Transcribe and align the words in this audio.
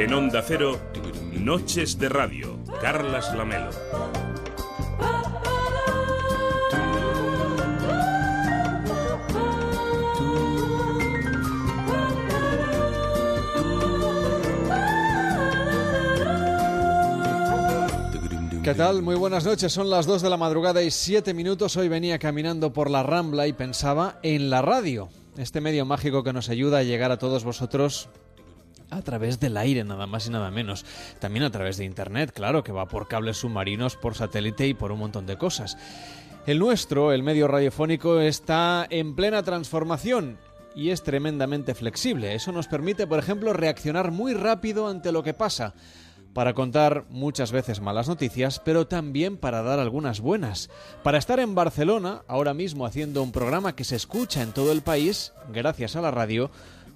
En 0.00 0.14
Onda 0.14 0.40
Cero, 0.40 0.80
Noches 1.30 1.98
de 1.98 2.08
Radio, 2.08 2.58
Carlas 2.80 3.34
Lamelo. 3.36 3.68
¿Qué 18.64 18.74
tal? 18.74 19.02
Muy 19.02 19.16
buenas 19.16 19.44
noches. 19.44 19.70
Son 19.70 19.90
las 19.90 20.06
2 20.06 20.22
de 20.22 20.30
la 20.30 20.38
madrugada 20.38 20.82
y 20.82 20.90
7 20.90 21.34
minutos. 21.34 21.76
Hoy 21.76 21.88
venía 21.88 22.18
caminando 22.18 22.72
por 22.72 22.88
la 22.88 23.02
Rambla 23.02 23.46
y 23.48 23.52
pensaba 23.52 24.18
en 24.22 24.48
la 24.48 24.62
radio, 24.62 25.10
este 25.36 25.60
medio 25.60 25.84
mágico 25.84 26.24
que 26.24 26.32
nos 26.32 26.48
ayuda 26.48 26.78
a 26.78 26.84
llegar 26.84 27.12
a 27.12 27.18
todos 27.18 27.44
vosotros 27.44 28.08
a 28.90 29.02
través 29.02 29.40
del 29.40 29.56
aire, 29.56 29.84
nada 29.84 30.06
más 30.06 30.26
y 30.26 30.30
nada 30.30 30.50
menos. 30.50 30.84
También 31.18 31.44
a 31.44 31.50
través 31.50 31.76
de 31.76 31.84
Internet, 31.84 32.32
claro, 32.32 32.64
que 32.64 32.72
va 32.72 32.86
por 32.86 33.08
cables 33.08 33.38
submarinos, 33.38 33.96
por 33.96 34.14
satélite 34.14 34.66
y 34.66 34.74
por 34.74 34.92
un 34.92 35.00
montón 35.00 35.26
de 35.26 35.38
cosas. 35.38 35.76
El 36.46 36.58
nuestro, 36.58 37.12
el 37.12 37.22
medio 37.22 37.48
radiofónico, 37.48 38.20
está 38.20 38.86
en 38.90 39.14
plena 39.14 39.42
transformación 39.42 40.38
y 40.74 40.90
es 40.90 41.02
tremendamente 41.02 41.74
flexible. 41.74 42.34
Eso 42.34 42.52
nos 42.52 42.68
permite, 42.68 43.06
por 43.06 43.18
ejemplo, 43.18 43.52
reaccionar 43.52 44.10
muy 44.10 44.34
rápido 44.34 44.88
ante 44.88 45.12
lo 45.12 45.22
que 45.22 45.34
pasa 45.34 45.74
para 46.32 46.54
contar 46.54 47.06
muchas 47.10 47.52
veces 47.52 47.80
malas 47.80 48.08
noticias, 48.08 48.60
pero 48.64 48.86
también 48.86 49.36
para 49.36 49.62
dar 49.62 49.78
algunas 49.78 50.20
buenas. 50.20 50.70
Para 51.02 51.18
estar 51.18 51.40
en 51.40 51.54
Barcelona, 51.54 52.22
ahora 52.28 52.54
mismo 52.54 52.86
haciendo 52.86 53.22
un 53.22 53.32
programa 53.32 53.74
que 53.74 53.84
se 53.84 53.96
escucha 53.96 54.42
en 54.42 54.52
todo 54.52 54.72
el 54.72 54.82
país, 54.82 55.32
gracias 55.52 55.96
a 55.96 56.00
la 56.00 56.10
radio, 56.10 56.50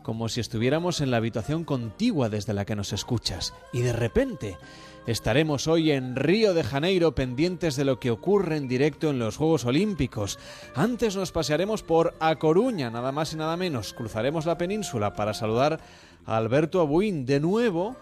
como 0.05 0.29
si 0.29 0.41
estuviéramos 0.41 1.01
en 1.01 1.11
la 1.11 1.17
habitación 1.17 1.65
contigua 1.65 2.29
desde 2.29 2.53
la 2.53 2.67
que 2.67 2.77
nos 2.77 2.93
escuchas. 2.93 3.55
Y 3.73 3.81
de 3.81 3.95
repente, 3.95 4.59
estaremos 5.07 5.67
hoy 5.67 5.91
en 5.91 6.15
Río 6.15 6.53
de 6.53 6.63
Janeiro 6.63 7.15
pendientes 7.15 7.75
de 7.75 7.87
lo 7.87 7.99
que 7.99 8.11
ocurre 8.11 8.59
en 8.59 8.69
directo 8.69 9.09
en 9.09 9.19
los 9.19 9.39
Juegos 9.39 9.65
Olímpicos. 9.65 10.39
Antes 10.75 11.17
nos 11.17 11.33
pasearemos 11.33 11.83
por 11.83 12.15
A 12.21 12.37
Coruña, 12.37 12.91
nada 12.91 13.13
más 13.13 13.33
y 13.33 13.37
nada 13.37 13.57
menos. 13.57 13.95
Cruzaremos 13.95 14.45
la 14.45 14.59
península 14.59 15.15
para 15.15 15.33
saludar 15.33 15.81
a 16.27 16.37
Alberto 16.37 16.81
Abuín 16.81 17.25
de 17.25 17.41
nuevo 17.41 17.97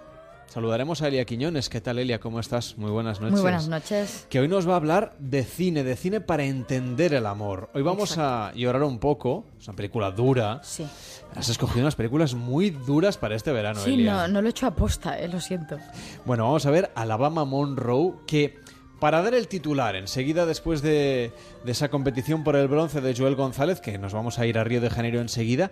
Saludaremos 0.53 1.01
a 1.01 1.09
Elia 1.09 1.25
Quiñones. 1.25 1.71
¿Qué 1.71 1.81
tal, 1.81 1.99
Elia? 1.99 2.21
¿Cómo 2.21 2.39
estás? 2.39 2.77
Muy 2.77 2.91
buenas 2.91 3.21
noches. 3.23 3.33
Muy 3.33 3.41
buenas 3.41 3.69
noches. 3.69 4.27
Que 4.29 4.39
hoy 4.39 4.49
nos 4.49 4.69
va 4.69 4.75
a 4.75 4.77
hablar 4.77 5.17
de 5.19 5.45
cine, 5.45 5.83
de 5.83 5.97
cine 5.97 6.21
para 6.21 6.45
entender 6.45 7.15
el 7.15 7.25
amor. 7.25 7.71
Hoy 7.73 7.81
vamos 7.81 8.19
a 8.19 8.53
llorar 8.55 8.83
un 8.83 8.99
poco. 8.99 9.47
Es 9.59 9.67
una 9.69 9.77
película 9.77 10.11
dura. 10.11 10.61
Sí. 10.63 10.87
Has 11.35 11.49
escogido 11.49 11.81
unas 11.81 11.97
películas 11.97 12.35
muy 12.35 12.69
duras 12.69 13.17
para 13.17 13.35
este 13.35 13.51
verano, 13.51 13.81
sí, 13.81 13.95
Elia. 13.95 14.13
no, 14.13 14.29
no 14.29 14.43
lo 14.43 14.49
he 14.49 14.51
hecho 14.51 14.67
aposta, 14.67 15.19
eh, 15.19 15.27
lo 15.27 15.41
siento. 15.41 15.79
Bueno, 16.27 16.45
vamos 16.45 16.67
a 16.67 16.71
ver 16.71 16.91
Alabama 16.97 17.47
Monroe, 17.47 18.17
que 18.27 18.59
para 19.01 19.23
dar 19.23 19.33
el 19.33 19.49
titular, 19.49 19.97
enseguida 19.97 20.45
después 20.45 20.83
de, 20.83 21.33
de 21.65 21.73
esa 21.73 21.89
competición 21.89 22.45
por 22.45 22.57
el 22.57 22.69
bronce 22.69 23.01
de 23.01 23.17
Joel 23.17 23.37
González, 23.37 23.81
que 23.81 23.97
nos 23.97 24.13
vamos 24.13 24.39
a 24.39 24.45
ir 24.45 24.59
a 24.59 24.65
Río 24.65 24.83
de 24.83 24.91
Janeiro 24.91 25.23
enseguida, 25.23 25.71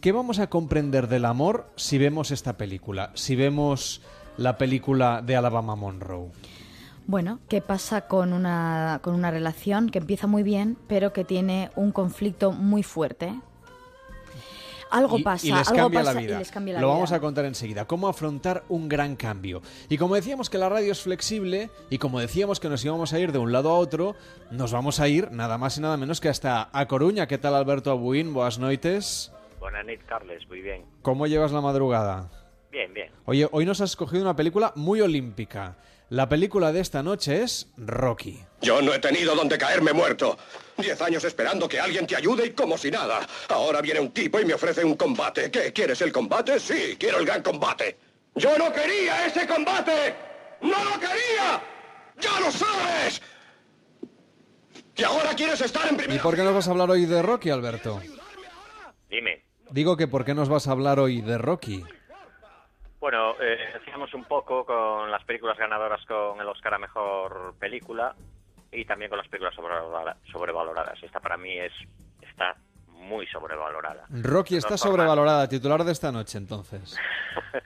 ¿Qué 0.00 0.12
vamos 0.12 0.38
a 0.38 0.48
comprender 0.48 1.08
del 1.08 1.24
amor 1.26 1.66
si 1.76 1.98
vemos 1.98 2.30
esta 2.30 2.56
película? 2.56 3.10
Si 3.14 3.36
vemos 3.36 4.00
la 4.38 4.56
película 4.56 5.20
de 5.22 5.36
Alabama 5.36 5.76
Monroe. 5.76 6.30
Bueno, 7.06 7.40
¿qué 7.48 7.60
pasa 7.60 8.02
con 8.02 8.32
una, 8.32 9.00
con 9.02 9.14
una 9.14 9.30
relación 9.30 9.90
que 9.90 9.98
empieza 9.98 10.26
muy 10.26 10.42
bien, 10.42 10.78
pero 10.86 11.12
que 11.12 11.24
tiene 11.24 11.70
un 11.76 11.92
conflicto 11.92 12.52
muy 12.52 12.82
fuerte? 12.82 13.34
Algo 14.90 15.18
Y- 15.18 15.22
pasa, 15.22 15.46
y 15.46 15.52
les 15.52 15.68
algo 15.68 15.82
cambia 15.82 16.00
pasa 16.00 16.14
la 16.14 16.20
vida. 16.20 16.34
y 16.36 16.38
les 16.38 16.50
cambia 16.50 16.74
la 16.74 16.80
Lo 16.80 16.86
vida. 16.88 16.94
vamos 16.94 17.12
a 17.12 17.20
contar 17.20 17.44
enseguida. 17.44 17.84
Cómo 17.86 18.08
afrontar 18.08 18.64
un 18.68 18.88
gran 18.88 19.16
cambio. 19.16 19.60
Y 19.88 19.98
como 19.98 20.14
decíamos 20.14 20.48
que 20.50 20.58
la 20.58 20.68
radio 20.68 20.90
es 20.92 21.00
flexible 21.02 21.70
y 21.90 21.98
como 21.98 22.20
decíamos 22.20 22.58
que 22.58 22.68
nos 22.68 22.84
íbamos 22.84 23.12
a 23.12 23.18
ir 23.20 23.32
de 23.32 23.38
un 23.38 23.52
lado 23.52 23.70
a 23.70 23.74
otro, 23.78 24.16
nos 24.50 24.72
vamos 24.72 24.98
a 24.98 25.06
ir 25.08 25.30
nada 25.30 25.58
más 25.58 25.76
y 25.78 25.80
nada 25.82 25.96
menos 25.96 26.20
que 26.20 26.28
hasta 26.28 26.70
A 26.72 26.86
Coruña. 26.88 27.26
¿Qué 27.28 27.38
tal 27.38 27.54
Alberto 27.54 27.90
Abuín? 27.90 28.32
Boas 28.32 28.58
noites. 28.58 29.30
Buenas 29.60 29.84
Carles. 30.08 30.46
Muy 30.48 30.62
bien. 30.62 30.84
¿Cómo 31.02 31.26
llevas 31.26 31.52
la 31.52 31.60
madrugada? 31.60 32.30
Bien, 32.72 32.92
bien. 32.94 33.12
Oye, 33.26 33.46
hoy 33.52 33.66
nos 33.66 33.80
has 33.80 33.90
escogido 33.90 34.22
una 34.22 34.34
película 34.34 34.72
muy 34.74 35.00
olímpica. 35.00 35.76
La 36.08 36.28
película 36.28 36.72
de 36.72 36.80
esta 36.80 37.02
noche 37.02 37.42
es 37.42 37.70
Rocky. 37.76 38.42
Yo 38.62 38.82
no 38.82 38.92
he 38.92 38.98
tenido 38.98 39.34
donde 39.36 39.58
caerme 39.58 39.92
muerto. 39.92 40.36
Diez 40.76 41.00
años 41.02 41.22
esperando 41.24 41.68
que 41.68 41.78
alguien 41.78 42.06
te 42.06 42.16
ayude 42.16 42.46
y 42.46 42.50
como 42.50 42.76
si 42.78 42.90
nada. 42.90 43.20
Ahora 43.48 43.80
viene 43.80 44.00
un 44.00 44.10
tipo 44.10 44.40
y 44.40 44.44
me 44.44 44.54
ofrece 44.54 44.84
un 44.84 44.96
combate. 44.96 45.50
¿Qué? 45.50 45.72
¿Quieres 45.72 46.00
el 46.02 46.10
combate? 46.10 46.58
Sí, 46.58 46.96
quiero 46.98 47.18
el 47.18 47.26
gran 47.26 47.42
combate. 47.42 47.96
Yo 48.34 48.56
no 48.58 48.72
quería 48.72 49.26
ese 49.26 49.46
combate. 49.46 50.14
No 50.62 50.82
lo 50.84 50.98
quería. 50.98 51.62
Ya 52.18 52.40
lo 52.40 52.50
sabes. 52.50 53.22
Y 54.96 55.02
ahora 55.04 55.34
quieres 55.34 55.60
estar 55.60 55.86
en 55.88 55.94
¿Y 55.94 55.98
primera. 55.98 56.22
por 56.22 56.34
qué 56.34 56.42
nos 56.42 56.54
vas 56.54 56.66
a 56.68 56.70
hablar 56.72 56.90
hoy 56.90 57.06
de 57.06 57.22
Rocky, 57.22 57.50
Alberto? 57.50 58.00
Dime. 59.08 59.44
Digo 59.70 59.96
que 59.96 60.08
¿por 60.08 60.24
qué 60.24 60.34
nos 60.34 60.48
vas 60.48 60.68
a 60.68 60.72
hablar 60.72 60.98
hoy 60.98 61.20
de 61.20 61.38
Rocky? 61.38 61.84
Bueno, 62.98 63.32
eh, 63.40 63.56
decíamos 63.74 64.12
un 64.14 64.24
poco 64.24 64.64
con 64.66 65.10
las 65.10 65.24
películas 65.24 65.56
ganadoras 65.56 66.04
con 66.06 66.40
el 66.40 66.46
Oscar 66.48 66.74
a 66.74 66.78
Mejor 66.78 67.54
Película 67.58 68.14
y 68.72 68.84
también 68.84 69.08
con 69.08 69.18
las 69.18 69.28
películas 69.28 69.54
sobrevalora- 69.56 70.16
sobrevaloradas. 70.30 71.02
Esta 71.02 71.20
para 71.20 71.36
mí 71.36 71.58
es 71.58 71.72
está 72.20 72.56
muy 72.88 73.26
sobrevalorada. 73.28 74.04
Rocky 74.10 74.56
está 74.56 74.70
formas- 74.76 74.80
sobrevalorada, 74.80 75.48
titular 75.48 75.82
de 75.84 75.92
esta 75.92 76.12
noche 76.12 76.36
entonces. 76.38 76.96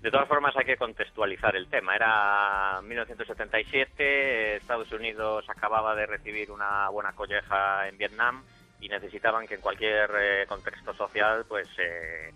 De 0.00 0.10
todas 0.10 0.26
formas 0.28 0.56
hay 0.56 0.64
que 0.64 0.78
contextualizar 0.78 1.54
el 1.56 1.68
tema. 1.68 1.94
Era 1.94 2.80
1977, 2.82 4.56
Estados 4.56 4.90
Unidos 4.92 5.44
acababa 5.50 5.94
de 5.94 6.06
recibir 6.06 6.50
una 6.50 6.88
buena 6.88 7.12
colleja 7.12 7.86
en 7.86 7.98
Vietnam 7.98 8.42
y 8.80 8.88
necesitaban 8.88 9.46
que 9.46 9.54
en 9.54 9.60
cualquier 9.60 10.10
eh, 10.18 10.46
contexto 10.48 10.94
social 10.94 11.44
pues 11.48 11.68
eh, 11.78 12.32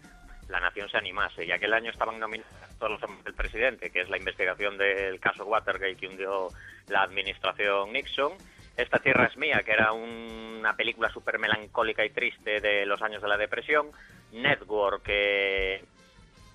la 0.49 0.60
nación 0.60 0.88
se 0.88 0.99
animase. 0.99 1.44
Y 1.44 1.53
aquel 1.53 1.72
año 1.72 1.91
estaban 1.91 2.19
nominados 2.21 2.53
todos 2.78 2.93
los 2.93 3.03
hombres 3.03 3.25
del 3.25 3.34
presidente, 3.34 3.91
que 3.91 4.03
es 4.03 4.09
la 4.10 4.19
investigación 4.19 4.77
del 4.77 5.19
caso 5.21 5.44
Watergate 5.47 5.97
que 5.97 6.09
hundió 6.09 6.49
la 6.88 7.03
administración 7.03 7.93
Nixon. 7.93 8.33
Esta 8.77 8.99
tierra 8.99 9.27
es 9.27 9.37
mía, 9.37 9.62
que 9.65 9.71
era 9.72 9.93
un- 9.93 10.56
una 10.60 10.75
película 10.77 11.09
súper 11.10 11.38
melancólica 11.38 12.04
y 12.04 12.10
triste 12.10 12.60
de 12.60 12.84
los 12.87 13.00
años 13.03 13.22
de 13.22 13.28
la 13.28 13.37
depresión. 13.37 13.91
Network, 14.33 15.03
que 15.04 15.84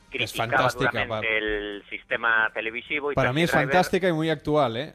criticaba 0.10 0.70
fantástica, 0.70 0.92
duramente 0.92 1.38
el 1.38 1.84
sistema 1.90 2.50
televisivo. 2.54 3.12
Y 3.12 3.16
Para 3.16 3.32
mí 3.32 3.44
es 3.44 3.52
Driver- 3.52 3.66
fantástica 3.70 4.10
y 4.10 4.12
muy 4.14 4.30
actual, 4.30 4.76
¿eh? 4.78 4.94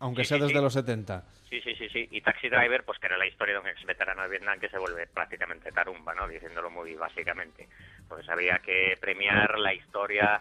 Aunque 0.00 0.22
Sí, 0.24 0.28
sea 0.28 0.36
sí, 0.38 0.42
desde 0.44 0.56
sí. 0.58 0.62
los 0.62 0.72
70. 0.72 1.24
Sí, 1.48 1.60
sí, 1.62 1.74
sí, 1.76 1.88
sí. 1.88 2.08
Y 2.10 2.20
Taxi 2.20 2.48
Driver, 2.48 2.84
pues 2.84 2.98
que 2.98 3.06
era 3.06 3.16
la 3.16 3.26
historia 3.26 3.54
de 3.54 3.60
un 3.60 3.66
ex 3.68 3.84
veterano 3.84 4.22
de 4.22 4.28
Vietnam 4.28 4.60
que 4.60 4.68
se 4.68 4.78
vuelve 4.78 5.06
prácticamente 5.06 5.72
tarumba, 5.72 6.14
¿no? 6.14 6.28
Diciéndolo 6.28 6.70
muy 6.70 6.94
básicamente. 6.94 7.68
Pues 8.08 8.28
había 8.28 8.58
que 8.58 8.96
premiar 9.00 9.58
la 9.58 9.72
historia 9.74 10.40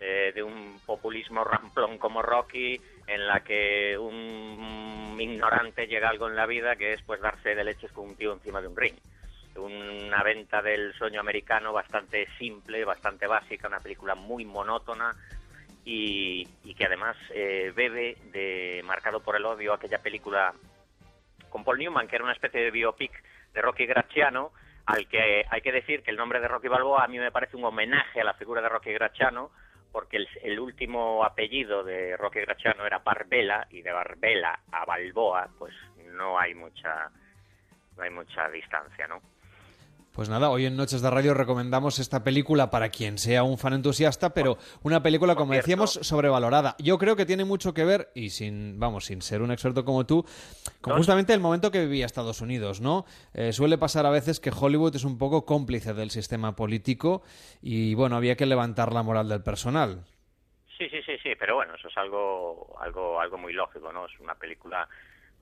eh, 0.00 0.32
de 0.34 0.42
un 0.42 0.80
populismo 0.84 1.44
ramplón 1.44 1.98
como 1.98 2.22
Rocky, 2.22 2.80
en 3.06 3.26
la 3.26 3.40
que 3.40 3.96
un 3.96 5.16
ignorante 5.20 5.86
llega 5.86 6.08
a 6.08 6.10
algo 6.10 6.28
en 6.28 6.36
la 6.36 6.46
vida 6.46 6.76
que 6.76 6.92
es 6.92 7.02
pues 7.02 7.20
darse 7.20 7.54
de 7.54 7.64
leches 7.64 7.90
con 7.92 8.08
un 8.10 8.16
tío 8.16 8.32
encima 8.32 8.60
de 8.60 8.68
un 8.68 8.76
ring. 8.76 8.94
Una 9.56 10.22
venta 10.22 10.62
del 10.62 10.92
sueño 10.94 11.18
americano 11.20 11.72
bastante 11.72 12.28
simple, 12.38 12.84
bastante 12.84 13.26
básica, 13.26 13.66
una 13.66 13.80
película 13.80 14.14
muy 14.14 14.44
monótona, 14.44 15.12
y, 15.90 16.46
y 16.64 16.74
que 16.74 16.84
además 16.84 17.16
eh, 17.30 17.72
bebe 17.74 18.18
de 18.30 18.82
Marcado 18.84 19.20
por 19.20 19.36
el 19.36 19.46
odio, 19.46 19.72
aquella 19.72 20.02
película 20.02 20.52
con 21.48 21.64
Paul 21.64 21.78
Newman, 21.78 22.06
que 22.06 22.16
era 22.16 22.24
una 22.24 22.34
especie 22.34 22.60
de 22.60 22.70
biopic 22.70 23.10
de 23.54 23.62
Rocky 23.62 23.86
Graciano, 23.86 24.52
al 24.84 25.08
que 25.08 25.46
hay 25.48 25.60
que 25.62 25.72
decir 25.72 26.02
que 26.02 26.10
el 26.10 26.18
nombre 26.18 26.40
de 26.40 26.48
Rocky 26.48 26.68
Balboa 26.68 27.04
a 27.04 27.08
mí 27.08 27.18
me 27.18 27.32
parece 27.32 27.56
un 27.56 27.64
homenaje 27.64 28.20
a 28.20 28.24
la 28.24 28.34
figura 28.34 28.60
de 28.60 28.68
Rocky 28.68 28.92
Graciano, 28.92 29.50
porque 29.90 30.18
el, 30.42 30.60
último 30.60 31.24
apellido 31.24 31.82
de 31.82 32.18
Rocky 32.18 32.40
Graciano 32.40 32.84
era 32.84 32.98
Barbela, 32.98 33.66
y 33.70 33.80
de 33.80 33.90
Barbela 33.90 34.60
a 34.70 34.84
Balboa, 34.84 35.48
pues 35.58 35.72
no 36.12 36.38
hay 36.38 36.54
mucha, 36.54 37.10
no 37.96 38.02
hay 38.02 38.10
mucha 38.10 38.46
distancia, 38.50 39.06
¿no? 39.06 39.22
Pues 40.18 40.28
nada, 40.28 40.50
hoy 40.50 40.66
en 40.66 40.74
Noches 40.74 41.00
de 41.00 41.08
Radio 41.10 41.32
recomendamos 41.32 42.00
esta 42.00 42.24
película 42.24 42.70
para 42.70 42.88
quien 42.88 43.18
sea 43.18 43.44
un 43.44 43.56
fan 43.56 43.74
entusiasta, 43.74 44.34
pero 44.34 44.58
una 44.82 45.00
película, 45.00 45.36
como 45.36 45.52
decíamos, 45.52 45.92
sobrevalorada. 45.92 46.74
Yo 46.80 46.98
creo 46.98 47.14
que 47.14 47.24
tiene 47.24 47.44
mucho 47.44 47.72
que 47.72 47.84
ver, 47.84 48.08
y 48.16 48.30
sin, 48.30 48.80
vamos, 48.80 49.04
sin 49.04 49.22
ser 49.22 49.42
un 49.42 49.52
experto 49.52 49.84
como 49.84 50.06
tú, 50.06 50.24
con 50.80 50.96
justamente 50.96 51.32
el 51.34 51.38
momento 51.38 51.70
que 51.70 51.84
vivía 51.84 52.04
Estados 52.04 52.40
Unidos, 52.40 52.80
¿no? 52.80 53.04
Eh, 53.32 53.52
suele 53.52 53.78
pasar 53.78 54.06
a 54.06 54.10
veces 54.10 54.40
que 54.40 54.50
Hollywood 54.50 54.96
es 54.96 55.04
un 55.04 55.18
poco 55.18 55.46
cómplice 55.46 55.94
del 55.94 56.10
sistema 56.10 56.56
político 56.56 57.22
y, 57.62 57.94
bueno, 57.94 58.16
había 58.16 58.34
que 58.34 58.46
levantar 58.46 58.92
la 58.92 59.04
moral 59.04 59.28
del 59.28 59.44
personal. 59.44 60.04
Sí, 60.76 60.88
sí, 60.90 61.00
sí, 61.06 61.12
sí, 61.22 61.30
pero 61.38 61.54
bueno, 61.54 61.76
eso 61.76 61.86
es 61.86 61.96
algo, 61.96 62.76
algo, 62.80 63.20
algo 63.20 63.38
muy 63.38 63.52
lógico, 63.52 63.92
¿no? 63.92 64.06
Es 64.06 64.18
una 64.18 64.34
película 64.34 64.88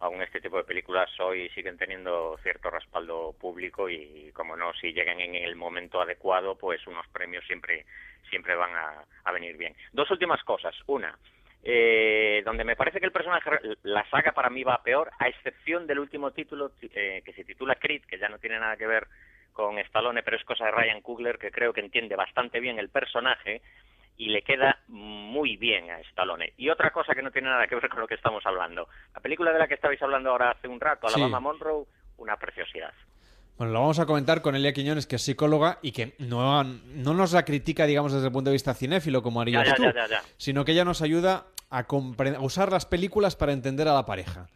aún 0.01 0.23
este 0.23 0.41
tipo 0.41 0.59
de 0.59 0.65
películas 0.65 1.09
hoy 1.21 1.49
siguen 1.51 1.79
teniendo 1.79 2.39
cierto 2.43 2.71
respaldo 2.71 3.35
público 3.39 3.89
y, 3.89 4.31
como 4.35 4.57
no, 4.57 4.73
si 4.75 4.93
llegan 4.93 5.21
en 5.21 5.35
el 5.35 5.57
momento 5.57 6.01
adecuado, 6.01 6.57
pues 6.57 6.87
unos 6.87 7.07
premios 7.09 7.45
siempre, 7.47 7.87
siempre 8.29 8.55
van 8.55 8.73
a, 8.75 9.33
venir 9.33 9.57
bien. 9.57 9.75
Dos 9.93 10.11
últimas 10.11 10.43
cosas. 10.45 10.75
Una, 10.87 11.17
eh, 11.63 12.43
donde 12.45 12.65
me 12.65 12.77
parece 12.77 13.01
que 13.01 13.07
el 13.07 13.13
personaje, 13.13 13.51
la 13.83 14.09
saga 14.11 14.33
para 14.33 14.51
mí 14.51 14.63
va 14.63 14.83
peor, 14.83 15.11
a 15.19 15.29
excepción 15.29 15.87
del 15.87 15.99
último 15.99 16.31
título 16.31 16.73
eh, 16.83 17.23
que 17.25 17.33
se 17.33 17.45
titula 17.45 17.75
Creed, 17.75 18.05
que 18.05 18.19
ya 18.19 18.29
no 18.29 18.39
tiene 18.39 18.59
nada 18.59 18.77
que 18.77 18.87
ver 18.87 19.07
con 19.53 19.79
Stallone, 19.79 20.23
pero 20.23 20.37
es 20.37 20.45
cosa 20.45 20.67
de 20.67 20.71
Ryan 20.71 21.01
Coogler, 21.01 21.39
que 21.39 21.51
creo 21.51 21.73
que 21.73 21.81
entiende 21.81 22.15
bastante 22.15 22.61
bien 22.61 22.79
el 22.79 22.91
personaje 22.91 23.63
y 24.17 24.31
le 24.31 24.43
queda 24.43 24.79
muy 24.89 25.57
bien 25.57 25.91
a 25.91 26.01
Stallone. 26.01 26.53
Y 26.57 26.71
otra 26.71 26.91
cosa 26.91 27.15
que 27.15 27.23
no 27.23 27.31
tiene 27.31 27.49
nada 27.49 27.67
que 27.67 27.75
ver 27.75 27.89
con 27.89 28.01
lo 28.01 28.07
que 28.07 28.15
estamos 28.15 28.45
hablando. 28.47 28.89
La 29.15 29.21
película 29.21 29.53
de 29.53 29.59
la 29.59 29.69
que 29.69 29.75
estabais 29.75 30.01
hablando 30.03 30.31
ahora 30.31 30.53
hace 30.53 30.69
un 30.69 30.81
rato, 30.81 31.07
Alabama 31.07 31.41
Monroe, 31.41 31.87
una 32.17 32.37
preciosidad. 32.37 32.93
Bueno, 33.59 33.73
lo 33.73 33.81
vamos 33.81 33.99
a 33.99 34.07
comentar 34.07 34.43
con 34.43 34.55
Elia 34.55 34.73
Quiñones, 34.73 35.07
que 35.07 35.17
es 35.17 35.23
psicóloga 35.23 35.79
y 35.81 35.93
que 35.93 36.15
no, 36.19 36.63
no 36.63 37.15
nos 37.15 37.33
la 37.33 37.45
critica, 37.45 37.87
digamos, 37.87 38.13
desde 38.13 38.27
el 38.27 38.33
punto 38.33 38.51
de 38.51 38.55
vista 38.55 38.75
cinéfilo, 38.75 39.23
como 39.23 39.41
harías 39.41 39.75
tú, 39.75 39.85
sino 40.37 40.65
que 40.65 40.73
ella 40.73 40.85
nos 40.85 41.01
ayuda 41.01 41.47
a, 41.71 41.81
a 41.81 42.41
usar 42.41 42.71
las 42.71 42.85
películas 42.85 43.35
para 43.35 43.53
entender 43.53 43.89
a 43.89 43.95
la 43.95 44.05
pareja. 44.05 44.49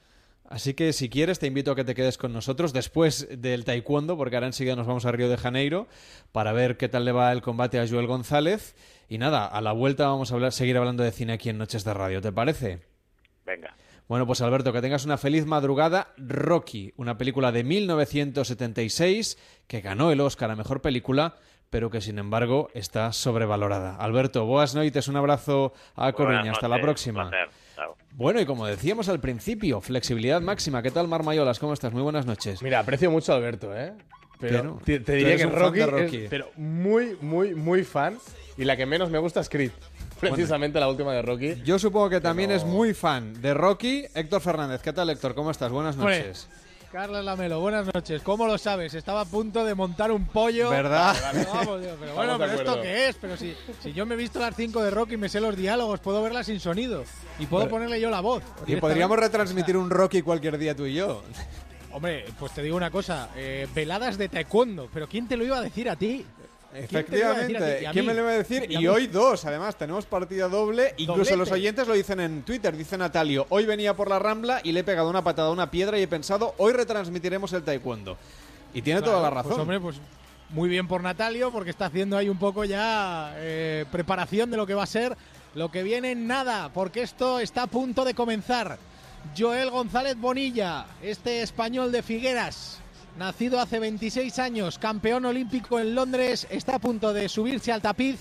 Así 0.51 0.75
que 0.75 0.93
si 0.93 1.09
quieres 1.09 1.39
te 1.39 1.47
invito 1.47 1.71
a 1.71 1.77
que 1.77 1.85
te 1.85 1.95
quedes 1.95 2.19
con 2.19 2.33
nosotros 2.33 2.73
después 2.73 3.29
del 3.31 3.65
taekwondo, 3.65 4.17
porque 4.17 4.35
ahora 4.35 4.49
enseguida 4.49 4.75
nos 4.75 4.89
vamos 4.89 5.07
a 5.07 5.13
Río 5.13 5.29
de 5.29 5.37
Janeiro 5.37 5.87
para 6.33 6.53
ver 6.53 6.77
qué 6.77 6.89
tal 6.89 7.05
le 7.05 7.13
va 7.13 7.31
el 7.31 7.41
combate 7.41 7.79
a 7.79 7.87
Joel 7.87 8.09
González. 8.09 8.75
Y 9.09 9.19
nada, 9.19 9.47
a 9.47 9.61
la 9.61 9.71
vuelta 9.71 10.09
vamos 10.09 10.33
a 10.33 10.35
hablar, 10.35 10.51
seguir 10.51 10.77
hablando 10.77 11.05
de 11.05 11.13
cine 11.13 11.35
aquí 11.35 11.51
en 11.51 11.59
Noches 11.59 11.85
de 11.85 11.95
Radio, 11.95 12.21
¿te 12.21 12.33
parece? 12.33 12.81
Venga. 13.47 13.77
Bueno, 14.09 14.27
pues 14.27 14.41
Alberto, 14.41 14.73
que 14.73 14.81
tengas 14.81 15.05
una 15.05 15.19
feliz 15.19 15.47
madrugada. 15.47 16.13
Rocky, 16.17 16.93
una 16.97 17.17
película 17.17 17.53
de 17.53 17.63
1976 17.63 19.39
que 19.69 19.81
ganó 19.81 20.11
el 20.11 20.21
Oscar 20.21 20.51
a 20.51 20.57
Mejor 20.57 20.83
Película, 20.83 21.37
pero 21.71 21.91
que 21.91 22.01
sin 22.01 22.19
embargo 22.19 22.71
está 22.75 23.13
sobrevalorada. 23.13 23.95
Alberto, 23.95 24.47
boas 24.47 24.75
noites, 24.75 25.07
un 25.07 25.15
abrazo 25.15 25.75
a 25.95 26.13
Coruña. 26.13 26.51
Hasta 26.51 26.67
la 26.67 26.81
próxima. 26.81 27.31
Bueno, 28.13 28.41
y 28.41 28.47
como 28.47 28.67
decíamos 28.67 29.09
al 29.09 29.21
principio, 29.21 29.81
flexibilidad 29.81 30.41
máxima. 30.41 30.83
¿Qué 30.83 30.91
tal, 30.91 31.09
Marmayolas? 31.09 31.59
¿Cómo 31.59 31.73
estás? 31.73 31.93
Muy 31.93 32.03
buenas 32.03 32.27
noches. 32.27 32.63
Mira, 32.63 32.81
aprecio 32.81 33.11
mucho 33.11 33.33
a 33.33 33.37
Alberto, 33.37 33.75
¿eh? 33.77 33.95
Pero, 34.41 34.81
te, 34.85 34.99
diría 34.99 35.37
que 35.37 35.47
Rocky, 35.47 36.27
pero 36.31 36.51
muy, 36.57 37.17
muy, 37.21 37.55
muy 37.55 37.85
fan. 37.85 38.19
Y 38.57 38.65
la 38.65 38.77
que 38.77 38.87
menos 38.87 39.11
me 39.11 39.19
gusta 39.19 39.41
es 39.41 39.49
Creed. 39.49 39.71
Precisamente 40.19 40.81
la 40.81 40.89
última 40.89 41.13
de 41.15 41.23
Rocky. 41.23 41.63
Yo 41.65 41.79
supongo 41.79 42.11
que 42.11 42.21
también 42.21 42.51
es 42.51 42.65
muy 42.65 42.95
fan 42.95 43.41
de 43.41 43.55
Rocky. 43.55 44.05
Héctor 44.15 44.41
Fernández, 44.41 44.83
¿qué 44.83 44.93
tal, 44.93 45.09
Héctor? 45.11 45.35
¿Cómo 45.35 45.51
estás? 45.51 45.71
Buenas 45.71 45.97
noches. 45.97 46.49
Carlos 46.93 47.25
Lamelo, 47.25 47.61
buenas 47.61 47.87
noches. 47.95 48.21
¿Cómo 48.23 48.49
lo 48.49 48.59
sabes? 48.59 48.95
Estaba 48.95 49.21
a 49.21 49.25
punto 49.25 49.65
de 49.65 49.77
montar 49.77 50.11
un 50.11 50.27
pollo. 50.27 50.71
¿Verdad? 50.71 51.17
pero 51.33 52.15
bueno, 52.17 52.37
pero 52.37 52.53
¿esto 52.53 52.83
qué 52.83 53.09
es? 53.09 53.17
Pero 53.17 53.37
si, 53.37 53.55
si 53.81 53.93
yo 53.93 54.07
me 54.07 54.15
he 54.15 54.19
visto 54.19 54.41
las 54.41 54.57
5 54.57 54.83
de 54.83 54.91
Rocky 54.91 55.15
y 55.15 55.17
me 55.17 55.29
sé 55.29 55.41
los 55.41 55.57
diálogos, 55.57 56.01
puedo 56.01 56.21
verlas 56.21 56.47
sin 56.47 56.59
sonido. 56.59 57.05
Y 57.39 57.47
puedo 57.47 57.69
ponerle 57.69 58.01
yo 58.01 58.11
la 58.11 58.21
voz. 58.21 58.43
Y 58.67 58.75
podríamos 58.77 59.17
retransmitir 59.21 59.77
un 59.77 59.89
Rocky 59.89 60.23
cualquier 60.23 60.59
día 60.59 60.75
tú 60.75 60.85
y 60.85 60.95
yo. 60.95 61.23
Hombre, 61.93 62.25
pues 62.41 62.53
te 62.53 62.63
digo 62.63 62.77
una 62.77 62.91
cosa. 62.91 63.29
Eh, 63.37 63.69
veladas 63.73 64.19
de 64.19 64.29
taekwondo. 64.29 64.89
¿Pero 64.93 65.09
quién 65.09 65.29
te 65.29 65.37
lo 65.37 65.45
iba 65.45 65.59
a 65.59 65.63
decir 65.63 65.89
a 65.89 65.95
ti? 65.95 66.27
Efectivamente, 66.75 67.89
¿quién 67.93 68.07
me 68.07 68.15
lo 68.15 68.21
iba 68.21 68.31
a 68.31 68.35
decir? 68.35 68.71
Y, 68.71 68.87
hoy 68.87 69.07
dos, 69.07 69.45
además, 69.45 69.77
tenemos 69.77 70.07
partida 70.07 70.49
doble. 70.49 70.95
Incluso 70.99 71.37
los 71.37 71.51
oyentes 71.51 71.89
lo 71.89 71.95
dicen 71.95 72.21
en 72.21 72.43
Twitter, 72.43 72.77
dice 72.77 72.97
Natalio, 72.97 73.47
hoy 73.49 73.67
venía 73.67 73.95
por 73.95 74.09
la 74.09 74.19
Rambla 74.19 74.61
y 74.63 74.73
le 74.73 74.81
he 74.81 74.85
pegado 74.85 75.11
una 75.11 75.25
patada 75.25 75.49
a 75.49 75.53
una 75.53 75.71
piedra 75.71 75.99
y 75.99 76.03
he 76.03 76.09
pensado, 76.09 76.55
hoy 76.59 76.73
retransmitiremos 76.73 77.53
el 77.53 77.63
taekwondo. 77.63 78.17
Y 78.73 78.83
tiene 78.83 79.03
toda 79.03 79.21
la 79.21 79.31
pues, 79.33 79.47
razón. 79.47 79.61
hombre, 79.63 79.81
pues 79.81 79.97
muy 80.51 80.69
bien 80.69 80.87
por 80.87 81.03
Natalio, 81.03 81.51
porque 81.51 81.71
está 81.71 81.87
haciendo 81.87 82.17
ahí 82.17 82.29
un 82.29 82.39
poco 82.39 82.65
ya 82.65 83.35
eh, 83.37 83.85
preparación 83.91 84.51
de 84.51 84.57
lo 84.57 84.67
que 84.67 84.75
va 84.75 84.85
a 84.85 84.87
ser 84.87 85.17
lo 85.55 85.71
que 85.71 85.83
viene 85.83 86.15
nada, 86.15 86.71
porque 86.73 87.03
esto 87.03 87.41
está 87.41 87.65
a 87.65 87.67
punto 87.67 88.05
de 88.05 88.15
comenzar. 88.15 88.79
Joel 89.37 89.71
González 89.71 90.17
Bonilla, 90.17 90.87
este 91.03 91.43
español 91.43 91.93
de 91.93 92.03
Figueras, 92.03 92.81
nacido 93.19 93.61
hace 93.61 93.79
26 93.79 94.39
años, 94.39 94.79
campeón 94.79 95.25
olímpico 95.25 95.79
en 95.79 95.95
Londres, 95.95 96.47
está 96.51 96.77
a 96.77 96.79
punto 96.79 97.13
de 97.13 97.29
subirse 97.29 97.73
al 97.73 97.83
tapiz 97.83 98.19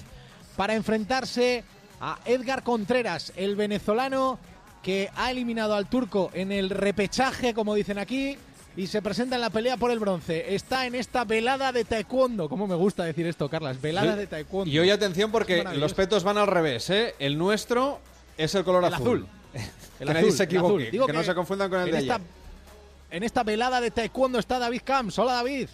para 0.55 0.75
enfrentarse 0.75 1.63
a 2.01 2.19
Edgar 2.25 2.63
Contreras, 2.63 3.33
el 3.35 3.55
venezolano 3.55 4.39
que 4.83 5.09
ha 5.15 5.31
eliminado 5.31 5.75
al 5.75 5.89
turco 5.89 6.31
en 6.33 6.51
el 6.51 6.69
repechaje, 6.69 7.53
como 7.53 7.75
dicen 7.75 7.97
aquí, 7.97 8.37
y 8.77 8.87
se 8.87 9.01
presenta 9.01 9.35
en 9.35 9.41
la 9.41 9.49
pelea 9.49 9.77
por 9.77 9.91
el 9.91 9.99
bronce. 9.99 10.55
Está 10.55 10.85
en 10.85 10.95
esta 10.95 11.25
velada 11.25 11.71
de 11.71 11.83
taekwondo. 11.83 12.47
¿Cómo 12.47 12.67
me 12.67 12.75
gusta 12.75 13.03
decir 13.03 13.27
esto, 13.27 13.49
Carlas? 13.49 13.81
Velada 13.81 14.15
de 14.15 14.27
taekwondo. 14.27 14.71
Y 14.71 14.79
hoy 14.79 14.89
atención 14.89 15.31
porque 15.31 15.63
los 15.75 15.93
petos 15.93 16.23
van 16.23 16.37
al 16.37 16.47
revés, 16.47 16.89
¿eh? 16.89 17.15
El 17.19 17.37
nuestro 17.37 17.99
es 18.37 18.55
el 18.55 18.63
color 18.63 18.85
azul. 18.85 19.27
El 19.99 20.07
que 20.07 20.13
nadie 20.13 20.31
se 20.31 20.43
equivoque, 20.43 20.91
que, 20.91 21.13
no 21.13 21.23
se 21.23 21.35
confundan 21.35 21.69
con 21.69 21.81
el 21.81 21.91
de 21.91 21.97
esta, 21.97 22.21
en 23.11 23.23
esta 23.23 23.43
velada 23.43 23.81
de 23.81 23.91
taekwondo 23.91 24.39
está 24.39 24.59
David 24.59 24.81
Camps. 24.83 25.17
Hola 25.19 25.33
David. 25.33 25.69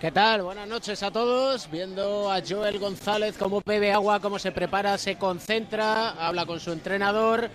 ¿Qué 0.00 0.10
tal? 0.12 0.42
Buenas 0.42 0.68
noches 0.68 1.02
a 1.02 1.10
todos. 1.10 1.70
Viendo 1.70 2.30
a 2.30 2.42
Joel 2.46 2.78
González 2.78 3.36
cómo 3.38 3.62
bebe 3.64 3.92
agua, 3.92 4.20
cómo 4.20 4.38
se 4.38 4.52
prepara, 4.52 4.98
se 4.98 5.16
concentra, 5.16 6.10
habla 6.10 6.46
con 6.46 6.60
su 6.60 6.72
entrenador 6.72 7.50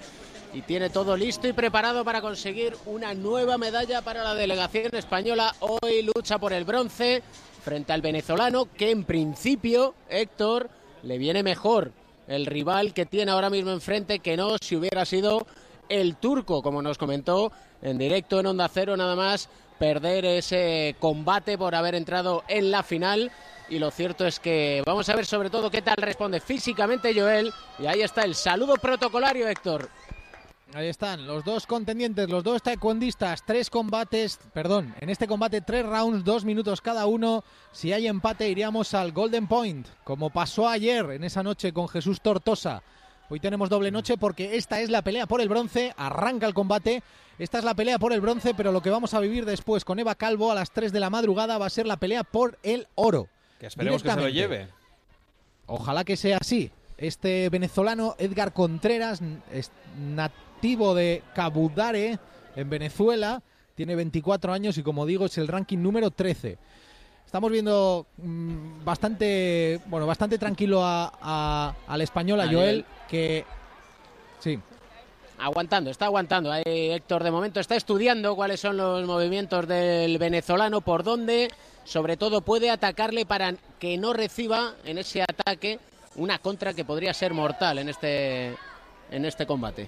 y 0.54 0.62
tiene 0.63 0.90
todo 0.90 1.16
listo 1.16 1.48
y 1.48 1.54
preparado 1.54 2.04
para 2.04 2.22
conseguir 2.22 2.75
una 2.86 3.13
nueva 3.13 3.57
medalla 3.57 4.01
para 4.01 4.24
la 4.24 4.34
delegación 4.34 4.96
española. 4.96 5.54
Hoy 5.60 6.02
lucha 6.02 6.40
por 6.40 6.54
el 6.54 6.66
bronce 6.66 7.22
frente 7.63 7.94
al 7.94 8.02
venezolano 8.02 8.68
que 8.74 8.90
en 8.90 9.04
principio, 9.04 9.94
Héctor, 10.10 10.69
le 11.04 11.18
viene 11.18 11.44
mejor 11.44 11.92
el 12.28 12.45
rival 12.45 12.94
que 12.94 13.06
tiene 13.06 13.31
ahora 13.31 13.50
mismo 13.50 13.72
enfrente 13.72 14.19
que 14.19 14.38
no 14.38 14.56
si 14.62 14.75
hubiera 14.75 15.06
sido 15.06 15.45
el 15.90 16.16
turco, 16.16 16.62
como 16.62 16.82
nos 16.82 16.98
comentó 16.98 17.52
en 17.82 17.98
directo 17.98 18.40
en 18.40 18.46
Onda 18.46 18.70
Cero, 18.70 18.96
nada 18.96 19.16
más 19.16 19.50
perder 19.78 20.26
ese 20.26 20.96
combate 21.00 21.58
por 21.58 21.76
haber 21.76 21.96
entrado 21.96 22.44
en 22.48 22.72
la 22.72 22.84
final. 22.84 23.32
Y 23.70 23.80
lo 23.80 23.92
cierto 23.92 24.26
es 24.26 24.40
que 24.40 24.82
vamos 24.86 25.10
a 25.10 25.16
ver 25.16 25.26
sobre 25.26 25.50
todo 25.50 25.70
qué 25.70 25.82
tal 25.82 25.98
responde 25.98 26.40
físicamente 26.40 27.14
Joel. 27.14 27.52
Y 27.78 27.86
ahí 27.86 28.02
está 28.02 28.24
el 28.24 28.36
saludo 28.36 28.76
protocolario, 28.76 29.48
Héctor. 29.48 29.90
Ahí 30.74 30.88
están 30.88 31.26
los 31.26 31.44
dos 31.44 31.66
contendientes, 31.66 32.30
los 32.30 32.44
dos 32.44 32.62
taekwondistas, 32.62 33.44
tres 33.44 33.72
combates, 33.72 34.40
perdón, 34.54 34.94
en 35.00 35.10
este 35.10 35.26
combate 35.26 35.62
tres 35.62 35.84
rounds, 35.84 36.24
dos 36.24 36.46
minutos 36.46 36.80
cada 36.80 37.08
uno. 37.08 37.44
Si 37.72 37.92
hay 37.92 38.08
empate 38.08 38.48
iríamos 38.48 38.94
al 38.94 39.12
Golden 39.12 39.48
Point, 39.48 39.88
como 40.04 40.30
pasó 40.30 40.69
ayer 40.69 41.10
en 41.10 41.24
esa 41.24 41.42
noche 41.42 41.74
con 41.74 41.88
Jesús 41.88 42.22
Tortosa. 42.22 42.84
Hoy 43.31 43.40
tenemos 43.40 43.69
doble 43.69 43.92
noche 43.92 44.18
porque 44.18 44.57
esta 44.57 44.81
es 44.81 44.90
la 44.90 45.04
pelea 45.04 45.28
por 45.28 45.40
el 45.40 45.50
bronce, 45.50 45.94
arranca 45.98 46.48
el 46.48 46.56
combate. 46.56 47.04
Esta 47.38 47.59
es 47.59 47.64
la 47.64 47.76
pelea 47.76 48.00
por 48.00 48.12
el 48.12 48.21
bronce, 48.21 48.56
pero 48.56 48.71
lo 48.71 48.81
que 48.81 48.90
vamos 48.90 49.14
a 49.14 49.19
vivir 49.19 49.45
después 49.45 49.86
con 49.86 50.00
Eva 50.00 50.16
Calvo 50.16 50.52
a 50.52 50.56
las 50.56 50.71
3 50.71 50.92
de 50.92 51.00
la 51.00 51.12
madrugada 51.12 51.59
va 51.59 51.68
a 51.68 51.69
ser 51.69 51.86
la 51.86 51.98
pelea 51.98 52.24
por 52.24 52.57
el 52.64 52.88
oro. 52.95 53.28
Que 53.59 53.68
esperemos 53.68 54.02
que 54.02 54.09
se 54.09 54.19
lo 54.19 54.30
lleve. 54.30 54.68
Ojalá 55.68 56.04
que 56.04 56.18
sea 56.18 56.38
así. 56.38 56.71
Este 56.98 57.50
venezolano 57.50 58.16
Edgar 58.18 58.52
Contreras, 58.52 59.21
nativo 59.95 60.95
de 60.95 61.21
Cabudare, 61.36 62.18
en 62.56 62.69
Venezuela, 62.69 63.44
tiene 63.76 63.95
24 63.95 64.52
años 64.52 64.80
y 64.80 64.83
como 64.83 65.06
digo 65.06 65.28
es 65.28 65.38
el 65.38 65.48
ranking 65.48 65.78
número 65.78 66.09
13. 66.09 66.57
Estamos 67.30 67.52
viendo 67.52 68.07
mm, 68.18 68.83
bastante, 68.83 69.80
bueno, 69.86 70.07
bastante 70.07 70.40
tranquilo 70.40 70.81
a, 70.83 71.76
al 71.88 72.02
español, 72.02 72.42
a 72.42 72.52
Joel, 72.52 72.83
que 73.07 73.45
sí. 74.40 74.57
Aguantando, 75.38 75.92
está 75.92 76.06
aguantando. 76.06 76.52
Ahí 76.52 76.64
Héctor 76.66 77.24
de 77.24 77.30
momento 77.30 77.59
está 77.59 77.76
estudiando 77.76 78.36
cuáles 78.36 78.59
son 78.59 78.78
los 78.78 79.06
movimientos 79.06 79.68
del 79.68 80.18
venezolano, 80.18 80.81
por 80.81 81.04
dónde, 81.04 81.50
sobre 81.83 82.18
todo 82.18 82.42
puede 82.42 82.71
atacarle 82.71 83.28
para 83.28 83.54
que 83.78 83.95
no 84.00 84.14
reciba 84.14 84.74
en 84.83 84.98
ese 84.98 85.21
ataque 85.21 85.78
una 86.16 86.40
contra 86.40 86.74
que 86.74 86.83
podría 86.83 87.14
ser 87.14 87.36
mortal 87.36 87.78
en 87.78 87.90
este, 87.90 88.56
en 89.12 89.26
este 89.26 89.45
combate. 89.45 89.88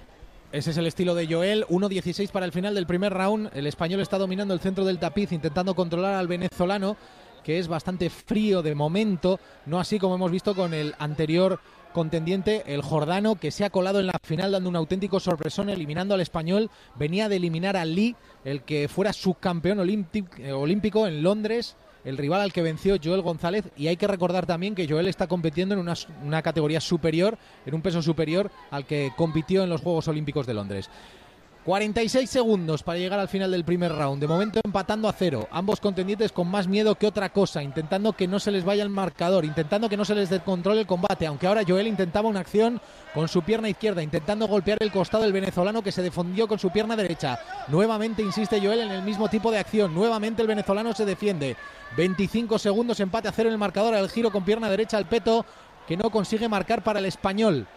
Ese 0.52 0.70
es 0.70 0.76
el 0.76 0.86
estilo 0.86 1.16
de 1.16 1.26
Joel. 1.26 1.66
1-16 1.66 2.30
para 2.30 2.46
el 2.46 2.52
final 2.52 2.76
del 2.76 2.86
primer 2.86 3.12
round. 3.12 3.50
El 3.52 3.66
español 3.66 4.00
está 4.00 4.16
dominando 4.16 4.54
el 4.54 4.60
centro 4.60 4.84
del 4.84 5.00
tapiz, 5.00 5.32
intentando 5.32 5.74
controlar 5.74 6.14
al 6.14 6.28
venezolano 6.28 6.96
que 7.42 7.58
es 7.58 7.68
bastante 7.68 8.10
frío 8.10 8.62
de 8.62 8.74
momento, 8.74 9.40
no 9.66 9.80
así 9.80 9.98
como 9.98 10.14
hemos 10.14 10.30
visto 10.30 10.54
con 10.54 10.74
el 10.74 10.94
anterior 10.98 11.60
contendiente, 11.92 12.62
el 12.66 12.82
Jordano, 12.82 13.36
que 13.36 13.50
se 13.50 13.64
ha 13.64 13.70
colado 13.70 14.00
en 14.00 14.06
la 14.06 14.18
final 14.22 14.52
dando 14.52 14.68
un 14.68 14.76
auténtico 14.76 15.20
sorpresón, 15.20 15.68
eliminando 15.68 16.14
al 16.14 16.20
español. 16.20 16.70
Venía 16.96 17.28
de 17.28 17.36
eliminar 17.36 17.76
a 17.76 17.84
Lee, 17.84 18.16
el 18.44 18.62
que 18.62 18.88
fuera 18.88 19.12
subcampeón 19.12 19.78
eh, 19.78 20.52
olímpico 20.52 21.06
en 21.06 21.22
Londres, 21.22 21.76
el 22.04 22.18
rival 22.18 22.40
al 22.40 22.52
que 22.52 22.62
venció 22.62 22.96
Joel 23.02 23.22
González. 23.22 23.66
Y 23.76 23.86
hay 23.86 23.96
que 23.96 24.08
recordar 24.08 24.46
también 24.46 24.74
que 24.74 24.88
Joel 24.88 25.06
está 25.06 25.28
compitiendo 25.28 25.74
en 25.74 25.80
una, 25.80 25.94
una 26.24 26.42
categoría 26.42 26.80
superior, 26.80 27.38
en 27.66 27.74
un 27.74 27.82
peso 27.82 28.02
superior 28.02 28.50
al 28.70 28.86
que 28.86 29.12
compitió 29.16 29.62
en 29.62 29.70
los 29.70 29.82
Juegos 29.82 30.08
Olímpicos 30.08 30.46
de 30.46 30.54
Londres. 30.54 30.90
46 31.64 32.28
segundos 32.28 32.82
para 32.82 32.98
llegar 32.98 33.20
al 33.20 33.28
final 33.28 33.52
del 33.52 33.64
primer 33.64 33.92
round. 33.92 34.20
De 34.20 34.26
momento 34.26 34.60
empatando 34.64 35.08
a 35.08 35.12
cero. 35.12 35.46
Ambos 35.52 35.78
contendientes 35.78 36.32
con 36.32 36.48
más 36.48 36.66
miedo 36.66 36.96
que 36.96 37.06
otra 37.06 37.28
cosa. 37.28 37.62
Intentando 37.62 38.14
que 38.14 38.26
no 38.26 38.40
se 38.40 38.50
les 38.50 38.64
vaya 38.64 38.82
el 38.82 38.88
marcador. 38.88 39.44
Intentando 39.44 39.88
que 39.88 39.96
no 39.96 40.04
se 40.04 40.16
les 40.16 40.28
descontrole 40.28 40.80
el 40.80 40.88
combate. 40.88 41.24
Aunque 41.24 41.46
ahora 41.46 41.62
Joel 41.66 41.86
intentaba 41.86 42.28
una 42.28 42.40
acción 42.40 42.80
con 43.14 43.28
su 43.28 43.42
pierna 43.42 43.68
izquierda. 43.68 44.02
Intentando 44.02 44.48
golpear 44.48 44.78
el 44.80 44.90
costado 44.90 45.22
del 45.22 45.32
venezolano 45.32 45.82
que 45.82 45.92
se 45.92 46.02
defendió 46.02 46.48
con 46.48 46.58
su 46.58 46.70
pierna 46.70 46.96
derecha. 46.96 47.38
Nuevamente 47.68 48.22
insiste 48.22 48.60
Joel 48.60 48.80
en 48.80 48.90
el 48.90 49.02
mismo 49.02 49.28
tipo 49.28 49.52
de 49.52 49.58
acción. 49.58 49.94
Nuevamente 49.94 50.42
el 50.42 50.48
venezolano 50.48 50.92
se 50.94 51.04
defiende. 51.04 51.56
25 51.96 52.58
segundos. 52.58 52.98
Empate 52.98 53.28
a 53.28 53.32
cero 53.32 53.50
en 53.50 53.52
el 53.52 53.58
marcador. 53.58 53.94
Al 53.94 54.10
giro 54.10 54.32
con 54.32 54.44
pierna 54.44 54.68
derecha 54.68 54.96
al 54.96 55.06
peto. 55.06 55.46
Que 55.86 55.96
no 55.96 56.10
consigue 56.10 56.48
marcar 56.48 56.82
para 56.82 56.98
el 56.98 57.04
español. 57.04 57.68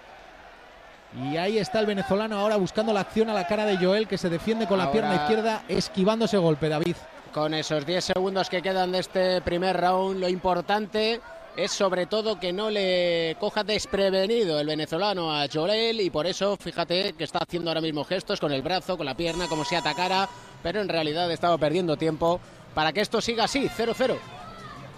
Y 1.17 1.37
ahí 1.37 1.57
está 1.57 1.79
el 1.79 1.85
venezolano 1.85 2.37
ahora 2.37 2.57
buscando 2.57 2.91
la 2.91 3.01
acción 3.01 3.29
a 3.29 3.33
la 3.33 3.47
cara 3.47 3.65
de 3.65 3.77
Joel, 3.77 4.07
que 4.07 4.17
se 4.17 4.29
defiende 4.29 4.67
con 4.67 4.77
la 4.77 4.91
pierna 4.91 5.15
izquierda, 5.15 5.63
esquivando 5.69 6.25
ese 6.25 6.37
golpe, 6.37 6.67
David. 6.67 6.95
Con 7.33 7.53
esos 7.53 7.85
10 7.85 8.03
segundos 8.03 8.49
que 8.49 8.61
quedan 8.61 8.91
de 8.91 8.99
este 8.99 9.41
primer 9.41 9.79
round, 9.79 10.19
lo 10.19 10.27
importante 10.27 11.21
es 11.55 11.71
sobre 11.71 12.05
todo 12.05 12.37
que 12.37 12.51
no 12.51 12.69
le 12.69 13.37
coja 13.39 13.63
desprevenido 13.63 14.59
el 14.59 14.67
venezolano 14.67 15.33
a 15.33 15.47
Joel 15.51 16.01
y 16.01 16.09
por 16.09 16.27
eso 16.27 16.57
fíjate 16.57 17.13
que 17.13 17.23
está 17.23 17.39
haciendo 17.39 17.69
ahora 17.69 17.81
mismo 17.81 18.03
gestos 18.03 18.41
con 18.41 18.51
el 18.51 18.61
brazo, 18.61 18.97
con 18.97 19.05
la 19.05 19.15
pierna, 19.15 19.47
como 19.47 19.63
si 19.63 19.75
atacara, 19.75 20.27
pero 20.61 20.81
en 20.81 20.89
realidad 20.89 21.31
estaba 21.31 21.57
perdiendo 21.57 21.95
tiempo 21.95 22.41
para 22.73 22.91
que 22.91 23.01
esto 23.01 23.21
siga 23.21 23.45
así, 23.45 23.69
0-0. 23.69 24.17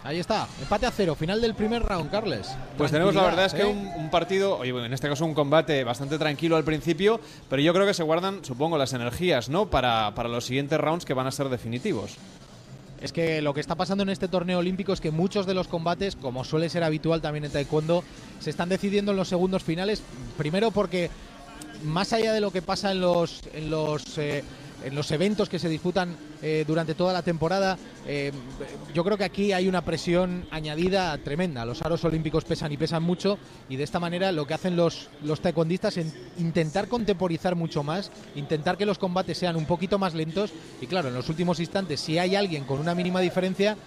Ahí 0.03 0.19
está, 0.19 0.47
empate 0.61 0.85
a 0.85 0.91
cero, 0.91 1.15
final 1.15 1.41
del 1.41 1.53
primer 1.53 1.83
round, 1.83 2.09
Carles. 2.09 2.55
Pues 2.77 2.91
tenemos 2.91 3.13
la 3.13 3.23
verdad 3.23 3.45
es 3.45 3.53
que 3.53 3.63
¿eh? 3.63 3.65
un, 3.65 4.09
partido, 4.09 4.57
oye, 4.57 4.69
en 4.69 4.93
este 4.93 5.09
caso 5.09 5.25
un 5.25 5.33
combate 5.33 5.83
bastante 5.83 6.17
tranquilo 6.17 6.55
al 6.55 6.63
principio, 6.63 7.19
pero 7.49 7.61
yo 7.61 7.73
creo 7.73 7.85
que 7.85 7.93
se 7.93 8.03
guardan, 8.03 8.45
supongo, 8.45 8.77
las 8.77 8.93
energías, 8.93 9.49
¿no? 9.49 9.69
Para, 9.69 10.15
para 10.15 10.29
los 10.29 10.45
siguientes 10.45 10.79
rounds 10.79 11.03
que 11.03 11.13
van 11.13 11.27
a 11.27 11.31
ser 11.31 11.49
definitivos. 11.49 12.17
Es 13.01 13.13
que 13.13 13.41
lo 13.41 13.53
que 13.53 13.59
está 13.59 13.75
pasando 13.75 14.03
en 14.03 14.09
este 14.09 14.27
torneo 14.27 14.59
olímpico 14.59 14.93
es 14.93 15.01
que 15.01 15.11
muchos 15.11 15.45
de 15.45 15.53
los 15.53 15.67
combates, 15.67 16.15
como 16.15 16.43
suele 16.43 16.69
ser 16.69 16.83
habitual 16.83 17.21
también 17.21 17.45
en 17.45 17.51
Taekwondo, 17.51 18.03
se 18.39 18.49
están 18.49 18.69
decidiendo 18.69 19.11
en 19.11 19.17
los 19.17 19.27
segundos 19.27 19.63
finales. 19.63 20.01
Primero 20.37 20.71
porque 20.71 21.09
más 21.83 22.13
allá 22.13 22.33
de 22.33 22.41
lo 22.41 22.51
que 22.51 22.61
pasa 22.61 22.91
en 22.91 23.01
los, 23.01 23.41
en 23.53 23.69
los 23.69 24.17
eh, 24.17 24.43
en 24.83 24.95
los 24.95 25.11
eventos 25.11 25.49
que 25.49 25.59
se 25.59 25.69
disputan 25.69 26.15
eh, 26.41 26.63
durante 26.67 26.95
toda 26.95 27.13
la 27.13 27.21
temporada. 27.21 27.77
Eh, 28.05 28.31
yo 28.93 29.03
creo 29.03 29.17
que 29.17 29.23
aquí 29.23 29.51
hay 29.51 29.67
una 29.67 29.83
presión 29.83 30.45
añadida 30.51 31.17
tremenda. 31.19 31.65
Los 31.65 31.81
aros 31.81 32.03
olímpicos 32.03 32.45
pesan 32.45 32.71
y 32.71 32.77
pesan 32.77 33.03
mucho 33.03 33.37
y 33.69 33.75
de 33.75 33.83
esta 33.83 33.99
manera 33.99 34.31
lo 34.31 34.45
que 34.45 34.53
hacen 34.53 34.75
los, 34.75 35.09
taekwondistas 35.41 35.97
es 35.97 36.13
intentar 36.37 36.87
contemporizar 36.87 37.55
mucho 37.55 37.83
más, 37.83 38.11
intentar 38.35 38.77
que 38.77 38.85
los 38.85 38.97
combates 38.97 39.37
sean 39.37 39.55
un 39.55 39.65
poquito 39.65 39.97
más 39.97 40.13
lentos 40.13 40.51
y 40.81 40.87
claro, 40.87 41.09
en 41.09 41.13
los 41.13 41.29
últimos 41.29 41.59
instantes 41.59 41.99
si 41.99 42.17
hay 42.17 42.35
alguien 42.35 42.63
con 42.63 42.79
una 42.79 42.95
mínima 42.95 43.19
diferencia, 43.19 43.77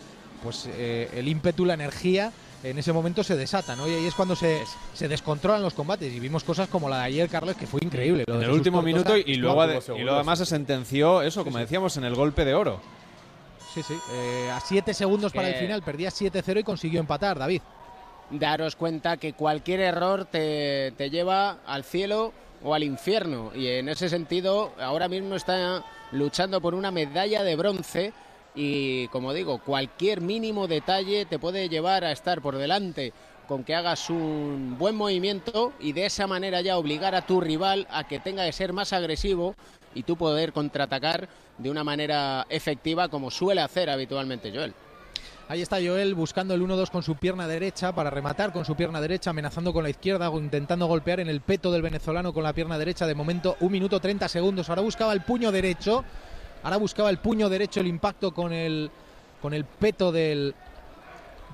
pues 0.42 0.68
eh, 0.72 1.10
el 1.14 1.28
ímpetu, 1.28 1.64
la 1.64 1.74
energía 1.74 2.32
en 2.62 2.78
ese 2.78 2.92
momento 2.92 3.24
se 3.24 3.36
desata, 3.36 3.74
¿no? 3.74 3.88
Y 3.88 3.94
ahí 3.94 4.06
es 4.06 4.14
cuando 4.14 4.36
se, 4.36 4.62
se 4.92 5.08
descontrolan 5.08 5.62
los 5.62 5.74
combates. 5.74 6.12
Y 6.12 6.20
vimos 6.20 6.44
cosas 6.44 6.68
como 6.68 6.88
la 6.88 6.98
de 6.98 7.04
ayer, 7.04 7.28
Carles, 7.28 7.56
que 7.56 7.66
fue 7.66 7.80
increíble. 7.82 8.24
en 8.26 8.42
el 8.42 8.50
último 8.50 8.82
minuto 8.82 9.16
y 9.16 9.36
luego, 9.36 9.64
y 9.64 10.02
luego 10.02 10.16
además 10.16 10.40
se 10.40 10.46
sentenció 10.46 11.22
eso, 11.22 11.44
como 11.44 11.58
decíamos, 11.58 11.96
en 11.96 12.04
el 12.04 12.14
golpe 12.14 12.44
de 12.44 12.54
oro. 12.54 12.80
Sí, 13.72 13.82
sí. 13.82 13.96
Eh, 14.12 14.50
a 14.52 14.60
7 14.60 14.92
segundos 14.94 15.32
para 15.32 15.48
el 15.48 15.54
final, 15.54 15.82
perdía 15.82 16.10
7-0 16.10 16.60
y 16.60 16.64
consiguió 16.64 17.00
empatar, 17.00 17.38
David. 17.38 17.62
Daros 18.30 18.76
cuenta 18.76 19.16
que 19.16 19.32
cualquier 19.32 19.80
error 19.80 20.24
te, 20.24 20.92
te 20.96 21.10
lleva 21.10 21.58
al 21.66 21.84
cielo 21.84 22.32
o 22.62 22.74
al 22.74 22.82
infierno. 22.82 23.52
Y 23.54 23.68
en 23.68 23.88
ese 23.88 24.08
sentido, 24.08 24.72
ahora 24.80 25.08
mismo 25.08 25.34
está 25.34 25.84
luchando 26.12 26.60
por 26.60 26.74
una 26.74 26.90
medalla 26.90 27.42
de 27.42 27.56
bronce 27.56 28.12
y 28.54 29.08
como 29.08 29.32
digo, 29.32 29.58
cualquier 29.58 30.20
mínimo 30.20 30.66
detalle 30.66 31.24
te 31.26 31.38
puede 31.38 31.68
llevar 31.68 32.04
a 32.04 32.12
estar 32.12 32.40
por 32.40 32.56
delante 32.56 33.12
con 33.46 33.64
que 33.64 33.74
hagas 33.74 34.10
un 34.10 34.76
buen 34.78 34.94
movimiento 34.94 35.72
y 35.80 35.92
de 35.92 36.06
esa 36.06 36.26
manera 36.26 36.60
ya 36.60 36.78
obligar 36.78 37.16
a 37.16 37.26
tu 37.26 37.40
rival 37.40 37.86
a 37.90 38.06
que 38.06 38.20
tenga 38.20 38.46
que 38.46 38.52
ser 38.52 38.72
más 38.72 38.92
agresivo 38.92 39.56
y 39.92 40.04
tú 40.04 40.16
poder 40.16 40.52
contraatacar 40.52 41.28
de 41.58 41.68
una 41.70 41.82
manera 41.82 42.46
efectiva 42.48 43.08
como 43.08 43.30
suele 43.30 43.60
hacer 43.60 43.90
habitualmente 43.90 44.52
Joel. 44.54 44.72
Ahí 45.48 45.62
está 45.62 45.78
Joel 45.84 46.14
buscando 46.14 46.54
el 46.54 46.62
1-2 46.62 46.90
con 46.90 47.02
su 47.02 47.16
pierna 47.16 47.48
derecha 47.48 47.92
para 47.92 48.08
rematar 48.08 48.52
con 48.52 48.64
su 48.64 48.76
pierna 48.76 49.00
derecha, 49.00 49.30
amenazando 49.30 49.72
con 49.72 49.82
la 49.82 49.90
izquierda 49.90 50.30
o 50.30 50.38
intentando 50.38 50.86
golpear 50.86 51.18
en 51.18 51.28
el 51.28 51.40
peto 51.40 51.72
del 51.72 51.82
venezolano 51.82 52.32
con 52.32 52.44
la 52.44 52.52
pierna 52.52 52.78
derecha. 52.78 53.04
De 53.04 53.16
momento, 53.16 53.56
un 53.58 53.72
minuto 53.72 53.98
30 53.98 54.28
segundos. 54.28 54.68
Ahora 54.68 54.82
buscaba 54.82 55.12
el 55.12 55.22
puño 55.22 55.50
derecho 55.50 56.04
Ahora 56.62 56.76
buscaba 56.76 57.10
el 57.10 57.18
puño 57.18 57.48
derecho, 57.48 57.80
el 57.80 57.86
impacto 57.86 58.32
con 58.32 58.52
el, 58.52 58.90
con 59.40 59.54
el 59.54 59.64
peto 59.64 60.12
del, 60.12 60.54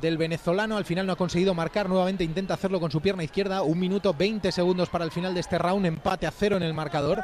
del 0.00 0.18
venezolano. 0.18 0.76
Al 0.76 0.84
final 0.84 1.06
no 1.06 1.12
ha 1.12 1.16
conseguido 1.16 1.54
marcar. 1.54 1.88
Nuevamente 1.88 2.24
intenta 2.24 2.54
hacerlo 2.54 2.80
con 2.80 2.90
su 2.90 3.00
pierna 3.00 3.22
izquierda. 3.22 3.62
Un 3.62 3.78
minuto 3.78 4.14
20 4.14 4.50
segundos 4.50 4.88
para 4.88 5.04
el 5.04 5.10
final 5.10 5.34
de 5.34 5.40
este 5.40 5.58
round. 5.58 5.86
Empate 5.86 6.26
a 6.26 6.30
cero 6.30 6.56
en 6.56 6.62
el 6.62 6.74
marcador. 6.74 7.22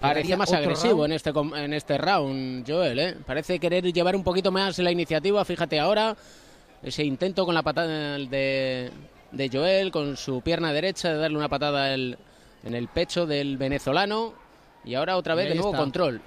Parecía 0.00 0.36
más 0.36 0.52
agresivo 0.52 1.06
en 1.06 1.12
este, 1.12 1.30
en 1.30 1.72
este 1.72 1.96
round, 1.96 2.68
Joel. 2.68 2.98
¿eh? 2.98 3.16
Parece 3.24 3.58
querer 3.58 3.84
llevar 3.92 4.14
un 4.14 4.24
poquito 4.24 4.50
más 4.50 4.78
la 4.78 4.90
iniciativa. 4.90 5.44
Fíjate 5.44 5.78
ahora 5.80 6.16
ese 6.82 7.04
intento 7.04 7.46
con 7.46 7.54
la 7.54 7.62
patada 7.62 8.18
de, 8.18 8.90
de 9.32 9.50
Joel, 9.50 9.90
con 9.90 10.16
su 10.16 10.42
pierna 10.42 10.72
derecha, 10.72 11.12
de 11.12 11.18
darle 11.18 11.38
una 11.38 11.48
patada 11.48 11.94
en 11.94 12.16
el 12.62 12.88
pecho 12.88 13.26
del 13.26 13.56
venezolano. 13.56 14.34
Y 14.84 14.94
ahora 14.94 15.16
otra 15.16 15.34
vez 15.34 15.48
de 15.48 15.54
nuevo 15.54 15.72
control 15.72 16.20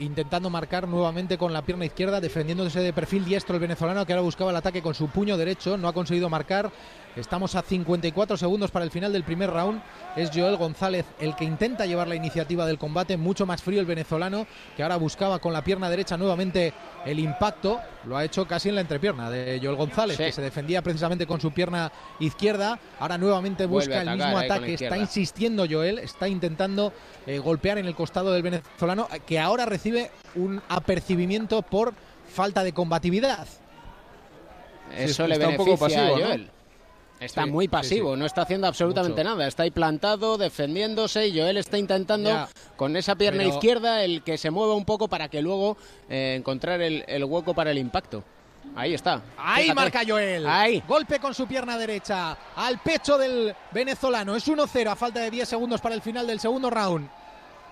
intentando 0.00 0.50
marcar 0.50 0.86
nuevamente 0.86 1.38
con 1.38 1.52
la 1.52 1.62
pierna 1.62 1.84
izquierda, 1.84 2.20
defendiéndose 2.20 2.80
de 2.80 2.92
perfil 2.92 3.24
diestro 3.24 3.54
el 3.54 3.60
venezolano 3.60 4.06
que 4.06 4.12
ahora 4.12 4.22
buscaba 4.22 4.50
el 4.50 4.56
ataque 4.56 4.82
con 4.82 4.94
su 4.94 5.08
puño 5.08 5.36
derecho, 5.36 5.76
no 5.76 5.88
ha 5.88 5.92
conseguido 5.92 6.28
marcar. 6.28 6.70
Estamos 7.16 7.54
a 7.54 7.62
54 7.62 8.36
segundos 8.36 8.70
para 8.70 8.84
el 8.84 8.90
final 8.90 9.12
del 9.12 9.24
primer 9.24 9.50
round. 9.50 9.82
Es 10.16 10.30
Joel 10.32 10.56
González 10.56 11.04
el 11.18 11.34
que 11.34 11.44
intenta 11.44 11.86
llevar 11.86 12.08
la 12.08 12.14
iniciativa 12.14 12.66
del 12.66 12.78
combate. 12.78 13.16
Mucho 13.16 13.46
más 13.46 13.62
frío 13.62 13.80
el 13.80 13.86
venezolano, 13.86 14.46
que 14.76 14.82
ahora 14.82 14.96
buscaba 14.96 15.38
con 15.38 15.52
la 15.52 15.64
pierna 15.64 15.90
derecha 15.90 16.16
nuevamente 16.16 16.72
el 17.04 17.18
impacto. 17.18 17.80
Lo 18.04 18.16
ha 18.16 18.24
hecho 18.24 18.46
casi 18.46 18.68
en 18.68 18.76
la 18.76 18.82
entrepierna 18.82 19.30
de 19.30 19.58
Joel 19.62 19.76
González, 19.76 20.16
que 20.16 20.32
se 20.32 20.42
defendía 20.42 20.82
precisamente 20.82 21.26
con 21.26 21.40
su 21.40 21.50
pierna 21.50 21.90
izquierda. 22.20 22.78
Ahora 23.00 23.18
nuevamente 23.18 23.66
busca 23.66 24.02
el 24.02 24.10
mismo 24.10 24.38
ataque. 24.38 24.74
Está 24.74 24.96
insistiendo 24.96 25.66
Joel, 25.68 25.98
está 25.98 26.28
intentando 26.28 26.92
eh, 27.26 27.38
golpear 27.38 27.78
en 27.78 27.86
el 27.86 27.94
costado 27.94 28.32
del 28.32 28.42
venezolano, 28.42 29.08
que 29.26 29.40
ahora 29.40 29.66
recibe 29.66 30.10
un 30.36 30.62
apercibimiento 30.68 31.62
por 31.62 31.94
falta 32.32 32.62
de 32.62 32.72
combatividad. 32.72 33.46
Eso 34.96 35.26
le 35.26 35.38
beneficia 35.38 36.06
a 36.06 36.10
Joel. 36.10 36.50
Está 37.20 37.46
muy 37.46 37.66
pasivo, 37.68 38.16
no 38.16 38.26
está 38.26 38.42
haciendo 38.42 38.66
absolutamente 38.66 39.24
nada. 39.24 39.46
Está 39.46 39.64
ahí 39.64 39.70
plantado, 39.70 40.38
defendiéndose 40.38 41.28
y 41.28 41.38
Joel 41.38 41.56
está 41.56 41.78
intentando 41.78 42.48
con 42.76 42.96
esa 42.96 43.16
pierna 43.16 43.44
izquierda 43.44 44.04
el 44.04 44.22
que 44.22 44.38
se 44.38 44.50
mueva 44.50 44.74
un 44.74 44.84
poco 44.84 45.08
para 45.08 45.28
que 45.28 45.42
luego 45.42 45.76
eh, 46.08 46.36
encontrar 46.38 46.80
el, 46.80 47.24
hueco 47.24 47.54
para 47.54 47.70
el 47.70 47.78
impacto. 47.78 48.22
Ahí 48.76 48.94
está. 48.94 49.22
Ahí 49.36 49.72
marca 49.72 50.02
Joel. 50.06 50.46
Ahí. 50.46 50.82
Golpe 50.86 51.18
con 51.18 51.34
su 51.34 51.46
pierna 51.46 51.76
derecha 51.76 52.36
al 52.54 52.78
pecho 52.78 53.18
del 53.18 53.54
venezolano. 53.72 54.36
Es 54.36 54.46
1-0 54.46 54.88
a 54.88 54.94
falta 54.94 55.20
de 55.20 55.30
10 55.30 55.48
segundos 55.48 55.80
para 55.80 55.94
el 55.94 56.02
final 56.02 56.26
del 56.26 56.38
segundo 56.38 56.70
round. 56.70 57.08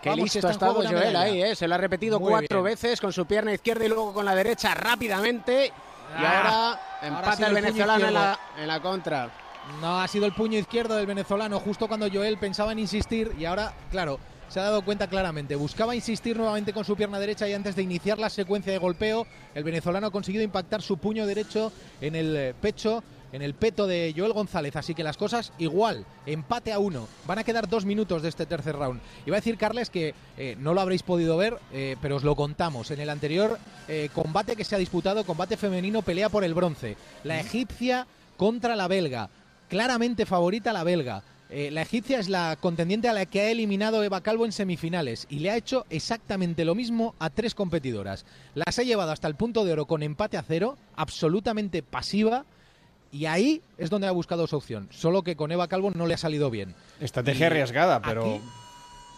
Qué 0.02 0.14
listo 0.14 0.46
ha 0.46 0.50
estado 0.50 0.74
Joel 0.74 1.16
ahí, 1.16 1.42
¿eh? 1.42 1.56
se 1.56 1.66
lo 1.66 1.74
ha 1.74 1.78
repetido 1.78 2.20
cuatro 2.20 2.62
veces 2.62 3.00
con 3.00 3.12
su 3.12 3.26
pierna 3.26 3.52
izquierda 3.52 3.84
y 3.84 3.88
luego 3.88 4.12
con 4.12 4.24
la 4.24 4.34
derecha 4.34 4.74
rápidamente. 4.74 5.66
Y 5.66 6.24
ah, 6.24 6.38
ahora 6.38 6.80
empata 7.06 7.46
el 7.46 7.54
venezolano 7.54 8.08
en 8.08 8.14
la, 8.14 8.38
en 8.58 8.66
la 8.66 8.80
contra. 8.80 9.30
No, 9.80 10.00
ha 10.00 10.06
sido 10.08 10.26
el 10.26 10.32
puño 10.32 10.58
izquierdo 10.58 10.96
del 10.96 11.06
venezolano 11.06 11.58
justo 11.58 11.88
cuando 11.88 12.08
Joel 12.10 12.38
pensaba 12.38 12.72
en 12.72 12.78
insistir 12.78 13.32
y 13.38 13.44
ahora, 13.44 13.74
claro, 13.90 14.20
se 14.48 14.60
ha 14.60 14.64
dado 14.64 14.82
cuenta 14.82 15.08
claramente. 15.08 15.56
Buscaba 15.56 15.94
insistir 15.94 16.36
nuevamente 16.36 16.72
con 16.72 16.84
su 16.84 16.96
pierna 16.96 17.18
derecha 17.18 17.48
y 17.48 17.52
antes 17.52 17.74
de 17.74 17.82
iniciar 17.82 18.18
la 18.18 18.30
secuencia 18.30 18.72
de 18.72 18.78
golpeo, 18.78 19.26
el 19.54 19.64
venezolano 19.64 20.06
ha 20.06 20.10
conseguido 20.10 20.44
impactar 20.44 20.82
su 20.82 20.98
puño 20.98 21.26
derecho 21.26 21.72
en 22.00 22.14
el 22.14 22.36
eh, 22.36 22.54
pecho 22.60 23.02
en 23.32 23.42
el 23.42 23.54
peto 23.54 23.86
de 23.86 24.14
Joel 24.16 24.32
González. 24.32 24.76
Así 24.76 24.94
que 24.94 25.04
las 25.04 25.16
cosas 25.16 25.52
igual, 25.58 26.06
empate 26.26 26.72
a 26.72 26.78
uno. 26.78 27.08
Van 27.26 27.38
a 27.38 27.44
quedar 27.44 27.68
dos 27.68 27.84
minutos 27.84 28.22
de 28.22 28.28
este 28.28 28.46
tercer 28.46 28.76
round. 28.76 29.00
Iba 29.26 29.36
a 29.36 29.40
decir, 29.40 29.56
Carles, 29.56 29.90
que 29.90 30.14
eh, 30.36 30.56
no 30.58 30.74
lo 30.74 30.80
habréis 30.80 31.02
podido 31.02 31.36
ver, 31.36 31.58
eh, 31.72 31.96
pero 32.00 32.16
os 32.16 32.24
lo 32.24 32.36
contamos. 32.36 32.90
En 32.90 33.00
el 33.00 33.10
anterior 33.10 33.58
eh, 33.88 34.08
combate 34.12 34.56
que 34.56 34.64
se 34.64 34.74
ha 34.74 34.78
disputado, 34.78 35.24
combate 35.24 35.56
femenino, 35.56 36.02
pelea 36.02 36.28
por 36.28 36.44
el 36.44 36.54
bronce. 36.54 36.96
La 37.24 37.40
egipcia 37.40 38.06
contra 38.36 38.76
la 38.76 38.88
belga. 38.88 39.30
Claramente 39.68 40.26
favorita 40.26 40.72
la 40.72 40.84
belga. 40.84 41.22
la 41.48 41.82
egipcia 41.82 42.20
es 42.20 42.28
la 42.28 42.56
contendiente 42.60 43.08
a 43.08 43.12
la 43.12 43.26
que 43.26 43.40
ha 43.40 43.50
eliminado 43.50 44.02
Eva 44.02 44.20
Calvo 44.20 44.44
en 44.44 44.52
semifinales 44.52 45.26
y 45.28 45.40
le 45.40 45.50
ha 45.50 45.56
hecho 45.56 45.84
exactamente 45.90 46.64
lo 46.64 46.76
mismo 46.76 47.14
a 47.18 47.30
tres 47.30 47.54
competidoras. 47.54 48.24
Las 48.54 48.78
ha 48.78 48.84
llevado 48.84 49.10
hasta 49.10 49.26
el 49.26 49.34
punto 49.34 49.64
de 49.64 49.72
oro 49.72 49.86
con 49.86 50.04
empate 50.04 50.36
a 50.36 50.42
cero, 50.42 50.76
absolutamente 50.94 51.82
pasiva, 51.82 52.44
y 53.16 53.24
ahí 53.24 53.62
es 53.78 53.88
donde 53.88 54.06
ha 54.06 54.10
buscado 54.10 54.46
su 54.46 54.56
opción. 54.56 54.88
Solo 54.90 55.22
que 55.22 55.36
con 55.36 55.50
Eva 55.50 55.68
Calvo 55.68 55.90
no 55.94 56.06
le 56.06 56.12
ha 56.12 56.18
salido 56.18 56.50
bien. 56.50 56.74
Estrategia 57.00 57.46
arriesgada, 57.46 58.02
pero. 58.02 58.40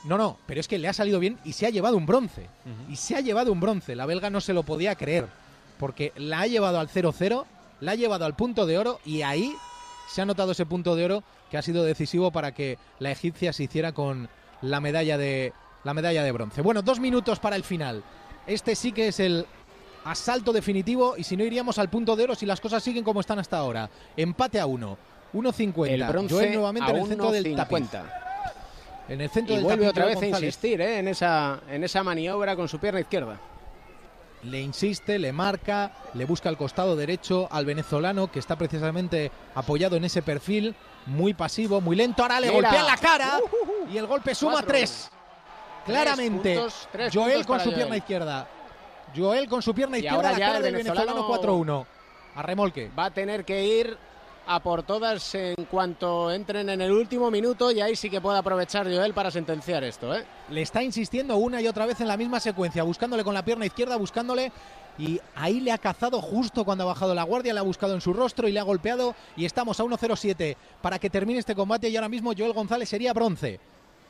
No, 0.04 0.16
no, 0.16 0.38
pero 0.46 0.60
es 0.60 0.68
que 0.68 0.78
le 0.78 0.86
ha 0.86 0.92
salido 0.92 1.18
bien 1.18 1.36
y 1.44 1.52
se 1.52 1.66
ha 1.66 1.70
llevado 1.70 1.96
un 1.96 2.06
bronce. 2.06 2.46
Y 2.88 2.94
se 2.94 3.16
ha 3.16 3.20
llevado 3.20 3.50
un 3.50 3.58
bronce. 3.58 3.96
La 3.96 4.06
belga 4.06 4.30
no 4.30 4.40
se 4.40 4.52
lo 4.52 4.62
podía 4.62 4.94
creer. 4.94 5.26
Porque 5.80 6.12
la 6.14 6.42
ha 6.42 6.46
llevado 6.46 6.78
al 6.78 6.88
0-0, 6.88 7.44
la 7.80 7.92
ha 7.92 7.94
llevado 7.96 8.24
al 8.24 8.36
punto 8.36 8.66
de 8.66 8.78
oro 8.78 9.00
y 9.04 9.22
ahí 9.22 9.52
se 10.08 10.22
ha 10.22 10.26
notado 10.26 10.52
ese 10.52 10.64
punto 10.64 10.94
de 10.94 11.04
oro 11.04 11.24
que 11.50 11.58
ha 11.58 11.62
sido 11.62 11.82
decisivo 11.82 12.30
para 12.30 12.52
que 12.52 12.78
la 13.00 13.10
egipcia 13.10 13.52
se 13.52 13.64
hiciera 13.64 13.92
con 13.92 14.28
la 14.62 14.80
medalla 14.80 15.18
de, 15.18 15.52
la 15.82 15.92
medalla 15.92 16.22
de 16.22 16.30
bronce. 16.30 16.62
Bueno, 16.62 16.82
dos 16.82 17.00
minutos 17.00 17.40
para 17.40 17.56
el 17.56 17.64
final. 17.64 18.04
Este 18.46 18.76
sí 18.76 18.92
que 18.92 19.08
es 19.08 19.18
el 19.18 19.44
asalto 20.04 20.52
definitivo 20.52 21.16
y 21.16 21.24
si 21.24 21.36
no 21.36 21.44
iríamos 21.44 21.78
al 21.78 21.88
punto 21.88 22.16
de 22.16 22.24
oro 22.24 22.34
si 22.34 22.46
las 22.46 22.60
cosas 22.60 22.82
siguen 22.82 23.04
como 23.04 23.20
están 23.20 23.38
hasta 23.38 23.58
ahora. 23.58 23.90
Empate 24.16 24.60
a 24.60 24.66
uno. 24.66 24.98
1.50. 25.32 25.88
El 25.88 26.04
bronce 26.04 26.50
nuevamente 26.50 26.90
en 26.90 26.96
el 26.96 27.06
centro 27.06 27.30
del 27.30 27.46
En 29.08 29.20
el 29.20 29.30
centro 29.30 29.56
y 29.56 29.62
vuelve 29.62 29.88
otra 29.88 30.06
vez 30.06 30.20
a 30.22 30.26
insistir 30.26 30.80
¿eh? 30.80 30.98
en, 30.98 31.08
esa, 31.08 31.60
en 31.70 31.84
esa 31.84 32.02
maniobra 32.02 32.56
con 32.56 32.68
su 32.68 32.78
pierna 32.78 33.00
izquierda. 33.00 33.38
Le 34.44 34.60
insiste, 34.60 35.18
le 35.18 35.32
marca, 35.32 35.92
le 36.14 36.24
busca 36.24 36.48
el 36.48 36.56
costado 36.56 36.94
derecho 36.94 37.48
al 37.50 37.66
venezolano 37.66 38.30
que 38.30 38.38
está 38.38 38.56
precisamente 38.56 39.32
apoyado 39.54 39.96
en 39.96 40.04
ese 40.04 40.22
perfil, 40.22 40.76
muy 41.06 41.34
pasivo, 41.34 41.80
muy 41.80 41.96
lento. 41.96 42.22
Ahora 42.22 42.40
le 42.40 42.50
golpea 42.50 42.84
la 42.84 42.96
cara 42.96 43.40
y 43.92 43.96
el 43.96 44.06
golpe 44.06 44.34
suma 44.34 44.62
tres. 44.62 45.10
Claramente, 45.84 46.60
Joel 47.12 47.46
con 47.46 47.60
su 47.60 47.72
pierna 47.72 47.96
izquierda. 47.96 48.46
Joel 49.16 49.48
con 49.48 49.62
su 49.62 49.74
pierna 49.74 49.98
izquierda, 49.98 50.32
la 50.32 50.38
cara 50.38 50.60
del 50.60 50.74
venezolano 50.74 51.28
4-1. 51.28 51.86
A 52.34 52.42
remolque. 52.42 52.90
Va 52.96 53.06
a 53.06 53.10
tener 53.10 53.44
que 53.44 53.64
ir 53.64 53.96
a 54.46 54.60
por 54.60 54.82
todas 54.82 55.34
en 55.34 55.66
cuanto 55.70 56.30
entren 56.30 56.70
en 56.70 56.80
el 56.80 56.90
último 56.90 57.30
minuto 57.30 57.70
y 57.70 57.82
ahí 57.82 57.94
sí 57.94 58.08
que 58.08 58.20
puede 58.20 58.38
aprovechar 58.38 58.86
Joel 58.86 59.12
para 59.12 59.30
sentenciar 59.30 59.84
esto. 59.84 60.14
¿eh? 60.14 60.24
Le 60.48 60.62
está 60.62 60.82
insistiendo 60.82 61.36
una 61.36 61.60
y 61.60 61.68
otra 61.68 61.84
vez 61.84 62.00
en 62.00 62.08
la 62.08 62.16
misma 62.16 62.40
secuencia, 62.40 62.82
buscándole 62.82 63.24
con 63.24 63.34
la 63.34 63.44
pierna 63.44 63.66
izquierda, 63.66 63.96
buscándole 63.96 64.50
y 64.96 65.20
ahí 65.34 65.60
le 65.60 65.70
ha 65.70 65.78
cazado 65.78 66.22
justo 66.22 66.64
cuando 66.64 66.84
ha 66.84 66.88
bajado 66.88 67.14
la 67.14 67.24
guardia, 67.24 67.52
le 67.52 67.60
ha 67.60 67.62
buscado 67.64 67.94
en 67.94 68.00
su 68.00 68.14
rostro 68.14 68.48
y 68.48 68.52
le 68.52 68.58
ha 68.58 68.64
golpeado 68.64 69.14
y 69.36 69.44
estamos 69.44 69.78
a 69.80 69.84
1-0-7 69.84 70.56
para 70.80 70.98
que 70.98 71.10
termine 71.10 71.40
este 71.40 71.54
combate 71.54 71.90
y 71.90 71.96
ahora 71.96 72.08
mismo 72.08 72.32
Joel 72.36 72.54
González 72.54 72.88
sería 72.88 73.12
bronce. 73.12 73.60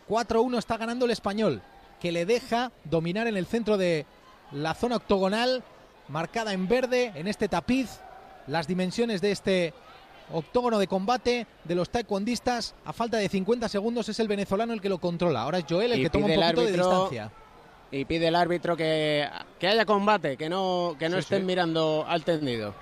4-1 0.08 0.56
está 0.56 0.76
ganando 0.76 1.04
el 1.04 1.10
español, 1.10 1.62
que 2.00 2.12
le 2.12 2.24
deja 2.24 2.70
dominar 2.84 3.26
en 3.26 3.36
el 3.36 3.46
centro 3.46 3.76
de 3.76 4.06
la 4.52 4.74
zona 4.74 4.96
octogonal, 4.96 5.62
marcada 6.08 6.52
en 6.52 6.68
verde, 6.68 7.12
en 7.14 7.28
este 7.28 7.48
tapiz, 7.48 8.00
las 8.46 8.66
dimensiones 8.66 9.20
de 9.20 9.32
este 9.32 9.74
octógono 10.32 10.78
de 10.78 10.86
combate 10.86 11.46
de 11.64 11.74
los 11.74 11.90
taekwondistas. 11.90 12.74
A 12.84 12.92
falta 12.92 13.16
de 13.16 13.28
50 13.28 13.68
segundos 13.68 14.08
es 14.08 14.18
el 14.20 14.28
venezolano 14.28 14.72
el 14.72 14.80
que 14.80 14.88
lo 14.88 14.98
controla. 14.98 15.42
Ahora 15.42 15.58
es 15.58 15.64
Joel 15.68 15.92
el 15.92 16.02
que 16.02 16.10
toma 16.10 16.26
un 16.26 16.34
poquito 16.34 16.62
de 16.62 16.72
distancia. 16.72 17.30
Y 17.90 18.04
pide 18.04 18.28
el 18.28 18.36
árbitro 18.36 18.76
que, 18.76 19.26
haya 19.62 19.86
combate, 19.86 20.36
que 20.36 20.48
no, 20.48 20.94
que 20.98 21.08
no 21.08 21.16
estén 21.16 21.46
mirando 21.46 22.04
al 22.06 22.22
tendido. 22.22 22.74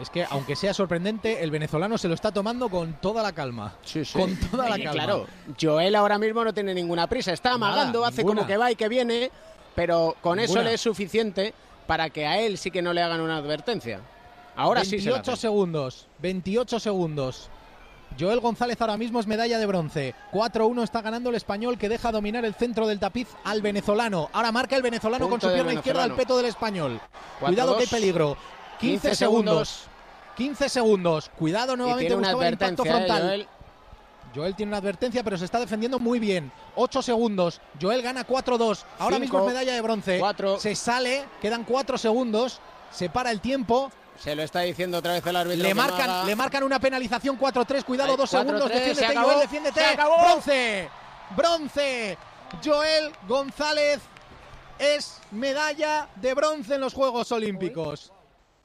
Es 0.00 0.08
que, 0.08 0.24
aunque 0.30 0.56
sea 0.56 0.72
sorprendente, 0.72 1.42
el 1.42 1.50
venezolano 1.50 1.98
se 1.98 2.08
lo 2.08 2.14
está 2.14 2.32
tomando 2.32 2.68
con 2.68 2.94
toda 2.94 3.22
la 3.22 3.32
calma. 3.32 3.74
Sí, 3.82 4.04
sí. 4.04 4.18
Con 4.18 4.34
toda 4.36 4.68
la 4.68 4.76
calma. 4.76 4.92
Claro, 4.92 5.26
Joel 5.60 5.94
ahora 5.94 6.18
mismo 6.18 6.44
no 6.44 6.52
tiene 6.52 6.74
ninguna 6.74 7.06
prisa. 7.06 7.32
Está 7.32 7.52
amagando, 7.52 8.04
hace 8.04 8.24
como 8.24 8.46
que 8.46 8.56
va 8.56 8.70
y 8.70 8.76
que 8.76 8.88
viene, 8.88 9.30
pero 9.74 10.16
con 10.20 10.38
eso 10.38 10.62
le 10.62 10.74
es 10.74 10.80
suficiente 10.80 11.54
para 11.86 12.10
que 12.10 12.26
a 12.26 12.40
él 12.40 12.58
sí 12.58 12.70
que 12.70 12.82
no 12.82 12.92
le 12.92 13.02
hagan 13.02 13.20
una 13.20 13.36
advertencia. 13.36 14.00
Ahora 14.56 14.84
sí 14.84 14.96
28 14.96 15.36
segundos. 15.36 16.06
28 16.20 16.80
segundos. 16.80 17.50
Joel 18.18 18.40
González 18.40 18.80
ahora 18.80 18.96
mismo 18.96 19.20
es 19.20 19.26
medalla 19.26 19.58
de 19.58 19.66
bronce. 19.66 20.14
4-1 20.32 20.82
está 20.82 21.00
ganando 21.00 21.30
el 21.30 21.36
español 21.36 21.78
que 21.78 21.88
deja 21.88 22.12
dominar 22.12 22.44
el 22.44 22.54
centro 22.54 22.86
del 22.86 22.98
tapiz 22.98 23.28
al 23.44 23.62
venezolano. 23.62 24.28
Ahora 24.32 24.52
marca 24.52 24.76
el 24.76 24.82
venezolano 24.82 25.28
con 25.28 25.40
su 25.40 25.50
pierna 25.50 25.72
izquierda 25.72 26.04
al 26.04 26.14
peto 26.14 26.36
del 26.36 26.46
español. 26.46 27.00
Cuidado 27.40 27.76
que 27.76 27.84
hay 27.84 27.88
peligro. 27.88 28.36
15, 28.80 29.14
segundos. 29.14 29.84
15 30.36 30.68
segundos. 30.68 31.30
Cuidado 31.38 31.76
nuevamente 31.76 32.12
el 32.12 32.52
impacto 32.52 32.84
frontal. 32.84 33.22
Joel. 33.22 33.48
Joel. 34.34 34.54
tiene 34.54 34.70
una 34.70 34.78
advertencia, 34.78 35.22
pero 35.22 35.36
se 35.38 35.44
está 35.44 35.58
defendiendo 35.58 35.98
muy 35.98 36.18
bien. 36.18 36.52
8 36.76 37.02
segundos. 37.02 37.60
Joel 37.80 38.02
gana 38.02 38.26
4-2. 38.26 38.84
Ahora 38.98 39.18
mismo 39.18 39.40
es 39.40 39.46
medalla 39.46 39.74
de 39.74 39.80
bronce. 39.80 40.20
Se 40.58 40.74
sale, 40.74 41.24
quedan 41.40 41.64
4 41.64 41.98
segundos. 41.98 42.60
Se 42.90 43.08
para 43.08 43.30
el 43.30 43.40
tiempo. 43.40 43.90
Se 44.18 44.34
lo 44.34 44.42
está 44.42 44.60
diciendo 44.60 44.98
otra 44.98 45.12
vez 45.12 45.26
el 45.26 45.36
árbitro. 45.36 45.62
Le, 45.62 45.74
marcan, 45.74 46.26
le 46.26 46.36
marcan 46.36 46.62
una 46.62 46.78
penalización 46.78 47.38
4-3. 47.38 47.84
Cuidado, 47.84 48.16
2 48.16 48.30
segundos. 48.30 48.68
Defiéndete, 48.68 49.16
Joel, 49.16 49.40
defiéndete. 49.40 49.80
Bronce. 49.96 50.88
Bronce. 51.36 52.18
Joel 52.62 53.12
González 53.26 54.00
es 54.78 55.18
medalla 55.30 56.08
de 56.16 56.34
bronce 56.34 56.74
en 56.74 56.80
los 56.82 56.92
Juegos 56.92 57.32
Olímpicos. 57.32 58.12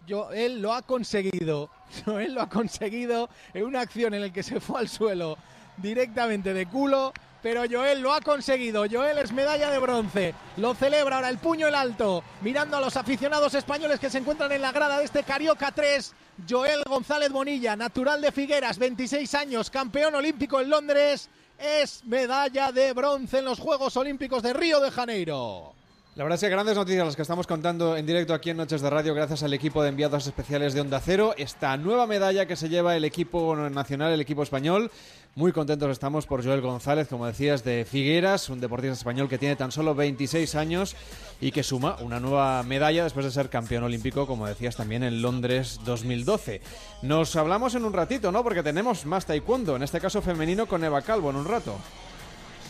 Joel 0.07 0.61
lo 0.61 0.73
ha 0.73 0.81
conseguido. 0.81 1.69
Joel 2.05 2.33
lo 2.33 2.41
ha 2.41 2.49
conseguido 2.49 3.29
en 3.53 3.65
una 3.65 3.81
acción 3.81 4.13
en 4.13 4.21
la 4.21 4.29
que 4.31 4.43
se 4.43 4.59
fue 4.59 4.79
al 4.79 4.89
suelo 4.89 5.37
directamente 5.77 6.53
de 6.53 6.65
culo. 6.65 7.13
Pero 7.41 7.63
Joel 7.69 8.01
lo 8.01 8.13
ha 8.13 8.21
conseguido. 8.21 8.85
Joel 8.91 9.19
es 9.19 9.31
medalla 9.31 9.69
de 9.69 9.79
bronce. 9.79 10.33
Lo 10.57 10.73
celebra 10.73 11.17
ahora 11.17 11.29
el 11.29 11.37
puño 11.37 11.67
el 11.67 11.75
alto. 11.75 12.23
Mirando 12.41 12.77
a 12.77 12.81
los 12.81 12.97
aficionados 12.97 13.53
españoles 13.53 13.99
que 13.99 14.09
se 14.09 14.17
encuentran 14.17 14.51
en 14.51 14.61
la 14.61 14.71
grada 14.71 14.97
de 14.97 15.05
este 15.05 15.23
Carioca 15.23 15.71
3. 15.71 16.13
Joel 16.49 16.83
González 16.83 17.31
Bonilla, 17.31 17.75
natural 17.75 18.21
de 18.21 18.31
Figueras, 18.31 18.77
26 18.77 19.33
años, 19.35 19.69
campeón 19.69 20.15
olímpico 20.15 20.59
en 20.59 20.69
Londres. 20.69 21.29
Es 21.57 22.03
medalla 22.05 22.71
de 22.71 22.93
bronce 22.93 23.39
en 23.39 23.45
los 23.45 23.59
Juegos 23.59 23.97
Olímpicos 23.97 24.43
de 24.43 24.53
Río 24.53 24.79
de 24.79 24.91
Janeiro. 24.91 25.76
La 26.17 26.23
verdad 26.23 26.37
es 26.37 26.41
que 26.41 26.49
grandes 26.49 26.75
noticias 26.75 27.05
las 27.05 27.15
que 27.15 27.21
estamos 27.21 27.45
contando 27.45 27.95
en 27.95 28.03
directo 28.07 28.33
aquí 28.33 28.49
en 28.49 28.57
Noches 28.57 28.81
de 28.81 28.89
Radio 28.89 29.13
gracias 29.13 29.43
al 29.43 29.53
equipo 29.53 29.83
de 29.83 29.89
enviados 29.89 30.25
especiales 30.25 30.73
de 30.73 30.81
Onda 30.81 30.99
Cero. 30.99 31.35
Esta 31.37 31.77
nueva 31.77 32.07
medalla 32.07 32.47
que 32.47 32.55
se 32.55 32.69
lleva 32.69 32.97
el 32.97 33.05
equipo 33.05 33.55
nacional, 33.55 34.11
el 34.11 34.19
equipo 34.19 34.41
español. 34.41 34.89
Muy 35.35 35.51
contentos 35.51 35.91
estamos 35.91 36.25
por 36.25 36.43
Joel 36.43 36.61
González, 36.61 37.07
como 37.07 37.27
decías, 37.27 37.63
de 37.63 37.85
Figueras, 37.85 38.49
un 38.49 38.59
deportista 38.59 38.93
español 38.93 39.29
que 39.29 39.37
tiene 39.37 39.55
tan 39.55 39.71
solo 39.71 39.93
26 39.93 40.55
años 40.55 40.95
y 41.39 41.51
que 41.51 41.61
suma 41.61 41.97
una 42.01 42.19
nueva 42.19 42.63
medalla 42.63 43.03
después 43.03 43.23
de 43.23 43.31
ser 43.31 43.51
campeón 43.51 43.83
olímpico, 43.83 44.25
como 44.25 44.47
decías 44.47 44.75
también 44.75 45.03
en 45.03 45.21
Londres 45.21 45.79
2012. 45.85 46.61
Nos 47.03 47.35
hablamos 47.35 47.75
en 47.75 47.85
un 47.85 47.93
ratito, 47.93 48.31
¿no? 48.31 48.41
Porque 48.41 48.63
tenemos 48.63 49.05
más 49.05 49.27
taekwondo, 49.27 49.75
en 49.75 49.83
este 49.83 50.01
caso 50.01 50.23
femenino 50.23 50.65
con 50.65 50.83
Eva 50.83 51.03
Calvo 51.03 51.29
en 51.29 51.35
un 51.35 51.45
rato. 51.45 51.77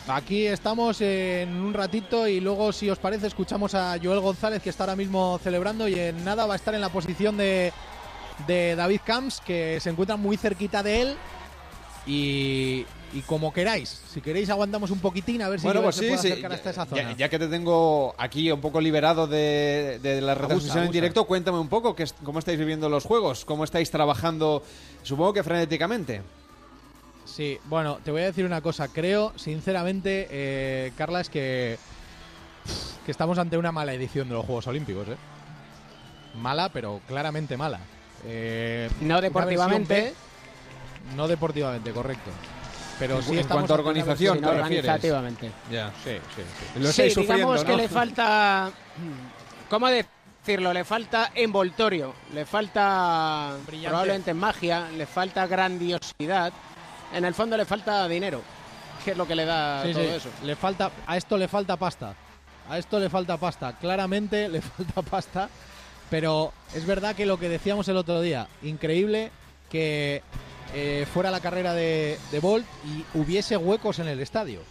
Aquí 0.08 0.48
estamos 0.48 1.02
en 1.02 1.54
un 1.58 1.74
ratito 1.74 2.28
y 2.30 2.40
luego, 2.40 2.72
si 2.72 2.90
os 2.90 2.98
parece, 2.98 3.28
escuchamos 3.28 3.76
a 3.76 3.98
Joel 4.02 4.22
González 4.22 4.62
que 4.62 4.70
está 4.70 4.84
ahora 4.84 4.96
mismo 4.96 5.38
celebrando 5.44 5.88
y 5.88 6.00
en 6.00 6.24
nada 6.24 6.46
va 6.46 6.54
a 6.54 6.56
estar 6.56 6.74
en 6.74 6.80
la 6.80 6.90
posición 6.90 7.36
de, 7.36 7.74
de 8.48 8.76
David 8.78 9.02
Camps, 9.04 9.42
que 9.42 9.80
se 9.82 9.90
encuentra 9.90 10.16
muy 10.16 10.38
cerquita 10.38 10.82
de 10.82 11.02
él. 11.02 11.18
Y, 12.06 12.86
como 13.26 13.52
queráis, 13.52 14.02
si 14.14 14.22
queréis 14.22 14.50
aguantamos 14.50 14.92
un 14.92 15.00
poquitín 15.00 15.42
a 15.42 15.50
ver 15.50 15.60
si 15.60 15.66
bueno, 15.66 15.82
pues 15.82 15.96
se 15.96 16.04
puede 16.04 16.16
acercar 16.16 16.54
hasta 16.54 16.70
esa 16.70 16.86
zona. 16.86 17.14
Ya, 17.18 17.28
que 17.28 17.40
te 17.40 17.48
tengo 17.48 18.16
aquí 18.18 18.50
un 18.50 18.62
poco 18.62 18.80
liberado 18.80 19.28
de, 19.28 20.00
la 20.22 20.36
retransmisión 20.36 20.86
en 20.86 20.92
directo, 20.92 21.26
cuéntame 21.26 21.58
un 21.58 21.68
poco 21.68 21.96
que, 21.96 22.06
cómo 22.24 22.40
estáis 22.40 22.58
viviendo 22.58 22.88
los 22.88 23.04
juegos, 23.04 23.44
cómo 23.44 23.66
estáis 23.66 23.92
trabajando, 23.92 24.64
supongo 25.04 25.34
que 25.34 25.44
frenéticamente. 25.44 26.22
Sí, 27.28 27.60
bueno, 27.66 28.00
te 28.04 28.12
voy 28.12 28.22
a 28.22 28.26
decir 28.26 28.46
una 28.46 28.62
cosa. 28.62 28.88
Creo, 28.88 29.34
sinceramente, 29.36 30.28
eh, 30.32 30.94
Carla, 30.98 31.22
es 31.22 31.30
que, 31.30 31.78
que 33.06 33.12
estamos 33.12 33.38
ante 33.38 33.58
una 33.58 33.72
mala 33.72 33.94
edición 33.94 34.30
de 34.30 34.36
los 34.36 34.46
Juegos 34.46 34.66
Olímpicos. 34.68 35.08
¿eh? 35.10 35.18
Mala, 36.36 36.70
pero 36.70 37.02
claramente 37.08 37.58
mala. 37.58 37.80
Eh, 38.26 38.90
no 39.02 39.22
deportivamente. 39.22 40.14
No 41.16 41.28
deportivamente, 41.28 41.92
correcto. 41.92 42.32
Pero 42.98 43.22
sí 43.22 43.38
en 43.38 43.48
cuanto 43.48 43.74
a 43.76 43.78
organización, 43.78 44.42
¿no 44.42 44.50
organizativamente. 44.50 45.52
Ya, 45.72 45.92
sí, 46.04 46.18
sí. 46.36 46.42
sí. 46.74 46.80
Lo 46.80 46.92
sí 46.92 47.22
digamos 47.22 47.64
que 47.64 47.76
le 47.76 47.88
falta. 47.88 48.72
¿Cómo 49.70 49.88
decirlo? 49.88 50.74
Le 50.74 50.84
falta 50.84 51.32
envoltorio, 51.36 52.16
le 52.34 52.46
falta 52.46 53.56
probablemente 53.68 54.34
magia, 54.34 54.90
le 54.90 55.06
falta 55.06 55.46
grandiosidad 55.46 56.52
en 57.14 57.26
el 57.26 57.34
fondo 57.34 57.58
le 57.58 57.66
falta 57.66 58.08
dinero, 58.08 58.42
que 59.04 59.12
es 59.12 59.18
lo 59.18 59.28
que 59.28 59.36
le 59.36 59.46
da 59.46 59.84
todo 59.84 60.02
eso. 60.02 60.30
Le 60.44 60.56
falta, 60.56 60.92
a 61.06 61.18
esto 61.18 61.38
le 61.38 61.48
falta 61.48 61.78
pasta. 61.78 62.16
A 62.70 62.78
esto 62.78 63.00
le 63.00 63.10
falta 63.10 63.38
pasta. 63.38 63.78
Claramente 63.78 64.50
le 64.50 64.62
falta 64.62 65.02
pasta. 65.02 65.50
Pero 66.10 66.54
es 66.74 66.86
verdad 66.86 67.16
que 67.16 67.26
lo 67.26 67.38
que 67.38 67.50
decíamos 67.50 67.88
el 67.90 67.98
otro 67.98 68.22
día, 68.22 68.48
increíble 68.64 69.32
que 69.70 70.22
eh, 70.74 71.06
fuera 71.14 71.32
la 71.32 71.42
carrera 71.42 71.74
de, 71.74 72.18
de 72.32 72.40
Bolt 72.40 72.66
y 72.86 73.04
hubiese 73.18 73.58
huecos 73.58 74.00
en 74.00 74.08
el 74.08 74.22
estadio. 74.22 74.62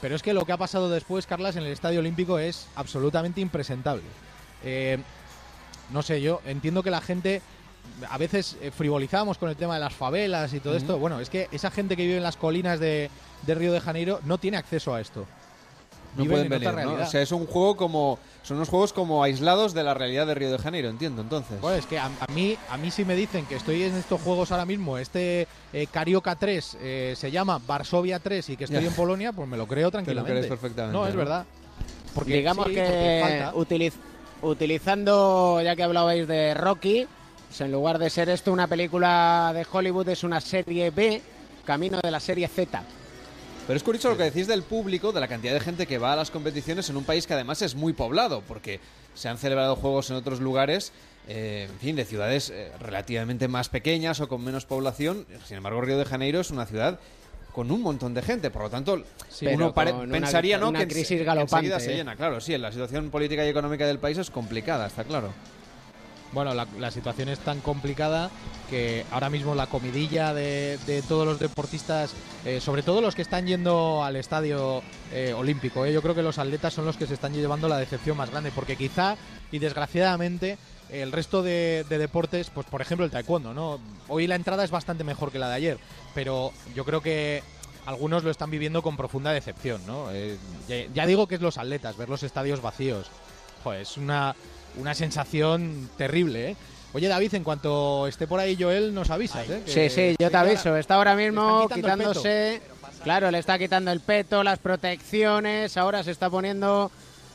Pero 0.00 0.14
es 0.14 0.22
que 0.22 0.32
lo 0.32 0.44
que 0.44 0.52
ha 0.52 0.56
pasado 0.56 0.88
después, 0.88 1.26
Carlas, 1.26 1.56
en 1.56 1.64
el 1.64 1.72
Estadio 1.72 2.00
Olímpico 2.00 2.38
es 2.38 2.68
absolutamente 2.76 3.40
impresentable. 3.40 4.04
Eh, 4.64 4.98
no 5.90 6.02
sé, 6.02 6.20
yo 6.20 6.40
entiendo 6.46 6.82
que 6.82 6.90
la 6.90 7.00
gente 7.00 7.42
a 8.08 8.18
veces 8.18 8.56
eh, 8.60 8.70
frivolizamos 8.70 9.38
con 9.38 9.48
el 9.48 9.56
tema 9.56 9.74
de 9.74 9.80
las 9.80 9.94
favelas 9.94 10.52
y 10.52 10.60
todo 10.60 10.76
esto. 10.76 10.98
Bueno, 10.98 11.20
es 11.20 11.30
que 11.30 11.48
esa 11.52 11.70
gente 11.70 11.96
que 11.96 12.02
vive 12.02 12.16
en 12.16 12.22
las 12.22 12.36
colinas 12.36 12.80
de, 12.80 13.10
Río 13.46 13.72
de 13.72 13.80
Janeiro 13.80 14.20
no 14.24 14.38
tiene 14.38 14.56
acceso 14.56 14.94
a 14.94 15.00
esto. 15.00 15.26
no 16.16 16.24
pueden 16.24 16.48
venir, 16.48 16.72
¿no? 16.72 16.94
O 16.94 17.06
sea, 17.06 17.22
es 17.22 17.32
un 17.32 17.46
juego 17.46 17.76
como 17.76 18.18
son 18.48 18.56
unos 18.56 18.70
juegos 18.70 18.94
como 18.94 19.22
aislados 19.22 19.74
de 19.74 19.84
la 19.84 19.92
realidad 19.92 20.26
de 20.26 20.34
Río 20.34 20.50
de 20.50 20.58
Janeiro, 20.58 20.88
entiendo, 20.88 21.20
entonces. 21.20 21.60
Bueno, 21.60 21.76
es 21.76 21.84
que 21.84 21.98
a, 21.98 22.10
mí 22.34 22.56
a 22.70 22.78
mí 22.78 22.90
si 22.90 23.04
me 23.04 23.14
dicen 23.14 23.44
que 23.44 23.56
estoy 23.56 23.82
en 23.82 23.94
estos 23.94 24.22
juegos 24.22 24.50
ahora 24.52 24.64
mismo, 24.64 24.96
este 24.96 25.46
eh, 25.74 25.86
Carioca 25.90 26.34
3 26.34 26.78
eh, 26.80 27.14
se 27.14 27.30
llama 27.30 27.60
Varsovia 27.66 28.20
3 28.20 28.48
y 28.48 28.56
que 28.56 28.64
estoy 28.64 28.86
en 28.86 28.92
Polonia, 28.96 29.32
pues 29.32 29.46
me 29.46 29.58
lo 29.58 29.66
creo 29.66 29.90
tranquilamente. 29.90 30.40
Te 30.40 30.48
lo 30.48 30.48
perfectamente. 30.48 30.96
No, 30.96 31.06
es 31.06 31.14
verdad. 31.14 31.44
Porque 32.14 32.36
digamos 32.36 32.66
que 32.68 33.44
utilizando 34.42 35.60
ya 35.62 35.76
que 35.76 35.82
hablabais 35.82 36.26
de 36.26 36.54
Rocky, 36.54 37.06
pues 37.48 37.60
en 37.62 37.72
lugar 37.72 37.98
de 37.98 38.10
ser 38.10 38.28
esto 38.28 38.52
una 38.52 38.66
película 38.66 39.50
de 39.54 39.66
Hollywood 39.70 40.08
es 40.10 40.22
una 40.22 40.40
serie 40.40 40.90
B, 40.90 41.20
camino 41.64 41.98
de 42.02 42.10
la 42.10 42.20
serie 42.20 42.46
Z. 42.46 42.82
Pero 43.66 43.76
es 43.76 43.82
curioso 43.82 44.10
lo 44.10 44.16
que 44.16 44.24
decís 44.24 44.46
del 44.46 44.62
público, 44.62 45.12
de 45.12 45.20
la 45.20 45.28
cantidad 45.28 45.52
de 45.52 45.60
gente 45.60 45.86
que 45.86 45.98
va 45.98 46.12
a 46.12 46.16
las 46.16 46.30
competiciones 46.30 46.88
en 46.88 46.96
un 46.96 47.04
país 47.04 47.26
que 47.26 47.34
además 47.34 47.60
es 47.62 47.74
muy 47.74 47.92
poblado, 47.92 48.42
porque 48.46 48.80
se 49.14 49.28
han 49.28 49.38
celebrado 49.38 49.76
juegos 49.76 50.10
en 50.10 50.16
otros 50.16 50.40
lugares, 50.40 50.92
eh, 51.26 51.68
en 51.70 51.78
fin, 51.78 51.96
de 51.96 52.04
ciudades 52.04 52.50
eh, 52.50 52.70
relativamente 52.80 53.48
más 53.48 53.68
pequeñas 53.68 54.20
o 54.20 54.28
con 54.28 54.42
menos 54.42 54.64
población. 54.64 55.26
Sin 55.46 55.56
embargo, 55.56 55.80
Río 55.80 55.98
de 55.98 56.04
Janeiro 56.04 56.40
es 56.40 56.50
una 56.50 56.66
ciudad 56.66 56.98
con 57.52 57.70
un 57.70 57.82
montón 57.82 58.14
de 58.14 58.22
gente, 58.22 58.50
por 58.50 58.62
lo 58.62 58.70
tanto, 58.70 59.02
uno 59.42 59.74
pensaría 59.74 60.58
¿no? 60.58 60.72
que 60.72 60.86
crisis 60.86 61.24
galopante, 61.24 61.80
se 61.80 61.92
¿eh? 61.92 61.96
llena. 61.96 62.14
Claro, 62.14 62.40
sí, 62.40 62.56
la 62.56 62.70
situación 62.70 63.10
política 63.10 63.44
y 63.44 63.48
económica 63.48 63.86
del 63.86 63.98
país 63.98 64.16
es 64.18 64.30
complicada, 64.30 64.86
está 64.86 65.04
claro. 65.04 65.32
Bueno, 66.32 66.52
la, 66.52 66.90
situación 66.90 67.30
es 67.30 67.38
tan 67.38 67.60
complicada 67.60 68.30
que 68.68 69.06
ahora 69.10 69.30
mismo 69.30 69.54
la 69.54 69.66
comidilla 69.66 70.34
de, 70.34 71.02
todos 71.08 71.26
los 71.26 71.38
deportistas, 71.38 72.12
eh, 72.44 72.60
sobre 72.60 72.82
todo 72.82 73.00
los 73.00 73.14
que 73.14 73.22
están 73.22 73.46
yendo 73.46 74.04
al 74.04 74.16
estadio 74.16 74.82
eh, 75.12 75.32
olímpico, 75.32 75.86
eh, 75.86 75.92
yo 75.92 76.02
creo 76.02 76.14
que 76.14 76.22
los 76.22 76.38
atletas 76.38 76.74
son 76.74 76.84
los 76.84 76.98
que 76.98 77.06
se 77.06 77.14
están 77.14 77.32
llevando 77.32 77.66
la 77.66 77.78
decepción 77.78 78.16
más 78.16 78.30
grande, 78.30 78.52
porque 78.54 78.76
quizá 78.76 79.16
y 79.50 79.58
desgraciadamente 79.58 80.58
el 80.90 81.12
resto 81.12 81.42
de, 81.42 81.84
deportes, 81.88 82.50
pues 82.50 82.66
por 82.66 82.82
ejemplo 82.82 83.06
el 83.06 83.10
taekwondo, 83.10 83.54
¿no? 83.54 83.78
Hoy 84.08 84.26
la 84.26 84.34
entrada 84.34 84.64
es 84.64 84.70
bastante 84.70 85.04
mejor 85.04 85.32
que 85.32 85.38
la 85.38 85.48
de 85.48 85.54
ayer, 85.54 85.78
pero 86.14 86.52
yo 86.74 86.84
creo 86.84 87.00
que 87.00 87.42
algunos 87.86 88.22
lo 88.22 88.30
están 88.30 88.50
viviendo 88.50 88.82
con 88.82 88.98
profunda 88.98 89.32
decepción, 89.32 89.80
¿no? 89.86 90.08
Ya, 90.68 90.86
ya, 90.92 91.06
digo 91.06 91.26
que 91.26 91.36
es 91.36 91.40
los 91.40 91.56
atletas, 91.56 91.96
ver 91.96 92.10
los 92.10 92.22
estadios 92.22 92.60
vacíos. 92.60 93.10
Es 93.78 93.98
una 93.98 94.34
una 94.78 94.94
sensación 94.94 95.90
terrible, 95.96 96.50
¿eh? 96.50 96.56
Oye, 96.94 97.06
David, 97.06 97.34
en 97.34 97.44
cuanto 97.44 98.06
esté 98.06 98.26
por 98.26 98.40
ahí 98.40 98.56
Joel, 98.58 98.94
nos 98.94 99.10
avisas, 99.10 99.48
¿eh? 99.50 99.62
sí, 99.66 99.90
sí, 99.90 100.16
yo 100.18 100.30
te 100.30 100.36
aviso. 100.36 100.76
Está 100.76 100.94
ahora 100.94 101.14
mismo 101.14 101.68
quitándose... 101.68 102.62
Claro, 103.04 103.30
le 103.30 103.38
está 103.38 103.58
quitando 103.58 103.92
el 103.92 104.00
peto, 104.00 104.42
las 104.42 104.58
protecciones, 104.58 105.76
ahora 105.76 106.02
se 106.02 106.10
está 106.10 106.28
poniendo 106.28 106.90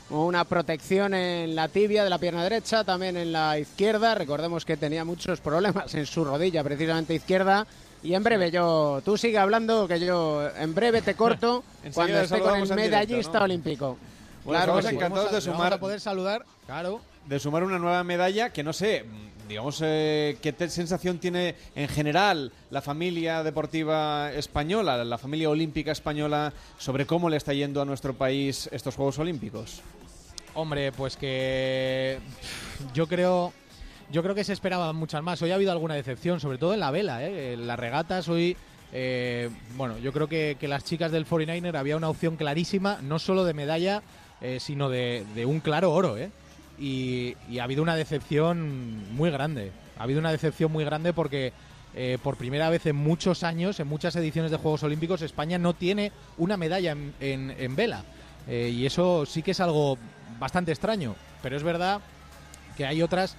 una 0.10 0.44
protección 0.44 1.14
en 1.14 1.56
la 1.56 1.70
tibia 1.70 2.04
de 2.04 2.10
la 2.10 2.18
pierna 2.18 2.44
derecha, 2.44 2.84
también 2.84 3.16
en 3.16 3.32
la 3.32 3.58
izquierda. 3.58 4.14
Recordemos 4.14 4.66
que 4.66 4.76
tenía 4.76 5.06
muchos 5.06 5.40
problemas 5.40 5.96
en 5.96 6.06
su 6.06 6.26
rodilla, 6.26 6.64
precisamente 6.64 7.14
izquierda. 7.14 7.66
Y 8.04 8.14
en 8.14 8.24
breve 8.24 8.52
yo, 8.52 9.02
tú 9.06 9.18
sigue 9.18 9.38
hablando, 9.38 9.88
que 9.88 10.00
yo 10.00 10.50
en 10.58 10.76
breve 10.76 11.02
te 11.02 11.14
corto 11.16 11.64
cuando 11.94 12.20
esté 12.20 12.40
con 12.42 12.60
el 12.60 12.76
medallista 12.76 13.44
olímpico. 13.44 13.98
claro, 14.44 14.80
estamos 14.80 14.94
encantados 14.94 15.32
de 15.32 15.42
sumar. 15.42 15.74
a 15.74 15.80
poder 15.80 16.02
saludar, 16.02 16.44
claro 16.66 17.00
de 17.28 17.40
sumar 17.40 17.64
una 17.64 17.80
nueva 17.80 18.04
medalla 18.04 18.52
que 18.52 18.64
no 18.64 18.74
sé, 18.74 19.06
digamos, 19.48 19.80
eh, 19.84 20.38
qué 20.42 20.54
sensación 20.70 21.20
tiene 21.20 21.56
en 21.76 21.88
general 21.88 22.52
la 22.70 22.82
familia 22.82 23.44
deportiva 23.44 24.32
española, 24.34 25.04
la 25.04 25.18
familia 25.18 25.50
olímpica 25.50 25.92
española, 25.92 26.54
sobre 26.78 27.06
cómo 27.06 27.30
le 27.30 27.38
está 27.38 27.54
yendo 27.54 27.82
a 27.82 27.86
nuestro 27.86 28.14
país 28.14 28.70
estos 28.72 28.96
Juegos 28.96 29.20
Olímpicos. 29.20 29.82
Hombre, 30.56 30.92
pues 30.92 31.18
que 31.18 32.20
yo 32.94 33.08
creo, 33.08 33.54
yo 34.12 34.22
creo 34.22 34.36
que 34.36 34.44
se 34.44 34.54
esperaban 34.54 34.96
muchas 34.96 35.24
más. 35.24 35.42
Hoy 35.42 35.52
ha 35.52 35.56
habido 35.56 35.72
alguna 35.72 35.96
decepción, 35.96 36.40
sobre 36.40 36.58
todo 36.58 36.74
en 36.74 36.80
la 36.80 36.92
vela, 36.92 37.24
¿eh? 37.24 37.54
en 37.54 37.66
las 37.66 37.80
regatas 37.80 38.30
hoy. 38.30 38.56
Eh, 38.96 39.50
bueno, 39.76 39.98
yo 39.98 40.14
creo 40.14 40.28
que, 40.28 40.56
las 40.62 40.84
chicas 40.84 41.12
del 41.12 41.26
49er 41.26 41.76
había 41.76 41.98
una 41.98 42.10
opción 42.10 42.36
clarísima, 42.36 43.00
no 43.02 43.18
solo 43.18 43.44
de 43.44 43.56
medalla, 43.56 44.04
eh, 44.42 44.60
sino 44.60 44.90
de, 44.90 45.26
de, 45.34 45.48
un 45.48 45.60
claro 45.60 45.92
oro, 45.92 46.18
¿eh? 46.18 46.30
Y, 46.84 47.60
ha 47.60 47.64
habido 47.64 47.82
una 47.82 47.96
decepción 47.96 49.16
muy 49.16 49.30
grande. 49.30 49.72
Ha 49.98 50.04
habido 50.04 50.20
una 50.20 50.32
decepción 50.32 50.72
muy 50.72 50.84
grande 50.84 51.14
porque 51.14 51.54
eh, 51.96 52.18
por 52.22 52.36
primera 52.36 52.70
vez 52.70 52.86
en 52.86 52.98
muchos 52.98 53.44
años, 53.44 53.80
en 53.80 53.88
muchas 53.88 54.16
ediciones 54.18 54.52
de 54.52 54.58
Juegos 54.58 54.84
Olímpicos, 54.84 55.22
España 55.22 55.58
no 55.58 55.74
tiene 55.74 56.12
una 56.38 56.58
medalla 56.58 56.96
en, 57.22 57.76
vela. 57.76 58.04
Eh, 58.50 58.70
y 58.76 58.86
eso 58.86 59.26
sí 59.26 59.42
que 59.42 59.52
es 59.52 59.62
algo 59.62 59.98
bastante 60.40 60.72
extraño. 60.72 61.16
Pero 61.42 61.56
es 61.56 61.64
verdad 61.64 62.02
que 62.76 62.86
hay 62.86 63.02
otras 63.02 63.38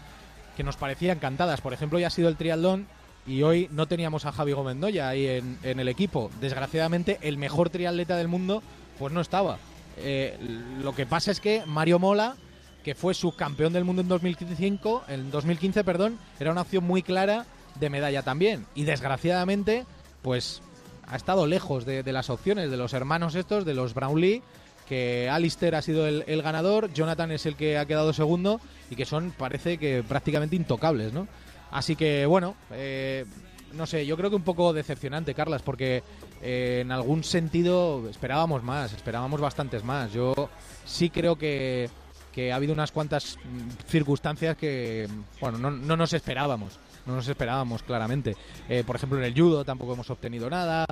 que 0.57 0.65
nos 0.65 0.77
parecían 0.77 1.19
cantadas. 1.19 1.61
Por 1.61 1.75
ejemplo, 1.75 1.99
ya 1.99 2.07
ha 2.07 2.11
sido 2.11 2.31
el 2.31 2.37
triatlón 2.37 2.87
y 3.27 3.43
hoy 3.43 3.69
no 3.73 3.87
teníamos 3.87 4.25
a 4.25 4.33
Javi 4.33 4.53
Gomendoya 4.53 5.11
ahí 5.11 5.27
en, 5.27 5.59
el 5.63 5.89
equipo. 5.89 6.31
Desgraciadamente, 6.41 7.19
el 7.21 7.37
mejor 7.37 7.69
triatleta 7.69 8.17
del 8.17 8.29
mundo 8.29 8.63
pues 8.99 9.13
no 9.13 9.21
estaba. 9.21 9.59
Eh, 9.99 10.39
lo 10.81 10.95
que 10.95 11.05
pasa 11.05 11.31
es 11.31 11.41
que 11.41 11.63
Mario 11.67 11.99
Mola 11.99 12.37
que 12.85 12.95
fue 12.95 13.15
subcampeón 13.15 13.73
del 13.73 13.85
mundo 13.85 14.03
en 14.03 14.09
2015, 14.09 14.79
en 15.09 15.31
2015, 15.31 15.83
perdón, 15.85 16.19
era 16.39 16.53
una 16.53 16.61
opción 16.61 16.85
muy 16.85 17.03
clara 17.03 17.47
de 17.81 17.91
medalla 17.91 18.23
también. 18.23 18.67
Y 18.75 18.85
desgraciadamente, 18.85 19.87
pues 20.23 20.61
ha 21.07 21.17
estado 21.17 21.47
lejos 21.47 21.87
de, 21.87 22.03
las 22.13 22.31
opciones 22.31 22.71
de 22.71 22.77
los 22.77 22.93
hermanos 22.93 23.35
estos, 23.35 23.65
de 23.65 23.75
los 23.75 23.95
Brownlee, 23.95 24.43
que 24.87 25.31
Alistair 25.31 25.75
ha 25.75 25.83
sido 25.83 26.07
el, 26.07 26.43
ganador, 26.43 26.93
Jonathan 26.93 27.33
es 27.33 27.47
el 27.47 27.57
que 27.57 27.79
ha 27.79 27.87
quedado 27.87 28.13
segundo 28.13 28.61
y 28.91 28.97
que 28.97 29.07
son, 29.07 29.33
parece 29.37 29.79
que 29.79 30.05
prácticamente 30.07 30.57
intocables, 30.57 31.13
¿no? 31.13 31.27
Así 31.71 31.97
que, 31.97 32.27
bueno, 32.27 32.55
eh, 32.71 33.25
no 33.73 33.87
sé, 33.87 34.05
yo 34.05 34.17
creo 34.19 34.29
que 34.29 34.37
un 34.37 34.43
poco 34.43 34.75
decepcionante, 34.75 35.35
Carlas, 35.35 35.63
porque 35.63 36.03
eh, 36.43 36.81
en 36.83 36.93
algún 36.93 37.25
sentido 37.25 38.07
esperábamos 38.11 38.63
más, 38.63 38.93
esperábamos 38.93 39.41
bastantes 39.41 39.83
más. 39.83 40.13
Yo 40.13 40.51
sí 40.85 41.09
creo 41.09 41.37
que 41.37 41.89
que 42.35 42.53
ha 42.53 42.57
habido 42.57 42.73
unas 42.73 42.91
cuantas 42.91 43.37
mm, 43.37 43.89
circunstancias 43.89 44.57
que, 44.57 45.09
bueno, 45.41 45.59
no, 45.59 45.71
no 45.71 45.97
nos 45.97 46.13
esperábamos. 46.13 46.79
No 47.07 47.15
nos 47.15 47.29
esperábamos, 47.29 47.83
claramente. 47.83 48.35
Eh, 48.69 48.83
por 48.85 48.97
ejemplo, 48.97 49.19
en 49.19 49.25
el 49.25 49.35
judo 49.35 49.65
tampoco 49.65 49.93
hemos 49.93 50.11
obtenido 50.11 50.51
nada. 50.51 50.87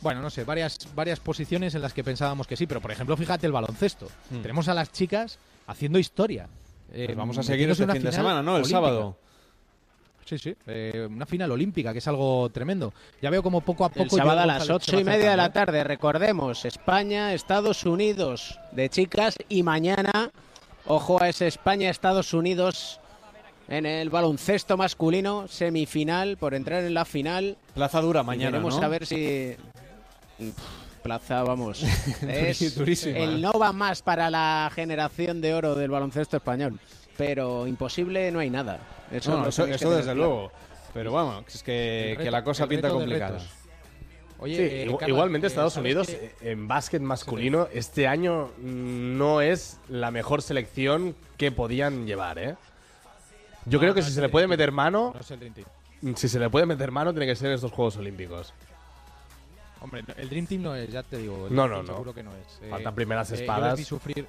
Bueno, 0.00 0.22
no 0.22 0.30
sé, 0.30 0.44
varias, 0.44 0.78
varias 0.94 1.20
posiciones 1.20 1.74
en 1.74 1.82
las 1.82 1.92
que 1.92 2.04
pensábamos 2.04 2.46
que 2.46 2.56
sí, 2.56 2.66
pero 2.66 2.80
por 2.80 2.92
ejemplo, 2.92 3.16
fíjate 3.16 3.46
el 3.46 3.52
baloncesto. 3.52 4.08
Mm. 4.30 4.42
Tenemos 4.42 4.68
a 4.68 4.74
las 4.74 4.92
chicas 4.92 5.38
haciendo 5.66 5.98
historia. 5.98 6.48
Eh, 6.92 7.06
pues 7.06 7.16
vamos 7.16 7.36
a 7.36 7.42
seguir 7.42 7.68
este 7.68 7.86
fin 7.86 8.02
de 8.02 8.12
semana, 8.12 8.42
¿no? 8.42 8.56
El 8.56 8.64
sábado. 8.64 9.18
Sí, 10.24 10.38
sí, 10.38 10.56
eh, 10.66 11.06
una 11.08 11.24
final 11.24 11.52
olímpica, 11.52 11.92
que 11.92 11.98
es 11.98 12.08
algo 12.08 12.48
tremendo. 12.50 12.92
Ya 13.22 13.30
veo 13.30 13.44
como 13.44 13.60
poco 13.60 13.84
a 13.84 13.90
poco... 13.90 14.02
El 14.02 14.10
sábado 14.10 14.40
a 14.40 14.46
las 14.46 14.68
ocho 14.68 14.98
y 14.98 15.04
media 15.04 15.30
de 15.30 15.36
la 15.36 15.52
tarde, 15.52 15.84
recordemos, 15.84 16.64
España, 16.64 17.32
Estados 17.32 17.84
Unidos 17.84 18.58
de 18.72 18.88
chicas 18.88 19.36
y 19.48 19.62
mañana 19.62 20.32
Ojo 20.88 21.20
a 21.20 21.28
ese 21.28 21.48
España-Estados 21.48 22.32
Unidos 22.32 23.00
en 23.68 23.86
el 23.86 24.08
baloncesto 24.10 24.76
masculino, 24.76 25.48
semifinal, 25.48 26.36
por 26.36 26.54
entrar 26.54 26.84
en 26.84 26.94
la 26.94 27.04
final. 27.04 27.56
Plaza 27.74 28.00
dura 28.00 28.22
mañana. 28.22 28.58
Vamos 28.58 28.80
a 28.80 28.86
ver 28.86 29.04
si. 29.04 29.56
Plaza, 31.02 31.42
vamos. 31.42 31.82
es 32.22 32.76
el 33.06 33.40
no 33.40 33.52
va 33.52 33.72
más 33.72 34.02
para 34.02 34.30
la 34.30 34.70
generación 34.74 35.40
de 35.40 35.54
oro 35.54 35.74
del 35.74 35.90
baloncesto 35.90 36.36
español. 36.36 36.78
Pero 37.16 37.66
imposible 37.66 38.30
no 38.30 38.38
hay 38.38 38.50
nada. 38.50 38.78
Eso, 39.10 39.42
desde 39.90 40.14
luego. 40.14 40.52
Pero 40.94 41.12
vamos, 41.12 41.44
es 41.54 41.62
que, 41.62 42.16
que 42.20 42.30
la 42.30 42.44
cosa 42.44 42.66
pinta 42.66 42.88
complicada. 42.88 43.38
Oye, 44.38 44.82
eh, 44.82 44.96
igualmente 45.06 45.46
eh, 45.46 45.48
Estados 45.48 45.76
Unidos 45.76 46.14
en 46.40 46.68
básquet 46.68 47.00
masculino 47.00 47.68
este 47.72 48.06
año 48.06 48.50
no 48.58 49.40
es 49.40 49.78
la 49.88 50.10
mejor 50.10 50.42
selección 50.42 51.14
que 51.36 51.52
podían 51.52 52.06
llevar, 52.06 52.38
¿eh? 52.38 52.56
Yo 53.64 53.80
creo 53.80 53.94
que 53.94 54.02
si 54.02 54.12
se 54.12 54.20
le 54.20 54.28
puede 54.28 54.46
meter 54.46 54.72
mano, 54.72 55.14
si 56.14 56.28
se 56.28 56.38
le 56.38 56.50
puede 56.50 56.66
meter 56.66 56.90
mano 56.92 57.12
tiene 57.12 57.26
que 57.26 57.34
ser 57.34 57.50
estos 57.52 57.72
Juegos 57.72 57.96
Olímpicos. 57.96 58.52
Hombre, 59.80 60.04
el 60.16 60.28
Dream 60.28 60.46
Team 60.46 60.62
no 60.62 60.74
es, 60.74 60.90
ya 60.90 61.02
te 61.02 61.18
digo. 61.18 61.48
No, 61.50 61.68
no, 61.68 61.82
no. 61.82 61.92
Seguro 61.92 62.14
que 62.14 62.22
no 62.22 62.30
es. 62.32 62.70
Faltan 62.70 62.94
primeras 62.94 63.30
espadas. 63.32 63.80
sufrir. 63.84 64.26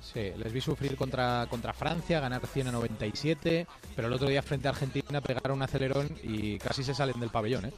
Sí, 0.00 0.32
les 0.36 0.52
vi 0.52 0.60
sufrir 0.60 0.96
contra, 0.96 1.46
contra 1.50 1.72
Francia, 1.72 2.20
ganar 2.20 2.46
100 2.46 2.68
a 2.68 2.72
97, 2.72 3.66
pero 3.94 4.08
el 4.08 4.14
otro 4.14 4.28
día 4.28 4.42
frente 4.42 4.66
a 4.66 4.70
Argentina 4.70 5.20
pegaron 5.20 5.58
un 5.58 5.62
acelerón 5.62 6.08
y 6.22 6.58
casi 6.58 6.82
se 6.82 6.94
salen 6.94 7.20
del 7.20 7.28
pabellón. 7.28 7.66
¿eh? 7.66 7.72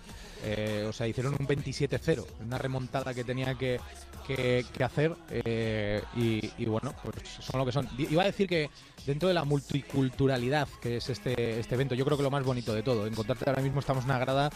Eh, 0.44 0.87
o 0.88 0.92
sea, 0.92 1.08
hicieron 1.08 1.35
un 1.38 1.46
27-0, 1.46 2.24
una 2.44 2.58
remontada 2.58 3.12
que 3.12 3.24
tenía 3.24 3.54
que, 3.54 3.80
que, 4.26 4.64
hacer 4.82 5.14
eh, 5.30 6.02
y, 6.16 6.64
bueno, 6.66 6.94
pues 7.02 7.28
son 7.40 7.61
lo 7.61 7.66
que 7.66 7.72
son. 7.72 7.88
Iba 7.98 8.22
a 8.22 8.26
decir 8.26 8.48
que 8.48 8.70
dentro 9.06 9.28
de 9.28 9.35
la 9.35 9.44
multiculturalidad 9.44 10.68
que 10.80 10.98
es 10.98 11.08
este, 11.08 11.61
este 11.61 11.74
evento, 11.74 11.94
yo 11.94 12.04
creo 12.04 12.16
que 12.16 12.22
lo 12.22 12.30
más 12.30 12.44
bonito 12.44 12.74
de 12.74 12.82
todo, 12.82 13.06
encontrarte 13.06 13.48
ahora 13.48 13.62
mismo 13.62 13.80
estamos 13.80 14.04
en 14.04 14.11
una 14.11 14.18
grada, 14.18 14.50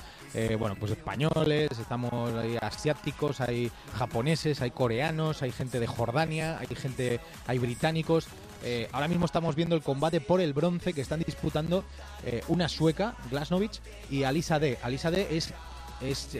bueno, 0.58 0.76
pues 0.78 0.92
españoles, 0.92 1.70
estamos 1.78 2.34
hay 2.34 2.58
asiáticos, 2.60 3.40
hay 3.40 3.70
japoneses, 3.94 4.60
hay 4.60 4.70
coreanos, 4.70 5.42
hay 5.42 5.52
gente 5.52 5.80
de 5.80 5.86
Jordania, 5.86 6.58
hay 6.58 6.74
gente, 6.74 7.20
hay 7.46 7.58
británicos. 7.58 8.28
Eh, 8.64 8.88
ahora 8.92 9.08
mismo 9.08 9.26
estamos 9.26 9.54
viendo 9.54 9.76
el 9.76 9.82
combate 9.82 10.20
por 10.20 10.40
el 10.40 10.52
bronce 10.52 10.92
que 10.92 11.00
están 11.00 11.20
disputando 11.20 11.84
eh, 12.24 12.42
una 12.48 12.68
sueca, 12.68 13.14
Glasnovich, 13.30 13.80
y 14.10 14.24
Alisa 14.24 14.58
D. 14.58 14.78
Alisa 14.82 15.10
D 15.10 15.28
es, 15.30 15.52
es 16.00 16.36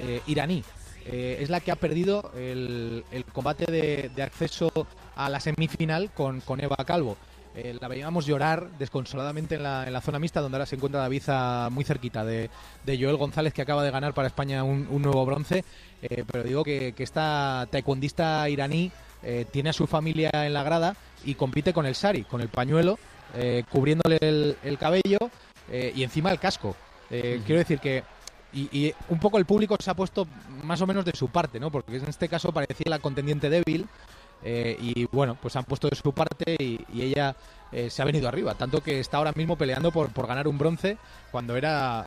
eh, 1.11 1.39
es 1.41 1.51
la 1.51 1.61
que 1.61 1.71
ha 1.71 1.77
perdido 1.77 2.31
el, 2.37 3.05
combate 3.33 3.71
de, 3.71 4.23
acceso 4.23 4.71
a 5.15 5.29
la 5.29 5.41
semifinal 5.41 6.11
con, 6.13 6.41
con 6.41 6.61
Eva 6.61 6.77
Calvo. 6.85 7.17
la 7.81 7.89
veíamos 7.89 8.27
llorar 8.27 8.69
desconsoladamente 8.79 9.55
en 9.55 9.63
la, 9.63 9.87
en 9.87 9.93
la, 9.93 10.01
zona 10.01 10.19
mixta, 10.19 10.41
donde 10.41 10.57
ahora 10.57 10.67
se 10.67 10.77
encuentra 10.77 11.01
David 11.01 11.23
muy 11.71 11.85
cerquita 11.85 12.25
de, 12.25 12.51
Joel 12.87 13.17
González, 13.17 13.53
que 13.53 13.63
acaba 13.63 13.83
de 13.83 13.91
ganar 13.91 14.15
para 14.15 14.29
España 14.29 14.63
un, 14.63 15.03
nuevo 15.03 15.25
bronce. 15.25 15.65
pero 16.31 16.45
digo 16.45 16.65
que, 16.65 16.93
que 16.93 17.03
esta 17.03 17.67
taekwondista 17.71 18.49
iraní 18.49 18.93
eh, 19.23 19.45
tiene 19.51 19.71
a 19.71 19.73
su 19.73 19.89
familia 19.89 20.31
en 20.33 20.53
la 20.53 20.63
grada 20.63 20.95
y 21.25 21.35
compite 21.35 21.73
con 21.73 21.85
el 21.85 21.97
sari, 21.97 22.23
con 22.23 22.41
el 22.41 22.49
pañuelo, 22.49 22.97
eh, 23.35 23.65
cubriéndole 23.71 24.19
el, 24.21 24.79
cabello 24.79 25.19
eh, 25.69 25.93
y 25.97 26.05
encima 26.05 26.31
el 26.31 26.39
casco. 26.39 26.77
Quiero 27.09 27.59
decir 27.59 27.79
que 27.79 28.03
y, 28.57 28.95
un 29.09 29.19
poco 29.19 29.39
el 29.39 29.45
público 29.45 29.77
se 29.79 29.91
ha 29.91 29.95
puesto 29.95 30.27
más 30.65 30.81
o 30.81 30.87
menos 30.87 31.05
de 31.05 31.13
su 31.13 31.29
parte, 31.29 31.61
¿no? 31.61 31.71
Porque 31.71 31.97
en 31.97 32.09
este 32.09 32.29
caso 32.29 32.53
parecía 32.53 32.87
la 32.89 32.99
contendiente 32.99 33.51
débil 33.51 33.87
y 34.45 35.07
bueno, 35.13 35.37
pues 35.41 35.57
han 35.57 35.65
puesto 35.65 35.89
de 35.89 35.97
su 35.97 36.13
parte 36.13 36.57
y, 36.59 36.81
ella 37.01 37.35
se 37.89 38.01
ha 38.01 38.05
venido 38.05 38.29
arriba, 38.29 38.55
tanto 38.55 38.81
que 38.81 39.01
está 39.01 39.19
ahora 39.19 39.33
mismo 39.33 39.57
peleando 39.57 39.91
por, 39.91 40.11
por 40.11 40.27
ganar 40.27 40.49
un 40.49 40.57
bronce 40.57 40.97
cuando 41.31 41.57
era 41.57 42.07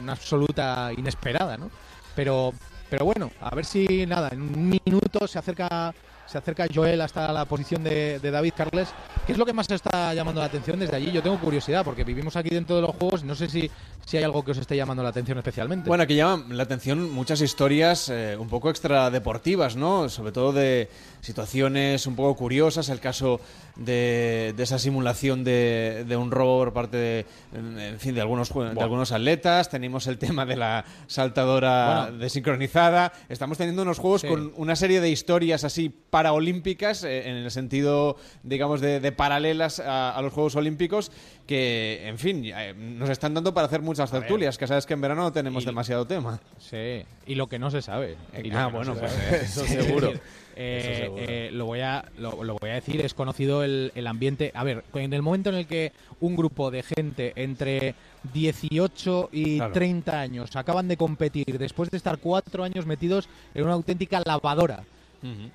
una 0.00 0.12
absoluta 0.12 0.92
inesperada, 0.96 1.56
¿no? 1.56 1.70
Pero, 2.14 2.52
pero 2.88 3.04
bueno, 3.04 3.30
a 3.40 3.54
ver 3.54 3.64
si 3.64 4.06
nada, 4.06 4.28
en 4.32 4.42
un 4.42 4.68
minuto 4.68 5.26
se 5.26 5.38
acerca 5.38 5.92
se 6.30 6.38
acerca 6.38 6.66
Joel 6.72 7.00
hasta 7.00 7.32
la 7.32 7.44
posición 7.44 7.82
de, 7.82 8.20
David 8.20 8.52
Carles. 8.56 8.88
¿Qué 9.26 9.32
es 9.32 9.38
lo 9.38 9.44
que 9.44 9.52
más 9.52 9.68
está 9.68 10.14
llamando 10.14 10.40
la 10.40 10.46
atención 10.46 10.78
desde 10.78 10.94
allí? 10.94 11.10
Yo 11.10 11.24
tengo 11.24 11.40
curiosidad 11.40 11.84
porque 11.84 12.04
vivimos 12.04 12.36
aquí 12.36 12.50
dentro 12.50 12.76
de 12.76 12.82
los 12.82 12.92
juegos 12.94 13.24
no 13.24 13.34
sé 13.34 13.48
si, 13.48 13.68
si 14.10 14.16
hay 14.16 14.24
algo 14.24 14.44
que 14.44 14.50
os 14.50 14.58
esté 14.58 14.74
llamando 14.74 15.04
la 15.04 15.10
atención 15.10 15.38
especialmente. 15.38 15.88
Bueno, 15.88 16.02
aquí 16.02 16.16
llaman 16.16 16.56
la 16.56 16.64
atención 16.64 17.12
muchas 17.12 17.40
historias 17.42 18.08
eh, 18.08 18.36
un 18.36 18.48
poco 18.48 18.68
extradeportivas, 18.68 19.76
¿no? 19.76 20.08
Sobre 20.08 20.32
todo 20.32 20.52
de 20.52 20.88
situaciones 21.20 22.08
un 22.08 22.16
poco 22.16 22.34
curiosas. 22.34 22.88
El 22.88 22.98
caso 22.98 23.40
de, 23.76 24.52
esa 24.58 24.80
simulación 24.80 25.44
de, 25.44 26.16
un 26.18 26.32
robo 26.32 26.58
por 26.58 26.72
parte 26.72 26.96
de, 26.96 27.26
en 27.54 28.00
fin, 28.00 28.16
de 28.16 28.20
algunos, 28.20 28.52
de 28.52 28.80
algunos 28.80 29.12
atletas. 29.12 29.68
Tenemos 29.68 30.08
el 30.08 30.18
tema 30.18 30.44
de 30.44 30.56
la 30.56 30.84
saltadora 31.06 32.10
desincronizada. 32.10 33.12
Estamos 33.28 33.58
teniendo 33.58 33.82
unos 33.82 33.98
juegos 33.98 34.24
con 34.24 34.52
una 34.56 34.74
serie 34.74 35.00
de 35.00 35.10
historias 35.10 35.62
así 35.62 35.88
paraolímpicas, 35.88 37.04
eh, 37.04 37.28
en 37.28 37.36
el 37.36 37.50
sentido, 37.52 38.16
digamos, 38.42 38.80
de, 38.80 39.12
paralelas 39.12 39.80
a, 39.80 40.20
los 40.20 40.32
Juegos 40.32 40.56
Olímpicos, 40.56 41.12
que, 41.50 42.06
en 42.06 42.16
fin, 42.16 42.44
eh, 42.44 42.72
nos 42.76 43.10
están 43.10 43.34
dando 43.34 43.52
para 43.52 43.66
hacer 43.66 43.82
muchas 43.82 44.08
tertulias, 44.08 44.56
que 44.56 44.68
sabes 44.68 44.86
que 44.86 44.94
en 44.94 45.00
verano 45.00 45.22
no 45.22 45.32
tenemos 45.32 45.64
demasiado 45.64 46.06
tema. 46.06 46.38
Sí, 46.60 47.02
y 47.26 47.34
lo 47.34 47.48
que 47.48 47.58
no 47.58 47.72
se 47.72 47.82
sabe. 47.82 48.16
ah, 48.52 48.68
bueno, 48.72 48.94
pues 48.94 49.12
eso 49.42 49.66
seguro. 49.66 50.12
Eh, 50.54 51.50
lo, 51.52 51.66
voy 51.66 51.80
a, 51.80 52.04
lo, 52.18 52.36
voy 52.36 52.70
a 52.70 52.74
decir, 52.74 53.04
es 53.04 53.14
conocido 53.14 53.64
el, 53.64 53.90
el, 53.96 54.06
ambiente. 54.06 54.52
A 54.54 54.62
ver, 54.62 54.84
en 54.94 55.12
el 55.12 55.22
momento 55.22 55.50
en 55.50 55.56
el 55.56 55.66
que 55.66 55.90
un 56.20 56.36
grupo 56.36 56.70
de 56.70 56.84
gente 56.84 57.32
entre 57.34 57.96
18 58.32 59.30
y 59.32 59.58
30 59.58 60.20
años 60.20 60.54
acaban 60.54 60.86
de 60.86 60.96
competir 60.96 61.58
después 61.58 61.90
de 61.90 61.96
estar 61.96 62.18
cuatro 62.18 62.62
años 62.62 62.86
metidos 62.86 63.28
en 63.54 63.64
una 63.64 63.72
auténtica 63.72 64.22
lavadora 64.24 64.84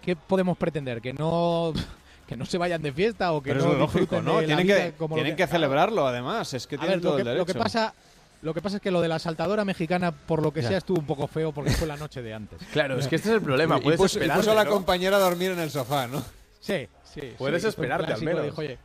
¿Qué 0.01 0.15
podemos 0.15 0.57
pretender? 0.57 1.01
¿Que 1.01 1.13
no 1.13 1.73
que 2.27 2.35
no 2.35 2.45
se 2.45 2.57
vayan 2.57 2.81
de 2.81 2.91
fiesta 2.91 3.31
o 3.33 3.41
que 3.41 3.53
no 3.53 3.71
es 3.71 3.77
lógico, 3.77 4.21
¿no? 4.21 4.39
Tienen 4.39 4.67
que, 4.67 4.93
tienen 5.13 5.35
que, 5.35 5.47
celebrarlo, 5.47 6.07
además. 6.07 6.53
Es 6.53 6.67
que 6.67 6.77
tienen 6.77 7.01
todo 7.01 7.17
lo 7.17 7.23
que, 7.23 7.35
Lo 7.35 7.45
que 7.45 7.53
pasa 7.53 7.93
lo 8.45 8.53
que 8.53 8.61
pasa 8.61 8.75
es 8.75 8.81
que 8.83 8.91
lo 8.91 9.01
de 9.01 9.07
la 9.07 9.17
saltadora 9.17 9.65
mexicana, 9.65 10.11
por 10.11 10.43
lo 10.43 10.53
que 10.53 10.61
sea, 10.61 10.77
estuvo 10.77 10.99
un 10.99 11.07
poco 11.07 11.25
feo 11.25 11.51
porque 11.51 11.71
fue 11.71 11.87
la 11.87 11.97
noche 11.97 12.21
de 12.21 12.33
antes. 12.33 12.59
Claro, 12.71 12.99
es 12.99 13.07
que 13.07 13.15
este 13.15 13.29
es 13.29 13.35
el 13.35 13.41
problema. 13.41 13.79
Puedes 13.79 13.99
y 14.15 14.19
puso, 14.19 14.51
a 14.51 14.55
la 14.55 14.67
compañera 14.67 15.17
a 15.17 15.19
dormir 15.19 15.49
en 15.51 15.59
el 15.59 15.71
sofá, 15.71 16.05
¿no? 16.07 16.23
Sí, 16.59 16.87
sí. 17.11 17.33
Puedes 17.39 17.63
esperarte 17.63 18.13
al 18.13 18.21
menos. 18.21 18.55
oye, 18.55 18.77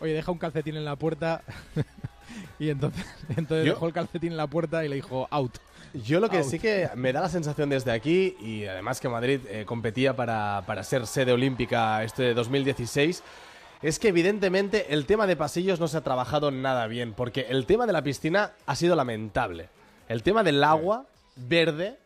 oye, 0.00 0.12
deja 0.12 0.30
un 0.30 0.36
calcetín 0.36 0.76
en 0.76 0.84
la 0.84 0.96
puerta. 0.96 1.42
y 2.58 2.68
entonces, 2.68 3.02
entonces 3.30 3.64
dejó 3.64 3.86
el 3.86 3.94
calcetín 3.94 4.32
en 4.32 4.36
la 4.36 4.46
puerta 4.46 4.84
y 4.84 4.88
le 4.88 4.96
dijo 4.96 5.26
out. 5.30 5.56
Yo 5.94 6.20
lo 6.20 6.28
que 6.28 6.44
sí 6.44 6.58
que 6.58 6.88
me 6.96 7.12
da 7.12 7.20
la 7.20 7.28
sensación 7.28 7.70
desde 7.70 7.92
aquí, 7.92 8.36
y 8.40 8.66
además 8.66 9.00
que 9.00 9.08
Madrid 9.08 9.40
eh, 9.48 9.64
competía 9.64 10.14
para, 10.14 10.84
ser 10.84 11.06
sede 11.06 11.32
olímpica 11.32 12.02
este 12.04 12.34
2016, 12.34 13.22
es 13.80 13.98
que 13.98 14.08
evidentemente 14.08 14.92
el 14.92 15.06
tema 15.06 15.26
de 15.26 15.36
pasillos 15.36 15.80
no 15.80 15.88
se 15.88 15.96
ha 15.96 16.02
trabajado 16.02 16.50
nada 16.50 16.86
bien, 16.86 17.14
porque 17.14 17.46
el 17.48 17.64
tema 17.66 17.86
de 17.86 17.92
la 17.92 18.02
piscina 18.02 18.52
ha 18.66 18.76
sido 18.76 18.96
lamentable. 18.96 19.68
El 20.08 20.22
tema 20.22 20.42
del 20.42 20.62
agua 20.62 21.06
verde 21.36 21.98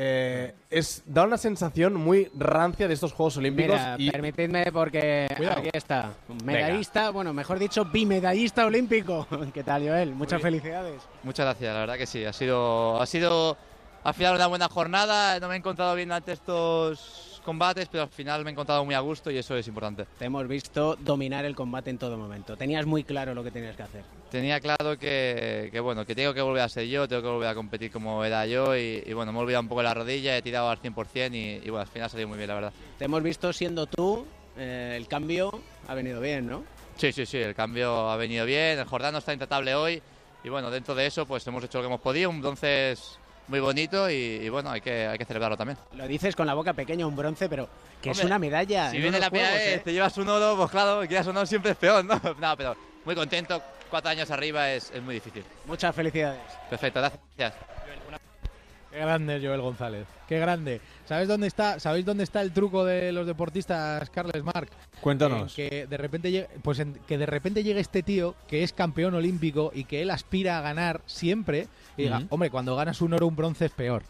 eh, 0.00 0.54
es, 0.70 1.02
da 1.06 1.24
una 1.24 1.36
sensación 1.36 1.94
muy 1.94 2.30
rancia 2.38 2.86
de 2.86 2.94
estos 2.94 3.12
Juegos 3.12 3.36
Olímpicos. 3.38 3.80
y... 3.96 4.12
permitidme 4.12 4.70
porque 4.70 5.26
aquí 5.28 5.70
está. 5.72 6.12
Medallista, 6.44 7.10
bueno, 7.10 7.32
mejor 7.32 7.58
dicho, 7.58 7.84
bimedallista 7.84 8.64
olímpico. 8.64 9.26
¿Qué 9.52 9.64
tal, 9.64 9.82
Joel? 9.82 10.14
Muchas 10.14 10.40
felicidades. 10.40 11.02
Muchas 11.24 11.46
gracias, 11.46 11.74
la 11.74 11.80
verdad 11.80 11.96
que 11.96 12.06
sí. 12.06 12.24
Ha 12.24 12.32
sido, 12.32 13.02
ha 13.02 13.06
sido 13.06 13.56
al 14.04 14.14
final 14.14 14.36
una 14.36 14.46
buena 14.46 14.68
jornada. 14.68 15.40
No 15.40 15.48
me 15.48 15.54
he 15.54 15.58
encontrado 15.58 15.96
bien 15.96 16.12
ante 16.12 16.30
estos 16.30 17.27
combates, 17.48 17.88
pero 17.88 18.02
al 18.02 18.10
final 18.10 18.44
me 18.44 18.50
he 18.50 18.52
encontrado 18.52 18.84
muy 18.84 18.94
a 18.94 19.00
gusto 19.00 19.30
y 19.30 19.38
eso 19.38 19.56
es 19.56 19.66
importante. 19.66 20.04
Te 20.18 20.26
hemos 20.26 20.46
visto 20.46 20.96
dominar 20.96 21.46
el 21.46 21.56
combate 21.56 21.88
en 21.88 21.96
todo 21.96 22.18
momento. 22.18 22.58
Tenías 22.58 22.84
muy 22.84 23.04
claro 23.04 23.32
lo 23.32 23.42
que 23.42 23.50
tenías 23.50 23.74
que 23.74 23.84
hacer. 23.84 24.04
Tenía 24.30 24.60
claro 24.60 24.98
que, 24.98 25.72
bueno, 25.82 26.04
que 26.04 26.14
tengo 26.14 26.34
que 26.34 26.42
volver 26.42 26.62
a 26.62 26.68
ser 26.68 26.86
yo, 26.88 27.08
tengo 27.08 27.22
que 27.22 27.28
volver 27.28 27.48
a 27.48 27.54
competir 27.54 27.90
como 27.90 28.22
era 28.22 28.44
yo 28.44 28.76
y, 28.76 29.00
bueno, 29.14 29.32
me 29.32 29.38
he 29.38 29.42
olvidado 29.42 29.62
un 29.62 29.68
poco 29.68 29.82
la 29.82 29.94
rodilla, 29.94 30.36
he 30.36 30.42
tirado 30.42 30.68
al 30.68 30.78
100% 30.78 31.34
y, 31.34 31.66
y 31.66 31.70
bueno, 31.70 31.78
al 31.78 31.86
final 31.86 32.04
ha 32.04 32.08
salido 32.10 32.28
muy 32.28 32.36
bien, 32.36 32.48
la 32.48 32.54
verdad. 32.54 32.72
Te 32.98 33.06
hemos 33.06 33.22
visto 33.22 33.50
siendo 33.54 33.86
tú, 33.86 34.26
eh, 34.58 34.92
el 34.94 35.08
cambio 35.08 35.50
ha 35.86 35.94
venido 35.94 36.20
bien, 36.20 36.46
¿no? 36.48 36.64
Sí, 36.98 37.12
sí, 37.12 37.24
sí, 37.24 37.38
el 37.38 37.54
cambio 37.54 38.10
ha 38.10 38.16
venido 38.18 38.44
bien, 38.44 38.78
el 38.78 38.84
Jordano 38.84 39.16
está 39.16 39.32
intratable 39.32 39.74
hoy 39.74 40.02
y 40.44 40.50
bueno, 40.50 40.70
dentro 40.70 40.94
de 40.94 41.06
eso 41.06 41.24
pues 41.24 41.46
hemos 41.46 41.64
hecho 41.64 41.78
lo 41.78 41.84
que 41.84 41.86
hemos 41.86 42.00
podido, 42.02 42.30
entonces 42.30 43.18
muy 43.48 43.60
bonito 43.60 44.10
y, 44.10 44.48
bueno, 44.48 44.70
hay 44.70 44.80
que, 44.80 45.06
hay 45.06 45.18
que 45.18 45.24
celebrarlo 45.24 45.56
también. 45.56 45.78
Lo 45.94 46.06
dices 46.06 46.36
con 46.36 46.46
la 46.46 46.54
boca 46.54 46.74
pequeña, 46.74 47.06
un 47.06 47.16
bronce, 47.16 47.48
pero 47.48 47.68
que 48.00 48.10
es 48.10 48.22
una 48.22 48.38
medalla. 48.38 48.90
Si 48.90 48.98
viene 48.98 49.18
la 49.18 49.30
PAE, 49.30 49.74
¿eh? 49.74 49.78
te 49.78 49.92
llevas 49.92 50.16
un 50.18 50.28
oro, 50.28 50.56
pues 50.56 50.70
claro, 50.70 51.06
quieras 51.06 51.26
o 51.26 51.32
no, 51.32 51.44
siempre 51.46 51.72
es 51.72 51.76
peor, 51.76 52.04
¿no? 52.04 52.20
No, 52.40 52.56
pero 52.56 52.76
muy 53.04 53.14
contento, 53.14 53.60
cuatro 53.90 54.10
años 54.10 54.30
arriba 54.30 54.70
es, 54.70 54.90
es 54.94 55.02
muy 55.02 55.14
difícil. 55.14 55.44
Muchas 55.66 55.94
felicidades. 55.94 56.40
Perfecto, 56.68 57.00
gracias. 57.00 57.54
Qué 58.90 58.98
grande 59.00 59.38
Joel 59.40 59.60
González, 59.60 60.06
qué 60.26 60.38
grande. 60.38 60.80
¿Sabes 61.06 61.28
dónde 61.28 61.46
está? 61.46 61.78
¿Sabéis 61.78 62.06
dónde 62.06 62.24
está 62.24 62.40
el 62.40 62.52
truco 62.52 62.84
de 62.84 63.12
los 63.12 63.26
deportistas, 63.26 64.08
Carles 64.10 64.42
Marc? 64.42 64.70
Cuéntanos. 65.00 65.54
que 65.54 65.86
de 65.86 65.96
repente 65.98 66.30
llegue, 66.30 66.48
pues 66.62 66.82
que 67.06 67.18
de 67.18 67.26
repente 67.26 67.62
llegue 67.62 67.80
este 67.80 68.02
tío 68.02 68.34
que 68.48 68.62
es 68.62 68.72
campeón 68.72 69.14
olímpico 69.14 69.70
y 69.74 69.84
que 69.84 70.00
él 70.00 70.10
aspira 70.10 70.58
a 70.58 70.62
ganar 70.62 71.02
siempre 71.04 71.68
y 71.98 72.02
diga, 72.04 72.22
hombre, 72.30 72.50
cuando 72.50 72.74
ganas 72.76 73.00
un 73.02 73.12
oro 73.12 73.26
un 73.26 73.36
bronce 73.36 73.66
es 73.66 73.72
peor. 73.72 74.02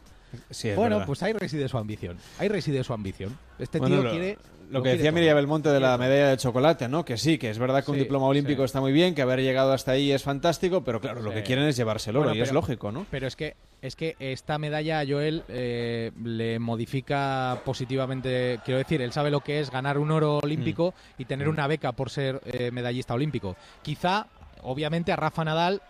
bueno, 0.77 1.03
pues 1.07 1.23
ahí 1.23 1.33
reside 1.33 1.69
su 1.69 1.79
ambición. 1.79 2.19
Ahí 2.39 2.49
reside 2.49 2.85
su 2.85 2.93
ambición. 2.93 3.37
Este 3.59 3.81
tío 3.81 4.11
quiere 4.11 4.39
lo 4.71 4.83
que 4.83 4.91
decía 4.91 5.13
Miriam 5.13 5.37
Belmonte 5.37 5.71
de 5.71 5.81
la 5.81 5.97
medalla 5.97 6.29
de 6.29 6.37
chocolate, 6.37 6.89
¿no? 6.89 7.05
Que 7.05 7.17
sí, 7.17 7.39
que 7.39 7.51
es 7.51 7.59
verdad 7.59 7.85
que 7.85 7.91
un 7.91 7.99
diploma 7.99 8.27
olímpico 8.27 8.65
está 8.65 8.81
muy 8.81 8.93
bien, 8.93 9.15
que 9.15 9.23
haber 9.23 9.41
llegado 9.41 9.73
hasta 9.73 9.93
ahí 9.93 10.13
es 10.13 10.23
fantástico, 10.23 10.85
pero 10.85 11.01
claro, 11.01 11.23
lo 11.23 11.33
que 11.33 11.43
quieren 11.43 11.65
es 11.67 11.77
llevárselo 11.77 12.35
y 12.35 12.41
es 12.41 12.53
lógico, 12.53 12.93
¿no? 12.93 13.07
Pero 13.11 13.27
es 13.27 13.37
que 13.37 13.57
es 13.81 13.95
que 13.97 14.17
esta 14.19 14.59
medalla 14.59 15.01
a 15.01 15.07
Joel 15.07 15.45
eh, 15.49 16.11
le 16.23 16.59
modifica 16.59 17.61
positivamente, 17.65 18.59
quiero 18.65 18.79
decir, 18.79 19.01
él 19.01 19.13
sabe 19.13 19.31
lo 19.31 19.41
que 19.41 19.61
es 19.61 19.71
ganar 19.71 19.99
un 19.99 20.11
oro 20.11 20.39
olímpico 20.39 20.91
mm. 20.91 21.23
y 21.23 21.25
tener 21.25 21.47
mm. 21.47 21.51
una 21.51 21.67
beca 21.67 21.93
por 21.93 22.11
ser 22.11 22.41
eh, 22.45 22.71
medallista 22.73 23.15
olímpico. 23.15 23.57
Quizá, 23.83 24.27
obviamente, 24.63 25.13
a 25.13 25.17
Rafa 25.17 25.45
Nadal 25.45 25.81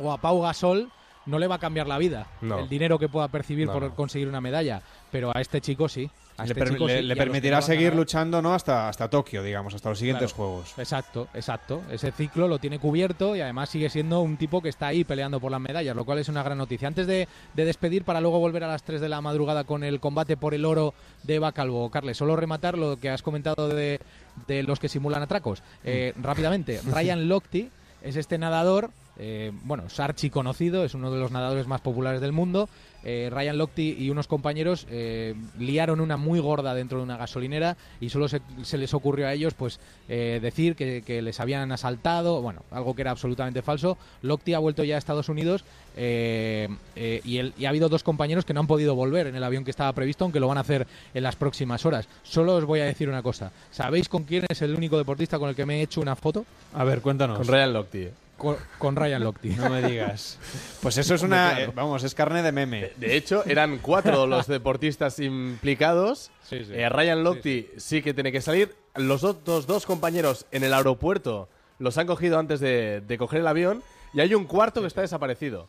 o 0.00 0.12
a 0.12 0.18
Pau 0.18 0.42
Gasol 0.42 0.90
no 1.26 1.38
le 1.38 1.46
va 1.46 1.56
a 1.56 1.58
cambiar 1.58 1.86
la 1.86 1.98
vida 1.98 2.26
el 2.42 2.68
dinero 2.68 2.98
que 2.98 3.08
pueda 3.08 3.28
percibir 3.28 3.68
por 3.68 3.94
conseguir 3.94 4.28
una 4.28 4.40
medalla, 4.40 4.82
pero 5.10 5.30
a 5.36 5.40
este 5.40 5.60
chico 5.60 5.88
sí. 5.88 6.10
A 6.38 6.44
le, 6.46 6.52
este 6.52 6.70
chico 6.70 6.86
le- 6.86 6.96
sí, 6.96 7.02
le 7.02 7.08
y 7.08 7.12
a 7.12 7.14
los 7.16 7.24
permitirá 7.26 7.60
seguir 7.60 7.94
luchando 7.94 8.40
no 8.40 8.54
hasta, 8.54 8.88
hasta 8.88 9.10
Tokio, 9.10 9.42
digamos, 9.42 9.74
hasta 9.74 9.90
los 9.90 9.98
siguientes 9.98 10.32
Claro. 10.32 10.36
juegos. 10.52 10.74
Exacto, 10.78 11.28
exacto. 11.34 11.82
Ese 11.90 12.12
ciclo 12.12 12.48
lo 12.48 12.58
tiene 12.58 12.78
cubierto 12.78 13.36
y 13.36 13.42
además 13.42 13.68
sigue 13.68 13.90
siendo 13.90 14.22
un 14.22 14.38
tipo 14.38 14.62
que 14.62 14.70
está 14.70 14.86
ahí 14.86 15.04
peleando 15.04 15.38
por 15.38 15.50
las 15.52 15.60
medallas, 15.60 15.94
lo 15.94 16.06
cual 16.06 16.18
es 16.18 16.30
una 16.30 16.42
gran 16.42 16.56
noticia. 16.56 16.88
Antes 16.88 17.06
de, 17.06 17.28
de 17.52 17.64
despedir, 17.66 18.04
para 18.04 18.22
luego 18.22 18.38
volver 18.38 18.64
a 18.64 18.68
las 18.68 18.82
3 18.84 19.02
de 19.02 19.10
la 19.10 19.20
madrugada 19.20 19.64
con 19.64 19.84
el 19.84 20.00
combate 20.00 20.38
por 20.38 20.54
el 20.54 20.64
oro 20.64 20.94
de 21.24 21.34
Eva 21.34 21.52
Calvo. 21.52 21.90
Carles, 21.90 22.16
solo 22.16 22.36
rematar 22.36 22.78
lo 22.78 22.96
que 22.96 23.10
has 23.10 23.20
comentado 23.20 23.68
de, 23.68 24.00
de 24.46 24.62
los 24.62 24.80
que 24.80 24.88
simulan 24.88 25.20
atracos. 25.22 25.62
Eh, 25.84 26.14
rápidamente, 26.22 26.80
Ryan 26.86 27.28
Lochte 27.28 27.68
es 28.00 28.16
este 28.16 28.38
nadador, 28.38 28.92
eh, 29.22 29.52
bueno, 29.64 29.84
es 29.86 30.00
archi 30.00 30.30
conocido, 30.30 30.82
es 30.84 30.94
uno 30.94 31.12
de 31.12 31.20
los 31.20 31.30
nadadores 31.30 31.66
más 31.66 31.82
populares 31.82 32.20
del 32.20 32.32
mundo. 32.32 32.68
Eh, 33.02 33.30
Ryan 33.32 33.56
Lochte 33.56 33.80
y 33.82 34.10
unos 34.10 34.26
compañeros 34.26 34.86
eh, 34.90 35.34
liaron 35.58 36.00
una 36.02 36.18
muy 36.18 36.38
gorda 36.38 36.74
dentro 36.74 36.98
de 36.98 37.04
una 37.04 37.16
gasolinera 37.16 37.78
y 37.98 38.10
solo 38.10 38.28
se, 38.28 38.42
se 38.62 38.76
les 38.76 38.92
ocurrió 38.92 39.26
a 39.26 39.32
ellos 39.32 39.54
pues 39.54 39.80
eh, 40.10 40.38
decir 40.42 40.76
que, 40.76 41.00
que 41.00 41.22
les 41.22 41.40
habían 41.40 41.72
asaltado, 41.72 42.42
bueno, 42.42 42.62
algo 42.70 42.94
que 42.94 43.00
era 43.00 43.10
absolutamente 43.12 43.62
falso. 43.62 43.96
Lochte 44.20 44.54
ha 44.54 44.58
vuelto 44.58 44.84
ya 44.84 44.96
a 44.96 44.98
Estados 44.98 45.30
Unidos 45.30 45.64
eh, 45.96 46.68
eh, 46.96 47.22
y, 47.24 47.38
él- 47.38 47.54
y 47.58 47.64
ha 47.64 47.70
habido 47.70 47.88
dos 47.88 48.02
compañeros 48.02 48.44
que 48.44 48.52
no 48.52 48.60
han 48.60 48.66
podido 48.66 48.94
volver 48.94 49.26
en 49.28 49.36
el 49.36 49.44
avión 49.44 49.64
que 49.64 49.70
estaba 49.70 49.92
previsto, 49.94 50.24
aunque 50.24 50.40
lo 50.40 50.48
van 50.48 50.58
a 50.58 50.62
hacer 50.62 50.86
en 51.14 51.22
las 51.22 51.36
próximas 51.36 51.86
horas. 51.86 52.06
Solo 52.22 52.56
os 52.56 52.66
voy 52.66 52.80
a 52.80 52.84
decir 52.84 53.08
una 53.08 53.22
cosa. 53.22 53.50
¿Sabéis 53.70 54.10
con 54.10 54.24
quién 54.24 54.44
es 54.48 54.60
el 54.60 54.74
único 54.74 54.98
deportista 54.98 55.38
con 55.38 55.48
el 55.48 55.54
que 55.56 55.64
me 55.64 55.78
he 55.78 55.82
hecho 55.82 56.02
una 56.02 56.16
foto? 56.16 56.44
A 56.74 56.84
ver, 56.84 57.00
cuéntanos. 57.00 57.38
Con 57.38 57.46
Ryan 57.48 57.72
Lochte. 57.72 58.12
Con, 58.40 58.56
con 58.78 58.96
Ryan 58.96 59.22
Lochte. 59.22 59.50
No 59.50 59.68
me 59.68 59.82
digas. 59.82 60.38
Pues 60.80 60.96
eso 60.96 61.14
es 61.14 61.22
una. 61.22 61.50
Claro. 61.50 61.70
eh, 61.70 61.72
vamos, 61.74 62.04
es 62.04 62.14
carne 62.14 62.42
de 62.42 62.52
meme. 62.52 62.92
De 62.96 63.14
hecho, 63.14 63.44
eran 63.44 63.76
cuatro 63.80 64.26
los 64.26 64.46
deportistas 64.46 65.18
implicados. 65.18 66.30
Sí, 66.42 66.64
sí. 66.64 66.72
Eh, 66.72 66.88
Ryan 66.88 67.22
Lochte 67.22 67.74
sí, 67.76 68.00
que 68.00 68.14
tiene 68.14 68.32
que 68.32 68.40
salir. 68.40 68.74
Los 68.94 69.24
otros 69.24 69.66
dos 69.66 69.84
compañeros 69.84 70.46
en 70.52 70.64
el 70.64 70.72
aeropuerto 70.72 71.50
los 71.78 71.98
han 71.98 72.06
cogido 72.06 72.38
antes 72.38 72.60
de, 72.60 73.02
de 73.06 73.18
coger 73.18 73.40
el 73.40 73.46
avión. 73.46 73.82
Y 74.14 74.20
hay 74.20 74.34
un 74.34 74.46
cuarto 74.46 74.80
que 74.80 74.86
está 74.86 75.02
desaparecido. 75.02 75.68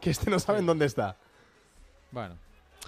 Que 0.00 0.10
este 0.10 0.30
no 0.30 0.38
saben 0.38 0.64
dónde 0.64 0.86
está. 0.86 1.16
Bueno, 2.12 2.36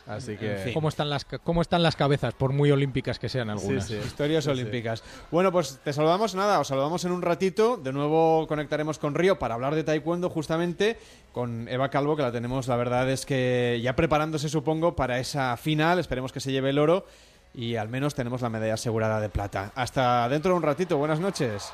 Así 0.06 0.36
que. 0.36 0.52
En 0.52 0.58
fin. 0.64 0.74
¿cómo 0.74 0.88
están, 0.88 1.08
las, 1.08 1.24
¿cómo 1.24 1.62
están 1.62 1.82
las 1.82 1.96
cabezas, 1.96 2.34
por 2.34 2.52
muy 2.52 2.70
olímpicas 2.70 3.18
que 3.18 3.28
sean 3.28 3.48
algunas? 3.50 3.86
sí. 3.86 3.94
Historias 3.96 4.44
Sí, 4.44 4.50
sí. 4.50 4.52
olímpicas. 4.60 5.02
Bueno, 5.30 5.50
pues 5.50 5.78
te 5.82 5.92
saludamos 5.92 6.34
nada, 6.34 6.60
os 6.60 6.68
saludamos 6.68 7.04
en 7.04 7.12
un 7.12 7.22
ratito. 7.22 7.76
De 7.76 7.92
nuevo 7.92 8.46
conectaremos 8.46 8.98
con 8.98 9.14
Río 9.14 9.38
para 9.38 9.54
hablar 9.54 9.74
de 9.74 9.84
taekwondo 9.84 10.28
justamente 10.30 10.98
con 11.32 11.68
Eva 11.68 11.88
Calvo, 11.88 12.16
que 12.16 12.22
la 12.22 12.32
tenemos, 12.32 12.68
la 12.68 12.76
verdad 12.76 13.08
es 13.10 13.24
que 13.26 13.80
ya 13.82 13.96
preparándose, 13.96 14.48
supongo, 14.48 14.94
para 14.94 15.18
esa 15.18 15.56
final. 15.56 15.98
Esperemos 15.98 16.32
que 16.32 16.40
se 16.40 16.52
lleve 16.52 16.70
el 16.70 16.78
oro 16.78 17.06
y 17.54 17.76
al 17.76 17.88
menos 17.88 18.14
tenemos 18.14 18.42
la 18.42 18.50
medalla 18.50 18.74
asegurada 18.74 19.20
de 19.20 19.28
plata. 19.30 19.72
Hasta 19.74 20.28
dentro 20.28 20.50
de 20.52 20.56
un 20.58 20.62
ratito. 20.64 20.98
Buenas 20.98 21.20
noches. 21.20 21.72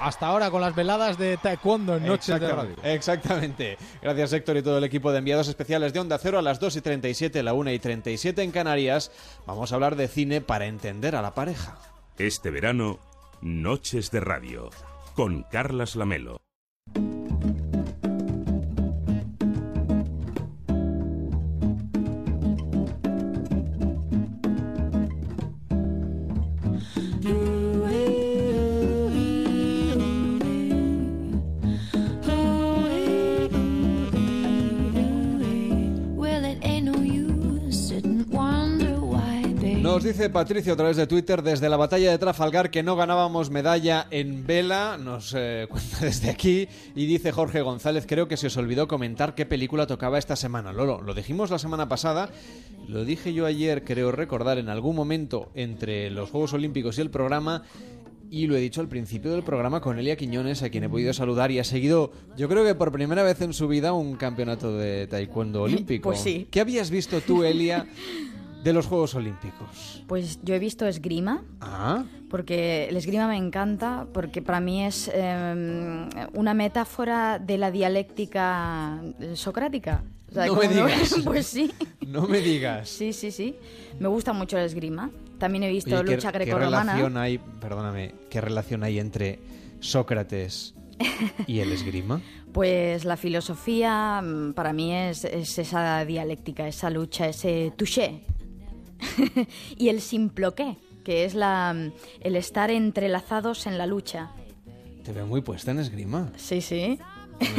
Hasta 0.00 0.26
ahora 0.26 0.50
con 0.50 0.60
las 0.60 0.74
veladas 0.74 1.18
de 1.18 1.36
taekwondo 1.36 1.96
en 1.96 2.06
Noches 2.06 2.38
de 2.38 2.48
Radio. 2.48 2.74
Exactamente, 2.82 2.94
Exactamente. 2.94 3.78
Gracias 4.02 4.32
Héctor 4.32 4.56
y 4.58 4.62
todo 4.62 4.78
el 4.78 4.84
equipo 4.84 5.10
de 5.12 5.18
enviados 5.18 5.48
especiales 5.48 5.92
de 5.92 6.00
Onda 6.00 6.18
Cero 6.18 6.38
a 6.38 6.42
las 6.42 6.60
2 6.60 6.76
y 6.76 6.80
37, 6.80 7.42
la 7.42 7.54
1 7.54 7.70
y 7.72 7.78
37 7.78 8.42
en 8.42 8.50
Canarias. 8.50 9.10
Vamos 9.46 9.72
a 9.72 9.74
hablar 9.74 9.96
de 9.96 10.08
cine 10.08 10.40
para 10.40 10.66
entender 10.66 11.16
a 11.16 11.22
la 11.22 11.34
pareja. 11.34 11.78
Este 12.18 12.50
verano, 12.50 12.98
Noches 13.40 14.10
de 14.10 14.20
Radio, 14.20 14.70
con 15.14 15.42
Carlas 15.44 15.96
Lamelo. 15.96 16.45
Nos 39.96 40.04
dice 40.04 40.28
Patricio 40.28 40.74
a 40.74 40.76
través 40.76 40.98
de 40.98 41.06
Twitter 41.06 41.42
desde 41.42 41.70
la 41.70 41.78
batalla 41.78 42.10
de 42.10 42.18
Trafalgar 42.18 42.70
que 42.70 42.82
no 42.82 42.96
ganábamos 42.96 43.48
medalla 43.48 44.06
en 44.10 44.46
vela, 44.46 44.98
nos 45.02 45.32
eh, 45.34 45.66
cuenta 45.70 46.00
desde 46.02 46.28
aquí 46.28 46.68
y 46.94 47.06
dice 47.06 47.32
Jorge 47.32 47.62
González, 47.62 48.04
creo 48.06 48.28
que 48.28 48.36
se 48.36 48.48
os 48.48 48.58
olvidó 48.58 48.88
comentar 48.88 49.34
qué 49.34 49.46
película 49.46 49.86
tocaba 49.86 50.18
esta 50.18 50.36
semana. 50.36 50.74
Lolo, 50.74 51.00
lo 51.00 51.14
dijimos 51.14 51.50
la 51.50 51.58
semana 51.58 51.88
pasada, 51.88 52.28
lo 52.86 53.06
dije 53.06 53.32
yo 53.32 53.46
ayer, 53.46 53.84
creo 53.84 54.12
recordar 54.12 54.58
en 54.58 54.68
algún 54.68 54.94
momento 54.94 55.48
entre 55.54 56.10
los 56.10 56.28
Juegos 56.28 56.52
Olímpicos 56.52 56.98
y 56.98 57.00
el 57.00 57.08
programa 57.08 57.62
y 58.30 58.48
lo 58.48 58.54
he 58.54 58.60
dicho 58.60 58.82
al 58.82 58.88
principio 58.88 59.32
del 59.32 59.44
programa 59.44 59.80
con 59.80 59.98
Elia 59.98 60.16
Quiñones, 60.16 60.62
a 60.62 60.68
quien 60.68 60.84
he 60.84 60.90
podido 60.90 61.14
saludar 61.14 61.50
y 61.52 61.58
ha 61.58 61.64
seguido, 61.64 62.12
yo 62.36 62.50
creo 62.50 62.66
que 62.66 62.74
por 62.74 62.92
primera 62.92 63.22
vez 63.22 63.40
en 63.40 63.54
su 63.54 63.66
vida, 63.66 63.94
un 63.94 64.16
campeonato 64.16 64.76
de 64.76 65.06
taekwondo 65.06 65.62
olímpico. 65.62 66.10
Pues 66.10 66.20
sí. 66.20 66.48
¿Qué 66.50 66.60
habías 66.60 66.90
visto 66.90 67.22
tú, 67.22 67.44
Elia, 67.44 67.86
de 68.62 68.72
los 68.72 68.86
Juegos 68.86 69.14
Olímpicos? 69.14 70.02
Pues 70.06 70.40
yo 70.42 70.54
he 70.54 70.58
visto 70.58 70.86
esgrima, 70.86 71.42
Ah, 71.60 72.04
porque 72.30 72.88
el 72.88 72.96
esgrima 72.96 73.28
me 73.28 73.36
encanta, 73.36 74.06
porque 74.12 74.42
para 74.42 74.60
mí 74.60 74.84
es 74.84 75.10
eh, 75.12 76.08
una 76.34 76.54
metáfora 76.54 77.38
de 77.38 77.58
la 77.58 77.70
dialéctica 77.70 79.00
socrática. 79.34 80.02
O 80.30 80.34
sea, 80.34 80.46
No 80.46 80.56
me 80.56 80.68
digas. 80.68 81.14
Pues 81.24 81.46
sí, 81.46 81.70
no 82.06 82.26
me 82.26 82.40
digas. 82.40 82.88
sí, 82.88 83.12
sí, 83.12 83.30
sí. 83.30 83.54
Me 84.00 84.08
gusta 84.08 84.32
mucho 84.32 84.58
el 84.58 84.64
esgrima. 84.64 85.10
También 85.38 85.64
he 85.64 85.68
visto 85.68 85.94
Oye, 85.94 86.04
¿qué- 86.04 86.14
lucha 86.16 86.32
¿qué, 86.32 86.38
grecorromana. 86.38 86.80
relación 86.94 87.16
hay, 87.18 87.38
perdóname, 87.38 88.14
qué 88.30 88.40
relación 88.40 88.82
hay 88.82 88.98
entre 88.98 89.38
Sócrates 89.80 90.74
y 91.46 91.60
el 91.60 91.72
esgrima? 91.72 92.20
Pues 92.56 93.04
la 93.04 93.18
filosofía 93.18 94.22
mm, 94.24 94.54
para 94.54 94.72
mí 94.72 94.90
es, 94.94 95.24
es 95.26 95.58
esa 95.58 96.02
dialéctica, 96.06 96.66
esa 96.66 96.88
lucha, 96.88 97.28
ese 97.28 97.70
touché. 97.76 98.22
y 99.76 99.88
el 99.88 100.00
simploqué, 100.00 100.76
que 101.04 101.24
es 101.24 101.34
la, 101.34 101.74
el 102.20 102.36
estar 102.36 102.70
entrelazados 102.70 103.66
en 103.66 103.78
la 103.78 103.86
lucha. 103.86 104.30
Te 105.04 105.12
veo 105.12 105.26
muy 105.26 105.40
puesta 105.40 105.70
en 105.70 105.78
esgrima. 105.78 106.30
Sí, 106.36 106.60
sí. 106.60 106.98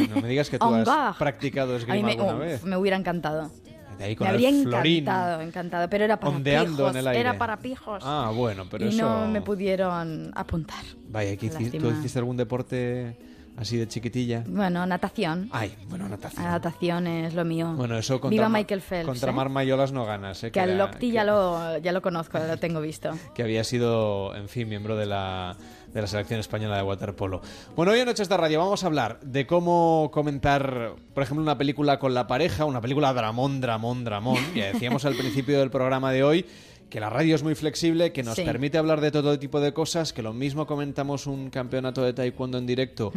No, 0.08 0.16
no 0.16 0.22
me 0.22 0.28
digas 0.28 0.50
que 0.50 0.58
tú 0.58 0.74
has 0.74 1.16
practicado 1.16 1.76
esgrima 1.76 2.06
me, 2.06 2.12
alguna 2.12 2.34
vez. 2.34 2.64
me 2.64 2.76
hubiera 2.76 2.96
encantado. 2.96 3.50
De 3.98 4.04
ahí 4.04 4.16
con 4.16 4.26
me 4.26 4.30
el 4.30 4.34
habría 4.36 4.62
florín 4.62 4.98
encantado, 5.02 5.40
encantado. 5.40 5.90
Pero 5.90 6.04
era 6.04 6.20
para 6.20 6.38
pijos. 6.38 6.96
Era 6.96 7.36
para 7.38 7.56
pijos. 7.56 8.02
Ah, 8.06 8.30
bueno, 8.34 8.66
pero 8.70 8.84
y 8.86 8.88
eso... 8.90 9.02
no 9.02 9.26
me 9.28 9.42
pudieron 9.42 10.30
apuntar. 10.36 10.84
Vaya, 11.08 11.36
¿qué 11.36 11.50
hici- 11.50 11.80
¿tú 11.80 11.90
hiciste 11.90 12.18
algún 12.18 12.36
deporte 12.36 13.16
así 13.58 13.76
de 13.76 13.88
chiquitilla? 13.88 14.44
Bueno, 14.46 14.86
natación. 14.86 15.48
Ay, 15.52 15.74
bueno, 15.88 16.08
natación. 16.08 16.44
La 16.44 16.52
natación 16.52 17.06
es 17.06 17.34
lo 17.34 17.44
mío. 17.44 17.72
Bueno, 17.76 17.98
eso 17.98 18.20
contra, 18.20 18.30
Viva 18.30 18.48
Michael 18.48 18.80
Phelps. 18.80 19.06
Contra 19.06 19.30
¿eh? 19.30 19.34
Mar 19.34 19.48
Mayolas 19.48 19.92
no 19.92 20.04
ganas, 20.06 20.42
¿eh? 20.44 20.50
Que 20.50 20.60
al 20.60 20.78
Locti 20.78 21.10
ya 21.10 21.22
que- 21.22 21.26
lo, 21.26 21.78
ya 21.78 21.92
lo 21.92 22.00
conozco, 22.02 22.38
lo 22.38 22.56
tengo 22.58 22.80
visto. 22.80 23.10
que 23.34 23.42
había 23.42 23.64
sido, 23.64 24.34
en 24.34 24.48
fin, 24.48 24.68
miembro 24.68 24.96
de 24.96 25.06
la, 25.06 25.56
de 25.92 26.00
la 26.00 26.06
selección 26.06 26.40
española 26.40 26.76
de 26.76 26.82
waterpolo. 26.82 27.42
Bueno, 27.76 27.92
hoy 27.92 28.00
en 28.00 28.06
Noches 28.06 28.28
de 28.28 28.36
Radio 28.36 28.58
vamos 28.60 28.84
a 28.84 28.86
hablar 28.86 29.18
de 29.20 29.46
cómo 29.46 30.10
comentar, 30.12 30.92
por 31.14 31.22
ejemplo, 31.22 31.42
una 31.42 31.58
película 31.58 31.98
con 31.98 32.14
la 32.14 32.26
pareja, 32.26 32.64
una 32.64 32.80
película 32.80 33.12
dramón, 33.12 33.60
dramón, 33.60 34.04
dramón. 34.04 34.38
Ya 34.54 34.72
decíamos 34.72 35.04
al 35.04 35.14
principio 35.14 35.58
del 35.58 35.70
programa 35.70 36.12
de 36.12 36.22
hoy 36.22 36.46
que 36.90 37.00
la 37.00 37.10
radio 37.10 37.34
es 37.34 37.42
muy 37.42 37.54
flexible, 37.54 38.12
que 38.12 38.22
nos 38.22 38.36
Sí. 38.36 38.44
permite 38.44 38.78
hablar 38.78 39.00
de 39.00 39.10
todo 39.10 39.38
tipo 39.38 39.60
de 39.60 39.72
cosas, 39.72 40.12
que 40.12 40.22
lo 40.22 40.32
mismo 40.32 40.66
comentamos 40.66 41.26
un 41.26 41.50
campeonato 41.50 42.02
de 42.02 42.12
taekwondo 42.14 42.56
en 42.58 42.66
directo, 42.66 43.12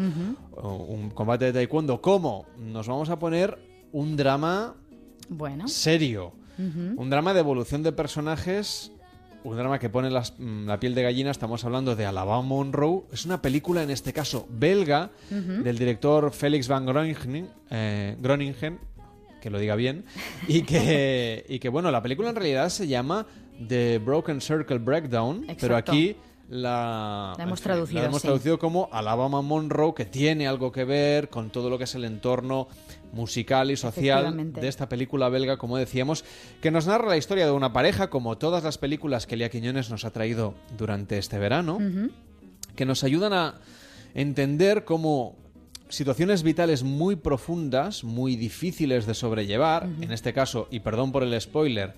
o 0.52 0.76
un 0.76 1.10
combate 1.12 1.46
de 1.46 1.54
taekwondo, 1.54 2.02
como 2.02 2.46
nos 2.58 2.88
vamos 2.88 3.10
a 3.10 3.18
poner 3.20 3.58
un 3.92 4.16
drama 4.18 4.76
Bueno. 5.30 5.68
serio. 5.68 6.34
Un 6.58 7.10
drama 7.10 7.34
de 7.34 7.40
evolución 7.40 7.82
de 7.82 7.92
personajes. 7.92 8.92
Un 9.44 9.58
drama 9.58 9.80
que 9.80 9.90
pone 9.90 10.12
las- 10.12 10.36
mm, 10.38 10.68
la 10.68 10.80
piel 10.80 10.94
de 10.94 11.02
gallina. 11.02 11.32
Estamos 11.32 11.66
hablando 11.66 11.96
de 11.96 12.06
Alabama 12.06 12.44
Monroe. 12.44 13.02
Es 13.12 13.26
una 13.26 13.42
película, 13.42 13.82
en 13.82 13.90
este 13.90 14.14
caso, 14.14 14.46
belga, 14.52 15.10
del 15.32 15.80
director 15.80 16.32
Félix 16.32 16.68
van 16.68 16.86
Groningen, 16.86 17.48
eh, 17.72 18.16
Groningen, 18.22 18.78
que 19.42 19.50
lo 19.50 19.58
diga 19.58 19.76
bien. 19.76 20.06
Y 20.48 20.62
que, 20.62 21.44
y 21.50 21.58
que, 21.58 21.70
bueno, 21.70 21.90
la 21.90 22.04
película 22.04 22.30
en 22.30 22.36
realidad 22.36 22.70
se 22.70 22.86
llama 22.88 23.26
The 23.68 24.00
Broken 24.00 24.42
Circle 24.42 24.80
Breakdown. 24.80 25.46
Pero 25.60 25.76
aquí 25.76 26.16
la, 26.50 27.34
La 27.38 27.44
hemos 27.46 27.60
fin, 27.60 27.64
traducido, 27.64 28.02
la 28.02 28.08
hemos 28.08 28.22
sí. 28.22 28.28
traducido 28.28 28.60
como 28.60 28.90
Alabama 28.92 29.42
Monroe, 29.42 29.94
que 29.96 30.06
tiene 30.06 30.48
algo 30.48 30.72
que 30.72 30.84
ver 30.84 31.30
con 31.30 31.50
todo 31.50 31.70
lo 31.70 31.78
que 31.78 31.86
es 31.86 31.96
el 31.96 32.04
entorno 32.04 32.68
musical 33.14 33.72
y 33.72 33.78
social 33.78 34.54
de 34.54 34.68
esta 34.68 34.90
película 34.90 35.30
belga, 35.30 35.58
como 35.58 35.78
decíamos, 35.78 36.26
que 36.62 36.72
nos 36.72 36.88
narra 36.88 37.08
la 37.08 37.18
historia 37.18 37.46
de 37.46 37.52
una 37.52 37.72
pareja, 37.72 38.10
como 38.10 38.38
todas 38.38 38.64
las 38.64 38.78
películas 38.78 39.28
que 39.28 39.36
Elia 39.36 39.50
Quiñones 39.50 39.90
nos 39.90 40.04
ha 40.04 40.12
traído 40.12 40.54
durante 40.78 41.18
este 41.18 41.40
verano, 41.40 41.80
que 42.76 42.86
nos 42.86 43.04
ayudan 43.04 43.34
a 43.34 43.56
entender 44.14 44.84
cómo 44.84 45.38
situaciones 45.88 46.44
vitales 46.44 46.84
muy 46.84 47.16
profundas, 47.16 48.04
muy 48.04 48.36
difíciles 48.36 49.06
de 49.06 49.14
sobrellevar, 49.14 49.88
en 50.02 50.12
este 50.12 50.34
caso, 50.34 50.68
y 50.72 50.80
perdón 50.82 51.12
por 51.12 51.24
el 51.24 51.40
spoiler, 51.40 51.94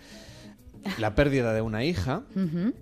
la 0.99 1.15
pérdida 1.15 1.53
de 1.53 1.61
una 1.61 1.84
hija, 1.84 2.23
Ujú. 2.36 2.73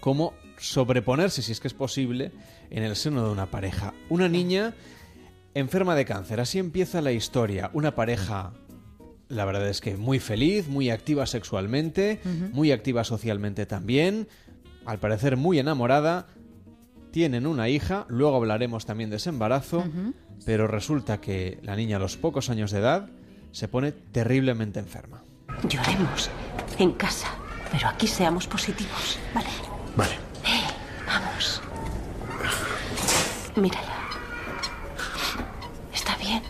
cómo 0.00 0.32
sobreponerse, 0.58 1.42
si 1.42 1.52
es 1.52 1.60
que 1.60 1.68
es 1.68 1.74
posible, 1.74 2.32
en 2.70 2.82
el 2.82 2.96
seno 2.96 3.24
de 3.24 3.30
una 3.32 3.46
pareja. 3.46 3.94
Una 4.08 4.28
niña 4.28 4.74
enferma 5.54 5.94
de 5.94 6.04
cáncer, 6.04 6.40
así 6.40 6.58
empieza 6.58 7.00
la 7.00 7.12
historia. 7.12 7.70
Una 7.72 7.94
pareja, 7.94 8.52
la 9.28 9.44
verdad 9.44 9.68
es 9.68 9.80
que 9.80 9.96
muy 9.96 10.18
feliz, 10.20 10.68
muy 10.68 10.90
activa 10.90 11.26
sexualmente, 11.26 12.20
muy 12.52 12.72
activa 12.72 13.04
socialmente 13.04 13.66
también, 13.66 14.28
al 14.86 14.98
parecer 14.98 15.36
muy 15.36 15.58
enamorada. 15.58 16.26
Tienen 17.10 17.46
una 17.46 17.68
hija, 17.68 18.06
luego 18.08 18.36
hablaremos 18.36 18.86
también 18.86 19.10
de 19.10 19.16
ese 19.16 19.30
embarazo, 19.30 19.84
pero 20.46 20.66
resulta 20.68 21.20
que 21.20 21.58
la 21.62 21.74
niña 21.74 21.96
a 21.96 22.00
los 22.00 22.16
pocos 22.16 22.50
años 22.50 22.70
de 22.70 22.78
edad 22.78 23.08
se 23.50 23.66
pone 23.66 23.90
terriblemente 23.92 24.78
enferma. 24.78 25.24
Lloremos 25.68 26.30
en 26.82 26.92
casa, 26.92 27.28
pero 27.70 27.88
aquí 27.88 28.06
seamos 28.06 28.46
positivos, 28.46 29.18
¿vale? 29.34 29.48
Vale. 29.96 30.18
Vamos. 31.06 31.60
Mírala. 33.56 33.94
Está 35.92 36.16
bien, 36.16 36.42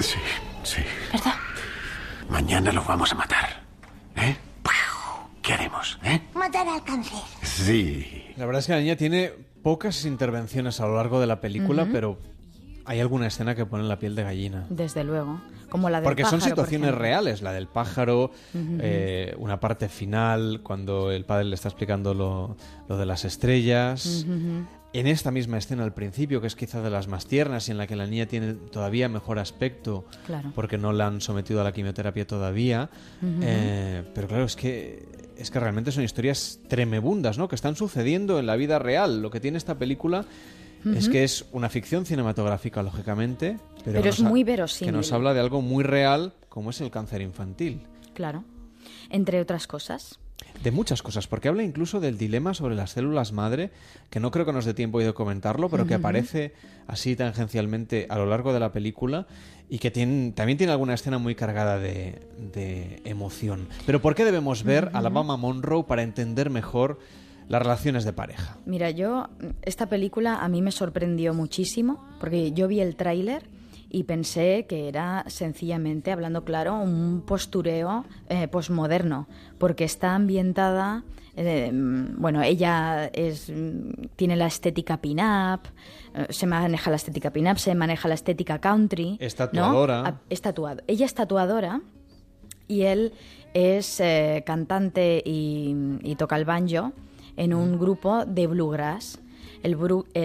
Sí, 0.00 0.18
sí. 0.62 0.82
¿verdad? 1.12 1.34
Mañana 2.28 2.72
lo 2.72 2.82
vamos 2.84 3.12
a 3.12 3.14
matar. 3.16 3.62
¿Eh? 4.16 4.36
¿Qué 5.42 5.52
haremos, 5.54 5.98
eh? 6.04 6.20
Matar 6.34 6.68
al 6.68 6.84
cáncer. 6.84 7.18
Sí. 7.42 8.32
La 8.36 8.44
verdad 8.46 8.60
es 8.60 8.66
que 8.66 8.72
la 8.74 8.80
niña 8.80 8.96
tiene 8.96 9.32
pocas 9.62 10.04
intervenciones 10.04 10.78
a 10.80 10.86
lo 10.86 10.96
largo 10.96 11.20
de 11.20 11.26
la 11.26 11.40
película, 11.40 11.88
pero 11.90 12.18
hay 12.88 13.00
alguna 13.00 13.26
escena 13.26 13.54
que 13.54 13.66
pone 13.66 13.84
la 13.84 13.98
piel 13.98 14.14
de 14.14 14.22
gallina. 14.24 14.66
Desde 14.70 15.04
luego. 15.04 15.40
Como 15.68 15.90
la 15.90 16.00
del 16.00 16.04
Porque 16.04 16.22
son 16.24 16.38
pájaro, 16.40 16.50
situaciones 16.56 16.94
reales, 16.94 17.42
la 17.42 17.52
del 17.52 17.66
pájaro, 17.68 18.30
eh, 18.54 19.34
una 19.38 19.60
parte 19.60 19.88
final 19.90 20.60
cuando 20.62 21.12
el 21.12 21.24
padre 21.26 21.44
le 21.44 21.54
está 21.54 21.68
explicando 21.68 22.14
lo, 22.14 22.56
lo 22.88 22.96
de 22.96 23.04
las 23.04 23.26
estrellas. 23.26 24.24
En 24.94 25.06
esta 25.06 25.30
misma 25.30 25.58
escena 25.58 25.84
al 25.84 25.92
principio, 25.92 26.40
que 26.40 26.46
es 26.46 26.56
quizá 26.56 26.80
de 26.80 26.88
las 26.88 27.08
más 27.08 27.26
tiernas 27.26 27.68
y 27.68 27.72
en 27.72 27.76
la 27.76 27.86
que 27.86 27.94
la 27.94 28.06
niña 28.06 28.24
tiene 28.24 28.54
todavía 28.54 29.10
mejor 29.10 29.38
aspecto, 29.38 30.06
Claro. 30.24 30.50
porque 30.54 30.78
no 30.78 30.94
la 30.94 31.06
han 31.08 31.20
sometido 31.20 31.60
a 31.60 31.64
la 31.64 31.72
quimioterapia 31.72 32.26
todavía. 32.26 32.88
Eh, 33.42 34.02
pero 34.14 34.26
claro, 34.28 34.44
es 34.44 34.56
que, 34.56 35.06
es 35.36 35.50
que 35.50 35.60
realmente 35.60 35.92
son 35.92 36.04
historias 36.04 36.60
tremebundas, 36.68 37.36
¿no? 37.36 37.48
Que 37.48 37.54
están 37.56 37.76
sucediendo 37.76 38.38
en 38.38 38.46
la 38.46 38.56
vida 38.56 38.78
real. 38.78 39.20
Lo 39.20 39.30
que 39.30 39.40
tiene 39.40 39.58
esta 39.58 39.76
película 39.76 40.24
es 40.94 41.08
que 41.08 41.24
es 41.24 41.44
una 41.52 41.68
ficción 41.68 42.06
cinematográfica, 42.06 42.82
lógicamente, 42.82 43.58
pero, 43.84 43.84
Pero 43.84 44.02
que 44.02 44.08
es 44.10 44.20
muy 44.20 44.40
Que 44.44 44.50
verosímil. 44.52 44.94
nos 44.94 45.12
habla 45.12 45.34
de 45.34 45.40
algo 45.40 45.60
muy 45.62 45.84
real, 45.84 46.34
como 46.48 46.70
es 46.70 46.80
el 46.80 46.90
cáncer 46.90 47.20
infantil. 47.22 47.80
Claro. 48.14 48.44
Entre 49.10 49.40
otras 49.40 49.66
cosas. 49.66 50.18
De 50.62 50.70
muchas 50.70 51.02
cosas, 51.02 51.26
porque 51.26 51.48
habla 51.48 51.62
incluso 51.62 51.98
del 52.00 52.16
dilema 52.16 52.54
sobre 52.54 52.74
las 52.76 52.90
células 52.92 53.32
madre, 53.32 53.70
que 54.10 54.20
no 54.20 54.30
creo 54.30 54.46
que 54.46 54.52
nos 54.52 54.64
dé 54.64 54.72
tiempo 54.74 55.00
de 55.00 55.12
comentarlo, 55.12 55.68
pero 55.68 55.86
que 55.86 55.94
aparece 55.94 56.52
así 56.86 57.16
tangencialmente 57.16 58.06
a 58.08 58.16
lo 58.18 58.26
largo 58.26 58.52
de 58.52 58.60
la 58.60 58.72
película 58.72 59.26
y 59.68 59.78
que 59.78 59.90
tiene, 59.90 60.32
también 60.32 60.56
tiene 60.58 60.72
alguna 60.72 60.94
escena 60.94 61.18
muy 61.18 61.34
cargada 61.34 61.78
de, 61.78 62.20
de 62.38 63.02
emoción. 63.04 63.68
Pero 63.84 64.00
¿por 64.00 64.14
qué 64.14 64.24
debemos 64.24 64.62
ver 64.64 64.86
a 64.86 64.88
Ujú. 64.88 64.96
Alabama 64.98 65.36
Monroe 65.36 65.84
para 65.84 66.02
entender 66.02 66.50
mejor 66.50 66.98
las 67.48 67.62
relaciones 67.62 68.04
de 68.04 68.12
pareja? 68.12 68.56
Mira, 68.66 68.90
yo, 68.90 69.28
esta 69.62 69.86
película 69.86 70.36
a 70.36 70.48
mí 70.48 70.62
me 70.62 70.70
sorprendió 70.70 71.34
muchísimo, 71.34 72.04
porque 72.20 72.52
yo 72.52 72.68
vi 72.68 72.80
el 72.80 72.96
tráiler 72.96 73.44
y 73.90 74.04
pensé 74.04 74.66
que 74.68 74.88
era 74.88 75.24
sencillamente, 75.28 76.12
hablando 76.12 76.44
claro, 76.44 76.74
un 76.78 77.22
postureo 77.26 78.04
eh, 78.28 78.48
posmoderno, 78.48 79.26
porque 79.58 79.84
está 79.84 80.14
ambientada, 80.14 81.04
eh, 81.36 81.70
bueno, 81.72 82.42
ella 82.42 83.06
es, 83.06 83.50
tiene 84.16 84.36
la 84.36 84.46
estética 84.46 84.98
pin-up, 84.98 85.60
eh, 86.14 86.26
se 86.30 86.46
maneja 86.46 86.90
la 86.90 86.96
estética 86.96 87.30
pin-up, 87.30 87.58
se 87.58 87.74
maneja 87.74 88.08
la 88.08 88.14
estética 88.14 88.58
country. 88.60 89.16
Es 89.20 89.38
¿no? 89.38 89.46
tatuadora. 89.46 90.20
Es 90.28 90.42
tatuado. 90.42 90.82
Ella 90.86 91.06
es 91.06 91.14
tatuadora 91.14 91.80
y 92.66 92.82
él 92.82 93.14
es 93.54 94.00
eh, 94.00 94.42
cantante 94.44 95.22
y, 95.24 95.74
y 96.02 96.16
toca 96.16 96.36
el 96.36 96.44
banjo 96.44 96.92
en 97.38 97.54
un 97.54 97.78
grupo 97.78 98.26
de 98.26 98.46
bluegrass. 98.46 99.18
El, 99.62 99.74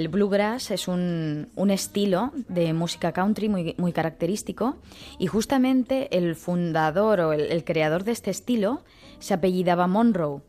bluegrass 0.09 0.71
es 0.71 0.87
un, 0.87 1.47
un 1.55 1.71
estilo 1.71 2.31
de 2.49 2.73
música 2.73 3.13
country 3.13 3.49
muy, 3.49 3.75
muy 3.77 3.93
característico 3.93 4.75
y 5.17 5.27
justamente 5.27 6.15
el 6.17 6.35
fundador 6.35 7.21
o 7.21 7.33
el, 7.33 7.51
el 7.51 7.63
creador 7.63 8.03
de 8.03 8.11
este 8.11 8.29
estilo 8.29 8.83
se 9.19 9.33
apellidaba 9.33 9.87
Monroe. 9.87 10.41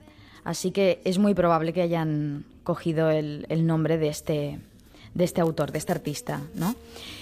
Así 0.43 0.71
que 0.73 1.01
es 1.05 1.19
muy 1.19 1.35
probable 1.35 1.73
que 1.73 1.81
hayan 1.81 2.45
cogido 2.65 3.11
el, 3.11 3.47
el 3.49 3.67
nombre 3.67 3.97
de 3.97 4.09
este, 4.09 4.59
de 5.15 5.25
este 5.25 5.41
autor, 5.41 5.73
de 5.73 5.79
este 5.79 5.93
artista, 5.93 6.43
¿no? 6.55 6.75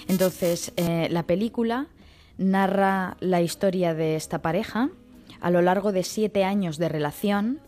Entonces, 0.08 0.72
eh, 0.76 1.08
la 1.10 1.24
película 1.24 1.86
narra 2.38 3.16
la 3.20 3.40
historia 3.42 3.94
de 3.94 4.16
esta 4.16 4.40
pareja 4.40 4.88
a 5.40 5.50
lo 5.50 5.60
largo 5.62 5.92
de 5.92 6.02
siete 6.02 6.44
años 6.44 6.78
de 6.78 6.88
relación. 6.88 7.60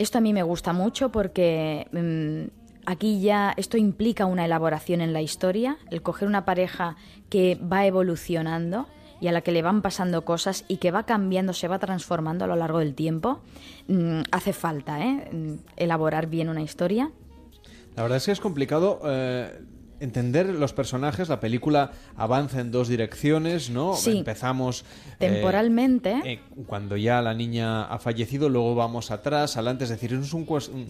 Esto 0.00 0.16
a 0.16 0.22
mí 0.22 0.32
me 0.32 0.42
gusta 0.42 0.72
mucho 0.72 1.12
porque 1.12 1.86
mm, 1.92 2.90
aquí 2.90 3.20
ya 3.20 3.52
esto 3.58 3.76
implica 3.76 4.24
una 4.24 4.46
elaboración 4.46 5.02
en 5.02 5.12
la 5.12 5.20
historia, 5.20 5.76
el 5.90 6.00
coger 6.00 6.26
una 6.26 6.46
pareja 6.46 6.96
que 7.28 7.60
va 7.70 7.84
evolucionando 7.84 8.86
y 9.20 9.28
a 9.28 9.32
la 9.32 9.42
que 9.42 9.52
le 9.52 9.60
van 9.60 9.82
pasando 9.82 10.24
cosas 10.24 10.64
y 10.68 10.78
que 10.78 10.90
va 10.90 11.04
cambiando, 11.04 11.52
se 11.52 11.68
va 11.68 11.78
transformando 11.78 12.46
a 12.46 12.48
lo 12.48 12.56
largo 12.56 12.78
del 12.78 12.94
tiempo, 12.94 13.40
mm, 13.88 14.20
hace 14.32 14.54
falta 14.54 15.04
¿eh? 15.04 15.28
Mm, 15.32 15.54
elaborar 15.76 16.28
bien 16.28 16.48
una 16.48 16.62
historia. 16.62 17.10
La 17.94 18.02
verdad 18.02 18.16
es 18.16 18.24
que 18.24 18.32
es 18.32 18.40
complicado 18.40 19.02
eh, 19.04 19.52
entender 20.00 20.46
los 20.48 20.72
personajes. 20.72 21.28
La 21.28 21.38
película 21.40 21.92
avanza 22.16 22.60
en 22.60 22.70
dos 22.70 22.88
direcciones, 22.88 23.70
¿no? 23.70 23.94
Sí. 23.94 24.18
Empezamos 24.18 24.84
eh, 25.20 25.28
Temporalmente, 25.28 26.20
eh, 26.24 26.40
cuando 26.66 26.96
ya 26.96 27.20
la 27.22 27.34
niña 27.34 27.84
ha 27.84 27.98
fallecido, 27.98 28.48
luego 28.48 28.74
vamos 28.74 29.10
atrás, 29.10 29.56
adelante. 29.56 29.84
Es 29.84 29.90
decir, 29.90 30.12
es 30.14 30.32
un, 30.32 30.46
un, 30.48 30.86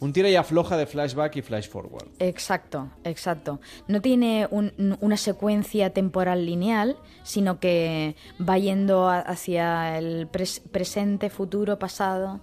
un 0.00 0.12
tira 0.12 0.28
y 0.28 0.36
afloja 0.36 0.76
de 0.76 0.86
flashback 0.86 1.36
y 1.36 1.42
flash 1.42 1.68
forward. 1.68 2.08
Exacto, 2.18 2.88
exacto. 3.04 3.60
No 3.88 4.00
tiene 4.00 4.48
un- 4.50 4.96
una 5.00 5.16
secuencia 5.16 5.90
temporal 5.90 6.46
lineal, 6.46 6.96
sino 7.22 7.60
que 7.60 8.16
va 8.40 8.58
yendo 8.58 9.08
a- 9.08 9.20
hacia 9.20 9.98
el 9.98 10.28
pres- 10.30 10.60
presente, 10.70 11.30
futuro, 11.30 11.78
pasado, 11.78 12.40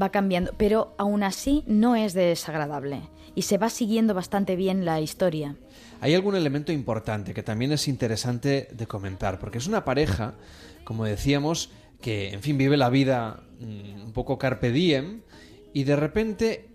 va 0.00 0.08
cambiando. 0.10 0.52
Pero 0.56 0.94
aún 0.98 1.22
así 1.22 1.64
no 1.66 1.94
es 1.96 2.14
desagradable 2.14 3.02
y 3.34 3.42
se 3.42 3.58
va 3.58 3.70
siguiendo 3.70 4.14
bastante 4.14 4.56
bien 4.56 4.84
la 4.84 5.00
historia. 5.00 5.56
Hay 6.00 6.14
algún 6.14 6.36
elemento 6.36 6.72
importante 6.72 7.34
que 7.34 7.42
también 7.42 7.72
es 7.72 7.88
interesante 7.88 8.68
de 8.72 8.86
comentar, 8.86 9.38
porque 9.38 9.58
es 9.58 9.66
una 9.66 9.84
pareja, 9.84 10.34
como 10.84 11.04
decíamos, 11.04 11.70
que, 12.00 12.30
en 12.30 12.42
fin, 12.42 12.56
vive 12.56 12.76
la 12.76 12.90
vida 12.90 13.42
mm, 13.60 14.04
un 14.06 14.12
poco 14.12 14.38
carpe 14.38 14.70
diem 14.70 15.22
y 15.72 15.84
de 15.84 15.96
repente 15.96 16.68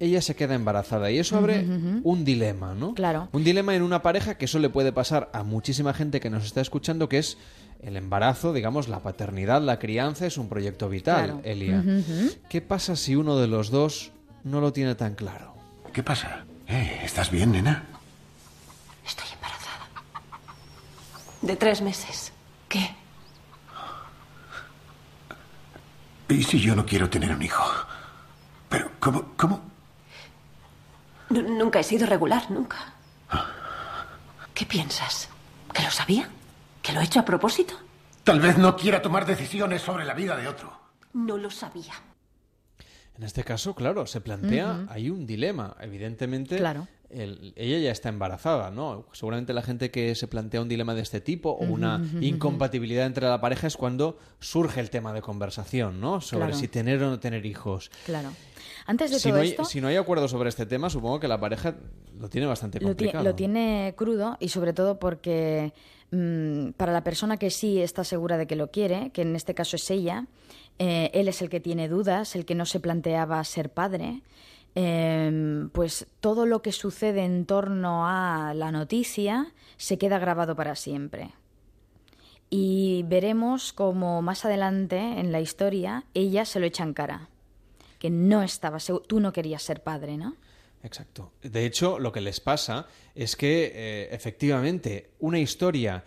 ella 0.00 0.20
se 0.20 0.34
queda 0.34 0.54
embarazada 0.54 1.10
y 1.12 1.18
eso 1.18 1.36
abre 1.36 1.64
un 2.02 2.24
dilema, 2.24 2.74
¿no? 2.74 2.92
Claro. 2.94 3.28
Un 3.32 3.44
dilema 3.44 3.76
en 3.76 3.82
una 3.82 4.02
pareja 4.02 4.36
que 4.36 4.46
eso 4.46 4.58
le 4.58 4.68
puede 4.68 4.90
pasar 4.92 5.30
a 5.32 5.44
muchísima 5.44 5.94
gente 5.94 6.18
que 6.18 6.28
nos 6.28 6.44
está 6.44 6.60
escuchando, 6.60 7.08
que 7.08 7.18
es 7.18 7.38
el 7.82 7.96
embarazo, 7.96 8.52
digamos, 8.52 8.88
la 8.88 8.98
paternidad, 9.00 9.62
la 9.62 9.78
crianza 9.78 10.26
es 10.26 10.38
un 10.38 10.48
proyecto 10.48 10.88
vital, 10.88 11.26
Claro. 11.26 11.40
Elia. 11.44 11.84
¿Qué 12.48 12.60
pasa 12.60 12.96
si 12.96 13.14
uno 13.14 13.38
de 13.38 13.46
los 13.46 13.70
dos 13.70 14.10
no 14.42 14.60
lo 14.60 14.72
tiene 14.72 14.96
tan 14.96 15.14
claro? 15.14 15.51
¿Qué 15.92 16.02
pasa? 16.02 16.44
Eh, 16.66 17.00
¿Estás 17.04 17.30
bien, 17.30 17.52
nena? 17.52 17.84
Estoy 19.06 19.26
embarazada. 19.34 19.86
De 21.42 21.56
tres 21.56 21.80
meses. 21.82 22.32
¿Qué? 22.68 22.94
¿Y 26.28 26.42
si 26.44 26.60
yo 26.60 26.74
no 26.74 26.86
quiero 26.86 27.10
tener 27.10 27.32
un 27.34 27.42
hijo? 27.42 27.62
Pero, 28.70 28.90
¿cómo? 28.98 29.32
¿Cómo? 29.36 29.60
Nu- 31.28 31.42
nunca 31.58 31.80
he 31.80 31.84
sido 31.84 32.06
regular, 32.06 32.50
nunca. 32.50 32.78
¿Qué 34.54 34.64
piensas? 34.66 35.28
¿Que 35.74 35.82
lo 35.82 35.90
sabía? 35.90 36.28
¿Que 36.82 36.92
lo 36.92 37.00
he 37.00 37.04
hecho 37.04 37.20
a 37.20 37.24
propósito? 37.24 37.74
Tal 38.24 38.40
vez 38.40 38.56
no 38.56 38.76
quiera 38.76 39.02
tomar 39.02 39.26
decisiones 39.26 39.82
sobre 39.82 40.04
la 40.04 40.14
vida 40.14 40.36
de 40.36 40.48
otro. 40.48 40.72
No 41.12 41.36
lo 41.36 41.50
sabía. 41.50 41.92
En 43.16 43.24
este 43.24 43.44
caso, 43.44 43.74
claro, 43.74 44.06
se 44.06 44.20
plantea, 44.20 44.72
Ujú. 44.84 44.86
hay 44.92 45.10
un 45.10 45.26
dilema. 45.26 45.76
Evidentemente, 45.80 46.56
Claro. 46.56 46.88
el- 47.10 47.52
ella 47.56 47.78
ya 47.78 47.90
está 47.92 48.08
embarazada, 48.08 48.70
¿no? 48.70 49.04
Seguramente 49.12 49.52
la 49.52 49.60
gente 49.62 49.90
que 49.90 50.14
se 50.14 50.26
plantea 50.28 50.62
un 50.62 50.68
dilema 50.68 50.94
de 50.94 51.02
este 51.02 51.20
tipo 51.20 51.50
o 51.50 51.64
una 51.64 52.02
incompatibilidad 52.22 53.04
entre 53.06 53.26
la 53.28 53.38
pareja 53.40 53.66
es 53.66 53.76
cuando 53.76 54.16
surge 54.40 54.80
el 54.80 54.88
tema 54.88 55.12
de 55.12 55.20
conversación, 55.20 56.00
¿no? 56.00 56.20
Sobre 56.22 56.46
Claro. 56.46 56.58
si 56.58 56.68
tener 56.68 57.02
o 57.02 57.10
no 57.10 57.20
tener 57.20 57.44
hijos. 57.44 57.90
Claro. 58.06 58.30
Antes 58.86 59.10
de 59.10 59.18
Si 59.18 59.28
todo 59.28 59.36
no, 59.36 59.42
hay, 59.42 59.50
esto, 59.50 59.64
si 59.66 59.80
no 59.82 59.88
hay 59.88 59.96
acuerdo 59.96 60.26
sobre 60.26 60.48
este 60.48 60.64
tema, 60.66 60.88
supongo 60.88 61.20
que 61.20 61.28
la 61.28 61.38
pareja 61.38 61.76
lo 62.18 62.28
tiene 62.30 62.46
bastante 62.46 62.80
complicado. 62.80 63.22
lo 63.22 63.34
tiene 63.34 63.94
crudo 63.96 64.36
y 64.40 64.48
sobre 64.48 64.72
todo 64.72 64.98
porque 64.98 65.72
mm, 66.10 66.70
para 66.76 66.92
la 66.92 67.04
persona 67.04 67.36
que 67.36 67.50
sí 67.50 67.80
está 67.80 68.04
segura 68.04 68.36
de 68.38 68.46
que 68.46 68.56
lo 68.56 68.70
quiere, 68.70 69.10
que 69.12 69.22
en 69.22 69.34
este 69.36 69.54
caso 69.54 69.76
es 69.76 69.90
ella, 69.90 70.26
eh, 70.78 71.10
él 71.14 71.28
es 71.28 71.42
el 71.42 71.48
que 71.48 71.60
tiene 71.60 71.88
dudas, 71.88 72.34
el 72.36 72.44
que 72.44 72.54
no 72.54 72.66
se 72.66 72.80
planteaba 72.80 73.42
ser 73.44 73.70
padre, 73.70 74.22
eh, 74.74 75.68
pues 75.72 76.06
todo 76.20 76.46
lo 76.46 76.62
que 76.62 76.72
sucede 76.72 77.24
en 77.24 77.44
torno 77.44 78.06
a 78.06 78.54
la 78.54 78.72
noticia 78.72 79.52
se 79.76 79.98
queda 79.98 80.18
grabado 80.18 80.56
para 80.56 80.76
siempre. 80.76 81.32
Y 82.48 83.04
veremos 83.04 83.72
como 83.72 84.22
más 84.22 84.44
adelante 84.44 84.98
en 84.98 85.32
la 85.32 85.40
historia 85.40 86.04
ella 86.14 86.44
se 86.44 86.60
lo 86.60 86.66
echa 86.66 86.84
en 86.84 86.94
cara, 86.94 87.28
que 87.98 88.10
no 88.10 88.42
estaba 88.42 88.78
seguro, 88.80 89.04
tú 89.06 89.20
no 89.20 89.32
querías 89.32 89.62
ser 89.62 89.82
padre, 89.82 90.16
¿no? 90.16 90.36
Exacto. 90.82 91.32
De 91.42 91.64
hecho, 91.64 91.98
lo 91.98 92.12
que 92.12 92.20
les 92.20 92.40
pasa 92.40 92.86
es 93.14 93.36
que 93.36 93.72
eh, 93.74 94.08
efectivamente 94.10 95.12
una 95.20 95.38
historia, 95.38 96.04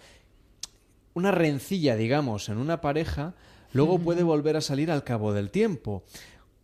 una 1.13 1.31
rencilla, 1.31 1.95
digamos, 1.95 2.49
en 2.49 2.57
una 2.57 2.81
pareja, 2.81 3.35
luego 3.75 3.99
puede 3.99 4.23
volver 4.23 4.57
a 4.57 4.61
salir 4.61 4.89
al 4.91 5.03
cabo 5.03 5.33
del 5.33 5.51
tiempo. 5.51 6.03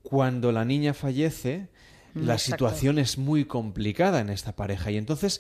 Cuando 0.04 0.52
la 0.52 0.66
niña 0.66 0.94
fallece, 0.94 1.68
Mm, 2.14 2.26
la 2.26 2.34
exacto. 2.34 2.66
situación 2.68 3.00
es 3.00 3.18
muy 3.18 3.46
complicada 3.46 4.20
en 4.20 4.30
esta 4.30 4.54
pareja 4.56 4.92
y 4.92 4.98
entonces 4.98 5.40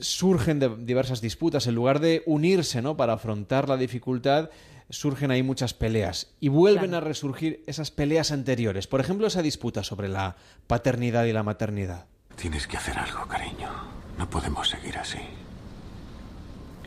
surgen 0.00 0.58
de- 0.58 0.74
diversas 0.78 1.20
disputas. 1.20 1.66
En 1.66 1.74
lugar 1.74 2.00
de 2.00 2.22
unirse 2.24 2.80
¿no? 2.80 2.96
para 2.96 3.12
afrontar 3.12 3.68
la 3.68 3.76
dificultad, 3.76 4.48
surgen 4.88 5.30
ahí 5.30 5.42
muchas 5.42 5.74
peleas 5.74 6.28
y 6.40 6.48
vuelven 6.48 6.90
Claro. 6.92 7.04
a 7.04 7.08
resurgir 7.08 7.62
esas 7.66 7.90
peleas 7.90 8.32
anteriores. 8.32 8.86
Por 8.86 9.00
ejemplo, 9.00 9.26
esa 9.26 9.42
disputa 9.42 9.84
sobre 9.84 10.08
la 10.08 10.36
paternidad 10.66 11.24
y 11.24 11.32
la 11.34 11.42
maternidad. 11.42 12.06
Tienes 12.36 12.66
que 12.66 12.78
hacer 12.78 12.96
algo, 12.98 13.26
cariño. 13.26 13.68
No 14.16 14.30
podemos 14.30 14.70
seguir 14.70 14.96
así. 14.96 15.18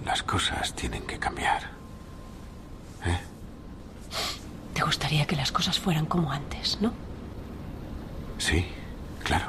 Las 0.04 0.24
cosas 0.24 0.74
tienen 0.76 1.04
que 1.04 1.20
cambiar. 1.20 1.62
Te 4.74 4.84
gustaría 4.84 5.26
que 5.26 5.36
las 5.36 5.52
cosas 5.52 5.80
fueran 5.80 6.06
como 6.06 6.32
antes, 6.32 6.80
¿no? 6.82 6.92
Sí, 8.38 8.66
claro. 9.24 9.46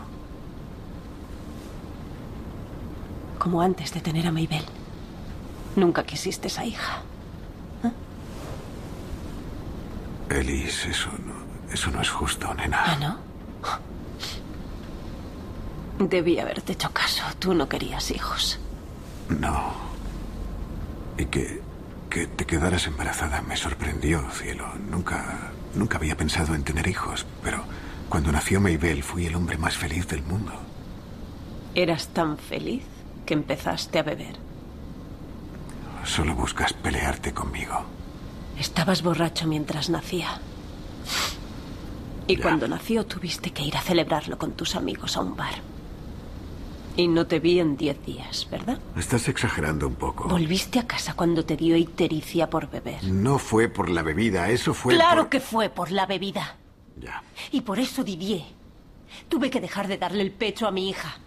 Como 3.38 3.60
antes 3.60 3.92
de 3.92 4.00
tener 4.00 4.26
a 4.26 4.32
Maybell. 4.32 4.64
Nunca 5.76 6.04
quisiste 6.04 6.48
esa 6.48 6.64
hija. 6.64 7.02
Elise, 10.30 10.90
eso 10.90 11.10
no, 11.24 11.72
eso 11.72 11.90
no 11.90 12.00
es 12.00 12.10
justo, 12.10 12.52
nena. 12.54 12.82
¿Ah, 12.84 12.96
no? 13.00 13.26
Debí 16.06 16.38
haberte 16.38 16.72
hecho 16.72 16.90
caso. 16.90 17.22
Tú 17.38 17.54
no 17.54 17.68
querías 17.68 18.10
hijos. 18.10 18.58
No. 19.28 19.72
Y 21.16 21.26
que, 21.26 21.62
que 22.16 22.26
te 22.26 22.46
quedaras 22.46 22.86
embarazada 22.86 23.42
me 23.42 23.58
sorprendió, 23.58 24.26
cielo. 24.30 24.66
Nunca, 24.90 25.52
nunca 25.74 25.98
había 25.98 26.16
pensado 26.16 26.54
en 26.54 26.64
tener 26.64 26.88
hijos, 26.88 27.26
pero 27.42 27.62
cuando 28.08 28.32
nació 28.32 28.58
Maybell 28.58 29.02
fui 29.02 29.26
el 29.26 29.34
hombre 29.34 29.58
más 29.58 29.76
feliz 29.76 30.08
del 30.08 30.22
mundo. 30.22 30.52
Eras 31.74 32.08
tan 32.08 32.38
feliz 32.38 32.84
que 33.26 33.34
empezaste 33.34 33.98
a 33.98 34.02
beber. 34.02 34.34
Solo 36.04 36.34
buscas 36.34 36.72
pelearte 36.72 37.34
conmigo. 37.34 37.84
Estabas 38.58 39.02
borracho 39.02 39.46
mientras 39.46 39.90
nacía. 39.90 40.40
Y 42.26 42.38
cuando 42.38 42.66
nació 42.66 43.04
tuviste 43.04 43.52
que 43.52 43.62
ir 43.62 43.76
a 43.76 43.82
celebrarlo 43.82 44.38
con 44.38 44.52
tus 44.52 44.74
amigos 44.74 45.18
a 45.18 45.20
un 45.20 45.36
bar. 45.36 45.56
Y 46.96 47.08
no 47.08 47.26
te 47.26 47.40
vi 47.40 47.60
en 47.60 47.76
diez 47.76 48.04
días, 48.06 48.48
¿verdad? 48.50 48.78
Estás 48.96 49.28
exagerando 49.28 49.86
un 49.86 49.96
poco. 49.96 50.28
Volviste 50.28 50.78
a 50.78 50.86
casa 50.86 51.12
cuando 51.14 51.44
te 51.44 51.54
dio 51.54 51.76
ictericia 51.76 52.48
por 52.48 52.70
beber. 52.70 53.04
No 53.04 53.38
fue 53.38 53.68
por 53.68 53.90
la 53.90 54.02
bebida, 54.02 54.48
eso 54.48 54.72
fue 54.72 54.94
claro 54.94 55.22
por... 55.22 55.30
que 55.30 55.40
fue 55.40 55.68
por 55.68 55.90
la 55.90 56.06
bebida. 56.06 56.56
Ya. 56.98 57.22
Y 57.52 57.60
por 57.60 57.78
eso 57.78 58.02
Didier. 58.02 58.44
Tuve 59.28 59.50
que 59.50 59.60
dejar 59.60 59.88
de 59.88 59.98
darle 59.98 60.22
el 60.22 60.30
pecho 60.32 60.66
a 60.66 60.70
mi 60.70 60.88
hija. 60.88 61.18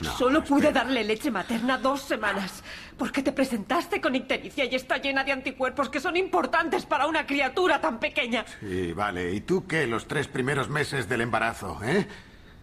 No, 0.00 0.16
Solo 0.16 0.42
pude 0.42 0.72
darle 0.72 1.04
leche 1.04 1.30
materna 1.30 1.78
dos 1.78 2.02
semanas. 2.02 2.64
Porque 2.98 3.22
te 3.22 3.30
presentaste 3.30 4.00
con 4.00 4.16
ictericia 4.16 4.64
y 4.64 4.74
está 4.74 4.96
llena 4.96 5.22
de 5.22 5.32
anticuerpos 5.32 5.90
que 5.90 6.00
son 6.00 6.16
importantes 6.16 6.86
para 6.86 7.06
una 7.06 7.24
criatura 7.26 7.80
tan 7.80 8.00
pequeña. 8.00 8.44
Sí, 8.60 8.92
vale. 8.92 9.32
¿Y 9.32 9.42
tú 9.42 9.66
qué? 9.66 9.86
Los 9.86 10.08
tres 10.08 10.26
primeros 10.26 10.68
meses 10.68 11.08
del 11.08 11.20
embarazo, 11.20 11.78
¿eh? 11.84 12.06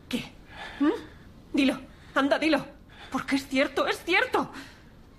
¿Qué? 0.10 0.32
¿Mm? 0.80 0.90
Dilo, 1.54 1.80
anda, 2.20 2.38
dilo. 2.38 2.66
Porque 3.12 3.36
es 3.38 3.48
cierto, 3.48 3.88
es 3.88 4.04
cierto. 4.04 4.52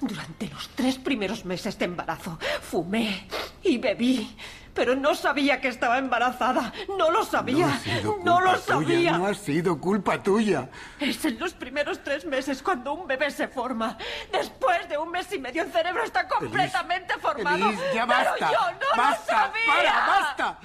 Durante 0.01 0.49
los 0.49 0.69
tres 0.71 0.97
primeros 0.99 1.45
meses 1.45 1.79
de 1.79 1.85
embarazo 1.87 2.39
fumé 2.63 3.27
y 3.63 3.77
bebí. 3.79 4.35
Pero 4.73 4.95
no 4.95 5.15
sabía 5.17 5.61
que 5.61 5.69
estaba 5.69 5.99
embarazada. 5.99 6.73
No 6.97 7.11
lo 7.11 7.25
sabía. 7.25 7.67
No 7.67 7.73
ha 7.75 7.79
sido 7.79 8.17
No, 8.25 8.35
culpa 8.37 8.41
lo 8.41 8.53
tuya, 8.61 8.65
sabía. 8.67 9.19
No 9.19 9.27
ha 9.27 9.35
sido 9.35 9.81
culpa 9.81 10.23
tuya. 10.23 10.71
Es 11.01 11.25
en 11.25 11.39
los 11.41 11.53
primeros 11.55 12.03
tres 12.05 12.25
meses 12.25 12.63
cuando 12.63 12.93
un 12.95 13.07
bebé 13.09 13.31
se 13.33 13.49
forma. 13.49 13.99
Después 14.33 14.89
de 14.89 14.97
un 14.97 15.11
mes 15.11 15.31
y 15.33 15.39
medio 15.41 15.65
el 15.65 15.73
cerebro 15.73 16.05
está 16.05 16.27
completamente 16.29 17.15
formado. 17.19 17.69
Elise, 17.69 17.83
ya 17.95 18.07
Pero 18.07 18.21
basta. 18.31 18.53
yo 18.53 18.59
no 18.73 18.97
basta, 18.97 19.33
lo 19.33 19.39
sabía. 19.49 19.75
para, 19.77 20.07
basta. 20.07 20.59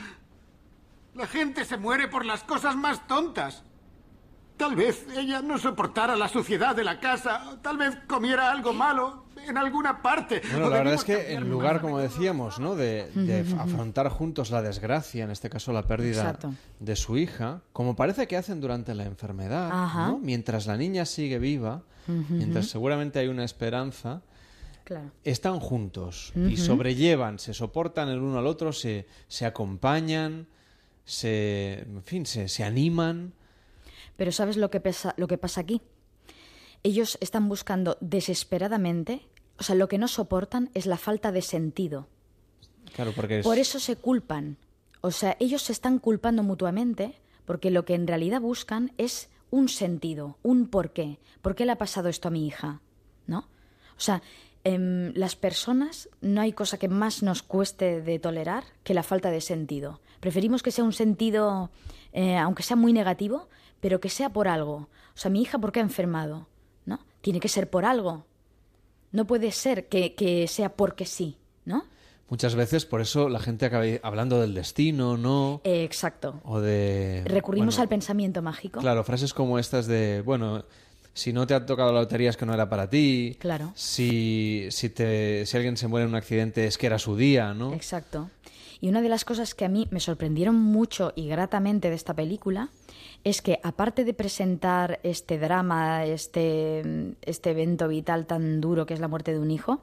La 1.15 1.27
gente 1.27 1.65
se 1.65 1.75
muere 1.77 2.07
por 2.07 2.23
las 2.25 2.43
cosas 2.43 2.75
más 2.75 3.05
tontas. 3.07 3.63
Tal 4.57 4.75
vez 4.75 5.05
ella 5.17 5.41
no 5.41 5.57
soportara 5.57 6.15
la 6.15 6.29
suciedad 6.29 6.75
de 6.75 6.83
la 6.83 6.99
casa. 6.99 7.57
Tal 7.61 7.77
vez 7.77 7.97
comiera 8.07 8.51
algo 8.51 8.73
malo 8.73 9.25
en 9.47 9.57
alguna 9.57 10.01
parte. 10.01 10.41
Bueno, 10.51 10.67
O 10.67 10.69
la 10.69 10.77
verdad 10.77 10.93
es 10.93 11.03
que 11.03 11.33
en 11.33 11.49
lugar, 11.49 11.81
como 11.81 11.99
decíamos, 11.99 12.59
¿no? 12.59 12.75
de, 12.75 13.45
afrontar 13.59 14.07
juntos 14.09 14.51
la 14.51 14.61
desgracia, 14.61 15.25
en 15.25 15.31
este 15.31 15.49
caso 15.49 15.73
la 15.73 15.83
pérdida 15.83 16.21
Exacto. 16.21 16.53
de 16.79 16.95
su 16.95 17.17
hija, 17.17 17.61
como 17.73 17.95
parece 17.95 18.27
que 18.27 18.37
hacen 18.37 18.61
durante 18.61 18.95
la 18.95 19.03
enfermedad. 19.05 19.69
¿no? 20.07 20.19
mientras 20.19 20.67
la 20.67 20.77
niña 20.77 21.05
sigue 21.05 21.37
viva, 21.37 21.83
mientras 22.07 22.67
seguramente 22.67 23.19
hay 23.19 23.27
una 23.27 23.43
esperanza, 23.43 24.21
Claro. 24.85 25.09
están 25.23 25.59
juntos 25.59 26.31
y 26.35 26.57
sobrellevan, 26.57 27.39
se 27.39 27.53
soportan 27.55 28.07
el 28.07 28.19
uno 28.19 28.37
al 28.39 28.45
otro, 28.47 28.71
se, 28.71 29.07
se 29.27 29.45
acompañan, 29.45 30.47
se, 31.03 31.79
en 31.81 32.03
fin, 32.03 32.25
se, 32.25 32.47
se 32.47 32.63
animan. 32.63 33.33
Pero 34.17 34.31
¿sabes 34.31 34.57
lo 34.57 34.69
que, 34.69 34.79
pasa, 34.79 35.13
lo 35.17 35.27
que 35.27 35.37
pasa 35.37 35.61
aquí? 35.61 35.81
Ellos 36.83 37.17
están 37.21 37.49
buscando 37.49 37.97
desesperadamente, 38.01 39.27
o 39.57 39.63
sea, 39.63 39.75
lo 39.75 39.87
que 39.87 39.97
no 39.97 40.07
soportan 40.07 40.69
es 40.73 40.85
la 40.85 40.97
falta 40.97 41.31
de 41.31 41.41
sentido. 41.41 42.07
Claro, 42.93 43.11
porque 43.15 43.39
es- 43.39 43.45
Por 43.45 43.57
eso 43.57 43.79
se 43.79 43.95
culpan. 43.95 44.57
O 45.01 45.11
sea, 45.11 45.35
ellos 45.39 45.63
se 45.63 45.71
están 45.71 45.99
culpando 45.99 46.43
mutuamente 46.43 47.15
porque 47.45 47.71
lo 47.71 47.85
que 47.85 47.95
en 47.95 48.07
realidad 48.07 48.41
buscan 48.41 48.91
es 48.97 49.29
un 49.51 49.69
sentido, 49.69 50.37
un 50.43 50.67
porqué. 50.67 51.19
¿Por 51.41 51.55
qué 51.55 51.65
le 51.65 51.71
ha 51.71 51.77
pasado 51.77 52.09
esto 52.09 52.27
a 52.27 52.31
mi 52.31 52.45
hija? 52.47 52.81
¿No? 53.27 53.39
O 53.97 53.99
sea, 53.99 54.21
em, 54.63 55.13
las 55.15 55.35
personas 55.35 56.09
no 56.21 56.41
hay 56.41 56.53
cosa 56.53 56.77
que 56.77 56.87
más 56.87 57.21
nos 57.23 57.43
cueste 57.43 58.01
de 58.01 58.19
tolerar 58.19 58.63
que 58.83 58.93
la 58.93 59.03
falta 59.03 59.29
de 59.31 59.41
sentido. 59.41 60.01
Preferimos 60.19 60.63
que 60.63 60.71
sea 60.71 60.83
un 60.83 60.93
sentido, 60.93 61.69
eh, 62.13 62.35
aunque 62.37 62.63
sea 62.63 62.75
muy 62.75 62.91
negativo, 62.93 63.47
pero 63.79 63.99
que 63.99 64.09
sea 64.09 64.31
por 64.31 64.47
algo. 64.47 64.89
O 65.13 65.17
sea, 65.17 65.31
mi 65.31 65.41
hija, 65.41 65.57
¿por 65.59 65.71
qué 65.71 65.79
ha 65.79 65.83
enfermado? 65.83 66.47
¿No? 66.85 66.99
Tiene 67.21 67.39
que 67.39 67.49
ser 67.49 67.69
por 67.69 67.85
algo. 67.85 68.25
No 69.11 69.25
puede 69.25 69.51
ser 69.51 69.87
que, 69.87 70.13
que 70.15 70.47
sea 70.47 70.75
porque 70.75 71.05
sí, 71.05 71.37
¿no? 71.63 71.85
muchas 72.29 72.55
veces 72.55 72.85
por 72.85 73.01
eso 73.01 73.29
la 73.29 73.39
gente 73.39 73.65
acaba 73.65 73.85
hablando 74.03 74.41
del 74.41 74.53
destino, 74.53 75.17
¿no? 75.17 75.61
Eh, 75.63 75.83
exacto. 75.83 76.41
O 76.43 76.59
de... 76.59 77.23
Recurrimos 77.25 77.75
bueno, 77.75 77.83
al 77.83 77.89
pensamiento 77.89 78.41
mágico. 78.41 78.79
Claro, 78.79 79.03
frases 79.03 79.33
como 79.33 79.59
estas 79.59 79.87
de, 79.87 80.21
bueno, 80.21 80.65
si 81.13 81.33
no 81.33 81.47
te 81.47 81.53
ha 81.53 81.65
tocado 81.65 81.93
la 81.93 82.01
lotería 82.01 82.29
es 82.29 82.37
que 82.37 82.45
no 82.45 82.53
era 82.53 82.69
para 82.69 82.89
ti. 82.89 83.37
Claro. 83.39 83.71
Si, 83.75 84.67
si, 84.69 84.89
te, 84.89 85.45
si 85.45 85.57
alguien 85.57 85.77
se 85.77 85.87
muere 85.87 86.03
en 86.03 86.09
un 86.09 86.15
accidente 86.15 86.65
es 86.65 86.77
que 86.77 86.87
era 86.87 86.99
su 86.99 87.15
día, 87.15 87.53
¿no? 87.53 87.73
Exacto. 87.73 88.29
Y 88.81 88.89
una 88.89 89.01
de 89.01 89.09
las 89.09 89.25
cosas 89.25 89.55
que 89.55 89.65
a 89.65 89.69
mí 89.69 89.87
me 89.91 89.99
sorprendieron 89.99 90.55
mucho 90.55 91.13
y 91.15 91.27
gratamente 91.27 91.89
de 91.89 91.95
esta 91.95 92.13
película 92.13 92.69
es 93.23 93.41
que 93.41 93.59
aparte 93.63 94.03
de 94.05 94.13
presentar 94.13 94.99
este 95.03 95.37
drama, 95.39 96.05
este, 96.05 97.15
este 97.21 97.51
evento 97.51 97.87
vital 97.87 98.25
tan 98.25 98.61
duro 98.61 98.85
que 98.85 98.93
es 98.93 98.99
la 98.99 99.07
muerte 99.07 99.31
de 99.33 99.39
un 99.39 99.51
hijo, 99.51 99.81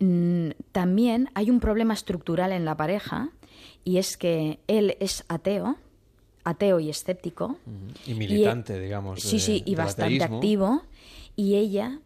mm, 0.00 0.50
también 0.72 1.30
hay 1.34 1.50
un 1.50 1.60
problema 1.60 1.94
estructural 1.94 2.52
en 2.52 2.64
la 2.64 2.76
pareja 2.76 3.30
y 3.84 3.98
es 3.98 4.16
que 4.16 4.58
él 4.66 4.96
es 5.00 5.24
ateo, 5.28 5.76
ateo 6.44 6.80
y 6.80 6.90
escéptico. 6.90 7.56
Y 8.06 8.14
militante, 8.14 8.78
digamos. 8.78 9.20
Sí, 9.22 9.36
de- 9.36 9.40
sí, 9.42 9.62
y 9.64 9.74
bastante 9.74 10.16
ateísmo. 10.16 10.36
activo. 10.36 10.82
Y 11.36 11.54
ella 11.56 11.98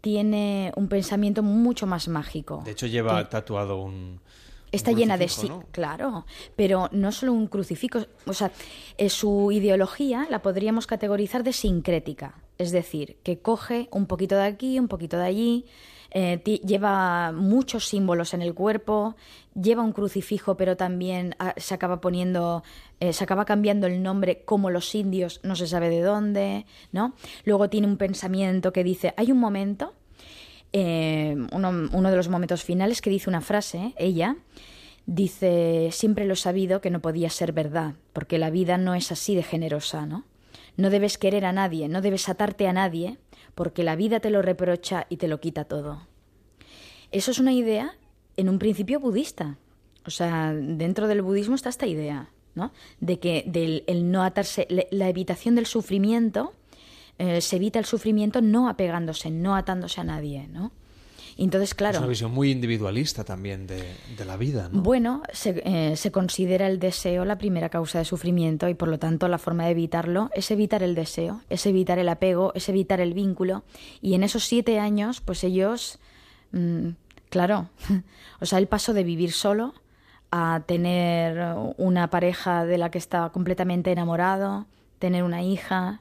tiene 0.00 0.72
un 0.76 0.88
pensamiento 0.88 1.42
mucho 1.42 1.86
más 1.86 2.08
mágico. 2.08 2.62
De 2.64 2.72
hecho, 2.72 2.86
lleva 2.86 3.22
Que- 3.24 3.30
tatuado 3.30 3.82
un. 3.82 4.20
Está 4.72 4.92
llena 4.92 5.16
de 5.16 5.28
sí, 5.28 5.48
¿no? 5.48 5.64
claro, 5.70 6.26
pero 6.56 6.88
no 6.92 7.12
solo 7.12 7.32
un 7.32 7.46
crucifijo, 7.46 8.00
o 8.26 8.32
sea, 8.32 8.50
eh, 8.96 9.08
su 9.08 9.50
ideología 9.52 10.26
la 10.30 10.42
podríamos 10.42 10.86
categorizar 10.86 11.42
de 11.42 11.52
sincrética, 11.52 12.42
es 12.58 12.70
decir, 12.70 13.16
que 13.22 13.38
coge 13.38 13.88
un 13.92 14.06
poquito 14.06 14.36
de 14.36 14.44
aquí, 14.44 14.78
un 14.78 14.88
poquito 14.88 15.16
de 15.16 15.24
allí, 15.24 15.66
eh, 16.10 16.42
lleva 16.64 17.32
muchos 17.32 17.86
símbolos 17.86 18.32
en 18.32 18.40
el 18.40 18.54
cuerpo, 18.54 19.14
lleva 19.54 19.82
un 19.82 19.92
crucifijo, 19.92 20.56
pero 20.56 20.76
también 20.76 21.34
ah, 21.38 21.54
se 21.56 21.74
acaba 21.74 22.00
poniendo, 22.00 22.62
eh, 23.00 23.12
se 23.12 23.24
acaba 23.24 23.44
cambiando 23.44 23.86
el 23.86 24.02
nombre 24.02 24.42
como 24.44 24.70
los 24.70 24.94
indios, 24.94 25.40
no 25.42 25.54
se 25.54 25.66
sabe 25.66 25.90
de 25.90 26.00
dónde, 26.00 26.64
¿no? 26.92 27.12
Luego 27.44 27.68
tiene 27.68 27.86
un 27.86 27.98
pensamiento 27.98 28.72
que 28.72 28.84
dice, 28.84 29.12
hay 29.16 29.32
un 29.32 29.38
momento 29.38 29.92
eh, 30.72 31.36
uno, 31.52 32.10
de 32.10 32.16
los 32.16 32.28
momentos 32.28 32.64
finales 32.64 33.00
que 33.00 33.10
dice 33.10 33.30
una 33.30 33.40
frase, 33.40 33.94
ella 33.96 34.36
dice, 35.06 35.88
siempre 35.92 36.26
lo 36.26 36.34
he 36.34 36.36
sabido 36.36 36.80
que 36.80 36.90
no 36.90 37.00
podía 37.00 37.30
ser 37.30 37.52
verdad, 37.52 37.94
porque 38.12 38.38
la 38.38 38.50
vida 38.50 38.76
no 38.76 38.94
es 38.94 39.10
así 39.10 39.34
de 39.34 39.42
generosa, 39.42 40.06
¿no? 40.06 40.24
No 40.76 40.90
debes 40.90 41.18
querer 41.18 41.44
a 41.44 41.52
nadie, 41.52 41.88
no 41.88 42.02
debes 42.02 42.28
atarte 42.28 42.68
a 42.68 42.72
nadie, 42.72 43.18
porque 43.54 43.82
la 43.82 43.96
vida 43.96 44.20
te 44.20 44.30
lo 44.30 44.42
reprocha 44.42 45.06
y 45.08 45.16
te 45.16 45.26
lo 45.26 45.40
quita 45.40 45.64
todo. 45.64 46.06
Eso 47.10 47.30
es 47.30 47.38
una 47.38 47.52
idea 47.52 47.96
en 48.36 48.48
un 48.48 48.58
principio 48.58 49.00
budista. 49.00 49.58
O 50.06 50.10
sea, 50.10 50.52
dentro 50.54 51.08
del 51.08 51.22
budismo 51.22 51.54
está 51.54 51.68
esta 51.68 51.86
idea, 51.86 52.30
¿no? 52.54 52.72
De 53.00 53.18
que 53.18 53.44
del 53.46 53.84
el 53.86 54.10
no 54.10 54.22
atarse, 54.22 54.68
la 54.90 55.08
evitación 55.08 55.54
del 55.54 55.66
sufrimiento, 55.66 56.52
eh, 57.18 57.40
se 57.40 57.56
evita 57.56 57.78
el 57.78 57.84
sufrimiento 57.84 58.40
no 58.40 58.68
apegándose, 58.68 59.30
no 59.30 59.56
atándose 59.56 60.00
a 60.00 60.04
nadie, 60.04 60.48
¿no? 60.48 60.72
Entonces, 61.36 61.70
Es 61.70 61.74
claro, 61.74 61.98
una 61.98 62.08
visión 62.08 62.32
muy 62.32 62.50
individualista 62.50 63.22
también 63.22 63.68
de, 63.68 63.94
de 64.16 64.24
la 64.24 64.36
vida, 64.36 64.68
¿no? 64.72 64.82
bueno, 64.82 65.22
se, 65.32 65.62
eh, 65.64 65.96
se 65.96 66.10
considera 66.10 66.66
el 66.66 66.80
deseo 66.80 67.24
la 67.24 67.38
primera 67.38 67.68
causa 67.68 68.00
de 68.00 68.04
sufrimiento 68.04 68.68
y 68.68 68.74
por 68.74 68.88
lo 68.88 68.98
tanto 68.98 69.28
la 69.28 69.38
forma 69.38 69.64
de 69.64 69.70
evitarlo 69.70 70.30
es 70.34 70.50
evitar 70.50 70.82
el 70.82 70.96
deseo, 70.96 71.40
es 71.48 71.64
evitar 71.66 72.00
el 72.00 72.08
apego, 72.08 72.52
es 72.56 72.68
evitar 72.68 73.00
el 73.00 73.14
vínculo. 73.14 73.62
Y 74.02 74.14
en 74.14 74.24
esos 74.24 74.44
siete 74.44 74.80
años, 74.80 75.20
pues 75.20 75.44
ellos, 75.44 76.00
mm, 76.50 76.88
claro, 77.30 77.68
o 78.40 78.46
sea, 78.46 78.58
el 78.58 78.66
paso 78.66 78.92
de 78.92 79.04
vivir 79.04 79.30
solo 79.30 79.74
a 80.32 80.64
tener 80.66 81.54
una 81.76 82.10
pareja 82.10 82.64
de 82.66 82.78
la 82.78 82.90
que 82.90 82.98
está 82.98 83.30
completamente 83.30 83.92
enamorado, 83.92 84.66
tener 84.98 85.22
una 85.22 85.42
hija, 85.42 86.00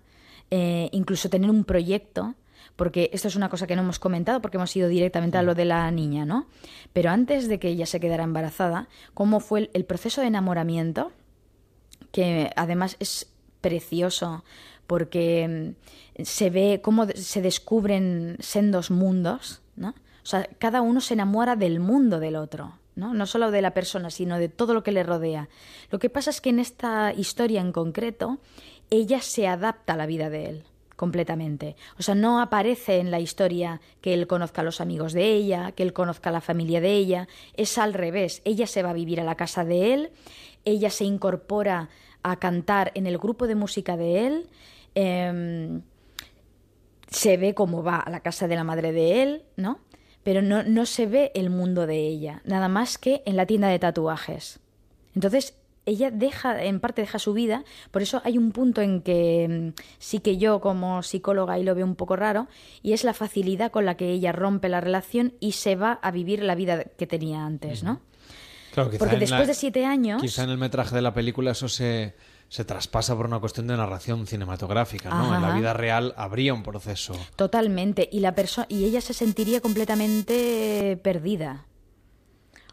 eh, 0.51 0.89
incluso 0.91 1.29
tener 1.29 1.49
un 1.49 1.63
proyecto, 1.63 2.35
porque 2.75 3.09
esto 3.13 3.27
es 3.27 3.35
una 3.35 3.49
cosa 3.49 3.67
que 3.67 3.75
no 3.75 3.81
hemos 3.81 3.99
comentado 3.99 4.41
porque 4.41 4.57
hemos 4.57 4.75
ido 4.75 4.87
directamente 4.87 5.37
a 5.37 5.43
lo 5.43 5.55
de 5.55 5.65
la 5.65 5.89
niña, 5.91 6.25
¿no? 6.25 6.47
Pero 6.93 7.09
antes 7.09 7.47
de 7.47 7.59
que 7.59 7.69
ella 7.69 7.85
se 7.85 7.99
quedara 7.99 8.23
embarazada, 8.23 8.87
¿cómo 9.13 9.39
fue 9.39 9.61
el, 9.61 9.69
el 9.73 9.85
proceso 9.85 10.21
de 10.21 10.27
enamoramiento? 10.27 11.11
Que 12.11 12.51
además 12.55 12.95
es 12.99 13.31
precioso 13.61 14.43
porque 14.87 15.75
mm, 16.17 16.23
se 16.23 16.49
ve 16.49 16.81
cómo 16.81 17.05
se 17.07 17.41
descubren 17.41 18.37
sendos 18.39 18.89
mundos, 18.89 19.61
¿no? 19.75 19.89
O 19.89 20.29
sea, 20.29 20.49
cada 20.59 20.81
uno 20.81 20.99
se 20.99 21.13
enamora 21.13 21.55
del 21.55 21.79
mundo 21.79 22.19
del 22.19 22.35
otro, 22.35 22.79
¿no? 22.95 23.13
No 23.13 23.25
solo 23.25 23.51
de 23.51 23.61
la 23.61 23.73
persona, 23.73 24.09
sino 24.09 24.39
de 24.39 24.49
todo 24.49 24.73
lo 24.73 24.83
que 24.83 24.91
le 24.91 25.03
rodea. 25.03 25.47
Lo 25.91 25.99
que 25.99 26.09
pasa 26.09 26.31
es 26.31 26.41
que 26.41 26.49
en 26.49 26.59
esta 26.59 27.13
historia 27.13 27.61
en 27.61 27.71
concreto, 27.71 28.39
ella 28.89 29.21
se 29.21 29.47
adapta 29.47 29.93
a 29.93 29.97
la 29.97 30.05
vida 30.05 30.29
de 30.29 30.49
él 30.49 30.63
completamente. 30.97 31.75
O 31.97 32.03
sea, 32.03 32.15
no 32.15 32.41
aparece 32.41 32.97
en 32.97 33.11
la 33.11 33.21
historia 33.21 33.79
que 34.01 34.13
él 34.13 34.27
conozca 34.27 34.61
a 34.61 34.65
los 34.65 34.81
amigos 34.81 35.13
de 35.13 35.31
ella, 35.31 35.71
que 35.71 35.83
él 35.83 35.93
conozca 35.93 36.31
a 36.31 36.33
la 36.33 36.41
familia 36.41 36.81
de 36.81 36.91
ella. 36.91 37.27
Es 37.53 37.77
al 37.77 37.93
revés. 37.93 38.41
Ella 38.43 38.67
se 38.67 38.83
va 38.83 38.89
a 38.89 38.93
vivir 38.93 39.21
a 39.21 39.23
la 39.23 39.35
casa 39.35 39.63
de 39.63 39.93
él, 39.93 40.09
ella 40.65 40.89
se 40.89 41.05
incorpora 41.05 41.89
a 42.23 42.37
cantar 42.37 42.91
en 42.95 43.07
el 43.07 43.17
grupo 43.19 43.47
de 43.47 43.55
música 43.55 43.95
de 43.95 44.27
él. 44.27 44.49
em, 44.95 45.83
se 47.09 47.37
ve 47.37 47.53
cómo 47.53 47.83
va 47.83 47.99
a 47.99 48.09
la 48.09 48.19
casa 48.19 48.47
de 48.47 48.55
la 48.55 48.63
madre 48.63 48.91
de 48.91 49.21
él, 49.23 49.43
¿no? 49.55 49.79
Pero 50.23 50.41
no, 50.41 50.63
no 50.63 50.85
se 50.85 51.05
ve 51.05 51.31
el 51.35 51.49
mundo 51.49 51.87
de 51.87 51.99
ella, 51.99 52.41
nada 52.43 52.67
más 52.67 52.97
que 52.97 53.21
en 53.25 53.37
la 53.37 53.45
tienda 53.45 53.69
de 53.69 53.79
tatuajes. 53.79 54.59
Entonces, 55.15 55.55
ella 55.87 56.11
deja, 56.11 56.63
en 56.63 56.79
parte 56.79 57.01
deja 57.01 57.17
su 57.17 57.33
vida, 57.33 57.63
por 57.89 58.03
eso 58.03 58.21
hay 58.23 58.37
un 58.37 58.51
punto 58.51 58.81
en 58.81 59.01
que 59.01 59.73
mm, 59.75 59.81
sí 59.97 60.19
que 60.19 60.37
yo 60.37 60.61
como 60.61 61.01
psicóloga 61.01 61.53
ahí 61.55 61.63
lo 61.63 61.73
veo 61.73 61.85
un 61.85 61.95
poco 61.95 62.15
raro, 62.15 62.47
y 62.83 62.93
es 62.93 63.03
la 63.03 63.13
facilidad 63.15 63.71
con 63.71 63.85
la 63.85 63.97
que 63.97 64.11
ella 64.11 64.31
rompe 64.31 64.69
la 64.69 64.81
relación 64.81 65.33
y 65.39 65.53
se 65.53 65.75
va 65.75 65.93
a 65.93 66.11
vivir 66.11 66.43
la 66.43 66.53
vida 66.53 66.83
que 66.83 67.07
tenía 67.07 67.43
antes, 67.45 67.81
¿no? 67.83 68.01
Claro, 68.73 68.91
quizá 68.91 68.99
Porque 68.99 69.17
después 69.17 69.41
la- 69.41 69.47
de 69.47 69.53
siete 69.55 69.85
años... 69.85 70.21
Quizá 70.21 70.43
en 70.43 70.51
el 70.51 70.57
metraje 70.59 70.93
de 70.93 71.01
la 71.01 71.11
película 71.13 71.51
eso 71.51 71.67
se, 71.67 72.13
se 72.47 72.63
traspasa 72.63 73.15
por 73.15 73.25
una 73.25 73.39
cuestión 73.39 73.65
de 73.65 73.75
narración 73.75 74.27
cinematográfica, 74.27 75.09
¿no? 75.09 75.35
En 75.35 75.41
la 75.41 75.55
vida 75.55 75.73
real 75.73 76.13
habría 76.15 76.53
un 76.53 76.61
proceso. 76.61 77.13
Totalmente. 77.35 78.07
Y 78.11 78.19
la 78.19 78.35
persona 78.35 78.67
y 78.69 78.83
ella 78.85 79.01
se 79.01 79.13
sentiría 79.15 79.61
completamente 79.61 80.99
perdida. 81.01 81.65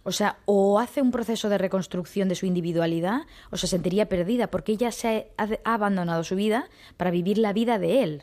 O 0.04 0.12
sea, 0.12 0.38
o 0.44 0.78
hace 0.78 1.02
un 1.02 1.10
proceso 1.10 1.48
de 1.48 1.58
reconstrucción 1.58 2.28
de 2.28 2.34
su 2.34 2.46
individualidad, 2.46 3.22
o 3.50 3.56
se 3.56 3.66
sentiría 3.66 4.08
perdida, 4.08 4.50
porque 4.50 4.72
ella 4.72 4.92
se 4.92 5.32
ha, 5.36 5.48
ha 5.64 5.74
abandonado 5.74 6.22
su 6.24 6.36
vida 6.36 6.68
para 6.96 7.10
vivir 7.10 7.38
la 7.38 7.52
vida 7.52 7.78
de 7.78 8.02
él. 8.02 8.22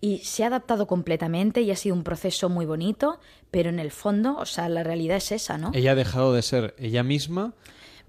Y 0.00 0.18
se 0.18 0.44
ha 0.44 0.48
adaptado 0.48 0.86
completamente 0.86 1.62
y 1.62 1.70
ha 1.70 1.76
sido 1.76 1.94
un 1.94 2.02
proceso 2.02 2.50
muy 2.50 2.66
bonito, 2.66 3.20
pero 3.50 3.70
en 3.70 3.78
el 3.78 3.90
fondo, 3.90 4.36
o 4.36 4.44
sea, 4.44 4.68
la 4.68 4.82
realidad 4.82 5.16
es 5.16 5.32
esa, 5.32 5.56
¿no? 5.56 5.70
Ella 5.72 5.92
ha 5.92 5.94
dejado 5.94 6.34
de 6.34 6.42
ser 6.42 6.74
ella 6.78 7.02
misma 7.02 7.54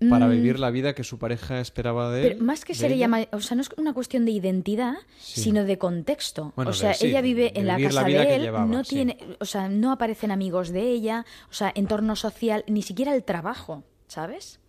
para 0.09 0.27
Mm. 0.27 0.31
vivir 0.31 0.59
la 0.59 0.69
vida 0.71 0.93
que 0.93 1.03
su 1.03 1.17
pareja 1.19 1.59
esperaba 1.59 2.11
de 2.11 2.21
él. 2.21 2.33
Pero 2.33 2.43
más 2.45 2.65
que 2.65 2.73
de 2.73 2.79
ser 2.79 2.91
ella. 2.91 3.09
o 3.31 3.39
sea, 3.39 3.55
no 3.55 3.61
es 3.61 3.69
una 3.77 3.93
cuestión 3.93 4.25
de 4.25 4.31
identidad, 4.31 4.93
Sí. 5.19 5.41
sino 5.41 5.63
de 5.63 5.77
contexto. 5.77 6.53
Bueno, 6.55 6.71
o 6.71 6.73
sea, 6.73 6.89
de- 6.89 6.95
sí, 6.95 7.07
ella 7.07 7.21
vive 7.21 7.57
en 7.59 7.67
la 7.67 7.79
casa 7.79 8.03
de 8.03 8.35
él, 8.35 8.41
llevaba, 8.41 8.65
no 8.65 8.83
sí. 8.83 8.95
tiene, 8.95 9.17
o 9.39 9.45
sea, 9.45 9.69
no 9.69 9.91
aparecen 9.91 10.31
amigos 10.31 10.69
de 10.69 10.81
ella, 10.89 11.25
o 11.49 11.53
sea, 11.53 11.71
entorno 11.75 12.15
social, 12.15 12.63
ni 12.67 12.81
siquiera 12.81 13.13
el 13.15 13.23
trabajo, 13.23 13.83
¿sabes? 14.07 14.59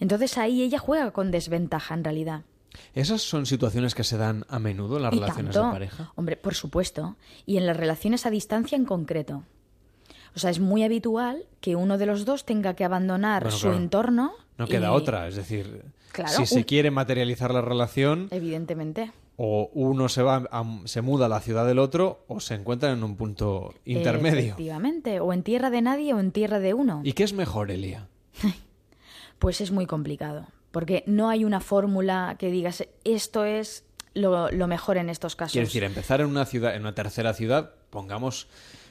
Entonces 0.00 0.36
ahí 0.38 0.62
ella 0.62 0.78
juega 0.78 1.10
con 1.12 1.30
desventaja 1.30 1.94
en 1.94 2.04
realidad. 2.04 2.42
Esas 2.94 3.22
son 3.22 3.46
situaciones 3.46 3.94
que 3.94 4.04
se 4.04 4.18
dan 4.18 4.44
a 4.50 4.58
menudo 4.58 4.98
en 4.98 5.04
las 5.04 5.12
Y 5.14 5.16
relaciones 5.20 5.54
tanto. 5.54 5.66
de 5.68 5.72
pareja. 5.72 6.12
Hombre, 6.14 6.36
por 6.36 6.54
supuesto. 6.54 7.16
Y 7.46 7.56
en 7.56 7.66
las 7.66 7.76
relaciones 7.76 8.26
a 8.26 8.30
distancia 8.30 8.76
en 8.76 8.84
concreto. 8.84 9.44
O 10.34 10.38
sea, 10.38 10.50
es 10.50 10.60
muy 10.60 10.82
habitual 10.82 11.44
que 11.62 11.76
uno 11.76 11.96
de 11.96 12.04
los 12.04 12.26
dos 12.26 12.44
tenga 12.44 12.74
que 12.74 12.84
abandonar 12.84 13.44
Bueno, 13.44 13.56
su 13.56 13.62
claro. 13.68 13.78
entorno. 13.78 14.32
No 14.58 14.66
queda 14.66 14.88
y- 14.88 14.90
otra, 14.96 15.28
es 15.28 15.36
decir, 15.36 15.82
Claro, 16.12 16.32
si 16.36 16.46
se 16.46 16.64
quiere 16.64 16.90
materializar 16.90 17.52
la 17.52 17.60
relación, 17.60 18.28
Evidentemente. 18.30 19.12
o 19.36 19.70
uno 19.74 20.08
se 20.08 20.22
va 20.22 20.48
a- 20.50 20.64
se 20.86 21.02
muda 21.02 21.26
a 21.26 21.28
la 21.28 21.40
ciudad 21.40 21.66
del 21.66 21.78
otro 21.78 22.24
o 22.28 22.40
se 22.40 22.54
encuentran 22.54 22.96
en 22.96 23.04
un 23.04 23.16
punto 23.16 23.74
intermedio. 23.84 24.38
Efectivamente. 24.38 25.20
O 25.20 25.32
en 25.32 25.42
tierra 25.42 25.68
de 25.70 25.82
nadie 25.82 26.14
o 26.14 26.20
en 26.20 26.32
tierra 26.32 26.58
de 26.58 26.72
uno. 26.74 27.02
¿Y 27.04 27.12
qué 27.12 27.24
es 27.24 27.32
mejor, 27.34 27.70
Elia? 27.70 28.08
Pues 29.38 29.60
es 29.60 29.70
muy 29.70 29.86
complicado. 29.86 30.46
Porque 30.70 31.04
no 31.06 31.28
hay 31.28 31.44
una 31.44 31.60
fórmula 31.60 32.36
que 32.38 32.50
digas 32.50 32.84
esto 33.04 33.44
es 33.44 33.84
lo, 34.14 34.50
lo 34.50 34.66
mejor 34.66 34.96
en 34.96 35.10
estos 35.10 35.36
casos. 35.36 35.52
Quiero 35.52 35.66
decir, 35.66 35.84
empezar 35.84 36.20
en 36.22 36.26
una 36.28 36.46
ciudad, 36.46 36.74
en 36.74 36.82
una 36.82 36.94
tercera 36.94 37.34
ciudad, 37.34 37.72
pongamos 37.90 38.48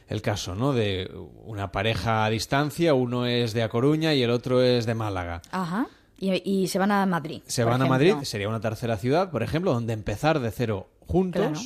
el 0.07 0.21
caso, 0.21 0.55
¿no? 0.55 0.73
De 0.73 1.09
una 1.43 1.71
pareja 1.71 2.25
a 2.25 2.29
distancia, 2.29 2.93
uno 2.93 3.25
es 3.25 3.53
de 3.53 3.63
A 3.63 3.69
Coruña 3.69 4.13
y 4.13 4.21
el 4.21 4.31
otro 4.31 4.61
es 4.61 4.85
de 4.85 4.93
Málaga. 4.93 5.41
Ajá. 5.51 5.87
Y, 6.17 6.41
y 6.49 6.67
se 6.67 6.79
van 6.79 6.91
a 6.91 7.05
Madrid. 7.05 7.41
Se 7.45 7.63
van 7.63 7.81
a. 7.81 7.85
Madrid, 7.87 8.15
sería 8.23 8.47
una 8.47 8.61
tercera 8.61 8.97
ciudad, 8.97 9.31
por 9.31 9.43
ejemplo, 9.43 9.73
donde 9.73 9.93
empezar 9.93 10.39
de 10.39 10.51
cero 10.51 10.89
juntos. 11.07 11.41
Claro. 11.41 11.59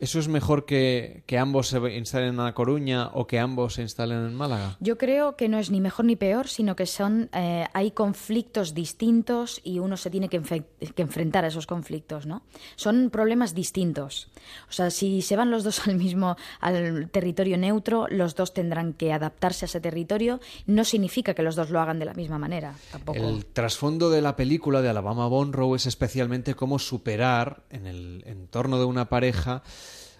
¿Eso 0.00 0.18
es 0.18 0.28
mejor 0.28 0.64
que, 0.64 1.24
que 1.26 1.36
ambos 1.36 1.68
se 1.68 1.78
instalen 1.94 2.30
en 2.30 2.40
A 2.40 2.54
Coruña 2.54 3.08
o 3.08 3.26
que 3.26 3.38
ambos 3.38 3.74
se 3.74 3.82
instalen 3.82 4.24
en 4.24 4.34
Málaga? 4.34 4.78
Yo 4.80 4.96
creo 4.96 5.36
que 5.36 5.46
no 5.50 5.58
es 5.58 5.70
ni 5.70 5.82
mejor 5.82 6.06
ni 6.06 6.16
peor, 6.16 6.48
sino 6.48 6.74
que 6.74 6.86
son 6.86 7.28
eh, 7.34 7.66
hay 7.74 7.90
conflictos 7.90 8.72
distintos 8.72 9.60
y 9.62 9.78
uno 9.78 9.98
se 9.98 10.08
tiene 10.08 10.30
que, 10.30 10.40
que 10.40 11.02
enfrentar 11.02 11.44
a 11.44 11.48
esos 11.48 11.66
conflictos, 11.66 12.24
¿no? 12.24 12.42
Son 12.76 13.10
problemas 13.10 13.54
distintos. 13.54 14.30
O 14.68 14.72
sea, 14.72 14.90
si 14.90 15.22
se 15.22 15.36
van 15.36 15.50
los 15.50 15.64
dos 15.64 15.86
al 15.86 15.96
mismo 15.96 16.36
al 16.60 17.08
territorio 17.10 17.56
neutro, 17.56 18.06
los 18.08 18.34
dos 18.34 18.54
tendrán 18.54 18.92
que 18.92 19.12
adaptarse 19.12 19.64
a 19.64 19.66
ese 19.66 19.80
territorio. 19.80 20.40
No 20.66 20.84
significa 20.84 21.34
que 21.34 21.42
los 21.42 21.56
dos 21.56 21.70
lo 21.70 21.80
hagan 21.80 21.98
de 21.98 22.04
la 22.04 22.14
misma 22.14 22.38
manera, 22.38 22.74
tampoco. 22.90 23.18
El 23.18 23.46
trasfondo 23.46 24.10
de 24.10 24.22
la 24.22 24.36
película 24.36 24.82
de 24.82 24.88
Alabama 24.88 25.26
Bonrow 25.26 25.74
es 25.74 25.86
especialmente 25.86 26.54
cómo 26.54 26.78
superar 26.78 27.62
en 27.70 27.86
el 27.86 28.22
entorno 28.26 28.78
de 28.78 28.84
una 28.84 29.08
pareja 29.08 29.62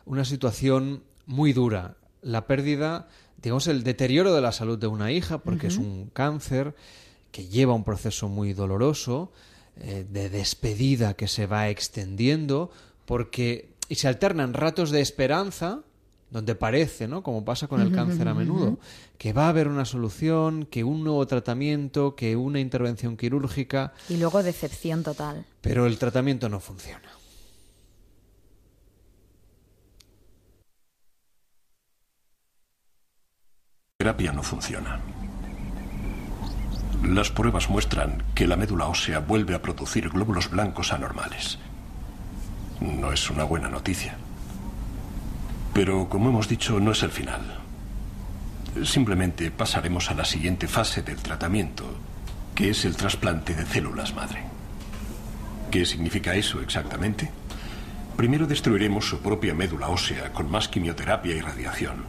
una 0.05 0.25
situación 0.25 1.03
muy 1.27 1.53
dura. 1.53 1.97
La 2.23 2.47
pérdida, 2.47 3.09
digamos, 3.41 3.67
el 3.67 3.83
deterioro 3.85 4.35
de 4.35 4.41
la 4.41 4.53
salud 4.53 4.79
de 4.79 4.87
una 4.87 5.13
hija, 5.13 5.39
porque 5.39 5.69
es 5.69 5.77
un 5.77 6.11
cáncer 6.13 6.75
que 7.31 7.47
lleva 7.47 7.75
un 7.75 7.85
proceso 7.85 8.29
muy 8.29 8.53
doloroso. 8.53 9.33
eh, 9.83 10.05
de 10.11 10.29
despedida 10.29 11.15
que 11.15 11.27
se 11.27 11.47
va 11.47 11.71
extendiendo, 11.71 12.71
porque 13.07 13.70
y 13.91 13.97
se 13.97 14.07
alternan 14.07 14.55
ratos 14.55 14.93
de 14.93 15.01
esperanza, 15.01 15.81
donde 16.31 16.55
parece, 16.55 17.09
¿no? 17.09 17.25
Como 17.25 17.45
pasa 17.45 17.67
con 17.67 17.81
el 17.81 17.91
cáncer 17.93 18.29
a 18.29 18.35
menudo, 18.35 18.79
que 19.19 19.33
va 19.33 19.47
a 19.47 19.49
haber 19.49 19.67
una 19.67 19.85
solución, 19.85 20.65
que 20.65 20.85
un 20.85 21.03
nuevo 21.03 21.27
tratamiento, 21.27 22.15
que 22.15 22.37
una 22.37 22.61
intervención 22.61 23.17
quirúrgica, 23.17 23.93
Y 24.09 24.17
luego 24.17 24.45
decepción 24.45 25.03
total. 25.03 25.45
pero 25.61 25.87
el 25.87 25.99
tratamiento 25.99 26.49
no 26.49 26.61
funciona. 26.61 27.11
La 33.99 34.05
terapia 34.05 34.33
no 34.33 34.43
funciona. 34.43 35.01
Las 37.05 37.31
pruebas 37.31 37.69
muestran 37.69 38.23
que 38.35 38.47
la 38.47 38.57
médula 38.57 38.87
ósea 38.87 39.19
vuelve 39.19 39.55
a 39.55 39.63
producir 39.63 40.09
glóbulos 40.11 40.49
blancos 40.51 40.93
anormales. 40.93 41.59
No 42.81 43.13
es 43.13 43.29
una 43.31 43.45
buena 43.45 43.69
noticia. 43.69 44.17
Pero, 45.75 46.09
como 46.09 46.31
hemos 46.31 46.49
dicho, 46.49 46.81
no 46.81 46.93
es 46.93 47.03
el 47.03 47.11
final. 47.11 47.41
Simplemente 48.85 49.51
pasaremos 49.51 50.11
a 50.11 50.15
la 50.15 50.25
siguiente 50.25 50.67
fase 50.69 51.03
del 51.03 51.17
tratamiento, 51.17 51.85
que 52.55 52.71
es 52.71 52.85
el 52.85 52.97
trasplante 52.97 53.55
de 53.55 53.67
células 53.67 54.15
madre. 54.15 54.43
¿Qué 55.71 55.85
significa 55.85 56.35
eso 56.35 56.61
exactamente? 56.61 57.31
Primero 58.17 58.47
destruiremos 58.47 59.09
su 59.09 59.21
propia 59.21 59.55
médula 59.55 59.89
ósea 59.89 60.33
con 60.33 60.51
más 60.51 60.69
quimioterapia 60.69 61.35
y 61.37 61.41
radiación. 61.41 62.05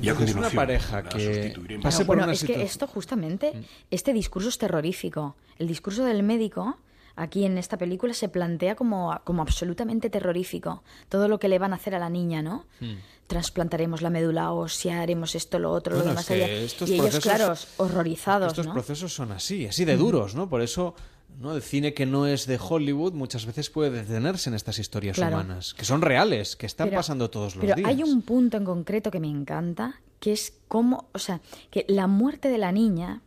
Y 0.00 0.08
a 0.08 0.12
Entonces, 0.12 0.34
una 0.36 0.48
continuación 0.50 0.56
pareja 0.56 1.02
la 1.02 1.08
que 1.08 1.78
pase 1.82 1.98
por 2.04 2.16
bueno, 2.16 2.24
una 2.24 2.32
es 2.32 2.40
que 2.40 2.46
situación- 2.48 2.66
esto 2.66 2.86
justamente, 2.86 3.52
este 3.90 4.12
discurso 4.12 4.48
es 4.48 4.58
terrorífico. 4.58 5.36
El 5.58 5.68
discurso 5.68 6.04
del 6.04 6.22
médico 6.22 6.76
aquí 7.16 7.44
en 7.44 7.58
esta 7.58 7.76
película 7.78 8.14
se 8.14 8.28
plantea 8.28 8.76
como, 8.76 9.18
como 9.24 9.42
absolutamente 9.42 10.10
terrorífico. 10.10 10.82
Todo 11.08 11.28
lo 11.28 11.38
que 11.38 11.48
le 11.48 11.58
van 11.58 11.72
a 11.72 11.76
hacer 11.76 11.94
a 11.94 11.98
la 11.98 12.10
niña, 12.10 12.42
¿no? 12.42 12.66
Hmm. 12.80 12.94
Trasplantaremos 13.26 14.02
la 14.02 14.10
médula 14.10 14.52
ósea, 14.52 15.00
haremos 15.02 15.34
esto, 15.34 15.58
lo 15.58 15.72
otro, 15.72 15.94
Bueno, 15.96 16.04
lo 16.04 16.10
demás 16.10 16.30
allá. 16.30 16.46
estos 16.48 16.88
Y 16.88 16.94
ellos, 16.94 17.18
claro, 17.20 17.54
horrorizados, 17.78 18.48
Estos 18.52 18.66
¿no? 18.66 18.72
procesos 18.74 19.12
son 19.12 19.32
así, 19.32 19.66
así 19.66 19.84
de 19.84 19.96
duros, 19.96 20.36
¿no? 20.36 20.48
Por 20.48 20.62
eso, 20.62 20.94
¿no? 21.40 21.56
El 21.56 21.62
cine 21.62 21.92
que 21.92 22.06
no 22.06 22.26
es 22.28 22.46
de 22.46 22.56
Hollywood 22.62 23.14
muchas 23.14 23.44
veces 23.44 23.68
puede 23.70 23.90
detenerse 23.90 24.48
en 24.48 24.54
estas 24.54 24.78
historias 24.78 25.16
Claro. 25.16 25.36
humanas, 25.36 25.74
que 25.74 25.84
son 25.84 26.02
reales, 26.02 26.54
que 26.54 26.66
están 26.66 26.88
Pero- 26.90 27.00
pasando 27.00 27.28
todos 27.28 27.56
los 27.56 27.64
Pero 27.64 27.74
días. 27.76 27.88
hay 27.88 28.02
un 28.04 28.22
punto 28.22 28.58
en 28.58 28.64
concreto 28.64 29.10
que 29.10 29.18
me 29.18 29.28
encanta, 29.28 30.00
que 30.20 30.32
es 30.32 30.52
cómo, 30.68 31.08
o 31.12 31.18
sea, 31.18 31.40
que 31.70 31.84
la 31.88 32.06
muerte 32.06 32.48
de 32.48 32.58
la 32.58 32.70
niña 32.70 33.22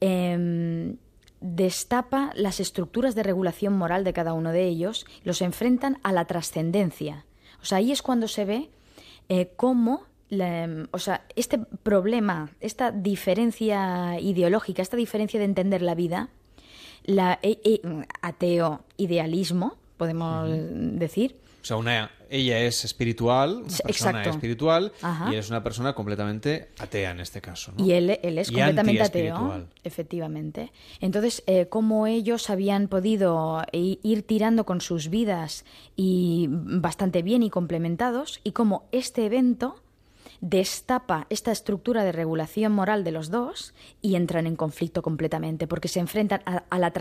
em, 0.00 0.96
destapa 1.40 2.32
las 2.34 2.60
estructuras 2.60 3.14
de 3.14 3.22
regulación 3.22 3.76
moral 3.76 4.04
de 4.04 4.12
cada 4.12 4.32
uno 4.32 4.52
de 4.52 4.64
ellos, 4.64 5.06
los 5.24 5.42
enfrentan 5.42 5.98
a 6.02 6.12
la 6.12 6.24
trascendencia. 6.24 7.24
O 7.62 7.64
sea, 7.64 7.78
ahí 7.78 7.92
es 7.92 8.02
cuando 8.02 8.28
se 8.28 8.44
ve 8.44 8.70
eh, 9.28 9.52
cómo, 9.56 10.04
la, 10.28 10.64
em, 10.64 10.86
o 10.92 10.98
sea, 10.98 11.24
este 11.36 11.58
problema, 11.58 12.50
esta 12.60 12.90
diferencia 12.90 14.20
ideológica, 14.20 14.82
esta 14.82 14.96
diferencia 14.96 15.38
de 15.38 15.46
entender 15.46 15.82
la 15.82 15.94
vida, 15.94 16.28
la 17.04 17.38
e- 17.42 17.60
e- 17.64 17.80
ateo 18.22 18.84
idealismo, 18.96 19.76
podemos 19.96 20.48
decir, 20.50 21.36
O 21.66 21.68
sea, 21.68 21.78
una, 21.78 22.12
ella 22.30 22.60
es 22.60 22.84
espiritual, 22.84 23.56
una 23.56 23.64
persona 23.64 24.20
exacto. 24.20 24.30
espiritual, 24.30 24.92
Ajá. 25.02 25.34
y 25.34 25.36
es 25.36 25.50
una 25.50 25.64
persona 25.64 25.96
completamente 25.96 26.68
atea 26.78 27.10
en 27.10 27.18
este 27.18 27.40
caso. 27.40 27.72
¿no? 27.76 27.84
Y 27.84 27.90
él, 27.90 28.20
él 28.22 28.38
es 28.38 28.52
Y 28.52 28.54
completamente 28.54 29.02
ateo, 29.02 29.66
efectivamente. 29.82 30.70
Entonces, 31.00 31.42
eh, 31.48 31.66
cómo 31.68 32.06
ellos 32.06 32.50
habían 32.50 32.86
podido 32.86 33.64
ir 33.72 34.22
tirando 34.22 34.64
con 34.64 34.80
sus 34.80 35.08
vidas 35.08 35.64
y 35.96 36.46
bastante 36.50 37.22
bien 37.22 37.42
y 37.42 37.50
complementados, 37.50 38.38
y 38.44 38.52
cómo 38.52 38.84
este 38.92 39.26
evento 39.26 39.82
destapa 40.40 41.26
esta 41.30 41.50
estructura 41.50 42.04
de 42.04 42.12
regulación 42.12 42.70
moral 42.70 43.02
de 43.02 43.10
los 43.10 43.28
dos 43.32 43.74
y 44.02 44.14
entran 44.14 44.46
en 44.46 44.54
conflicto 44.54 45.02
completamente, 45.02 45.66
porque 45.66 45.88
se 45.88 45.98
enfrentan 45.98 46.42
a, 46.46 46.62
a 46.70 46.78
la 46.78 46.92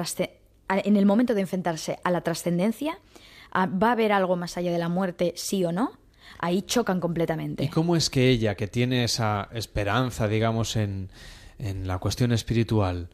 en 0.69 0.97
el 0.97 1.05
momento 1.05 1.35
de 1.35 1.41
enfrentarse 1.41 1.99
a 2.03 2.09
la 2.09 2.21
trascendencia, 2.21 2.97
va 3.55 3.89
a 3.89 3.91
haber 3.93 4.11
algo 4.11 4.35
más 4.35 4.57
allá 4.57 4.71
de 4.71 4.77
la 4.77 4.89
muerte, 4.89 5.33
sí 5.35 5.63
o 5.65 5.71
no, 5.71 5.91
ahí 6.39 6.61
chocan 6.63 6.99
completamente. 6.99 7.63
¿Y 7.63 7.69
cómo 7.69 7.95
es 7.95 8.09
que 8.09 8.29
ella, 8.29 8.55
que 8.55 8.67
tiene 8.67 9.03
esa 9.03 9.49
esperanza, 9.53 10.27
digamos, 10.27 10.75
en, 10.75 11.09
en 11.59 11.87
la 11.87 11.97
cuestión 11.99 12.31
espiritual, 12.31 13.09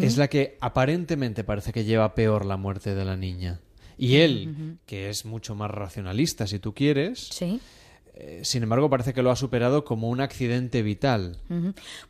es 0.00 0.16
la 0.16 0.28
que 0.28 0.56
aparentemente 0.62 1.44
parece 1.44 1.72
que 1.72 1.84
lleva 1.84 2.14
peor 2.14 2.46
la 2.46 2.56
muerte 2.56 2.94
de 2.94 3.04
la 3.04 3.16
niña? 3.16 3.60
Y 3.98 4.16
él, 4.16 4.78
que 4.86 5.10
es 5.10 5.26
mucho 5.26 5.54
más 5.54 5.70
racionalista, 5.70 6.46
si 6.46 6.58
tú 6.58 6.72
quieres, 6.72 7.28
Sí. 7.30 7.60
eh, 8.14 8.40
sin 8.42 8.62
embargo 8.62 8.88
parece 8.88 9.12
que 9.12 9.22
lo 9.22 9.30
ha 9.30 9.36
superado 9.36 9.84
como 9.84 10.08
un 10.08 10.22
accidente 10.22 10.80
vital. 10.82 11.36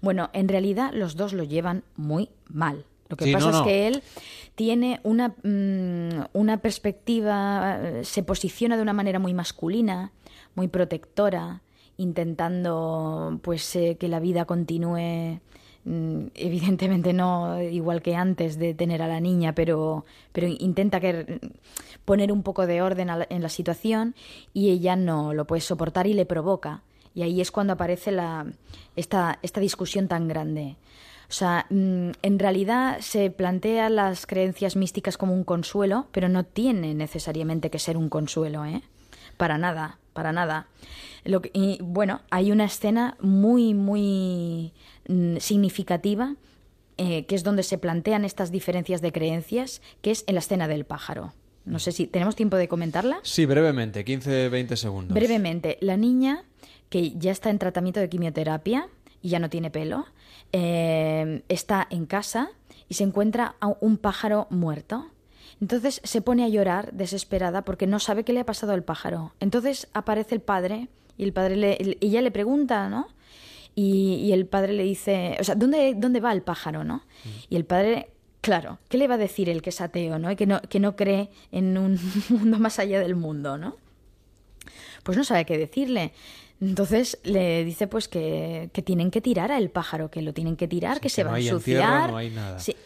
Bueno, 0.01 0.31
en 0.33 0.49
realidad 0.49 0.93
los 0.95 1.17
dos 1.17 1.33
lo 1.33 1.43
llevan 1.43 1.83
muy 1.97 2.29
mal. 2.49 2.85
Lo 3.09 3.17
que 3.17 3.25
Sí, 3.25 3.33
pasa 3.33 3.51
no, 3.51 3.59
es 3.59 3.67
que 3.67 3.89
él 3.89 4.03
tiene 4.61 5.01
una, 5.05 5.29
mm, 5.43 6.27
una 6.35 6.59
perspectiva, 6.59 7.79
eh, 7.81 8.05
se 8.05 8.23
posiciona 8.23 8.77
de 8.77 8.83
una 8.83 8.93
manera 8.93 9.19
muy 9.19 9.33
masculina, 9.33 10.13
muy 10.55 10.69
protectora, 10.69 11.63
intentando 11.97 13.41
pues 13.41 13.75
eh, 13.77 13.97
que 13.99 14.07
la 14.09 14.21
vida 14.21 14.45
continúe 14.45 15.41
mm, 15.85 16.27
evidentemente 16.35 17.15
no 17.15 17.63
igual 17.63 18.03
que 18.03 18.17
antes 18.17 18.59
de 18.59 18.75
tener 18.75 19.01
a 19.01 19.09
la 19.09 19.19
niña, 19.19 19.55
pero, 19.55 20.05
pero 20.33 20.47
intenta 20.47 21.01
que, 21.01 21.41
poner 22.05 22.31
un 22.31 22.43
poco 22.43 22.67
de 22.67 22.83
orden 22.83 23.09
en 23.31 23.43
la 23.43 23.49
situación 23.49 24.15
y 24.53 24.69
ella 24.69 24.95
no 24.95 25.33
lo 25.33 25.47
puede 25.47 25.63
soportar 25.63 26.07
y 26.07 26.13
le 26.13 26.27
provoca. 26.27 26.83
Y 27.15 27.23
ahí 27.23 27.41
es 27.41 27.51
cuando 27.51 27.73
aparece 27.73 28.13
la, 28.13 28.47
esta, 28.95 29.39
esta 29.41 29.61
discusión 29.61 30.07
tan 30.07 30.29
grande. 30.29 30.77
O 31.31 31.33
sea, 31.33 31.67
mm, 31.71 32.11
en 32.23 32.39
realidad 32.41 32.99
se 33.01 33.31
plantea 33.31 33.89
las 33.89 34.27
creencias 34.27 34.75
místicas 34.77 35.17
como 35.17 35.33
un 35.33 35.45
consuelo, 35.45 36.09
pero 36.11 36.29
no 36.29 36.45
tiene 36.45 36.93
necesariamente 36.95 37.71
que 37.71 37.79
ser 37.79 37.97
un 37.97 38.09
consuelo, 38.09 38.65
¿eh? 38.67 38.83
Para 39.37 39.57
nada, 39.57 39.99
para 40.13 40.33
nada. 40.33 40.67
Lo 41.25 41.41
que- 41.41 41.51
y, 41.55 41.79
bueno, 41.83 42.21
hay 42.31 42.51
una 42.51 42.65
escena 42.65 43.17
muy, 43.21 43.75
muy 43.75 44.73
mm, 45.09 45.37
significativa 45.39 46.35
eh, 46.99 47.25
que 47.25 47.35
es 47.35 47.45
donde 47.45 47.63
se 47.63 47.79
plantean 47.79 48.27
estas 48.27 48.51
diferencias 48.51 49.01
de 49.01 49.11
creencias, 49.11 49.81
que 50.03 50.11
es 50.11 50.23
en 50.27 50.35
la 50.35 50.41
escena 50.41 50.69
del 50.69 50.85
pájaro. 50.85 51.33
No 51.65 51.79
sé 51.79 51.93
si 51.93 52.07
tenemos 52.07 52.37
tiempo 52.37 52.57
de 52.57 52.69
comentarla. 52.69 53.21
Sí, 53.23 53.47
brevemente, 53.47 54.05
15-20 54.05 54.77
segundos. 54.77 55.15
Brevemente, 55.15 55.79
la 55.81 55.97
niña 55.97 56.43
que 56.91 57.13
ya 57.13 57.31
está 57.33 57.49
en 57.49 57.59
tratamiento 57.59 58.01
de 58.01 58.09
quimioterapia 58.11 58.89
y 59.23 59.31
ya 59.31 59.39
no 59.39 59.49
tiene 59.49 59.71
pelo, 59.71 60.07
eh, 60.53 61.43
está 61.49 61.87
en 61.91 62.07
casa 62.07 62.51
y 62.89 62.95
se 62.95 63.05
encuentra 63.05 63.55
a 63.61 63.69
un 63.81 63.97
pájaro 63.97 64.47
muerto. 64.51 65.07
Entonces 65.61 66.01
se 66.05 66.23
pone 66.23 66.45
a 66.45 66.49
llorar 66.49 66.93
desesperada 66.93 67.63
porque 67.63 67.87
no 67.87 67.99
sabe 67.99 68.25
qué 68.25 68.33
le 68.33 68.41
ha 68.41 68.47
pasado 68.47 68.73
al 68.73 68.83
pájaro. 68.83 69.33
Entonces 69.41 69.89
aparece 69.93 70.35
el 70.35 70.41
padre 70.41 70.89
y 71.17 71.25
el 71.25 71.33
padre 71.33 71.57
le, 71.57 71.99
ella 72.01 72.23
le 72.23 72.31
pregunta, 72.31 72.89
¿no? 72.89 73.09
Y, 73.75 74.15
y 74.25 74.33
el 74.33 74.47
padre 74.47 74.73
le 74.73 74.83
dice, 74.83 75.37
o 75.39 75.45
sea, 75.45 75.55
¿dónde, 75.55 75.95
dónde 75.97 76.21
va 76.21 76.33
el 76.33 76.43
pájaro, 76.43 76.83
no? 76.83 77.03
Y 77.49 77.57
el 77.57 77.65
padre, 77.65 78.11
claro, 78.41 78.79
¿qué 78.89 78.99
le 78.99 79.07
va 79.07 79.15
a 79.15 79.19
decir 79.19 79.49
el 79.49 79.63
que 79.63 79.71
es 79.71 79.81
ateo, 79.81 80.19
no? 80.19 80.31
Y 80.31 80.37
que 80.37 80.47
no, 80.47 80.61
que 80.63 80.81
no 80.81 80.97
cree 80.97 81.31
en 81.53 81.79
un 81.79 81.99
mundo 82.31 82.59
más 82.59 82.79
allá 82.79 82.99
del 83.01 83.15
mundo, 83.15 83.59
¿no? 83.59 83.77
Pues 85.03 85.17
no 85.17 85.25
sabe 85.25 85.45
qué 85.45 85.57
decirle. 85.59 86.13
Entonces 86.61 87.19
le 87.25 87.65
dice 87.65 87.87
pues 87.87 88.07
que, 88.09 88.71
que 88.73 88.83
tienen 88.83 89.11
que 89.11 89.21
tirar 89.21 89.51
al 89.51 89.71
pájaro, 89.71 90.11
que 90.11 90.21
lo 90.23 90.35
tienen 90.35 90.57
que 90.57 90.69
tirar, 90.69 91.01
que 91.01 91.09
se 91.09 91.23
que 91.23 91.25
va 91.25 91.31
no 91.31 91.37
a 91.37 91.41
ensuciar. 91.41 91.83
entierro, 91.83 92.13
no 92.13 92.17
hay 92.19 92.31
nada. 92.31 92.59
Sí. 92.59 92.77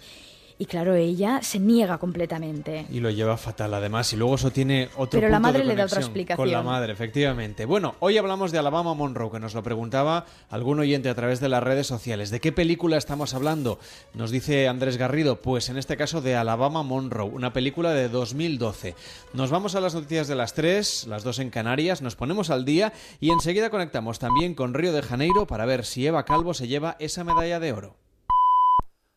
Y 0.57 0.67
claro, 0.67 0.95
ella 0.95 1.41
se 1.43 1.59
niega 1.59 1.99
completamente. 1.99 2.87
Y 2.91 3.01
lo 3.01 3.11
lleva 3.11 3.37
fatal 3.37 3.75
además. 3.75 4.13
Y 4.13 4.17
luego 4.17 4.37
eso 4.37 4.51
tiene 4.51 4.89
otro 4.97 5.19
Pero 5.19 5.29
la 5.29 5.39
de 5.39 5.43
madre 5.43 5.65
le 5.65 5.75
da 5.75 5.85
otra 5.85 6.01
explicación. 6.01 6.37
Con 6.37 6.53
la 6.53 6.63
madre, 6.63 6.93
efectivamente. 6.93 7.65
Bueno, 7.65 7.97
hoy 7.99 8.19
hablamos 8.19 8.53
de 8.53 8.59
Alabama 8.59 8.95
Monroe, 8.95 9.33
que 9.33 9.41
nos 9.41 9.55
lo 9.55 9.63
preguntaba 9.65 10.27
algún 10.51 10.79
oyente 10.79 11.09
a 11.09 11.15
través 11.15 11.41
de 11.41 11.49
las 11.49 11.63
redes 11.63 11.89
sociales. 11.89 12.31
¿De 12.31 12.41
qué 12.41 12.53
película 12.53 12.97
estamos 12.97 13.35
hablando? 13.35 13.81
Nos 14.15 14.31
dice 14.31 14.69
Andrés 14.69 14.97
Garrido. 14.97 15.41
Pues 15.41 15.69
en 15.69 15.77
este 15.77 15.97
caso 15.97 16.21
de 16.21 16.37
Alabama 16.37 16.83
Monroe, 16.85 17.29
una 17.29 17.53
película 17.53 17.91
de 17.91 18.09
2012. 18.09 18.95
Nos 19.33 19.51
vamos 19.51 19.75
a 19.75 19.81
las 19.81 19.95
noticias 19.95 20.29
de 20.29 20.37
las 20.37 20.55
3, 20.55 21.07
las 21.09 21.25
2 21.25 21.41
en 21.41 21.51
Canarias, 21.51 22.03
nos 22.03 22.15
ponemos 22.17 22.51
al 22.51 22.65
día 22.65 22.93
y 23.21 23.31
enseguida 23.31 23.71
conectamos 23.71 24.19
también 24.19 24.55
con 24.55 24.75
Río 24.75 24.93
de 24.93 25.03
Janeiro 25.03 25.47
para 25.47 25.67
ver 25.67 25.85
si 25.85 26.07
Eva 26.07 26.25
Calvo 26.25 26.55
se 26.55 26.69
lleva 26.69 26.97
esa 27.01 27.25
medalla 27.25 27.59
de 27.59 27.73
oro. 27.73 28.04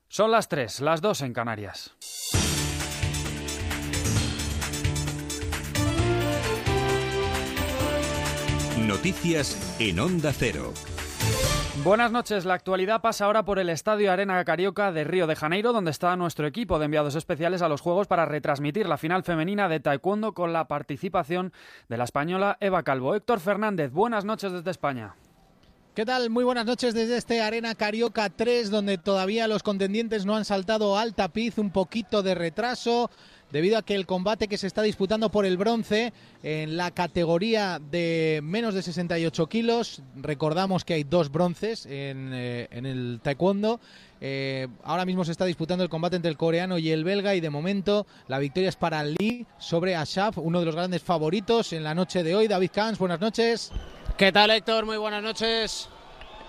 Son 0.09 0.31
las 0.31 0.47
3, 0.47 0.79
las 0.79 1.01
2 1.01 1.21
en 1.21 1.33
Canarias. 1.33 1.93
Noticias 8.79 9.75
en 9.79 9.99
Onda 9.99 10.31
Cero. 10.31 10.73
Buenas 11.83 12.11
noches. 12.13 12.45
La 12.45 12.53
actualidad 12.53 13.01
pasa 13.01 13.25
ahora 13.25 13.43
por 13.43 13.59
el 13.59 13.69
Estadio 13.69 14.09
Arena 14.09 14.43
Carioca 14.45 14.93
de 14.93 15.03
Río 15.03 15.27
de 15.27 15.35
Janeiro, 15.35 15.73
donde 15.73 15.91
está 15.91 16.15
nuestro 16.15 16.47
equipo 16.47 16.79
de 16.79 16.85
enviados 16.85 17.15
especiales 17.15 17.61
a 17.61 17.67
los 17.67 17.81
Juegos 17.81 18.07
para 18.07 18.25
retransmitir 18.25 18.87
la 18.87 18.97
final 18.97 19.23
femenina 19.23 19.67
de 19.67 19.81
Taekwondo 19.81 20.33
con 20.33 20.53
la 20.53 20.69
participación 20.69 21.51
de 21.89 21.97
la 21.97 22.05
española 22.05 22.57
Eva 22.61 22.83
Calvo. 22.83 23.13
Héctor 23.13 23.41
Fernández, 23.41 23.91
buenas 23.91 24.23
noches 24.23 24.53
desde 24.53 24.71
España. 24.71 25.15
¿Qué 25.97 26.05
tal? 26.05 26.29
Muy 26.29 26.43
buenas 26.43 26.67
noches 26.67 26.93
desde 26.93 27.17
este 27.17 27.41
Arena 27.41 27.73
Carioca 27.73 28.29
3, 28.29 28.69
donde 28.69 28.99
todavía 28.99 29.47
los 29.47 29.63
contendientes 29.63 30.27
no 30.27 30.35
han 30.35 30.45
saltado 30.45 30.95
al 30.95 31.15
tapiz, 31.15 31.57
un 31.57 31.71
poquito 31.71 32.21
de 32.21 32.35
retraso 32.35 33.09
debido 33.51 33.79
a 33.79 33.81
que 33.81 33.95
el 33.95 34.05
combate 34.05 34.47
que 34.47 34.59
se 34.59 34.67
está 34.67 34.83
disputando 34.83 35.31
por 35.31 35.43
el 35.43 35.57
bronce 35.57 36.13
en 36.43 36.77
la 36.77 36.91
categoría 36.91 37.79
de 37.79 38.41
menos 38.43 38.75
de 38.75 38.83
68 38.83 39.47
kilos, 39.47 40.03
recordamos 40.15 40.85
que 40.85 40.93
hay 40.93 41.03
dos 41.03 41.31
bronces 41.31 41.87
en, 41.87 42.29
eh, 42.31 42.67
en 42.69 42.85
el 42.85 43.19
taekwondo, 43.23 43.79
eh, 44.21 44.67
ahora 44.83 45.03
mismo 45.03 45.25
se 45.25 45.31
está 45.31 45.45
disputando 45.45 45.83
el 45.83 45.89
combate 45.89 46.17
entre 46.17 46.29
el 46.29 46.37
coreano 46.37 46.77
y 46.77 46.91
el 46.91 47.05
belga 47.05 47.33
y 47.33 47.39
de 47.39 47.49
momento 47.49 48.05
la 48.27 48.37
victoria 48.37 48.69
es 48.69 48.75
para 48.75 49.03
Lee 49.03 49.47
sobre 49.57 49.95
Ashaf, 49.95 50.37
uno 50.37 50.59
de 50.59 50.65
los 50.67 50.75
grandes 50.75 51.01
favoritos 51.01 51.73
en 51.73 51.83
la 51.83 51.95
noche 51.95 52.21
de 52.21 52.35
hoy. 52.35 52.47
David 52.47 52.69
Kans, 52.71 52.99
buenas 52.99 53.19
noches. 53.19 53.71
¿Qué 54.17 54.31
tal 54.31 54.49
Héctor? 54.49 54.87
Muy 54.87 54.97
buenas 54.97 55.21
noches. 55.21 55.89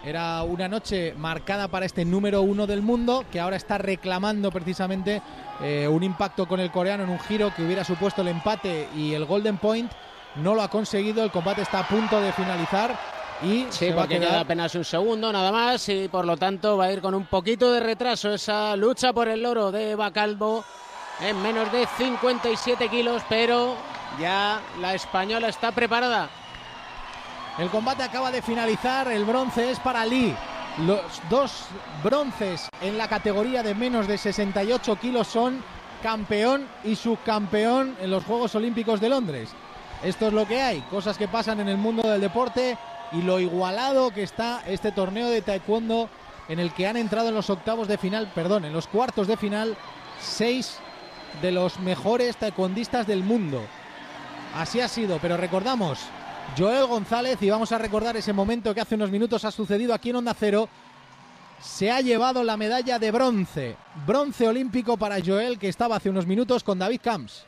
Era 0.03 0.43
una 0.43 0.69
noche 0.69 1.12
marcada 1.19 1.69
para 1.69 1.85
este 1.85 2.07
número 2.07 2.41
uno 2.41 2.66
del 2.66 2.81
mundo 2.81 3.27
que 3.31 3.41
ahora 3.41 3.57
está 3.57 3.77
reclamando 3.77 4.51
precisamente 4.51 5.21
eh, 5.61 5.87
un 5.87 6.03
impacto 6.03 6.49
con 6.49 6.61
el 6.61 6.71
coreano 6.71 7.05
en 7.05 7.11
un 7.11 7.19
giro 7.19 7.53
que 7.55 7.62
hubiera 7.62 7.85
supuesto 7.85 8.23
el 8.23 8.29
empate 8.29 8.89
y 8.97 9.12
el 9.12 9.27
golden 9.27 9.59
point. 9.59 9.93
No 10.37 10.55
lo 10.55 10.62
ha 10.62 10.71
conseguido, 10.71 11.23
el 11.23 11.31
combate 11.31 11.61
está 11.61 11.81
a 11.81 11.89
punto 11.89 12.19
de 12.23 12.33
finalizar 12.33 12.99
y 13.43 13.66
Sí, 13.69 13.73
se 13.73 13.91
va 13.93 14.03
a 14.03 14.05
porque 14.05 14.14
quedar 14.14 14.31
queda 14.31 14.41
apenas 14.41 14.75
un 14.75 14.85
segundo 14.87 15.31
nada 15.31 15.53
más 15.53 15.87
y 15.91 16.09
por 16.09 16.25
lo 16.25 16.39
tanto 16.39 16.79
va 16.79 16.87
a 16.87 16.93
ir 16.93 17.03
con 17.03 17.14
un 17.14 17.27
poquito 17.27 17.71
de 17.71 17.81
retraso 17.81 18.33
esa 18.33 18.77
lucha 18.77 19.12
por 19.12 19.29
el 19.29 19.45
oro 19.45 19.71
de 19.73 19.91
Eva 19.91 20.11
Calvo 20.11 20.64
en 21.21 21.43
menos 21.43 21.71
de 21.71 21.87
57 21.99 22.89
kilos, 22.89 23.21
pero 23.29 23.77
ya 24.19 24.59
la 24.81 24.95
española 24.95 25.49
está 25.49 25.71
preparada. 25.73 26.31
El 27.59 27.71
combate 27.71 28.05
acaba 28.05 28.31
de 28.31 28.41
finalizar, 28.41 29.09
el 29.09 29.25
bronce 29.25 29.73
es 29.73 29.81
para 29.81 30.07
Lee. 30.07 30.33
Los 30.87 31.01
dos 31.29 31.65
bronces 32.05 32.69
en 32.81 32.97
la 32.97 33.09
categoría 33.09 33.65
de 33.65 33.75
menos 33.75 34.07
de 34.07 34.17
68 34.17 34.95
kilos 35.01 35.27
son 35.27 35.61
campeón 36.01 36.69
y 36.85 36.95
subcampeón 36.95 37.97
en 38.01 38.13
los 38.13 38.23
Juegos 38.23 38.55
Olímpicos 38.55 39.01
de 39.01 39.09
Londres. 39.09 39.51
Esto 40.05 40.29
es 40.29 40.33
lo 40.33 40.47
que 40.47 40.63
hay, 40.63 40.83
cosas 40.83 41.19
que 41.19 41.27
pasan 41.27 41.59
en 41.59 41.69
el 41.69 41.79
mundo 41.79 42.09
del 42.09 42.21
deporte 42.21 42.79
y 43.11 43.23
lo 43.23 43.41
igualado 43.41 44.13
que 44.13 44.23
está 44.23 44.63
este 44.65 44.93
torneo 44.93 45.29
de 45.29 45.43
taekwondo 45.43 46.09
en 46.49 46.61
el 46.61 46.73
que 46.73 46.87
han 46.87 46.97
entrado 46.97 47.31
en 47.31 47.35
los 47.35 47.51
octavos 47.51 47.89
de 47.89 47.99
final, 47.99 48.31
perdón, 48.37 48.67
en 48.67 48.73
los 48.73 48.87
cuartos 48.87 49.27
de 49.27 49.37
final, 49.37 49.77
seis 50.21 50.79
de 51.43 51.51
los 51.51 51.81
mejores 51.81 52.37
taekwondistas 52.37 53.09
del 53.09 53.25
mundo. 53.25 53.61
Así 54.55 54.81
ha 54.81 54.87
sido, 54.87 55.19
pero 55.21 55.37
recordamos, 55.37 55.99
Joel 56.57 56.87
González, 56.87 57.41
y 57.43 57.51
vamos 57.51 57.71
a 57.73 57.79
recordar 57.79 58.17
ese 58.17 58.33
momento 58.33 58.75
que 58.75 58.81
hace 58.81 58.95
unos 58.95 59.11
minutos 59.11 59.45
ha 59.45 59.51
sucedido 59.51 59.95
aquí 59.95 60.11
en 60.11 60.17
Onda 60.17 60.35
Cero, 60.35 60.69
se 61.61 61.91
ha 61.91 62.01
llevado 62.01 62.43
la 62.43 62.57
medalla 62.57 62.99
de 62.99 63.11
bronce. 63.11 63.77
Bronce 64.07 64.49
olímpico 64.49 64.97
para 64.97 65.25
Joel, 65.25 65.59
que 65.59 65.69
estaba 65.69 65.97
hace 65.97 66.11
unos 66.11 66.27
minutos 66.27 66.65
con 66.65 66.79
David 66.79 67.01
Camps. 67.03 67.45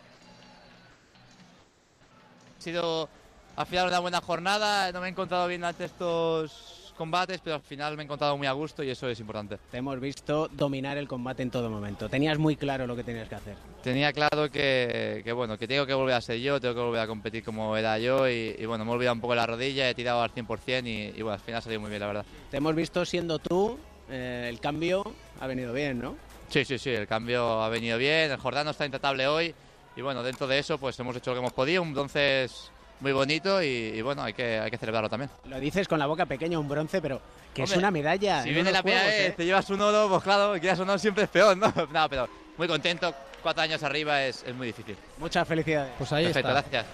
Ha 2.58 2.62
sido 2.62 3.08
al 3.56 3.66
final 3.66 3.88
una 3.88 3.98
buena 3.98 4.20
jornada, 4.20 4.92
no 4.92 5.00
me 5.00 5.08
he 5.08 5.10
encontrado 5.10 5.46
bien 5.48 5.64
ante 5.64 5.84
estos 5.84 6.79
combates, 7.00 7.40
pero 7.42 7.56
al 7.56 7.62
final 7.62 7.96
me 7.96 8.02
he 8.02 8.04
encontrado 8.04 8.36
muy 8.36 8.46
a 8.46 8.52
gusto 8.52 8.82
y 8.82 8.90
eso 8.90 9.08
es 9.08 9.18
importante. 9.20 9.56
Te 9.70 9.78
hemos 9.78 9.98
visto 9.98 10.48
dominar 10.48 10.98
el 10.98 11.08
combate 11.08 11.42
en 11.42 11.50
todo 11.50 11.70
momento. 11.70 12.10
Tenías 12.10 12.38
muy 12.38 12.56
claro 12.56 12.86
lo 12.86 12.94
que 12.94 13.02
tenías 13.02 13.26
que 13.26 13.36
hacer. 13.36 13.56
Tenía 13.82 14.12
claro 14.12 14.50
que, 14.50 15.22
que, 15.24 15.32
bueno, 15.32 15.56
que 15.56 15.66
tengo 15.66 15.86
que 15.86 15.94
volver 15.94 16.14
a 16.14 16.20
ser 16.20 16.38
yo, 16.40 16.60
tengo 16.60 16.74
que 16.74 16.80
volver 16.82 17.00
a 17.00 17.06
competir 17.06 17.42
como 17.42 17.74
era 17.74 17.98
yo 17.98 18.28
y, 18.28 18.54
y, 18.58 18.66
bueno, 18.66 18.84
me 18.84 18.90
he 18.90 18.94
olvidado 18.94 19.14
un 19.14 19.22
poco 19.22 19.34
la 19.34 19.46
rodilla, 19.46 19.88
he 19.88 19.94
tirado 19.94 20.20
al 20.20 20.30
100% 20.30 20.86
y, 20.86 21.18
y 21.18 21.22
bueno, 21.22 21.32
al 21.32 21.40
final 21.40 21.60
ha 21.60 21.62
salido 21.62 21.80
muy 21.80 21.88
bien, 21.88 22.00
la 22.00 22.06
verdad. 22.06 22.26
Te 22.50 22.58
hemos 22.58 22.74
visto 22.74 23.02
siendo 23.06 23.38
tú, 23.38 23.78
eh, 24.10 24.48
el 24.50 24.60
cambio 24.60 25.02
ha 25.40 25.46
venido 25.46 25.72
bien, 25.72 26.00
¿no? 26.00 26.16
Sí, 26.50 26.66
sí, 26.66 26.78
sí, 26.78 26.90
el 26.90 27.06
cambio 27.06 27.62
ha 27.62 27.70
venido 27.70 27.96
bien, 27.96 28.30
el 28.30 28.36
Jordano 28.36 28.72
está 28.72 28.84
intratable 28.84 29.26
hoy 29.26 29.54
y 29.96 30.02
bueno, 30.02 30.22
dentro 30.22 30.46
de 30.46 30.58
eso 30.58 30.76
pues 30.76 31.00
hemos 31.00 31.16
hecho 31.16 31.30
lo 31.30 31.36
que 31.36 31.40
hemos 31.40 31.54
podido, 31.54 31.82
entonces 31.82 32.70
muy 33.00 33.12
bonito 33.12 33.62
y, 33.62 33.66
y, 33.66 34.02
bueno, 34.02 34.22
hay 34.22 34.32
que, 34.32 34.58
hay 34.58 34.70
que 34.70 34.76
celebrarlo 34.78 35.08
también. 35.08 35.30
Lo 35.46 35.58
dices 35.58 35.88
con 35.88 35.98
la 35.98 36.06
boca 36.06 36.26
pequeña, 36.26 36.58
un 36.58 36.68
bronce, 36.68 37.00
pero 37.00 37.20
que 37.54 37.62
Hombre, 37.62 37.74
es 37.74 37.78
una 37.78 37.90
medalla. 37.90 38.42
Si 38.42 38.48
en 38.50 38.54
viene 38.54 38.72
la 38.72 38.82
primera 38.82 39.02
juegos, 39.04 39.18
vez, 39.18 39.30
¿eh? 39.30 39.34
te 39.36 39.44
llevas 39.44 39.70
un 39.70 39.80
oro, 39.80 40.08
pues 40.08 40.22
claro, 40.22 40.58
quieras 40.60 40.78
o 40.80 40.84
no, 40.84 40.98
siempre 40.98 41.24
es 41.24 41.30
peor, 41.30 41.56
¿no? 41.56 41.72
No, 41.92 42.08
pero 42.08 42.28
muy 42.56 42.68
contento, 42.68 43.14
cuatro 43.42 43.62
años 43.62 43.82
arriba 43.82 44.22
es, 44.22 44.44
es 44.46 44.54
muy 44.54 44.68
difícil. 44.68 44.96
Muchas 45.18 45.46
felicidades. 45.48 45.92
Pues 45.98 46.12
ahí 46.12 46.24
Perfecto, 46.26 46.48
está. 46.50 46.60
gracias. 46.70 46.86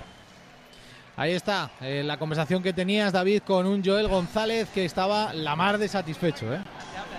Ahí 1.19 1.33
está, 1.33 1.71
eh, 1.81 2.03
la 2.05 2.19
conversación 2.19 2.63
que 2.63 2.75
tenías, 2.75 3.11
David, 3.11 3.41
con 3.47 3.67
un 3.67 3.83
Joel 3.83 4.07
González 4.07 4.69
que 4.69 4.85
estaba 4.85 5.33
la 5.33 5.57
mar 5.57 5.79
de 5.79 5.89
satisfecho. 5.89 6.53
¿eh? 6.53 6.61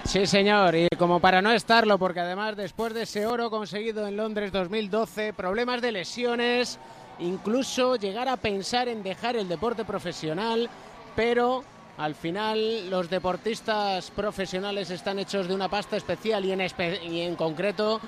Sí, 0.04 0.28
señor, 0.28 0.76
y 0.76 0.88
como 1.00 1.20
para 1.20 1.42
no 1.42 1.52
estarlo, 1.52 1.98
porque 1.98 2.20
además 2.20 2.56
después 2.56 2.94
de 2.94 3.02
ese 3.04 3.26
oro 3.26 3.50
conseguido 3.50 4.08
en 4.08 4.16
Londres 4.16 4.52
2012, 4.52 5.34
problemas 5.34 5.82
de 5.82 5.92
lesiones, 5.92 6.78
incluso 7.20 7.96
llegar 7.96 8.28
a 8.28 8.38
pensar 8.38 8.88
en 8.88 9.04
dejar 9.04 9.36
el 9.36 9.48
deporte 9.48 9.86
profesional, 9.86 10.70
pero 11.16 11.64
al 11.98 12.14
final 12.14 12.90
los 12.90 13.10
deportistas 13.10 14.12
profesionales 14.12 14.92
están 14.92 15.20
hechos 15.20 15.48
de 15.48 15.56
una 15.56 15.68
pasta 15.68 15.98
especial 15.98 16.46
y 16.46 16.52
en, 16.52 17.36
concreto 17.36 18.00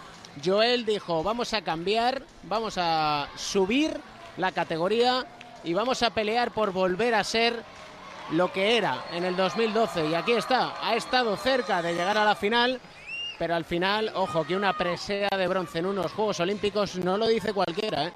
Joel 0.44 0.86
dijo, 0.86 1.24
vamos 1.24 1.54
a 1.54 1.64
cambiar, 1.64 2.22
vamos 2.44 2.76
a 2.78 3.28
subir 3.36 4.00
la 4.38 4.52
categoría 4.52 5.26
y 5.64 5.74
vamos 5.74 6.04
a 6.04 6.12
pelear 6.12 6.52
por 6.52 6.72
volver 6.72 7.16
a 7.16 7.24
ser 7.24 7.64
lo 8.32 8.54
que 8.54 8.78
era 8.78 9.06
en 9.12 9.24
el 9.24 9.36
2012 9.36 10.10
y 10.10 10.14
aquí 10.14 10.34
está, 10.34 10.76
ha 10.84 10.96
estado 10.96 11.36
cerca 11.36 11.82
de 11.82 11.94
llegar 11.94 12.18
a 12.18 12.26
la 12.26 12.36
final, 12.36 12.80
pero 13.40 13.56
al 13.56 13.66
final, 13.66 14.12
ojo, 14.14 14.46
que 14.46 14.56
una 14.56 14.78
presea 14.78 15.30
de 15.36 15.48
bronce 15.48 15.80
en 15.80 15.88
unos 15.88 16.14
Juegos 16.14 16.40
Olímpicos 16.42 16.96
no 16.98 17.18
lo 17.18 17.26
dice 17.26 17.54
cualquiera, 17.54 18.06
¿eh? 18.06 18.14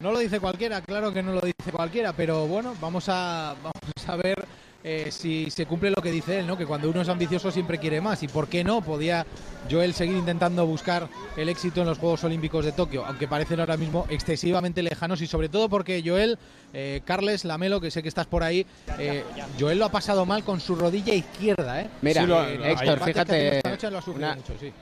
No 0.00 0.12
lo 0.12 0.18
dice 0.18 0.40
cualquiera, 0.40 0.80
claro 0.80 1.12
que 1.12 1.22
no 1.22 1.32
lo 1.34 1.40
dice 1.42 1.70
cualquiera, 1.72 2.14
pero 2.14 2.46
bueno, 2.46 2.74
vamos 2.80 3.04
a, 3.08 3.54
vamos 3.62 4.08
a 4.08 4.16
ver 4.16 4.42
eh, 4.82 5.08
si 5.10 5.50
se 5.50 5.66
cumple 5.66 5.90
lo 5.90 6.00
que 6.00 6.10
dice 6.10 6.38
él, 6.40 6.46
¿no? 6.46 6.56
Que 6.56 6.64
cuando 6.64 6.88
uno 6.88 7.02
es 7.02 7.08
ambicioso 7.10 7.50
siempre 7.50 7.76
quiere 7.76 8.00
más. 8.00 8.22
¿Y 8.22 8.28
por 8.28 8.48
qué 8.48 8.64
no? 8.64 8.80
Podía 8.80 9.26
Joel 9.70 9.92
seguir 9.92 10.16
intentando 10.16 10.64
buscar 10.64 11.06
el 11.36 11.50
éxito 11.50 11.82
en 11.82 11.86
los 11.86 11.98
Juegos 11.98 12.24
Olímpicos 12.24 12.64
de 12.64 12.72
Tokio, 12.72 13.04
aunque 13.04 13.28
parecen 13.28 13.60
ahora 13.60 13.76
mismo 13.76 14.06
excesivamente 14.08 14.82
lejanos 14.82 15.20
y 15.20 15.26
sobre 15.26 15.50
todo 15.50 15.68
porque 15.68 16.02
Joel, 16.02 16.38
eh, 16.72 17.02
Carles 17.04 17.44
Lamelo, 17.44 17.78
que 17.78 17.90
sé 17.90 18.02
que 18.02 18.08
estás 18.08 18.26
por 18.26 18.42
ahí, 18.42 18.64
eh, 18.98 19.22
Joel 19.58 19.78
lo 19.78 19.84
ha 19.84 19.90
pasado 19.92 20.24
mal 20.24 20.44
con 20.44 20.60
su 20.60 20.76
rodilla 20.76 21.12
izquierda, 21.12 21.82
¿eh? 21.82 21.90
Mira, 22.00 22.22
Sí, 22.22 22.26
lo- 22.26 22.42
lo- 22.42 22.64
Héctor, 22.64 23.00
fíjate, 23.04 23.60
noche 23.68 23.90
lo 23.90 23.98
ha 23.98 24.02
sufrido 24.02 24.28
una- 24.28 24.36
mucho, 24.36 24.54
sí. 24.58 24.72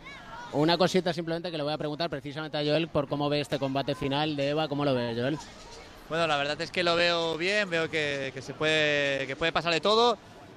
Una 0.53 0.79
cosita 0.79 1.13
simplemente 1.13 1.51
que 1.51 1.59
le 1.59 1.63
voy 1.63 1.73
a 1.73 1.79
preguntar 1.79 2.09
precisamente 2.09 2.57
a 2.57 2.63
Joel 2.63 2.89
por 2.89 3.07
cómo 3.07 3.29
ve 3.29 3.41
este 3.41 3.59
combate 3.59 3.95
final 3.95 4.35
de 4.35 4.49
Eva, 4.51 4.67
¿cómo 4.67 4.85
lo 4.85 4.95
ve 4.95 5.15
Joel? 5.15 5.39
Bueno, 6.09 6.27
la 6.27 6.39
verdad 6.39 6.59
es 6.63 6.71
que 6.71 6.83
lo 6.83 6.97
veo 6.97 7.37
bien, 7.37 7.69
veo 7.69 7.91
que, 7.91 8.31
que 8.33 8.41
se 8.41 8.55
puede, 8.55 9.27
que 9.27 9.37
puede 9.37 9.53
pasar 9.53 9.75
de 9.75 9.81
todo. 9.81 10.17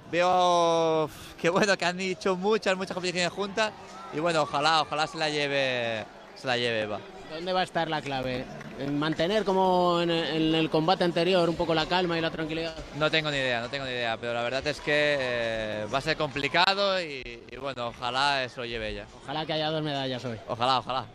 Veo 0.09 1.09
que 1.39 1.49
bueno, 1.49 1.77
que 1.77 1.85
han 1.85 1.97
dicho 1.97 2.37
muchas, 2.37 2.75
muchas 2.77 2.93
competiciones 2.93 3.31
juntas 3.33 3.71
y 4.13 4.19
bueno, 4.19 4.43
ojalá, 4.43 4.81
ojalá 4.81 5.07
se 5.07 5.17
la 5.17 5.29
lleve, 5.29 6.05
se 6.35 6.47
la 6.47 6.57
lleve 6.57 6.81
Eva. 6.81 6.99
¿Dónde 7.31 7.53
va 7.53 7.61
a 7.61 7.63
estar 7.63 7.89
la 7.89 8.01
clave? 8.01 8.43
¿En 8.77 8.99
mantener 8.99 9.45
como 9.45 10.01
en 10.01 10.09
el, 10.11 10.69
combate 10.69 11.05
anterior 11.05 11.47
un 11.47 11.55
poco 11.55 11.73
la 11.73 11.85
calma 11.85 12.17
y 12.17 12.21
la 12.21 12.29
tranquilidad? 12.29 12.75
No 12.97 13.09
tengo 13.09 13.31
ni 13.31 13.37
idea, 13.37 13.61
no 13.61 13.69
tengo 13.69 13.85
ni 13.85 13.91
idea, 13.91 14.17
pero 14.17 14.33
la 14.33 14.41
verdad 14.43 14.67
es 14.67 14.81
que 14.81 15.17
eh, 15.19 15.85
va 15.93 15.99
a 15.99 16.01
ser 16.01 16.17
complicado 16.17 17.01
y, 17.01 17.41
y 17.49 17.55
bueno, 17.55 17.87
ojalá 17.87 18.43
eso 18.43 18.65
lleve 18.65 18.89
ella. 18.89 19.05
Ojalá 19.23 19.45
que 19.45 19.53
haya 19.53 19.71
dos 19.71 19.81
medallas 19.81 20.25
hoy. 20.25 20.37
Ojalá, 20.47 20.79
ojalá. 20.79 21.05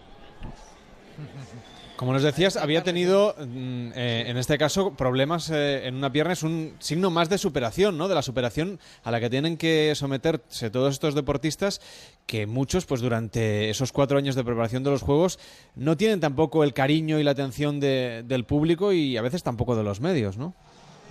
Como 1.97 2.13
nos 2.13 2.23
decías, 2.23 2.59
había 2.59 2.83
tenido, 2.85 3.35
mm, 3.39 3.93
eh, 3.95 4.25
en 4.27 4.37
este 4.37 4.59
caso, 4.59 4.93
problemas 4.95 5.49
eh, 5.49 5.87
en 5.87 5.95
una 5.95 6.13
pierna. 6.13 6.35
Es 6.35 6.43
un 6.43 6.75
signo 6.79 7.09
más 7.11 7.31
de 7.31 7.39
superación, 7.39 7.97
¿no? 7.97 8.07
De 8.07 8.15
la 8.15 8.21
superación 8.21 8.79
a 9.03 9.11
la 9.11 9.19
que 9.19 9.31
tienen 9.31 9.57
que 9.57 9.95
someterse 9.95 10.69
todos 10.69 10.93
estos 10.93 11.15
deportistas, 11.15 11.81
que 12.27 12.47
muchos, 12.47 12.85
pues 12.85 13.01
durante 13.01 13.71
esos 13.71 13.93
cuatro 13.93 14.19
años 14.19 14.35
de 14.35 14.45
preparación 14.45 14.85
de 14.85 14.91
los 14.91 15.01
Juegos, 15.01 15.39
no 15.75 15.97
tienen 15.97 16.21
tampoco 16.21 16.65
el 16.65 16.75
cariño 16.75 17.19
y 17.19 17.23
la 17.25 17.31
atención 17.31 17.81
de- 17.81 18.23
del 18.27 18.45
público 18.45 18.93
y 18.93 19.17
a 19.17 19.23
veces 19.23 19.43
tampoco 19.43 19.75
de 19.75 19.83
los 19.83 20.03
medios, 20.03 20.37
¿no? 20.37 20.53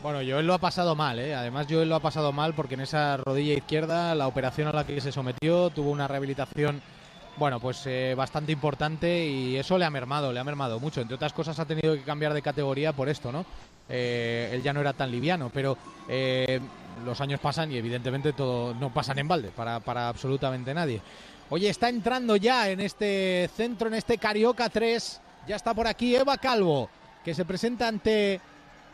Bueno, 0.04 0.20
Joel 0.20 0.46
lo 0.46 0.54
ha 0.54 0.60
pasado 0.60 0.94
mal, 0.96 1.18
¿eh? 1.18 1.34
Además, 1.34 1.66
Joel 1.68 1.90
lo 1.90 1.96
ha 1.96 2.00
pasado 2.00 2.32
mal 2.32 2.54
porque 2.54 2.76
en 2.76 2.82
esa 2.82 3.18
rodilla 3.18 3.56
izquierda, 3.56 4.14
la 4.14 4.28
operación 4.28 4.68
a 4.68 4.72
la 4.72 4.86
que 4.86 5.02
se 5.02 5.12
sometió, 5.12 5.72
tuvo 5.72 5.90
una 5.90 6.08
rehabilitación, 6.08 6.80
bueno, 7.38 7.60
pues 7.60 7.84
eh, 7.86 8.14
bastante 8.16 8.52
importante 8.52 9.26
y 9.26 9.58
eso 9.58 9.78
le 9.78 9.86
ha 9.86 9.90
mermado, 9.90 10.32
le 10.32 10.40
ha 10.40 10.44
mermado 10.44 10.80
mucho. 10.80 11.02
Entre 11.02 11.16
otras 11.16 11.34
cosas, 11.34 11.60
ha 11.60 11.66
tenido 11.66 11.94
que 11.94 12.04
cambiar 12.04 12.34
de 12.34 12.42
categoría 12.42 12.94
por 12.94 13.10
esto, 13.10 13.32
¿no? 13.32 13.46
eh, 13.90 14.50
él 14.52 14.64
ya 14.64 14.74
no 14.74 14.82
era 14.82 14.94
tan 14.94 15.12
liviano, 15.12 15.52
pero 15.54 15.78
eh, 16.08 16.60
los 17.04 17.20
años 17.22 17.40
pasan 17.40 17.72
y 17.72 17.78
evidentemente 17.78 18.34
todo 18.34 18.74
no 18.74 18.94
pasan 18.94 19.20
en 19.20 19.28
balde 19.28 19.50
para, 19.56 19.80
para 19.80 20.10
absolutamente 20.10 20.74
nadie. 20.74 21.02
Oye, 21.50 21.70
está 21.70 21.90
entrando 21.90 22.36
ya 22.36 22.70
en 22.70 22.80
este 22.80 23.50
centro, 23.56 23.88
en 23.88 23.94
este 23.96 24.18
Carioca 24.18 24.70
3, 24.70 25.22
ya 25.48 25.56
está 25.56 25.74
por 25.74 25.88
aquí 25.88 26.16
Eva 26.16 26.38
Calvo, 26.38 26.90
que 27.24 27.36
se 27.36 27.46
presenta 27.46 27.88
ante 27.88 28.42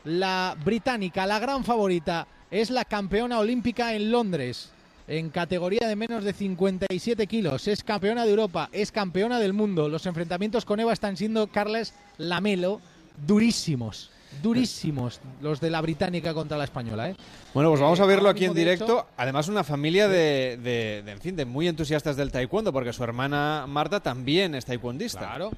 la 0.03 0.55
británica, 0.63 1.25
la 1.25 1.39
gran 1.39 1.63
favorita, 1.63 2.27
es 2.49 2.69
la 2.69 2.83
campeona 2.83 3.39
olímpica 3.39 3.93
en 3.93 4.11
Londres, 4.11 4.71
en 5.11 5.29
categoría 5.29 5.87
de 5.89 5.95
menos 5.97 6.23
de 6.23 6.31
57 6.31 7.27
kilos, 7.27 7.67
es 7.67 7.83
campeona 7.83 8.23
de 8.23 8.29
Europa, 8.29 8.69
es 8.71 8.93
campeona 8.93 9.39
del 9.39 9.51
mundo. 9.51 9.89
Los 9.89 10.05
enfrentamientos 10.05 10.63
con 10.63 10.79
Eva 10.79 10.93
están 10.93 11.17
siendo, 11.17 11.47
Carles 11.47 11.93
Lamelo, 12.17 12.79
durísimos 13.27 14.09
durísimos 14.41 15.19
los 15.41 15.59
de 15.59 15.69
la 15.69 15.81
británica 15.81 16.33
contra 16.33 16.57
la 16.57 16.63
española. 16.63 17.09
¿eh? 17.09 17.15
Bueno, 17.53 17.67
pues 17.69 17.81
vamos 17.81 17.99
a 17.99 18.05
Eh, 18.05 18.07
verlo 18.07 18.29
aquí 18.29 18.45
en 18.45 18.53
directo. 18.53 19.05
Además, 19.17 19.49
una 19.49 19.65
familia 19.65 20.07
de, 20.07 20.57
de- 20.63 21.01
de, 21.03 21.11
en 21.11 21.19
fin, 21.19 21.35
de 21.35 21.43
muy 21.43 21.67
entusiastas 21.67 22.15
del 22.15 22.31
taekwondo, 22.31 22.71
porque 22.71 22.93
su 22.93 23.03
hermana 23.03 23.65
Marta 23.67 23.99
también 23.99 24.55
es 24.55 24.63
taekwondista. 24.63 25.19
Claro. 25.19 25.51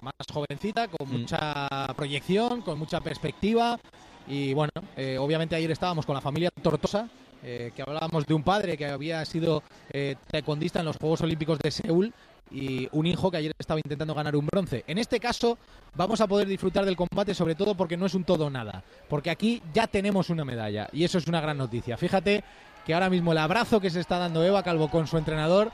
Más 0.00 0.12
jovencita, 0.32 0.88
con 0.88 1.08
Mm. 1.08 1.12
mucha 1.20 1.68
proyección, 1.94 2.62
con 2.62 2.76
mucha 2.76 3.00
perspectiva. 3.00 3.78
Y 4.26 4.52
bueno, 4.52 4.72
eh, 4.96 5.16
obviamente 5.20 5.54
ayer 5.54 5.70
estábamos 5.70 6.04
con 6.04 6.16
la 6.16 6.20
familia 6.20 6.50
Tortosa, 6.60 7.08
eh, 7.42 7.72
que 7.74 7.82
hablábamos 7.82 8.26
de 8.26 8.34
un 8.34 8.42
padre 8.42 8.76
que 8.76 8.86
había 8.86 9.24
sido 9.24 9.62
eh, 9.92 10.16
taekwondista 10.30 10.80
en 10.80 10.86
los 10.86 10.96
Juegos 10.96 11.22
Olímpicos 11.22 11.58
de 11.58 11.70
Seúl 11.70 12.12
y 12.50 12.88
un 12.92 13.06
hijo 13.06 13.30
que 13.30 13.36
ayer 13.38 13.52
estaba 13.58 13.80
intentando 13.80 14.14
ganar 14.14 14.36
un 14.36 14.46
bronce. 14.46 14.84
En 14.86 14.98
este 14.98 15.20
caso 15.20 15.58
vamos 15.94 16.20
a 16.20 16.26
poder 16.26 16.48
disfrutar 16.48 16.84
del 16.84 16.96
combate 16.96 17.34
sobre 17.34 17.54
todo 17.54 17.74
porque 17.74 17.96
no 17.96 18.06
es 18.06 18.14
un 18.14 18.24
todo 18.24 18.50
nada, 18.50 18.82
porque 19.08 19.30
aquí 19.30 19.62
ya 19.72 19.86
tenemos 19.86 20.30
una 20.30 20.44
medalla 20.44 20.88
y 20.92 21.04
eso 21.04 21.18
es 21.18 21.26
una 21.26 21.40
gran 21.40 21.58
noticia. 21.58 21.96
Fíjate 21.96 22.44
que 22.84 22.94
ahora 22.94 23.10
mismo 23.10 23.32
el 23.32 23.38
abrazo 23.38 23.80
que 23.80 23.90
se 23.90 24.00
está 24.00 24.18
dando 24.18 24.44
Eva 24.44 24.62
Calvo 24.62 24.90
con 24.90 25.06
su 25.06 25.16
entrenador 25.16 25.70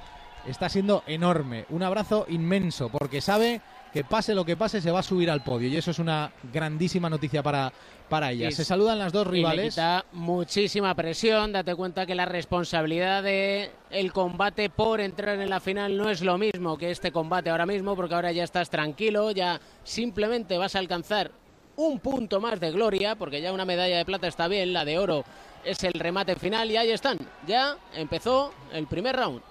está 0.46 0.68
siendo 0.68 1.02
enorme, 1.06 1.64
un 1.70 1.82
abrazo 1.82 2.26
inmenso, 2.28 2.88
porque 2.88 3.20
sabe 3.20 3.60
que 3.92 4.04
pase 4.04 4.34
lo 4.34 4.44
que 4.44 4.56
pase 4.56 4.80
se 4.80 4.90
va 4.90 5.00
a 5.00 5.02
subir 5.02 5.30
al 5.30 5.42
podio 5.42 5.68
y 5.68 5.76
eso 5.76 5.90
es 5.90 5.98
una 5.98 6.30
grandísima 6.52 7.08
noticia 7.08 7.42
para, 7.42 7.72
para 8.08 8.30
ella. 8.32 8.48
Y- 8.48 8.52
Se 8.52 8.64
saludan 8.64 8.98
las 8.98 9.12
dos 9.12 9.26
Y 9.26 9.30
le 9.30 9.32
rivales. 9.36 9.74
quita 9.74 10.04
muchísima 10.12 10.94
presión. 10.94 11.52
Date 11.52 11.74
cuenta 11.74 12.06
que 12.06 12.14
la 12.14 12.24
responsabilidad 12.24 13.22
de 13.22 13.70
el 13.90 14.12
combate 14.12 14.70
por 14.70 15.00
entrar 15.00 15.40
en 15.40 15.50
la 15.50 15.60
final 15.60 15.96
no 15.96 16.10
es 16.10 16.22
lo 16.22 16.38
mismo 16.38 16.76
que 16.78 16.90
este 16.90 17.12
combate 17.12 17.50
ahora 17.50 17.66
mismo, 17.66 17.94
porque 17.96 18.14
ahora 18.14 18.32
ya 18.32 18.44
estás 18.44 18.70
tranquilo, 18.70 19.30
ya 19.30 19.60
simplemente 19.84 20.58
vas 20.58 20.74
a 20.76 20.78
alcanzar 20.78 21.30
un 21.76 21.98
punto 22.00 22.40
más 22.40 22.58
de 22.58 22.70
gloria, 22.72 23.16
porque 23.16 23.40
ya 23.42 23.52
una 23.52 23.64
medalla 23.64 23.98
de 23.98 24.04
plata 24.04 24.26
está 24.28 24.48
bien, 24.48 24.72
la 24.72 24.84
de 24.84 24.98
oro 24.98 25.24
es 25.64 25.82
el 25.84 25.92
remate 25.94 26.36
final 26.36 26.70
y 26.70 26.76
ahí 26.76 26.90
están. 26.90 27.18
Ya 27.46 27.76
empezó 27.94 28.52
el 28.72 28.86
primer 28.86 29.16
round. 29.16 29.42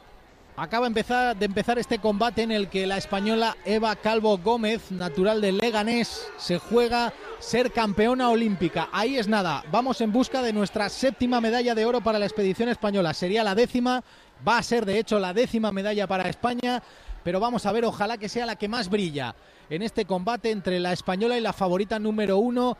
Acaba 0.57 0.87
empezar, 0.87 1.35
de 1.35 1.45
empezar 1.45 1.77
este 1.79 1.99
combate 1.99 2.41
en 2.41 2.51
el 2.51 2.69
que 2.69 2.87
la 2.87 2.95
española 2.95 3.57
Eva 3.65 3.93
Calvo 3.97 4.37
Gómez, 4.37 4.89
natural 4.89 5.41
de 5.41 5.51
Leganés, 5.51 6.29
se 6.37 6.59
juega 6.59 7.11
ser 7.39 7.73
campeona 7.73 8.29
olímpica. 8.29 8.87
Ahí 8.93 9.17
es 9.17 9.27
nada, 9.27 9.65
vamos 9.69 9.99
en 9.99 10.13
busca 10.13 10.41
de 10.41 10.53
nuestra 10.53 10.87
séptima 10.87 11.41
medalla 11.41 11.75
de 11.75 11.83
oro 11.83 11.99
para 11.99 12.19
la 12.19 12.25
expedición 12.25 12.69
española. 12.69 13.13
Sería 13.13 13.43
la 13.43 13.53
décima, 13.53 14.01
va 14.47 14.57
a 14.57 14.63
ser 14.63 14.85
de 14.85 14.97
hecho 14.97 15.19
la 15.19 15.33
décima 15.33 15.73
medalla 15.73 16.07
para 16.07 16.29
España, 16.29 16.81
pero 17.25 17.41
vamos 17.41 17.65
a 17.65 17.73
ver, 17.73 17.83
ojalá 17.83 18.17
que 18.17 18.29
sea 18.29 18.45
la 18.45 18.55
que 18.55 18.69
más 18.69 18.89
brilla 18.89 19.35
en 19.69 19.81
este 19.81 20.05
combate 20.05 20.51
entre 20.51 20.79
la 20.79 20.93
española 20.93 21.37
y 21.37 21.41
la 21.41 21.51
favorita 21.51 21.99
número 21.99 22.37
uno. 22.37 22.77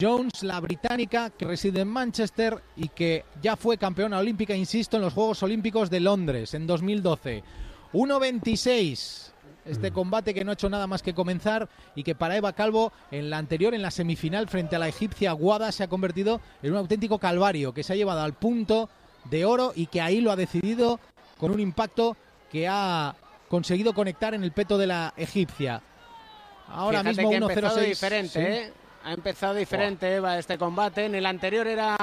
Jones, 0.00 0.42
la 0.42 0.60
británica, 0.60 1.30
que 1.30 1.44
reside 1.44 1.80
en 1.80 1.88
Manchester 1.88 2.62
y 2.76 2.88
que 2.88 3.24
ya 3.42 3.56
fue 3.56 3.78
campeona 3.78 4.18
olímpica, 4.18 4.54
insisto, 4.54 4.96
en 4.96 5.02
los 5.02 5.12
Juegos 5.14 5.42
Olímpicos 5.42 5.88
de 5.90 6.00
Londres 6.00 6.54
en 6.54 6.66
2012. 6.66 7.42
1.26. 7.92 9.32
Este 9.64 9.92
combate 9.92 10.32
que 10.32 10.44
no 10.44 10.50
ha 10.50 10.54
hecho 10.54 10.70
nada 10.70 10.86
más 10.86 11.02
que 11.02 11.12
comenzar 11.14 11.68
y 11.94 12.02
que 12.02 12.14
para 12.14 12.36
Eva 12.36 12.54
Calvo 12.54 12.90
en 13.10 13.28
la 13.28 13.36
anterior, 13.36 13.74
en 13.74 13.82
la 13.82 13.90
semifinal 13.90 14.48
frente 14.48 14.76
a 14.76 14.78
la 14.78 14.88
egipcia 14.88 15.32
Guada, 15.32 15.72
se 15.72 15.84
ha 15.84 15.88
convertido 15.88 16.40
en 16.62 16.72
un 16.72 16.78
auténtico 16.78 17.18
calvario 17.18 17.74
que 17.74 17.82
se 17.82 17.92
ha 17.92 17.96
llevado 17.96 18.22
al 18.22 18.32
punto 18.32 18.88
de 19.24 19.44
oro 19.44 19.72
y 19.76 19.86
que 19.86 20.00
ahí 20.00 20.22
lo 20.22 20.32
ha 20.32 20.36
decidido 20.36 20.98
con 21.36 21.50
un 21.50 21.60
impacto 21.60 22.16
que 22.50 22.66
ha 22.66 23.14
conseguido 23.48 23.92
conectar 23.92 24.32
en 24.32 24.42
el 24.42 24.52
peto 24.52 24.78
de 24.78 24.86
la 24.86 25.12
egipcia. 25.18 25.82
Ahora 26.68 27.00
Fíjate 27.00 27.16
mismo 27.16 27.30
que 27.30 27.36
ha 27.36 27.38
empezado 27.40 27.76
1-0-6. 27.80 27.86
diferente, 27.88 28.32
Sí. 28.32 28.38
¿eh? 28.40 28.72
Ha 29.08 29.14
empezado 29.14 29.54
diferente 29.54 30.16
Eva 30.16 30.38
este 30.38 30.58
combate. 30.58 31.06
En 31.06 31.14
el 31.14 31.24
anterior 31.24 31.66
era 31.66 31.96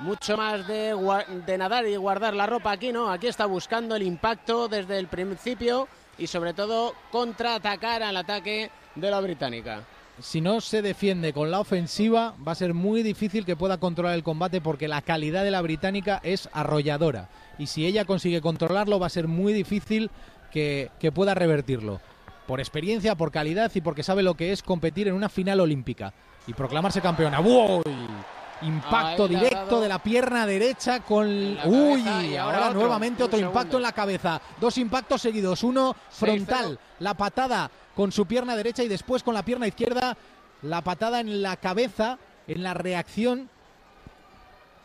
mucho 0.00 0.36
más 0.36 0.66
de, 0.66 1.56
nadar 1.56 1.86
y 1.86 1.94
guardar 1.94 2.34
la 2.34 2.44
ropa. 2.44 2.72
Aquí 2.72 2.90
no, 2.90 3.08
aquí 3.08 3.28
está 3.28 3.46
buscando 3.46 3.94
el 3.94 4.02
impacto 4.02 4.66
desde 4.66 4.98
el 4.98 5.06
principio 5.06 5.86
y 6.18 6.26
sobre 6.26 6.52
todo 6.52 6.94
contraatacar 7.12 8.02
al 8.02 8.16
ataque 8.16 8.68
de 8.96 9.10
la 9.12 9.20
británica. 9.20 9.84
si 10.18 10.40
no 10.40 10.60
se 10.60 10.82
defiende 10.82 11.32
con 11.32 11.52
la 11.52 11.60
ofensiva, 11.60 12.34
va 12.44 12.50
a 12.50 12.56
ser 12.56 12.74
muy 12.74 13.04
difícil 13.04 13.46
que 13.46 13.54
pueda 13.54 13.78
controlar 13.78 14.16
el 14.16 14.24
combate 14.24 14.60
porque 14.60 14.88
la 14.88 15.02
calidad 15.02 15.44
de 15.44 15.52
la 15.52 15.62
británica 15.62 16.20
es 16.24 16.48
arrolladora. 16.52 17.28
Y 17.60 17.68
si 17.68 17.86
ella 17.86 18.04
consigue 18.04 18.40
controlarlo, 18.40 18.98
va 18.98 19.06
a 19.06 19.10
ser 19.10 19.28
muy 19.28 19.52
difícil 19.52 20.10
que, 20.50 20.90
que 20.98 21.12
pueda 21.12 21.36
revertirlo. 21.36 22.00
Por 22.48 22.58
experiencia, 22.58 23.14
por 23.14 23.30
calidad 23.30 23.70
y 23.72 23.80
porque 23.80 24.02
sabe 24.02 24.24
lo 24.24 24.34
que 24.34 24.50
es 24.50 24.64
competir 24.64 25.06
en 25.06 25.14
una 25.14 25.28
final 25.28 25.60
olímpica 25.60 26.12
y 26.46 26.54
proclamarse 26.54 27.00
campeona. 27.00 27.40
¡Wow! 27.40 27.82
Impacto 28.62 29.24
Ahí 29.24 29.36
directo 29.36 29.80
de 29.80 29.88
la 29.88 29.98
pierna 30.00 30.46
derecha 30.46 31.00
con... 31.00 31.26
¡Uy! 31.64 32.02
y 32.02 32.36
ahora 32.36 32.58
ahora 32.58 32.68
otro, 32.68 32.80
nuevamente 32.80 33.22
un 33.22 33.28
otro 33.28 33.38
impacto 33.38 33.60
segundo. 33.60 33.78
en 33.78 33.82
la 33.82 33.92
cabeza. 33.92 34.40
Dos 34.60 34.76
impactos 34.78 35.22
seguidos. 35.22 35.62
Uno 35.62 35.96
frontal, 36.10 36.78
la 36.98 37.14
patada 37.14 37.70
con 37.94 38.12
su 38.12 38.26
pierna 38.26 38.56
derecha 38.56 38.82
y 38.82 38.88
después 38.88 39.22
con 39.22 39.34
la 39.34 39.42
pierna 39.44 39.66
izquierda 39.66 40.16
la 40.62 40.82
patada 40.82 41.20
en 41.20 41.42
la 41.42 41.56
cabeza, 41.56 42.18
en 42.46 42.62
la 42.62 42.74
reacción. 42.74 43.48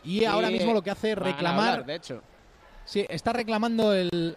Y 0.04 0.24
ahora 0.24 0.50
mismo 0.50 0.72
lo 0.72 0.82
que 0.82 0.90
hace 0.90 1.14
reclamar. 1.14 1.68
hablar, 1.70 1.86
de 1.86 1.94
hecho. 1.96 2.22
Sí, 2.84 3.04
está 3.08 3.32
reclamando 3.32 3.92
el, 3.92 4.36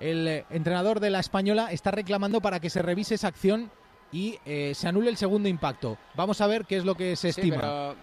el 0.00 0.44
entrenador 0.50 0.98
de 0.98 1.10
la 1.10 1.20
española, 1.20 1.70
está 1.70 1.92
reclamando 1.92 2.40
para 2.40 2.58
que 2.58 2.68
se 2.68 2.82
revise 2.82 3.14
esa 3.14 3.28
acción 3.28 3.70
y 4.12 4.38
eh, 4.44 4.72
se 4.74 4.88
anule 4.88 5.10
el 5.10 5.16
segundo 5.16 5.48
impacto. 5.48 5.96
Vamos 6.14 6.40
a 6.40 6.46
ver 6.46 6.64
qué 6.66 6.76
es 6.76 6.84
lo 6.84 6.94
que 6.94 7.16
se 7.16 7.32
Sí, 7.32 7.40
estima. 7.40 7.56
pero 7.56 7.96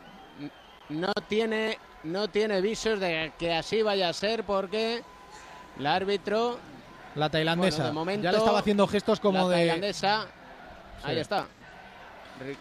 no 0.89 1.11
tiene, 1.27 1.77
no 2.03 2.27
tiene 2.27 2.61
visos 2.61 2.99
de 2.99 3.31
que 3.37 3.53
así 3.53 3.81
vaya 3.83 4.09
a 4.09 4.13
ser 4.13 4.43
porque 4.43 5.03
el 5.77 5.85
árbitro, 5.85 6.57
La 7.15 7.29
tailandesa. 7.29 7.77
Bueno, 7.77 7.87
de 7.89 7.93
momento, 7.93 8.23
ya 8.23 8.31
le 8.31 8.37
estaba 8.39 8.59
haciendo 8.59 8.87
gestos 8.87 9.19
como 9.19 9.37
la 9.39 9.47
de. 9.49 9.55
tailandesa, 9.55 10.21
ahí 11.03 11.15
Sí. 11.15 11.21
está. 11.21 11.47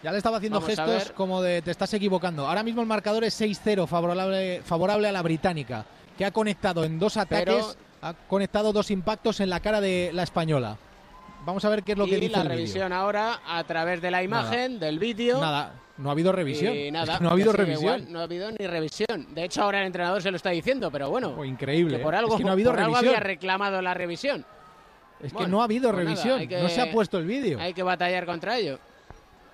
Ya 0.03 0.11
le 0.11 0.17
estaba 0.17 0.37
haciendo 0.37 0.59
Vamos 0.59 0.75
gestos 0.75 1.11
como 1.13 1.41
de 1.41 1.61
te 1.61 1.71
estás 1.71 1.93
equivocando. 1.93 2.45
Ahora 2.47 2.63
mismo 2.63 2.81
el 2.81 2.87
marcador 2.87 3.23
es 3.23 3.33
6-0 3.39 3.87
favorable, 3.87 4.61
favorable 4.65 5.07
a 5.07 5.11
la 5.13 5.21
británica, 5.21 5.85
que 6.17 6.25
ha 6.25 6.31
conectado 6.31 6.83
en 6.83 6.99
dos 6.99 7.15
ataques, 7.15 7.45
Pero- 7.55 7.75
ha 8.01 8.13
conectado 8.27 8.73
dos 8.73 8.91
impactos 8.91 9.39
en 9.39 9.49
la 9.49 9.59
cara 9.61 9.79
de 9.81 10.11
la 10.13 10.23
española. 10.23 10.77
Vamos 11.49 11.65
a 11.65 11.69
ver 11.69 11.83
qué 11.83 11.93
es 11.93 11.97
lo 11.97 12.05
que 12.05 12.17
y 12.17 12.19
dice 12.21 12.33
la 12.37 12.41
el 12.43 12.47
revisión 12.49 12.93
ahora 12.93 13.39
a 13.47 13.63
través 13.63 14.01
de 14.01 14.11
la 14.11 14.21
imagen, 14.23 14.79
del 14.79 14.99
vídeo. 14.99 15.41
Nada, 15.41 15.73
no 15.97 16.09
ha 16.09 16.11
habido 16.11 16.31
revisión. 16.31 16.75
Y 16.75 16.87
Es 16.87 16.93
nada, 16.93 17.17
que 17.17 17.23
no 17.23 17.29
ha 17.29 17.33
habido 17.33 17.51
que 17.51 17.57
revisión. 17.57 17.81
igual, 17.83 18.13
no 18.13 18.19
ha 18.19 18.23
habido 18.23 18.51
ni 18.51 18.67
revisión. 18.67 19.33
De 19.33 19.43
hecho, 19.45 19.63
ahora 19.63 19.81
el 19.81 19.87
entrenador 19.87 20.21
se 20.21 20.29
lo 20.29 20.37
está 20.37 20.51
diciendo, 20.51 20.91
pero 20.91 21.09
bueno. 21.09 21.33
Oh, 21.37 21.43
increíble, 21.43 21.97
Que 21.97 22.03
por 22.03 22.13
¿eh? 22.13 22.17
algo, 22.17 22.33
Es 22.33 22.37
que 22.37 22.43
no 22.43 22.49
ha 22.49 22.53
habido 22.53 22.71
por 22.71 22.79
algo 22.79 22.93
revisión. 22.95 23.15
había 23.15 23.19
reclamado 23.27 23.81
la 23.81 23.93
revisión. 23.95 24.45
Es 25.21 25.31
que 25.31 25.37
Bueno, 25.37 25.49
no 25.49 25.61
ha 25.61 25.65
habido 25.65 25.89
pues 25.91 26.03
nada, 26.05 26.09
revisión, 26.15 26.39
hay 26.39 26.47
que- 26.47 26.61
no 26.61 26.69
se 26.69 26.81
ha 26.81 26.91
puesto 26.91 27.17
el 27.17 27.25
vídeo. 27.25 27.59
Hay 27.59 27.73
que 27.73 27.83
batallar 27.83 28.25
contra 28.27 28.57
ello. 28.57 28.79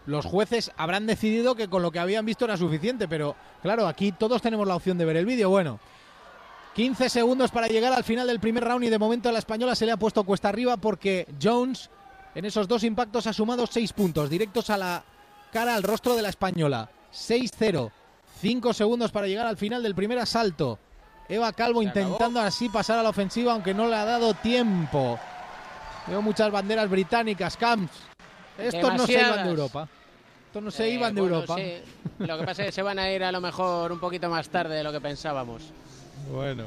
Los 0.06 0.26
jueces 0.26 0.72
habrán 0.78 1.08
decidido 1.08 1.56
que 1.56 1.68
con 1.68 1.82
lo 1.82 1.92
que 1.92 2.00
habían 2.00 2.26
visto 2.26 2.46
era 2.46 2.58
suficiente, 2.58 3.08
pero 3.08 3.36
claro, 3.64 3.88
aquí 3.88 4.12
todos 4.12 4.42
tenemos 4.42 4.68
la 4.68 4.76
opción 4.76 4.98
de 4.98 5.06
ver 5.06 5.18
el 5.18 5.26
vídeo. 5.26 5.50
Bueno, 5.50 5.80
15 6.76 7.10
segundos 7.10 7.52
para 7.52 7.68
llegar 7.68 7.94
al 7.94 8.04
final 8.04 8.28
del 8.28 8.40
primer 8.40 8.64
round 8.64 8.84
y 8.84 8.90
de 8.90 9.00
momento 9.00 9.30
a 9.30 9.32
la 9.32 9.40
española 9.40 9.76
se 9.76 9.86
le 9.86 9.94
ha 9.94 9.98
puesto 9.98 10.24
cuesta 10.24 10.50
arriba 10.50 10.76
porque 10.78 11.26
Jones 11.42 11.90
en 12.36 12.44
esos 12.44 12.68
dos 12.68 12.84
impactos 12.84 13.28
ha 13.28 13.34
sumado 13.34 13.66
6 13.66 13.94
puntos 13.94 14.30
directos 14.30 14.70
a 14.70 14.78
la 14.78 15.04
cara, 15.54 15.76
al 15.76 15.84
rostro 15.84 16.16
de 16.16 16.22
la 16.22 16.30
española. 16.30 16.90
6-0. 17.14 17.92
5 18.42 18.74
segundos 18.74 19.12
para 19.12 19.28
llegar 19.28 19.48
al 19.48 19.56
final 19.56 19.82
del 19.82 19.96
primer 19.96 20.20
asalto. 20.20 20.78
Eva 21.30 21.54
Calvo 21.54 21.82
Se 21.82 21.88
acabó. 21.90 22.06
intentando 22.08 22.42
así 22.42 22.68
pasar 22.68 23.00
a 23.00 23.04
la 23.04 23.10
ofensiva, 23.10 23.54
aunque 23.54 23.74
no 23.74 23.88
le 23.88 23.96
ha 23.96 24.04
dado 24.04 24.34
tiempo. 24.34 25.18
Veo 26.08 26.22
muchas 26.22 26.52
banderas 26.52 26.90
británicas, 26.90 27.56
Camps. 27.56 27.94
Estos 28.58 28.94
no 28.96 29.06
se 29.08 29.14
iban 29.14 29.44
de 29.46 29.50
Europa. 29.50 29.88
Estos 30.48 30.62
no 30.64 30.72
se 30.72 30.86
Eh, 30.86 30.90
iban 30.92 31.16
de 31.16 31.22
bueno, 31.22 31.36
Europa. 31.38 31.56
sí. 31.56 31.74
Lo 32.20 32.38
que 32.38 32.44
pasa 32.46 32.62
es 32.64 32.66
que 32.68 32.72
se 32.74 32.82
van 32.82 33.00
a 33.00 33.10
ir 33.10 33.24
a 33.24 33.32
lo 33.32 33.40
mejor 33.40 33.94
un 33.94 34.00
poquito 34.00 34.30
más 34.30 34.50
tarde 34.50 34.76
de 34.76 34.84
lo 34.84 34.92
que 34.92 35.00
pensábamos. 35.02 35.64
Bueno. 36.32 36.64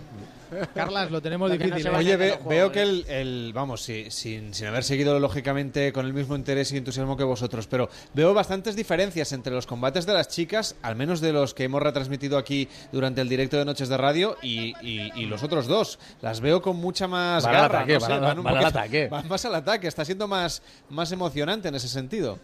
Carlas, 0.74 1.10
lo 1.10 1.20
tenemos 1.20 1.50
no 1.50 1.58
difícil. 1.58 1.82
se 1.82 1.88
¿eh? 1.88 1.92
Oye, 1.94 2.16
ve- 2.16 2.26
veo 2.28 2.38
juegos, 2.38 2.72
que 2.72 2.78
¿eh? 2.78 2.82
el, 2.82 3.04
el- 3.08 3.52
vamos, 3.52 3.82
sí, 3.82 4.06
sin, 4.08 4.54
sin 4.54 4.66
haber 4.68 4.82
seguido 4.82 5.18
lógicamente 5.20 5.92
con 5.92 6.06
el 6.06 6.14
mismo 6.14 6.34
interés 6.36 6.72
y 6.72 6.78
entusiasmo 6.78 7.18
que 7.18 7.24
vosotros, 7.24 7.66
pero 7.66 7.90
veo 8.14 8.32
bastantes 8.32 8.74
diferencias 8.74 9.32
entre 9.32 9.52
los 9.52 9.66
combates 9.66 10.06
de 10.06 10.14
las 10.14 10.28
chicas, 10.28 10.74
al 10.80 10.96
menos 10.96 11.20
de 11.20 11.34
los 11.34 11.52
que 11.52 11.64
hemos 11.64 11.82
retransmitido 11.82 12.38
aquí 12.38 12.66
durante 12.92 13.20
el 13.20 13.28
directo 13.28 13.58
de 13.58 13.66
Noches 13.66 13.90
de 13.90 13.98
Radio, 13.98 14.38
y, 14.40 14.74
y- 14.80 15.12
y 15.16 15.26
los 15.26 15.42
otros 15.42 15.66
dos. 15.66 15.98
Las 16.22 16.40
veo 16.40 16.62
con 16.62 16.76
mucha 16.76 17.06
más 17.08 17.44
Van 17.44 17.54
al 17.54 17.60
garra, 17.62 17.78
ataque, 17.80 17.94
no 17.94 18.00
sé, 18.00 18.18
van 18.18 18.46
al- 18.46 18.64
ataque. 18.64 19.08
Van 19.10 19.28
más 19.28 19.44
al 19.44 19.54
ataque, 19.54 19.86
está 19.86 20.04
siendo 20.06 20.26
más, 20.28 20.62
más 20.88 21.12
emocionante 21.12 21.68
en 21.68 21.74
ese 21.74 21.88
sentido. 21.88 22.38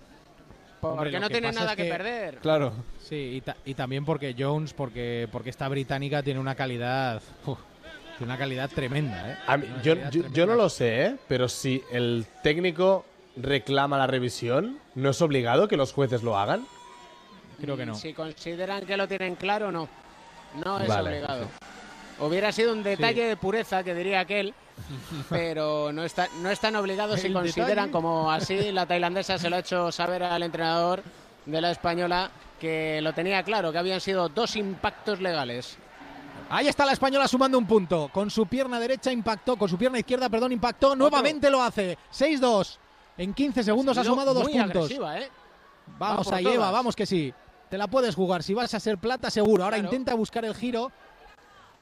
Porque 0.96 1.18
no 1.20 1.28
que 1.28 1.34
tiene 1.34 1.52
nada 1.52 1.70
es 1.72 1.76
que, 1.76 1.84
que- 1.84 1.90
perder. 1.90 2.38
Claro. 2.38 2.72
Sí, 3.02 3.16
y, 3.36 3.40
ta- 3.40 3.56
y 3.64 3.74
también 3.74 4.04
porque 4.04 4.34
Jones, 4.38 4.72
porque, 4.72 5.28
porque 5.32 5.50
esta 5.50 5.68
británica 5.68 6.22
tiene 6.22 6.40
una 6.40 6.54
calidad. 6.54 7.22
uf, 7.46 7.58
tiene 8.18 8.32
una 8.32 8.38
calidad 8.38 8.70
tremenda, 8.70 9.32
¿eh? 9.32 9.36
A 9.46 9.56
mí- 9.56 9.66
yo, 9.82 9.92
calidad 9.94 10.04
yo- 10.10 10.20
tremenda. 10.20 10.36
yo 10.36 10.46
no 10.46 10.54
lo 10.54 10.68
sé, 10.68 11.02
¿eh? 11.06 11.16
pero 11.28 11.48
si 11.48 11.82
el 11.90 12.26
técnico 12.42 13.04
reclama 13.36 13.98
la 13.98 14.06
revisión, 14.06 14.78
¿no 14.94 15.10
es 15.10 15.20
obligado 15.22 15.66
que 15.68 15.76
los 15.76 15.92
jueces 15.92 16.22
lo 16.22 16.38
hagan? 16.38 16.64
Creo 17.60 17.76
que 17.76 17.86
no. 17.86 17.94
Si 17.94 18.12
consideran 18.12 18.84
que 18.86 18.96
lo 18.96 19.06
tienen 19.08 19.34
claro, 19.36 19.70
no. 19.72 19.88
No 20.64 20.78
es 20.80 20.88
Vale, 20.88 21.10
obligado. 21.10 21.48
Hubiera 22.20 22.52
sido 22.52 22.72
un 22.72 22.82
detalle 22.82 23.24
de 23.24 23.36
pureza, 23.36 23.82
que 23.82 23.94
diría 23.94 24.20
aquel, 24.20 24.54
pero 25.28 25.92
no, 25.92 26.04
está, 26.04 26.28
no 26.40 26.50
están 26.50 26.76
obligados 26.76 27.20
si 27.20 27.26
¿El 27.26 27.32
consideran, 27.32 27.68
detalle? 27.68 27.90
como 27.92 28.30
así 28.30 28.72
la 28.72 28.86
tailandesa 28.86 29.38
se 29.38 29.50
lo 29.50 29.56
ha 29.56 29.60
hecho 29.60 29.90
saber 29.92 30.22
al 30.22 30.42
entrenador 30.42 31.02
de 31.46 31.60
la 31.60 31.70
española, 31.70 32.30
que 32.60 33.00
lo 33.02 33.12
tenía 33.12 33.42
claro, 33.42 33.72
que 33.72 33.78
habían 33.78 34.00
sido 34.00 34.28
dos 34.28 34.56
impactos 34.56 35.20
legales. 35.20 35.76
Ahí 36.50 36.68
está 36.68 36.84
la 36.84 36.92
española 36.92 37.26
sumando 37.26 37.58
un 37.58 37.66
punto. 37.66 38.10
Con 38.12 38.30
su 38.30 38.46
pierna 38.46 38.78
derecha 38.78 39.10
impactó, 39.10 39.56
con 39.56 39.68
su 39.68 39.76
pierna 39.78 39.98
izquierda, 39.98 40.28
perdón, 40.28 40.52
impactó. 40.52 40.94
Nuevamente 40.94 41.50
lo 41.50 41.62
hace. 41.62 41.96
6-2. 42.12 42.76
En 43.16 43.32
15 43.32 43.64
segundos 43.64 43.96
ha 43.98 44.04
sumado 44.04 44.34
dos 44.34 44.48
puntos. 44.48 44.90
¿eh? 44.90 45.28
Vamos 45.98 46.18
Va 46.20 46.22
por 46.24 46.34
ahí, 46.34 46.44
Eva, 46.46 46.54
todas. 46.56 46.72
vamos 46.72 46.96
que 46.96 47.06
sí. 47.06 47.32
Te 47.70 47.78
la 47.78 47.86
puedes 47.88 48.14
jugar. 48.14 48.42
Si 48.42 48.52
vas 48.54 48.72
a 48.74 48.78
ser 48.80 48.98
plata, 48.98 49.30
seguro. 49.30 49.64
Ahora 49.64 49.76
Claro. 49.78 49.88
intenta 49.92 50.14
buscar 50.14 50.44
el 50.44 50.54
giro. 50.54 50.92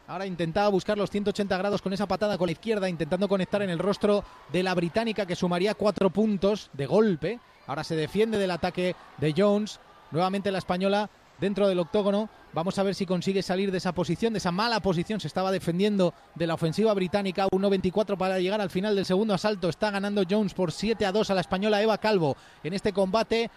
Ahora 0.07 0.27
intentaba 0.27 0.69
buscar 0.69 0.99
los 0.99 1.11
180 1.11 1.57
grados 1.57 1.81
con 1.81 1.93
esa 1.93 2.07
patada 2.07 2.37
con 2.37 2.47
la 2.47 2.53
izquierda, 2.53 2.89
intentando 2.89 3.29
conectar 3.29 3.63
en 3.63 3.71
el 3.71 3.79
rostro 3.79 4.25
de 4.53 4.63
la 4.63 4.75
británica 4.75 5.27
que 5.27 5.37
sumaría 5.37 5.75
cuatro 5.75 6.11
puntos 6.11 6.71
de 6.73 6.87
golpe. 6.87 7.41
Ahora 7.67 7.85
se 7.85 7.97
defiende 7.97 8.39
del 8.39 8.51
ataque 8.51 8.97
de 9.19 9.35
Jones. 9.37 9.81
Nuevamente 10.11 10.51
la 10.51 10.59
española 10.59 11.09
dentro 11.41 11.69
del 11.69 11.79
octógono. 11.79 12.29
Vamos 12.53 12.79
a 12.79 12.83
ver 12.83 12.95
si 12.95 13.07
consigue 13.07 13.43
salir 13.43 13.71
de 13.71 13.79
esa 13.79 13.93
posición, 13.93 14.33
de 14.33 14.39
esa 14.39 14.53
mala 14.53 14.81
posición. 14.81 15.21
Se 15.21 15.29
estaba 15.29 15.51
defendiendo 15.51 16.13
de 16.35 16.47
la 16.47 16.55
ofensiva 16.55 16.93
británica. 16.93 17.47
1.24 17.47 18.17
para 18.19 18.39
llegar 18.39 18.61
al 18.61 18.71
final 18.71 18.95
del 18.95 19.07
segundo 19.07 19.33
asalto. 19.35 19.69
Está 19.69 19.91
ganando 19.91 20.25
Jones 20.29 20.53
por 20.53 20.73
7 20.73 21.07
a 21.07 21.13
2 21.13 21.31
a 21.31 21.35
la 21.35 21.41
española 21.41 21.81
Eva 21.81 21.99
Calvo. 21.99 22.37
En 22.63 22.75
este 22.75 22.93
combate 22.93 23.51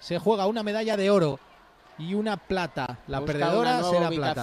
se 0.00 0.18
juega 0.18 0.46
una 0.46 0.62
medalla 0.62 0.96
de 0.96 1.10
oro 1.10 1.38
y 1.98 2.14
una 2.14 2.36
plata. 2.36 2.98
La 3.06 3.20
Busca 3.20 3.34
perdedora 3.34 3.82
será 3.84 4.08
plata. 4.08 4.42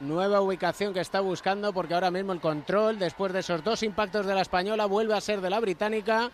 Nueva 0.00 0.42
ubicación 0.42 0.92
que 0.92 1.00
está 1.00 1.20
buscando 1.20 1.72
porque 1.72 1.94
ahora 1.94 2.10
mismo 2.10 2.32
el 2.32 2.40
control, 2.40 2.98
después 2.98 3.32
de 3.32 3.40
esos 3.40 3.64
dos 3.64 3.82
impactos 3.82 4.26
de 4.26 4.34
la 4.34 4.42
española, 4.42 4.84
vuelve 4.86 5.14
a 5.14 5.20
ser 5.22 5.40
de 5.40 5.48
la 5.48 5.58
británica. 5.58 6.30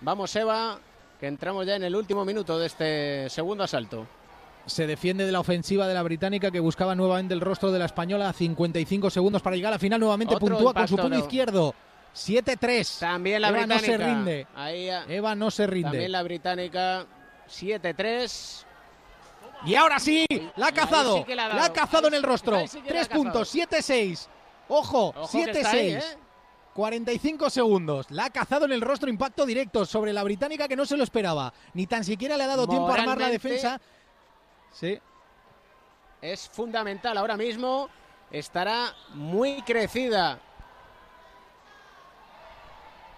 Vamos, 0.00 0.34
Eva, 0.34 0.78
que 1.20 1.28
entramos 1.28 1.64
ya 1.64 1.76
en 1.76 1.84
el 1.84 1.94
último 1.94 2.24
minuto 2.24 2.58
de 2.58 2.66
este 2.66 3.30
segundo 3.30 3.62
asalto. 3.62 4.06
Se 4.66 4.86
defiende 4.88 5.26
de 5.26 5.30
la 5.32 5.40
ofensiva 5.40 5.86
de 5.86 5.94
la 5.94 6.02
británica 6.02 6.50
que 6.50 6.58
buscaba 6.58 6.94
nuevamente 6.96 7.34
el 7.34 7.40
rostro 7.40 7.70
de 7.70 7.78
la 7.78 7.84
española 7.84 8.30
a 8.30 8.32
55 8.32 9.10
segundos 9.10 9.42
para 9.42 9.54
llegar 9.54 9.72
a 9.72 9.76
la 9.76 9.78
final. 9.78 10.00
Nuevamente 10.00 10.34
Otro 10.34 10.48
puntúa 10.48 10.74
con 10.74 10.88
su 10.88 10.96
puño 10.96 11.10
no. 11.10 11.18
izquierdo. 11.18 11.74
7-3. 12.16 12.98
También 12.98 13.42
la 13.42 13.48
Eva 13.50 13.66
no 13.66 13.74
británica. 13.76 13.92
se 13.98 14.04
rinde. 14.14 14.46
Ahí, 14.56 14.88
a- 14.88 15.04
Eva 15.08 15.34
no 15.34 15.50
se 15.50 15.66
rinde. 15.66 15.90
También 15.90 16.12
la 16.12 16.22
británica 16.22 17.06
7-3. 17.48 18.63
Y 19.66 19.74
ahora 19.74 19.98
sí, 19.98 20.26
la 20.56 20.68
ha 20.68 20.72
cazado. 20.72 21.24
sí 21.26 21.34
la 21.34 21.46
ha 21.46 21.48
la, 21.48 21.54
ha 21.54 21.58
dado. 21.58 21.72
cazado 21.72 22.08
en 22.08 22.14
el 22.14 22.22
rostro. 22.22 22.66
Sí 22.66 22.82
Tres 22.86 23.08
puntos, 23.08 23.54
7-6. 23.54 24.26
Ojo, 24.68 25.08
Ojo 25.16 25.28
que 25.32 25.50
está 25.50 25.72
7-6. 25.72 25.74
ahí, 25.74 25.92
¿eh? 25.94 26.02
45 26.74 27.50
segundos. 27.50 28.06
La 28.10 28.26
ha 28.26 28.30
cazado 28.30 28.64
en 28.64 28.72
el 28.72 28.80
rostro, 28.80 29.08
impacto 29.08 29.46
directo 29.46 29.86
sobre 29.86 30.12
la 30.12 30.22
británica 30.22 30.66
que 30.68 30.76
no 30.76 30.84
se 30.84 30.96
lo 30.96 31.04
esperaba. 31.04 31.52
Ni 31.72 31.86
tan 31.86 32.04
siquiera 32.04 32.36
le 32.36 32.44
ha 32.44 32.48
dado 32.48 32.66
tiempo 32.66 32.88
a 32.88 32.94
armar 32.94 33.20
la 33.20 33.28
defensa. 33.28 33.80
Sí. 34.72 34.98
Es 36.20 36.48
fundamental 36.48 37.16
ahora 37.16 37.36
mismo. 37.36 37.88
Estará 38.30 38.92
muy 39.14 39.62
crecida. 39.62 40.40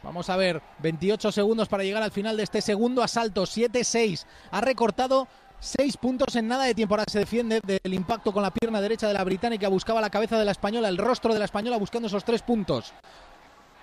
Vamos 0.03 0.28
a 0.30 0.36
ver, 0.36 0.62
28 0.80 1.32
segundos 1.32 1.68
para 1.68 1.82
llegar 1.82 2.03
al 2.03 2.12
final 2.12 2.36
de 2.36 2.42
este 2.44 2.61
segundo 2.61 3.03
asalto, 3.03 3.42
7-6. 3.44 4.24
Ha 4.53 4.61
recortado 4.61 5.26
6 5.61 5.96
puntos 5.96 6.36
en 6.36 6.48
nada 6.48 6.64
de 6.64 6.74
tiempo. 6.74 6.94
Ahora 6.94 7.04
se 7.11 7.18
defiende 7.18 7.61
del 7.64 7.94
impacto 7.94 8.32
con 8.32 8.42
la 8.42 8.50
pierna 8.50 8.80
derecha 8.80 9.09
de 9.09 9.14
la 9.14 9.24
británica. 9.24 9.68
Buscaba 9.68 10.00
la 10.00 10.11
cabeza 10.11 10.38
de 10.38 10.44
la 10.44 10.52
española, 10.52 10.88
el 10.88 10.98
rostro 10.98 11.32
de 11.32 11.38
la 11.38 11.44
española 11.44 11.76
buscando 11.76 12.09
esos 12.09 12.24
3 12.24 12.42
puntos. 12.42 12.92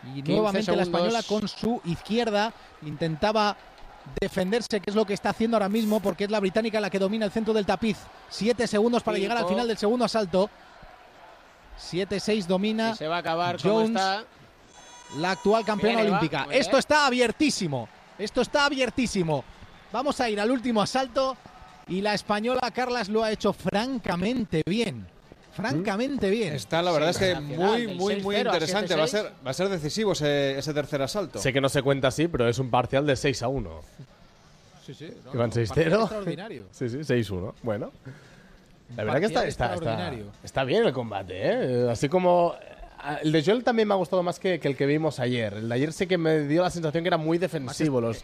Y 0.04 0.22
15 0.22 0.32
nuevamente 0.32 0.76
la 0.76 0.84
española 0.84 1.24
con 1.24 1.48
su 1.48 1.82
izquierda 1.86 2.54
intentaba 2.82 3.56
defenderse, 4.20 4.82
que 4.82 4.90
es 4.90 4.96
lo 4.96 5.06
que 5.06 5.14
está 5.14 5.30
haciendo 5.30 5.56
ahora 5.56 5.70
mismo, 5.70 6.02
porque 6.02 6.26
es 6.26 6.30
la 6.32 6.42
británica 6.42 6.82
la 6.82 6.90
que 6.90 7.00
domina 7.00 7.26
el 7.26 7.32
centro 7.32 7.54
del 7.54 7.66
tapiz. 7.66 7.98
7 8.30 8.68
segundos 8.68 9.02
para 9.02 9.16
Cinco. 9.16 9.24
llegar 9.24 9.38
al 9.44 9.50
final 9.50 9.68
del 9.68 9.78
segundo 9.78 10.06
asalto. 10.06 10.50
7-6 11.80 12.46
domina 12.46 12.92
Y 12.92 12.98
se 12.98 13.08
va 13.08 13.16
a 13.18 13.20
acabar 13.20 13.58
Jones 13.62 13.90
está. 13.90 14.24
la 15.18 15.32
actual 15.32 15.66
campeona 15.66 16.02
Bien, 16.02 16.14
olímpica. 16.14 16.48
Esto 16.52 16.78
está 16.78 17.08
abiertísimo. 17.08 17.90
Esto 18.18 18.42
está 18.42 18.66
abiertísimo. 18.66 19.44
Vamos 19.92 20.20
a 20.22 20.30
ir 20.30 20.40
al 20.40 20.52
último 20.52 20.82
asalto 20.82 21.36
y 21.88 22.02
la 22.02 22.14
española 22.14 22.62
Carlas 22.74 23.10
lo 23.10 23.24
ha 23.24 23.32
hecho 23.32 23.54
francamente 23.54 24.64
bien. 24.66 25.06
Francamente 25.54 26.30
bien. 26.32 26.54
Está, 26.54 26.82
la 26.82 26.92
verdad 26.92 27.12
es 27.12 27.18
que 27.18 27.36
muy, 27.36 27.88
muy, 27.88 28.16
muy 28.22 28.36
6-0 28.36 28.38
a 28.38 28.40
interesante. 28.42 28.96
Va 28.96 29.04
a 29.04 29.06
7-6. 29.06 29.10
ser, 29.10 29.32
va 29.46 29.52
a 29.52 29.54
ser 29.54 29.70
decisivo 29.70 30.14
ese, 30.14 30.58
ese 30.58 30.74
tercer 30.74 31.02
asalto. 31.02 31.38
Sé 31.40 31.54
que 31.54 31.62
no 31.62 31.70
se 31.70 31.84
cuenta 31.84 32.08
así, 32.08 32.28
pero 32.28 32.48
es 32.50 32.58
un 32.58 32.72
parcial 32.72 33.06
de 33.06 33.16
6 33.16 33.44
a 33.44 33.48
1. 33.50 33.82
Sí, 34.86 34.94
sí. 34.96 35.10
no, 35.26 35.32
partido 35.34 35.64
6-0. 35.66 36.02
extraordinario. 36.02 36.64
Sí, 36.72 36.90
sí, 36.90 36.98
6-1. 36.98 37.54
Bueno. 37.62 37.92
La 38.98 39.04
verdad 39.04 39.20
que 39.20 39.26
está, 39.28 39.48
está, 39.48 39.76
está, 39.76 40.12
está 40.44 40.64
bien 40.64 40.86
el 40.86 40.92
combate, 40.94 41.34
¿eh? 41.36 41.88
Así 41.90 42.10
como... 42.10 42.56
eh, 43.06 43.20
El 43.24 43.32
de 43.32 43.44
Joel 43.44 43.64
también 43.64 43.88
me 43.88 43.94
ha 43.94 43.98
gustado 43.98 44.24
más 44.24 44.40
que, 44.40 44.60
que 44.60 44.68
el 44.68 44.76
que 44.76 44.86
vimos 44.86 45.20
ayer. 45.20 45.54
El 45.54 45.70
de 45.70 45.76
ayer 45.76 45.94
sí 45.94 46.08
que 46.08 46.18
me 46.18 46.40
dio 46.48 46.64
la 46.64 46.70
sensación 46.70 47.04
que 47.04 47.08
era 47.10 47.18
muy 47.18 47.38
defensivo. 47.38 48.02
Los... 48.02 48.24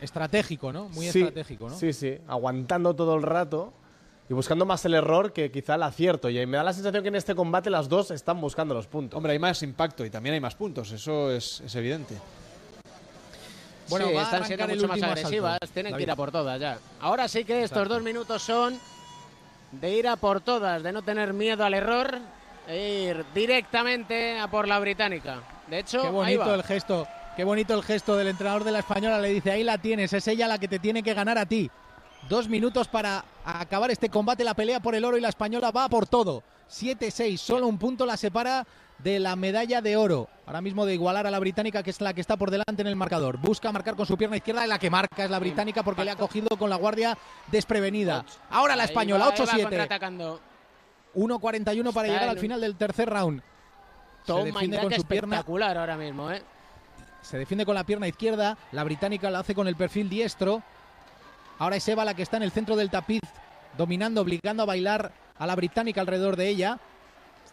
Estratégico, 0.00 0.72
¿no? 0.72 0.88
Muy 0.88 1.06
Sí, 1.08 1.20
estratégico, 1.20 1.68
¿no? 1.68 1.76
Sí, 1.76 1.92
sí, 1.92 2.18
aguantando 2.26 2.94
todo 2.94 3.14
el 3.16 3.22
rato 3.22 3.72
y 4.28 4.34
buscando 4.34 4.64
más 4.64 4.84
el 4.84 4.94
error 4.94 5.32
que 5.32 5.50
quizá 5.50 5.74
el 5.74 5.82
acierto. 5.82 6.30
Y 6.30 6.46
me 6.46 6.56
da 6.56 6.62
la 6.62 6.72
sensación 6.72 7.02
que 7.02 7.08
en 7.08 7.16
este 7.16 7.34
combate 7.34 7.68
las 7.70 7.88
dos 7.88 8.10
están 8.10 8.40
buscando 8.40 8.74
los 8.74 8.86
puntos. 8.86 9.16
Hombre, 9.16 9.32
hay 9.32 9.38
más 9.38 9.62
impacto 9.62 10.04
y 10.04 10.10
también 10.10 10.34
hay 10.34 10.40
más 10.40 10.54
puntos. 10.54 10.90
Eso 10.92 11.30
es, 11.30 11.60
es 11.60 11.74
evidente. 11.74 12.16
Bueno, 13.88 14.06
sí, 14.08 14.14
están 14.16 14.44
siendo 14.44 14.68
mucho 14.68 14.88
más 14.88 15.02
agresivas. 15.02 15.56
asalto. 15.56 15.74
Tienen 15.74 15.96
que 15.96 16.02
ir 16.02 16.06
David. 16.08 16.12
a 16.12 16.16
por 16.16 16.30
todas 16.30 16.60
ya. 16.60 16.78
Ahora 17.00 17.26
sí 17.28 17.44
que 17.44 17.64
estos 17.64 17.88
dos 17.88 18.02
minutos 18.02 18.40
son 18.42 18.78
de 19.72 19.90
ir 19.96 20.06
a 20.08 20.16
por 20.16 20.40
todas, 20.40 20.82
de 20.82 20.92
no 20.92 21.02
tener 21.02 21.32
miedo 21.32 21.64
al 21.64 21.74
error 21.74 22.18
e 22.68 23.08
ir 23.10 23.24
directamente 23.34 24.38
a 24.38 24.48
por 24.48 24.68
la 24.68 24.78
británica. 24.78 25.42
De 25.68 25.80
hecho, 25.80 26.00
Qué 26.02 26.06
ahí 26.06 26.12
bonito 26.12 26.46
va. 26.46 26.54
el 26.54 26.62
gesto. 26.62 27.06
Qué 27.36 27.44
bonito 27.44 27.74
el 27.74 27.82
gesto 27.82 28.16
del 28.16 28.28
entrenador 28.28 28.64
de 28.64 28.72
la 28.72 28.80
española. 28.80 29.18
Le 29.18 29.28
dice, 29.28 29.50
ahí 29.50 29.64
la 29.64 29.78
tienes, 29.78 30.12
es 30.12 30.26
ella 30.28 30.48
la 30.48 30.58
que 30.58 30.68
te 30.68 30.78
tiene 30.78 31.02
que 31.02 31.14
ganar 31.14 31.38
a 31.38 31.46
ti. 31.46 31.70
Dos 32.28 32.48
minutos 32.48 32.88
para 32.88 33.24
acabar 33.44 33.90
este 33.90 34.10
combate, 34.10 34.44
la 34.44 34.54
pelea 34.54 34.80
por 34.80 34.94
el 34.94 35.04
oro 35.04 35.16
y 35.16 35.20
la 35.20 35.28
española 35.30 35.70
va 35.70 35.88
por 35.88 36.06
todo. 36.06 36.42
7-6, 36.70 37.38
solo 37.38 37.66
un 37.66 37.78
punto 37.78 38.06
la 38.06 38.16
separa 38.16 38.66
de 38.98 39.18
la 39.18 39.36
medalla 39.36 39.80
de 39.80 39.96
oro. 39.96 40.28
Ahora 40.46 40.60
mismo 40.60 40.84
de 40.84 40.94
igualar 40.94 41.26
a 41.26 41.30
la 41.30 41.38
británica, 41.38 41.82
que 41.82 41.90
es 41.90 42.00
la 42.00 42.12
que 42.12 42.20
está 42.20 42.36
por 42.36 42.50
delante 42.50 42.82
en 42.82 42.88
el 42.88 42.96
marcador. 42.96 43.38
Busca 43.38 43.72
marcar 43.72 43.96
con 43.96 44.06
su 44.06 44.16
pierna 44.16 44.36
izquierda, 44.36 44.64
y 44.64 44.68
la 44.68 44.78
que 44.78 44.90
marca 44.90 45.24
es 45.24 45.30
la 45.30 45.38
británica 45.38 45.82
porque 45.82 46.04
le 46.04 46.10
ha 46.10 46.16
cogido 46.16 46.48
con 46.58 46.68
la 46.68 46.76
guardia 46.76 47.16
desprevenida. 47.50 48.24
Ahora 48.50 48.76
la 48.76 48.84
española, 48.84 49.28
va 49.28 49.34
Eva 49.34 49.46
8-7. 49.46 49.62
contraatacando. 49.62 50.40
1.41 51.14 51.92
para 51.92 52.08
llegar 52.08 52.28
al 52.28 52.38
final 52.38 52.60
del 52.60 52.76
tercer 52.76 53.08
round. 53.08 53.40
Se 53.40 54.26
Toma 54.26 54.52
con 54.52 54.92
su 54.92 55.04
pierna 55.04 55.36
espectacular 55.36 55.78
ahora 55.78 55.96
mismo, 55.96 56.30
¿eh? 56.30 56.42
Se 57.22 57.38
defiende 57.38 57.66
con 57.66 57.74
la 57.74 57.84
pierna 57.84 58.08
izquierda, 58.08 58.56
la 58.72 58.84
británica 58.84 59.30
la 59.30 59.40
hace 59.40 59.54
con 59.54 59.68
el 59.68 59.76
perfil 59.76 60.08
diestro. 60.08 60.62
Ahora 61.58 61.76
es 61.76 61.88
Eva 61.88 62.04
la 62.04 62.14
que 62.14 62.22
está 62.22 62.36
en 62.36 62.42
el 62.42 62.52
centro 62.52 62.76
del 62.76 62.90
tapiz, 62.90 63.20
dominando, 63.76 64.22
obligando 64.22 64.62
a 64.62 64.66
bailar 64.66 65.12
a 65.38 65.46
la 65.46 65.56
británica 65.56 66.00
alrededor 66.00 66.36
de 66.36 66.48
ella. 66.48 66.78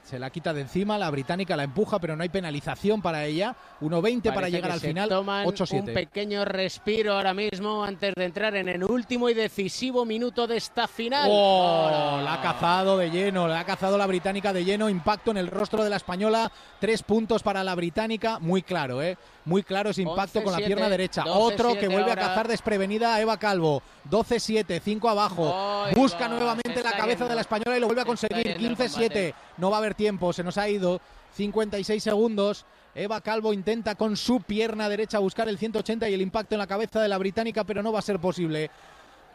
Se 0.07 0.17
la 0.17 0.29
quita 0.29 0.53
de 0.53 0.61
encima, 0.61 0.97
la 0.97 1.09
británica 1.09 1.57
la 1.57 1.63
empuja, 1.63 1.99
pero 1.99 2.15
no 2.15 2.23
hay 2.23 2.29
penalización 2.29 3.01
para 3.01 3.25
ella. 3.25 3.55
1.20 3.81 4.33
para 4.33 4.47
llegar 4.47 4.71
al 4.71 4.79
final, 4.79 5.09
toman 5.09 5.45
8-7. 5.45 5.79
un 5.81 5.85
pequeño 5.93 6.45
respiro 6.45 7.13
ahora 7.13 7.33
mismo 7.33 7.83
antes 7.83 8.13
de 8.15 8.23
entrar 8.23 8.55
en 8.55 8.69
el 8.69 8.85
último 8.85 9.29
y 9.29 9.33
decisivo 9.33 10.05
minuto 10.05 10.47
de 10.47 10.57
esta 10.57 10.87
final. 10.87 11.27
Oh, 11.29 12.21
la 12.23 12.35
ha 12.35 12.41
cazado 12.41 12.97
de 12.97 13.11
lleno, 13.11 13.49
la 13.49 13.59
ha 13.59 13.65
cazado 13.65 13.97
la 13.97 14.07
británica 14.07 14.53
de 14.53 14.63
lleno, 14.63 14.89
impacto 14.89 15.31
en 15.31 15.37
el 15.37 15.47
rostro 15.47 15.83
de 15.83 15.89
la 15.89 15.97
española, 15.97 16.49
tres 16.79 17.03
puntos 17.03 17.43
para 17.43 17.61
la 17.65 17.75
británica, 17.75 18.39
muy 18.39 18.61
claro, 18.61 19.01
¿eh? 19.01 19.17
Muy 19.43 19.63
claro 19.63 19.91
ese 19.91 20.01
impacto 20.01 20.43
con 20.43 20.51
la 20.51 20.59
11-7, 20.59 20.65
pierna 20.65 20.89
derecha. 20.89 21.23
12-7 21.23 21.31
Otro 21.33 21.73
que 21.79 21.87
vuelve 21.87 22.09
ahora. 22.09 22.25
a 22.25 22.27
cazar 22.27 22.47
desprevenida 22.49 23.15
a 23.15 23.21
Eva 23.21 23.37
Calvo. 23.37 23.81
12-7, 24.09 24.81
5 24.81 25.09
abajo. 25.09 25.85
Busca 25.95 26.27
va, 26.27 26.35
nuevamente 26.35 26.83
la 26.83 26.91
cabeza 26.91 27.19
yendo. 27.19 27.29
de 27.29 27.35
la 27.35 27.41
española 27.41 27.77
y 27.77 27.79
lo 27.79 27.87
vuelve 27.87 28.01
a 28.01 28.05
conseguir. 28.05 28.43
yendo 28.45 28.67
el 28.67 28.77
15-7, 28.77 28.89
combate. 28.93 29.35
No 29.57 29.69
va 29.69 29.77
a 29.77 29.79
haber 29.79 29.95
tiempo, 29.95 30.33
se 30.33 30.43
nos 30.43 30.57
ha 30.57 30.67
ido. 30.69 31.01
56 31.35 32.01
segundos. 32.01 32.65
Eva 32.95 33.21
Calvo 33.21 33.53
intenta 33.53 33.93
con 33.95 34.17
su 34.17 34.41
pierna 34.41 34.89
derecha 34.89 35.19
buscar 35.19 35.47
el 35.49 35.57
180 35.59 36.09
y 36.09 36.13
el 36.15 36.21
impacto 36.21 36.55
en 36.55 36.59
la 36.59 36.67
cabeza 36.67 36.99
de 36.99 37.07
la 37.07 37.17
británica, 37.19 37.63
pero 37.63 37.83
no 37.83 37.91
va 37.91 37.99
a 37.99 38.01
ser 38.01 38.17
posible. 38.19 38.71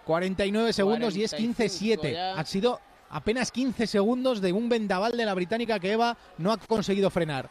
49 0.04 0.72
segundos 0.72 1.16
y 1.16 1.22
es 1.24 1.30
45 1.30 2.02
15-7. 2.02 2.12
ya. 2.12 2.34
Ha 2.34 2.44
sido 2.44 2.80
apenas 3.10 3.52
15 3.52 3.86
segundos 3.86 4.40
de 4.40 4.52
un 4.52 4.68
vendaval 4.68 5.16
de 5.16 5.24
la 5.24 5.34
británica 5.34 5.78
que 5.78 5.92
Eva 5.92 6.16
no 6.38 6.50
ha 6.52 6.56
conseguido 6.56 7.08
frenar. 7.10 7.48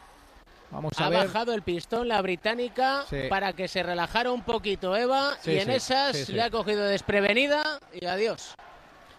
Vamos 0.70 0.92
a 0.98 1.06
ha 1.06 1.08
ver. 1.10 1.26
bajado 1.26 1.52
el 1.54 1.62
pistón 1.62 2.08
la 2.08 2.20
británica 2.22 3.04
Sí. 3.08 3.16
para 3.28 3.52
que 3.52 3.68
se 3.68 3.82
relajara 3.82 4.32
un 4.32 4.42
poquito 4.42 4.96
Eva 4.96 5.36
Sí, 5.42 5.52
y 5.52 5.58
en 5.58 5.66
sí, 5.66 5.70
esas 5.72 6.28
le 6.30 6.42
ha 6.42 6.50
cogido 6.50 6.84
desprevenida 6.84 7.78
y 7.98 8.04
adiós. 8.06 8.54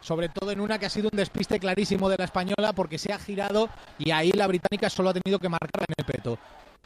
Sobre 0.04 0.28
todo 0.30 0.52
en 0.52 0.60
una 0.60 0.78
que 0.78 0.86
ha 0.86 0.90
sido 0.90 1.10
un 1.12 1.18
despiste 1.18 1.60
clarísimo 1.60 2.10
de 2.10 2.18
la 2.18 2.26
española 2.26 2.74
porque 2.76 2.98
se 2.98 3.14
ha 3.14 3.18
girado 3.18 3.70
y 3.98 4.12
ahí 4.12 4.32
la 4.34 4.48
británica 4.48 4.90
solo 4.90 5.10
ha 5.10 5.14
tenido 5.14 5.40
que 5.40 5.48
marcarla 5.48 5.86
en 5.88 5.96
el 5.98 6.06
peto. 6.06 6.38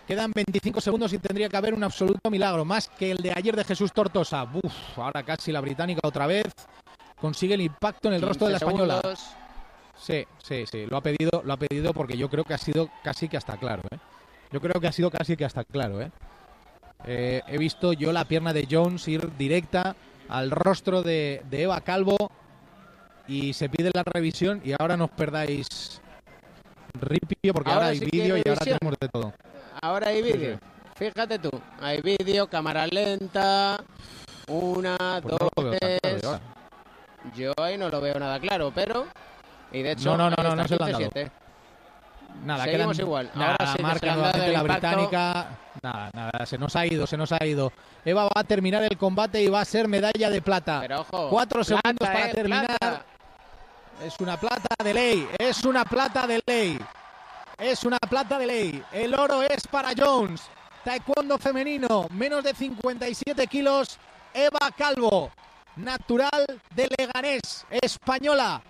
Quedan 0.07 0.31
25 0.33 0.79
segundos 0.79 1.11
y 1.11 1.17
tendría 1.17 1.49
que 1.49 1.57
haber 1.57 1.73
un 1.73 1.83
absoluto 1.83 2.29
milagro, 2.29 2.63
más 2.63 2.87
que 2.87 3.11
el 3.11 3.17
de 3.17 3.33
ayer 3.35 3.55
de 3.55 3.63
Jesús 3.65 3.91
Tortosa. 3.91 4.43
Uf, 4.43 4.99
ahora 4.99 5.23
casi 5.23 5.51
la 5.51 5.59
británica 5.59 5.99
otra 6.03 6.27
vez 6.27 6.45
consigue 7.19 7.55
el 7.55 7.61
impacto 7.61 8.07
en 8.07 8.13
el 8.13 8.21
rostro 8.21 8.47
de 8.47 8.53
la 8.53 8.59
15 8.59 8.71
española. 8.71 9.01
segundos. 9.01 9.27
Sí, 9.97 10.25
sí, 10.43 10.65
sí, 10.71 10.85
lo 10.85 10.97
ha 10.97 11.01
pedido, 11.01 11.41
lo 11.43 11.53
ha 11.53 11.57
pedido 11.57 11.93
porque 11.93 12.15
yo 12.15 12.29
creo 12.29 12.43
que 12.43 12.53
ha 12.53 12.59
sido 12.59 12.87
casi 13.03 13.27
que 13.27 13.37
hasta 13.37 13.57
claro, 13.57 13.81
¿eh? 13.91 13.97
Yo 14.51 14.61
creo 14.61 14.79
que 14.79 14.87
ha 14.87 14.91
sido 14.91 15.09
casi 15.09 15.35
que 15.35 15.43
hasta 15.43 15.63
claro, 15.63 15.99
¿eh? 16.01 16.11
Eh, 17.05 17.41
he 17.47 17.57
visto 17.57 17.93
yo 17.93 18.13
la 18.13 18.25
pierna 18.25 18.53
de 18.53 18.67
Jones 18.69 19.07
ir 19.07 19.35
directa 19.37 19.95
al 20.29 20.51
rostro 20.51 21.01
de, 21.01 21.41
de 21.49 21.63
Eva 21.63 21.81
Calvo 21.81 22.15
y 23.27 23.53
se 23.53 23.69
pide 23.69 23.91
la 23.93 24.03
revisión 24.03 24.61
y 24.63 24.73
ahora 24.79 24.95
no 24.97 25.05
os 25.05 25.11
perdáis 25.11 26.01
ripio 26.99 27.53
porque 27.53 27.69
ahora, 27.69 27.85
Ahora 27.85 27.87
hay 27.91 27.99
sí 27.99 28.05
vídeo 28.11 28.37
y 28.37 28.43
ahora 28.47 28.59
tenemos 28.65 28.95
de 28.99 29.07
todo. 29.09 29.33
Ahora 29.81 30.07
hay 30.09 30.21
vídeo. 30.21 30.59
Fíjate 30.95 31.37
tú, 31.39 31.51
hay 31.79 32.01
vídeo, 32.01 32.47
cámara 32.49 32.87
lenta, 32.87 33.79
una, 34.47 34.97
Pues 35.21 35.37
dos, 35.37 35.49
claro 35.55 35.77
tres. 35.79 36.21
yo 37.35 37.53
ahí 37.57 37.77
no 37.77 37.89
lo 37.89 38.01
veo 38.01 38.17
nada 38.19 38.39
claro, 38.39 38.71
pero... 38.73 39.05
Y 39.71 39.81
de 39.83 39.91
hecho, 39.91 40.15
No, 40.17 40.29
no, 40.29 40.35
no, 40.35 40.43
no, 40.43 40.55
no 40.55 40.67
se 40.67 40.75
lo 40.77 40.85
han 40.85 40.91
dado. 40.93 41.03
15-7. 41.11 41.31
Nada, 42.45 42.63
Seguimos 42.63 42.95
quedan- 42.97 43.05
igual. 43.05 43.31
Nada, 43.35 43.51
Ahora 43.59 43.73
sí 43.75 43.81
marca 43.83 44.13
nuevamente 44.15 44.47
la 44.53 44.59
impacto. 44.61 44.87
británica. 44.87 45.47
Nada, 45.83 46.09
nada, 46.13 46.45
se 46.45 46.57
nos 46.57 46.75
ha 46.75 46.85
ido, 46.85 47.05
se 47.05 47.17
nos 47.17 47.31
ha 47.31 47.45
ido. 47.45 47.71
Eva 48.05 48.23
va 48.23 48.31
a 48.35 48.43
terminar 48.43 48.83
el 48.83 48.97
combate 48.97 49.41
y 49.43 49.49
va 49.49 49.61
a 49.61 49.65
ser 49.65 49.87
medalla 49.87 50.29
de 50.29 50.41
plata. 50.41 50.79
Pero 50.81 51.01
ojo, 51.01 51.29
Cuatro 51.29 51.61
plata, 51.63 51.81
segundos 51.81 52.07
para 52.07 52.29
eh, 52.29 52.33
terminar. 52.33 52.65
plata. 52.79 53.05
Es 54.03 54.19
una 54.19 54.39
plata 54.39 54.75
de 54.83 54.93
ley, 54.93 55.27
es 55.39 55.65
una 55.65 55.83
plata 55.83 56.27
de 56.27 56.41
ley. 56.45 56.79
Es 57.57 57.83
una 57.83 57.97
plata 57.97 58.37
de 58.37 58.45
ley. 58.45 58.83
El 58.91 59.15
oro 59.15 59.41
es 59.41 59.65
para 59.65 59.93
Jones. 59.97 60.43
Taekwondo 60.83 61.39
femenino, 61.39 62.07
menos 62.11 62.43
de 62.43 62.53
57 62.53 63.47
kilos. 63.47 63.97
Eva 64.35 64.71
Calvo, 64.77 65.31
natural 65.77 66.45
de 66.75 66.87
Leganés, 66.95 67.65
española. 67.71 68.61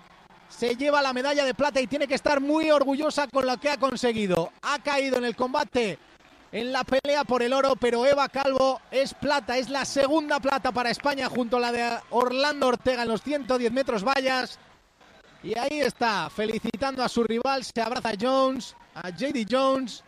Se 0.48 0.78
lleva 0.78 1.02
la 1.02 1.12
medalla 1.12 1.44
de 1.44 1.54
plata 1.54 1.82
y 1.82 1.88
tiene 1.88 2.08
que 2.08 2.16
estar 2.16 2.40
muy 2.40 2.72
orgullosa 2.72 3.28
con 3.28 3.46
lo 3.46 3.58
que 3.58 3.70
ha 3.70 3.78
conseguido. 3.78 4.54
Ha 4.62 4.80
caído 4.80 5.18
en 5.18 5.26
el 5.26 5.36
combate, 5.36 6.00
en 6.54 6.72
la 6.72 6.86
pelea 6.86 7.26
por 7.26 7.44
el 7.44 7.52
oro, 7.52 7.76
pero 7.76 8.06
Eva 8.06 8.30
Calvo 8.30 8.80
es 8.92 9.14
plata. 9.14 9.58
Es 9.58 9.70
la 9.70 9.84
segunda 9.84 10.40
plata 10.40 10.72
para 10.72 10.90
España 10.90 11.28
junto 11.28 11.58
a 11.58 11.60
la 11.60 11.72
de 11.74 12.00
Orlando 12.12 12.68
Ortega 12.68 13.04
en 13.04 13.10
los 13.10 13.22
110 13.22 13.74
metros 13.74 14.06
vallas. 14.06 14.58
Y 15.44 15.58
ahí 15.58 15.80
está, 15.82 16.30
felicitando 16.30 17.04
a 17.04 17.10
su 17.10 17.24
rival, 17.24 17.64
se 17.64 17.82
abraza 17.82 18.10
a 18.10 18.16
Jones, 18.20 18.76
a 18.96 19.10
JD 19.10 19.46
Jones. 19.50 20.04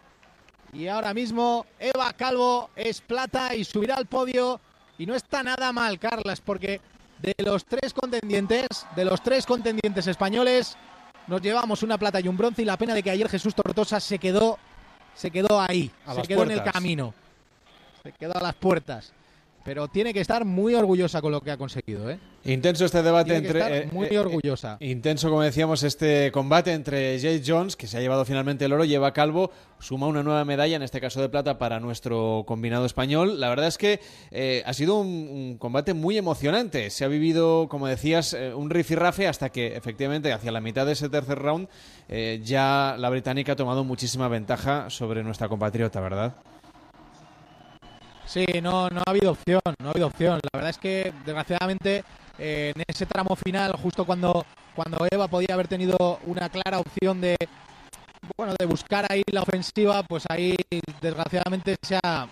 Y 0.73 0.87
ahora 0.87 1.13
mismo 1.13 1.65
Eva 1.79 2.13
Calvo 2.13 2.69
es 2.75 3.01
plata 3.01 3.55
y 3.55 3.63
subirá 3.63 3.95
al 3.95 4.05
podio. 4.05 4.59
Y 4.97 5.05
no 5.05 5.15
está 5.15 5.43
nada 5.43 5.71
mal, 5.71 5.97
Carlas, 5.99 6.41
porque 6.41 6.81
de 7.19 7.33
los 7.39 7.65
tres 7.65 7.93
contendientes, 7.93 8.67
de 8.95 9.05
los 9.05 9.21
tres 9.21 9.45
contendientes 9.45 10.07
españoles, 10.07 10.77
nos 11.27 11.41
llevamos 11.41 11.83
una 11.83 11.97
plata 11.97 12.19
y 12.19 12.27
un 12.27 12.37
bronce. 12.37 12.63
Y 12.63 12.65
la 12.65 12.77
pena 12.77 12.93
de 12.93 13.03
que 13.03 13.11
ayer 13.11 13.29
Jesús 13.29 13.55
Tortosa 13.55 13.99
se 13.99 14.19
quedó, 14.19 14.57
se 15.15 15.31
quedó 15.31 15.61
ahí, 15.61 15.91
A 16.05 16.15
se 16.15 16.21
quedó 16.23 16.43
en 16.43 16.51
el 16.51 16.63
camino, 16.63 17.13
se 18.03 18.11
quedó 18.13 18.35
a 18.37 18.41
las 18.41 18.55
puertas. 18.55 19.13
Pero 19.69 19.87
tiene 19.87 20.15
que 20.15 20.19
estar 20.19 20.45
muy 20.45 20.73
orgullosa 20.73 21.21
con 21.21 21.31
lo 21.31 21.41
que 21.41 21.51
ha 21.51 21.57
conseguido, 21.57 22.09
¿eh? 22.09 22.17
Intenso 22.43 22.85
este 22.85 23.03
debate 23.03 23.25
Tiene 23.39 23.41
que 23.41 23.47
entre. 23.49 23.77
estar 23.81 23.93
muy 23.93 24.17
orgullosa. 24.17 24.77
Intenso, 24.79 25.29
como 25.29 25.43
decíamos, 25.43 25.83
este 25.83 26.31
combate 26.31 26.73
entre 26.73 27.19
Jay 27.19 27.43
Jones, 27.45 27.75
que 27.75 27.85
se 27.85 27.95
ha 27.95 28.01
llevado 28.01 28.25
finalmente 28.25 28.65
el 28.65 28.73
oro, 28.73 28.83
lleva 28.83 29.13
Calvo, 29.13 29.51
suma 29.77 30.07
una 30.07 30.23
nueva 30.23 30.43
medalla, 30.43 30.75
en 30.75 30.81
este 30.81 30.99
caso 30.99 31.21
de 31.21 31.29
plata, 31.29 31.59
para 31.59 31.79
nuestro 31.79 32.45
combinado 32.47 32.87
español. 32.87 33.39
La 33.39 33.47
verdad 33.47 33.67
es 33.67 33.77
que 33.77 33.99
eh, 34.31 34.63
ha 34.65 34.73
sido 34.73 34.95
un, 34.97 35.07
un 35.07 35.57
combate 35.59 35.93
muy 35.93 36.17
emocionante. 36.17 36.89
Se 36.89 37.05
ha 37.05 37.07
vivido, 37.07 37.67
como 37.69 37.85
decías, 37.85 38.33
eh, 38.33 38.55
un 38.55 38.71
rifirrafe 38.71 39.27
hasta 39.27 39.49
que, 39.49 39.75
efectivamente, 39.75 40.33
hacia 40.33 40.51
la 40.51 40.61
mitad 40.61 40.87
de 40.87 40.93
ese 40.93 41.09
tercer 41.09 41.37
round, 41.37 41.67
eh, 42.07 42.41
ya 42.43 42.95
la 42.97 43.11
británica 43.11 43.51
ha 43.51 43.55
tomado 43.55 43.83
muchísima 43.83 44.29
ventaja 44.29 44.89
sobre 44.89 45.21
nuestra 45.21 45.47
compatriota, 45.47 46.01
¿verdad? 46.01 46.33
Sí, 48.29 48.45
no, 48.61 48.87
no 48.89 49.01
ha 49.03 49.09
habido 49.09 49.31
opción, 49.31 49.59
no 49.79 49.87
ha 49.87 49.89
habido 49.89 50.05
opción. 50.05 50.39
La 50.53 50.59
verdad 50.59 50.69
es 50.69 50.77
que, 50.77 51.11
desgraciadamente, 51.25 52.03
eh, 52.37 52.73
en 52.75 52.83
ese 52.87 53.07
tramo 53.07 53.35
final, 53.35 53.73
justo 53.73 54.05
cuando, 54.05 54.45
cuando 54.75 55.07
Eva 55.09 55.27
podía 55.27 55.55
haber 55.55 55.67
tenido 55.67 56.19
una 56.27 56.47
clara 56.47 56.77
opción 56.77 57.21
de, 57.21 57.35
bueno, 58.37 58.53
de 58.59 58.67
buscar 58.67 59.11
ahí 59.11 59.23
la 59.31 59.41
ofensiva, 59.41 60.03
pues 60.03 60.25
ahí, 60.29 60.55
desgraciadamente, 61.01 61.75
se 61.81 61.97
ha, 62.03 62.27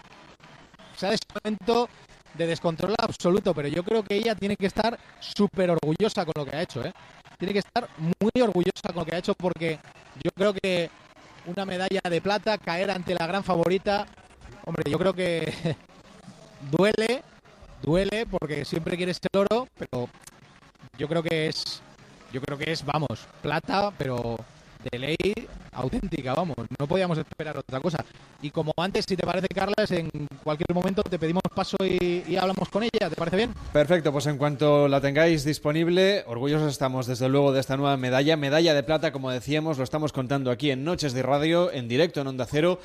se 0.95 1.07
ha 1.07 1.09
de 1.09 2.45
descontrol 2.45 2.93
absoluto. 2.99 3.55
Pero 3.55 3.67
yo 3.67 3.83
creo 3.83 4.03
que 4.03 4.17
ella 4.17 4.35
tiene 4.35 4.55
que 4.55 4.67
estar 4.67 4.99
súper 5.19 5.71
orgullosa 5.71 6.25
con 6.25 6.33
lo 6.35 6.45
que 6.45 6.57
ha 6.57 6.61
hecho, 6.61 6.85
¿eh? 6.85 6.93
Tiene 7.39 7.53
que 7.53 7.59
estar 7.59 7.89
muy 7.97 8.43
orgullosa 8.43 8.89
con 8.89 8.97
lo 8.97 9.05
que 9.05 9.15
ha 9.15 9.19
hecho 9.19 9.33
porque 9.33 9.79
yo 10.23 10.29
creo 10.35 10.53
que 10.53 10.91
una 11.47 11.65
medalla 11.65 12.01
de 12.07 12.21
plata, 12.21 12.59
caer 12.59 12.91
ante 12.91 13.15
la 13.15 13.25
gran 13.25 13.43
favorita, 13.43 14.05
hombre, 14.67 14.91
yo 14.91 14.99
creo 14.99 15.13
que 15.13 15.53
duele, 16.71 17.23
duele 17.81 18.25
porque 18.29 18.65
siempre 18.65 18.97
quieres 18.97 19.17
el 19.31 19.39
oro, 19.39 19.67
pero 19.77 20.09
yo 20.97 21.07
creo 21.07 21.23
que 21.23 21.47
es, 21.47 21.81
yo 22.33 22.41
creo 22.41 22.57
que 22.57 22.71
es, 22.71 22.85
vamos, 22.85 23.25
plata, 23.41 23.91
pero 23.97 24.37
de 24.91 24.99
ley 24.99 25.17
auténtica, 25.71 26.33
vamos, 26.33 26.57
no 26.77 26.87
podíamos 26.87 27.17
esperar 27.17 27.57
otra 27.57 27.79
cosa. 27.79 28.03
Y 28.41 28.51
como 28.51 28.73
antes, 28.77 29.05
si 29.07 29.15
te 29.15 29.25
parece, 29.25 29.47
Carlas, 29.47 29.89
en 29.91 30.09
cualquier 30.43 30.73
momento 30.73 31.01
te 31.03 31.17
pedimos 31.17 31.43
paso 31.55 31.77
y, 31.81 32.23
y 32.27 32.35
hablamos 32.35 32.67
con 32.69 32.83
ella, 32.83 33.09
¿te 33.09 33.15
parece 33.15 33.37
bien? 33.37 33.53
Perfecto, 33.71 34.11
pues 34.11 34.25
en 34.27 34.37
cuanto 34.37 34.87
la 34.87 34.99
tengáis 34.99 35.43
disponible, 35.43 36.23
orgullosos 36.27 36.71
estamos 36.71 37.07
desde 37.07 37.29
luego 37.29 37.53
de 37.53 37.61
esta 37.61 37.77
nueva 37.77 37.95
medalla, 37.95 38.35
medalla 38.37 38.73
de 38.73 38.83
plata, 38.83 39.11
como 39.11 39.31
decíamos, 39.31 39.77
lo 39.77 39.83
estamos 39.83 40.11
contando 40.11 40.51
aquí 40.51 40.71
en 40.71 40.83
Noches 40.83 41.13
de 41.13 41.23
Radio, 41.23 41.71
en 41.71 41.87
directo 41.87 42.21
en 42.21 42.27
Onda 42.27 42.45
Cero. 42.49 42.79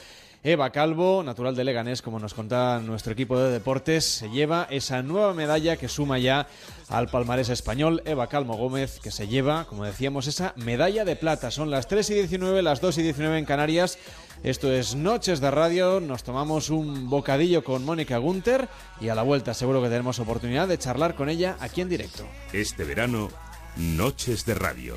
Eva 0.45 0.71
Calvo, 0.71 1.23
natural 1.23 1.55
de 1.55 1.63
Leganés, 1.63 2.03
como 2.03 2.19
nos 2.19 2.35
contaba 2.35 2.81
nuestro 2.81 3.13
equipo 3.13 3.39
de 3.39 3.53
deportes, 3.53 4.05
se 4.05 4.29
lleva 4.29 4.67
esa 4.71 5.01
nueva 5.01 5.35
medalla 5.35 5.77
que 5.77 5.87
suma 5.87 6.19
ya 6.19 6.49
al 6.89 7.09
palmarés 7.09 7.49
español. 7.49 8.03
Eva 8.07 8.27
Calvo 8.27 8.57
Gómez, 8.57 8.99
que 9.01 9.13
se 9.13 9.29
lleva, 9.29 9.67
como 9.67 9.85
decíamos, 9.85 10.27
esa 10.27 10.53
medalla 10.57 11.05
de 11.05 11.15
plata. 11.15 11.53
Son 11.53 11.71
las 11.71 11.87
3 11.87 12.11
y 12.11 12.15
19, 12.15 12.61
las 12.63 12.81
2 12.81 12.99
y 12.99 13.03
19 13.03 13.39
en 13.39 13.45
Canarias. 13.45 13.99
Esto 14.43 14.73
es 14.73 14.97
Noches 14.97 15.41
de 15.41 15.53
Radio. 15.53 16.01
Nos 16.01 16.25
tomamos 16.25 16.71
un 16.71 17.09
bocadillo 17.09 17.63
con 17.63 17.85
Mónica 17.85 18.19
Gunter 18.19 18.69
y 19.01 19.11
a 19.11 19.15
la 19.15 19.23
vuelta 19.23 19.55
seguro 19.55 19.81
que 19.81 19.91
tenemos 19.91 20.19
oportunidad 20.19 20.67
de 20.67 20.77
charlar 20.77 21.15
con 21.15 21.29
ella 21.29 21.57
aquí 21.61 21.83
en 21.83 21.89
directo. 21.89 22.27
Este 22.53 22.83
verano, 22.83 23.29
Noches 23.77 24.45
de 24.45 24.55
Radio, 24.55 24.97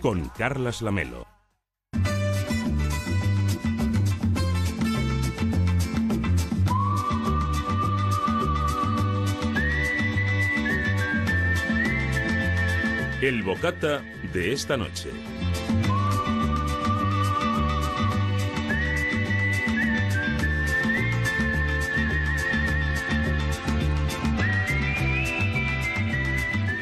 con 0.00 0.28
Carlas 0.28 0.82
Lamelo. 0.82 1.33
El 13.24 13.42
bocata 13.42 14.02
de 14.34 14.52
esta 14.52 14.76
noche. 14.76 15.08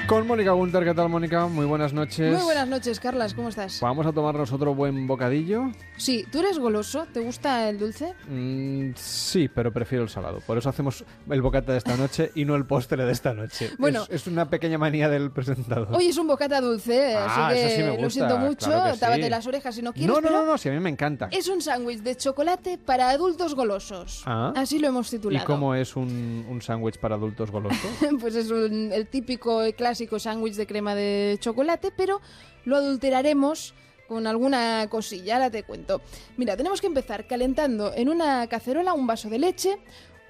Con 0.08 0.26
Mónica 0.26 0.50
Gunter, 0.52 0.84
¿qué 0.84 0.92
tal 0.92 1.08
Mónica? 1.08 1.46
Muy 1.46 1.64
buenas 1.64 1.94
noches. 1.94 2.34
Muy 2.34 2.42
buenas 2.42 2.68
noches, 2.68 3.00
Carlas, 3.00 3.32
¿cómo 3.32 3.48
estás? 3.48 3.80
Vamos 3.80 4.04
a 4.04 4.12
tomarnos 4.12 4.52
otro 4.52 4.74
buen 4.74 5.06
bocadillo. 5.06 5.70
Sí, 5.96 6.26
¿tú 6.30 6.40
eres 6.40 6.58
goloso? 6.58 7.06
¿Te 7.14 7.20
gusta 7.20 7.66
el 7.70 7.78
dulce? 7.78 8.12
Mm, 8.28 8.90
sí, 8.94 9.48
pero 9.48 9.72
prefiero 9.72 10.04
el 10.04 10.10
salado. 10.10 10.40
Por 10.40 10.58
eso 10.58 10.68
hacemos 10.68 11.02
el 11.30 11.40
bocata 11.40 11.72
de 11.72 11.78
esta 11.78 11.96
noche 11.96 12.30
y 12.34 12.44
no 12.44 12.56
el 12.56 12.66
postre 12.66 13.06
de 13.06 13.12
esta 13.12 13.32
noche. 13.32 13.70
Bueno. 13.78 14.02
es, 14.10 14.22
es 14.22 14.26
una 14.26 14.50
pequeña 14.50 14.76
manía 14.76 15.08
del 15.08 15.30
presentador. 15.30 15.88
Hoy 15.92 16.08
es 16.08 16.18
un 16.18 16.26
bocata 16.26 16.60
dulce, 16.60 17.14
Ah, 17.16 17.46
así 17.48 17.54
que 17.54 17.66
eso 17.66 17.76
sí 17.76 17.82
me 17.82 17.86
lo 17.88 17.94
gusta, 17.96 18.10
siento 18.10 18.38
mucho, 18.38 18.66
claro 18.66 18.92
que 18.92 18.98
tábate 18.98 19.22
sí. 19.24 19.30
las 19.30 19.46
orejas 19.46 19.74
si 19.74 19.82
no 19.82 19.92
quieres, 19.94 20.14
no, 20.14 20.20
no, 20.20 20.30
no, 20.30 20.44
no, 20.44 20.58
si 20.58 20.68
a 20.68 20.72
mí 20.72 20.80
me 20.80 20.90
encanta. 20.90 21.28
es 21.30 21.48
un 21.48 21.62
sándwich 21.62 22.00
de 22.02 22.16
chocolate 22.16 22.76
para 22.76 23.08
adultos 23.10 23.54
golosos. 23.54 24.22
Ah. 24.26 24.52
Así 24.56 24.78
lo 24.78 24.88
hemos 24.88 25.08
¿Y 25.12 25.16
titulado. 25.16 25.46
cómo 25.46 25.74
es 25.74 25.96
un, 25.96 26.44
un 26.50 26.60
sándwich 26.60 26.98
para 26.98 27.14
adultos 27.14 27.50
golosos? 27.50 27.78
pues 28.20 28.34
es 28.34 28.50
un- 28.50 28.90
el 28.92 29.06
típico 29.06 29.64
y 29.66 29.72
clásico 30.02 30.18
sándwich 30.18 30.56
de 30.56 30.66
crema 30.66 30.94
de 30.94 31.36
chocolate, 31.40 31.92
pero 31.96 32.20
lo 32.64 32.76
adulteraremos 32.76 33.72
con 34.08 34.26
alguna 34.26 34.88
cosilla, 34.90 35.34
ahora 35.34 35.50
te 35.50 35.62
cuento. 35.62 36.00
Mira, 36.36 36.56
tenemos 36.56 36.80
que 36.80 36.88
empezar 36.88 37.26
calentando 37.28 37.92
en 37.94 38.08
una 38.08 38.46
cacerola 38.48 38.94
un 38.94 39.06
vaso 39.06 39.30
de 39.30 39.38
leche, 39.38 39.78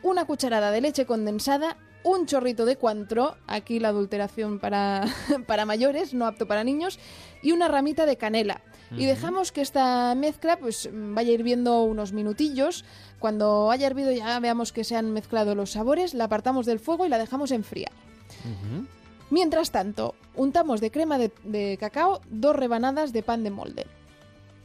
una 0.03 0.27
cucharada 0.27 0.71
de 0.71 0.83
leche 0.83 1.07
condensada, 1.07 1.79
un 2.05 2.27
chorrito 2.27 2.67
de 2.67 2.77
cuantro, 2.77 3.37
aquí 3.47 3.79
la 3.79 3.89
adulteración 3.89 4.59
para, 4.59 5.07
para 5.47 5.65
mayores, 5.65 6.13
no 6.13 6.27
apto 6.27 6.47
para 6.47 6.65
niños, 6.65 6.99
y 7.43 7.53
una 7.53 7.69
ramita 7.69 8.05
de 8.05 8.17
canela. 8.17 8.61
Y 8.95 9.07
dejamos 9.07 9.53
que 9.53 9.63
esta 9.63 10.15
mezcla 10.15 10.59
pues 10.59 10.91
vaya 10.93 11.33
hirviendo 11.33 11.83
unos 11.83 12.13
minutillos. 12.13 12.85
Cuando 13.21 13.71
haya 13.71 13.87
hervido 13.87 14.13
ya 14.13 14.39
veamos 14.39 14.71
que 14.71 14.85
se 14.85 14.97
han 14.97 15.13
mezclado 15.13 15.55
los 15.55 15.71
sabores, 15.71 16.13
la 16.13 16.25
apartamos 16.25 16.67
del 16.67 16.79
fuego 16.79 17.07
y 17.07 17.09
la 17.09 17.17
dejamos 17.17 17.53
enfriar. 17.53 17.93
Mientras 19.33 19.71
tanto, 19.71 20.15
untamos 20.37 20.83
de 20.83 20.91
crema 20.91 21.17
de, 21.17 21.33
de 21.43 21.79
cacao 21.81 22.21
dos 22.29 22.55
rebanadas 22.55 23.15
de 23.15 23.23
pan 23.23 23.43
de 23.43 23.51
molde. 23.51 23.87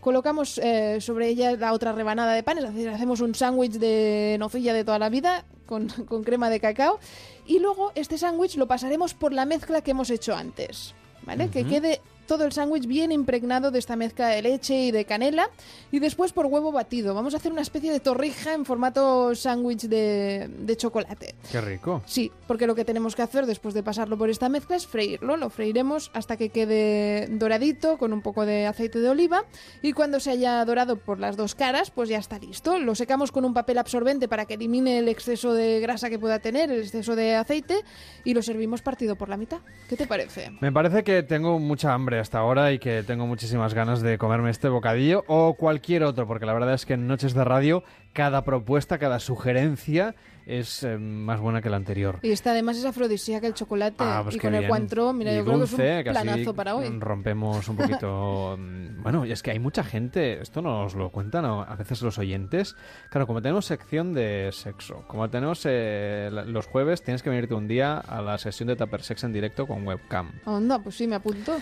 Colocamos 0.02 0.58
eh, 0.58 1.00
sobre 1.00 1.30
ella 1.30 1.56
la 1.56 1.72
otra 1.72 1.94
rebanada 1.94 2.34
de 2.34 2.44
pan, 2.44 2.58
es 2.58 2.66
decir, 2.66 2.90
hacemos 2.90 3.22
un 3.22 3.34
sándwich 3.34 3.80
de 3.80 4.36
nocilla 4.38 4.74
de 4.74 4.84
toda 4.84 5.00
la 5.00 5.08
vida 5.08 5.46
con, 5.68 5.88
con 6.10 6.26
crema 6.26 6.50
de 6.50 6.60
cacao. 6.60 7.00
Y 7.46 7.60
luego 7.60 7.94
este 7.96 8.18
sándwich 8.18 8.58
lo 8.58 8.68
pasaremos 8.68 9.14
por 9.14 9.32
la 9.32 9.46
mezcla 9.46 9.80
que 9.80 9.92
hemos 9.92 10.10
hecho 10.10 10.36
antes. 10.36 10.94
¿Vale? 11.26 11.48
Que 11.48 11.66
quede 11.66 12.02
todo 12.28 12.46
el 12.46 12.52
sándwich 12.52 12.86
bien 12.86 13.12
impregnado 13.12 13.72
de 13.72 13.80
esta 13.80 13.96
mezcla 13.96 14.28
de 14.28 14.42
leche 14.42 14.76
y 14.76 14.92
de 14.92 15.06
canela. 15.06 15.50
Y 15.92 16.00
después 16.00 16.34
por 16.34 16.46
huevo 16.46 16.72
batido. 16.72 17.16
Vamos 17.16 17.34
a 17.34 17.38
hacer 17.38 17.52
una 17.52 17.62
especie 17.62 17.92
de 17.92 18.00
torrija 18.00 18.54
en 18.54 18.66
formato 18.66 19.34
sándwich 19.34 19.84
de, 19.84 20.50
de 20.60 20.78
chocolate. 20.78 21.36
Qué 21.52 21.62
rico. 21.62 22.04
Sí, 22.06 22.32
porque 22.48 22.68
lo 22.68 22.76
que 22.76 22.86
tenemos 22.86 23.16
que 23.16 23.22
hacer 23.22 23.46
después 23.46 23.74
de 23.74 23.84
pasarlo 23.84 24.18
por 24.18 24.30
esta 24.30 24.50
mezcla 24.50 24.76
es 24.76 24.86
freírlo. 24.86 25.38
Lo 25.38 25.50
freiremos 25.50 26.12
hasta 26.14 26.38
que 26.38 26.50
quede 26.50 27.28
doradito 27.30 27.98
con 27.98 28.14
un 28.14 28.22
poco 28.22 28.46
de 28.46 28.68
aceite 28.68 29.00
de 29.00 29.10
oliva 29.10 29.46
y 29.82 29.94
cuando 29.94 30.20
se 30.20 30.32
haya 30.32 30.64
dorado 30.66 30.98
por 30.98 31.20
las 31.20 31.38
dos 31.38 31.56
caras, 31.56 31.92
pues 31.92 32.10
ya 32.10 32.18
está 32.18 32.38
listo. 32.40 32.78
Lo 32.80 32.96
secamos 32.96 33.32
con 33.32 33.46
un 33.46 33.54
papel 33.54 33.78
absorbente 33.78 34.28
para 34.28 34.46
que 34.46 34.56
elimine 34.56 35.00
el 35.00 35.08
exceso 35.08 35.54
de 35.54 35.80
grasa 35.80 36.10
que 36.10 36.20
pueda 36.20 36.40
tener, 36.40 36.72
el 36.72 36.82
exceso 36.82 37.16
de 37.16 37.36
aceite 37.36 37.84
y 38.24 38.34
lo 38.34 38.42
servimos 38.42 38.82
partido 38.82 39.16
por 39.16 39.30
la 39.30 39.38
mitad. 39.38 39.60
¿Qué 39.88 39.96
te 39.96 40.08
parece? 40.08 40.52
Me 40.60 40.72
parece 40.72 41.04
que 41.04 41.24
tengo 41.24 41.60
mucha 41.60 41.94
hambre 41.94 42.17
hasta 42.20 42.40
ahora 42.40 42.72
y 42.72 42.80
que 42.80 43.04
tengo 43.04 43.28
muchísimas 43.28 43.74
ganas 43.74 44.02
de 44.02 44.18
comerme 44.18 44.50
este 44.50 44.70
bocadillo 44.70 45.24
o 45.28 45.56
cualquier 45.56 46.04
otro, 46.04 46.28
porque 46.28 46.46
la 46.46 46.54
verdad 46.54 46.74
es 46.74 46.86
que 46.86 46.94
en 46.94 47.08
Noches 47.08 47.34
de 47.34 47.44
Radio 47.44 47.84
cada 48.14 48.44
propuesta, 48.44 48.98
cada 48.98 49.20
sugerencia 49.20 50.16
es 50.48 50.82
eh, 50.84 50.98
más 50.98 51.40
buena 51.40 51.62
que 51.62 51.70
la 51.70 51.76
anterior. 51.76 52.20
Y 52.24 52.32
está 52.32 52.52
además 52.52 52.78
es 52.78 52.86
afrodisíaca 52.86 53.46
el 53.46 53.54
chocolate 53.54 53.98
Ah, 54.00 54.22
pues 54.24 54.38
y 54.38 54.40
con 54.40 54.56
el 54.56 54.68
cuantro, 54.68 55.12
mira, 55.14 55.34
Y 55.34 55.38
yo 55.38 55.46
creo 55.46 55.60
que 55.60 55.66
es 55.66 55.74
un 55.74 56.14
planazo 56.14 56.54
para 56.56 56.76
hoy. 56.76 56.88
Rompemos 57.00 57.68
un 57.68 57.76
poquito. 57.76 58.56
mm, 58.60 59.04
bueno, 59.04 59.26
y 59.26 59.34
es 59.34 59.44
que 59.44 59.52
hay 59.52 59.60
mucha 59.60 59.84
gente, 59.84 60.42
esto 60.42 60.62
nos 60.62 60.96
lo 60.96 61.12
cuentan 61.12 61.46
a 61.46 61.64
a 61.64 61.76
veces 61.76 62.02
los 62.02 62.18
oyentes. 62.18 62.76
Claro, 63.10 63.28
como 63.28 63.42
tenemos 63.42 63.66
sección 63.66 64.14
de 64.14 64.50
sexo, 64.54 65.04
como 65.08 65.30
tenemos 65.30 65.62
eh, 65.66 66.30
los 66.32 66.66
jueves, 66.66 67.04
tienes 67.04 67.22
que 67.22 67.30
venirte 67.30 67.54
un 67.54 67.68
día 67.68 67.98
a 67.98 68.22
la 68.22 68.38
sesión 68.38 68.68
de 68.68 68.76
Tupper 68.76 69.04
Sex 69.04 69.26
en 69.26 69.34
directo 69.34 69.68
con 69.68 69.86
webcam. 69.86 70.32
Onda, 70.46 70.80
pues 70.80 70.96
sí, 70.96 71.08
me 71.08 71.16
apunto. 71.16 71.58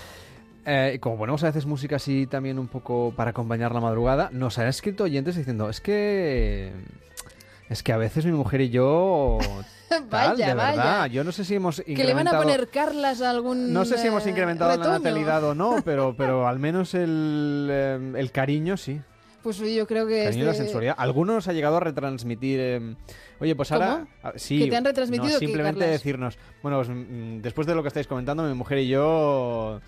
Eh, 0.66 0.98
como 1.00 1.18
ponemos 1.18 1.44
a 1.44 1.48
veces 1.48 1.66
música 1.66 1.98
así 1.98 2.26
también 2.28 2.58
un 2.58 2.68
poco 2.68 3.14
para 3.16 3.30
acompañar 3.32 3.72
la 3.74 3.80
madrugada, 3.82 4.30
nos 4.32 4.58
han 4.58 4.68
escrito 4.68 5.04
oyentes 5.04 5.36
diciendo, 5.36 5.70
es 5.70 5.80
que... 5.82 6.74
Es 7.70 7.82
que 7.82 7.94
a 7.94 7.98
veces 7.98 8.26
mi 8.26 8.32
mujer 8.32 8.62
y 8.62 8.70
yo... 8.70 9.38
Tal, 9.90 10.04
Vaya, 10.10 10.48
de 10.48 10.54
verdad. 10.56 10.76
vaya. 10.76 11.08
Yo 11.08 11.24
no 11.24 11.32
sé 11.32 11.46
si 11.46 11.54
hemos 11.56 11.80
Que 11.82 11.94
le 12.04 12.14
van 12.16 12.28
a 12.28 12.32
incrementado- 12.32 12.42
poner 12.44 12.68
Carlas 12.70 13.22
a 13.22 13.30
algún 13.30 13.72
no 13.72 13.86
sé 13.86 14.00
si 14.00 14.08
hemos 14.08 14.26
eh, 14.26 14.32
incrementado 14.32 14.72
la 14.72 14.78
retoño. 14.78 14.94
natalidad 14.98 15.44
o 15.44 15.54
no, 15.54 15.76
pero, 15.86 16.16
pero 16.18 16.48
al 16.48 16.58
menos 16.58 16.96
el, 16.96 17.68
eh, 17.72 18.14
el 18.18 18.32
cariño 18.32 18.78
sí. 18.78 19.00
Pues 19.44 19.60
yo 19.60 19.86
creo 19.86 20.08
que 20.08 20.24
El 20.24 20.30
es 20.30 20.30
cariño 20.30 20.44
y 20.44 20.46
la 20.48 20.52
de- 20.54 20.58
sensualidad. 20.58 20.96
Algunos 20.98 21.36
nos 21.36 21.48
ha 21.48 21.54
llegado 21.54 21.78
a 21.78 21.80
retransmitir. 21.82 22.60
eh, 22.60 22.96
oye, 23.40 23.56
pues 23.56 23.72
ahora. 23.72 24.08
¿Cómo? 24.22 24.34
a- 24.34 24.40
sí, 24.40 24.58
¿Que 24.64 24.70
te 24.72 24.76
han 24.76 24.86
retransmitido 24.86 25.34
no, 25.34 25.40
simplemente 25.40 25.86
decirnos. 25.86 26.40
Bueno, 26.64 26.78
pues, 26.80 26.90
mm, 26.90 27.42
después 27.42 27.68
de 27.68 27.76
lo 27.76 27.84
que 27.84 27.90
estáis 27.90 28.08
comentando, 28.08 28.42
mi 28.44 28.56
mujer 28.56 28.80
y 28.80 28.88
yo. 28.88 29.80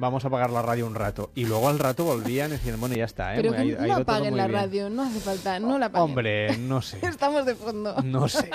Vamos 0.00 0.24
a 0.24 0.28
apagar 0.28 0.48
la 0.50 0.62
radio 0.62 0.86
un 0.86 0.94
rato. 0.94 1.30
Y 1.34 1.44
luego 1.44 1.68
al 1.68 1.78
rato 1.78 2.04
volvían 2.06 2.48
y 2.48 2.52
decían, 2.52 2.80
bueno, 2.80 2.94
ya 2.94 3.04
está, 3.04 3.34
¿eh? 3.34 3.42
Pero 3.42 3.52
que 3.52 3.76
ha 3.78 3.86
no 3.86 3.96
apaguen 3.96 4.34
la 4.34 4.46
bien". 4.46 4.58
radio, 4.60 4.88
no 4.88 5.02
hace 5.02 5.20
falta, 5.20 5.60
no 5.60 5.78
la 5.78 5.86
apaguen. 5.86 6.08
Hombre, 6.08 6.56
no 6.56 6.80
sé. 6.82 6.98
Estamos 7.06 7.44
de 7.44 7.54
fondo. 7.54 7.94
No 8.02 8.26
sé. 8.26 8.50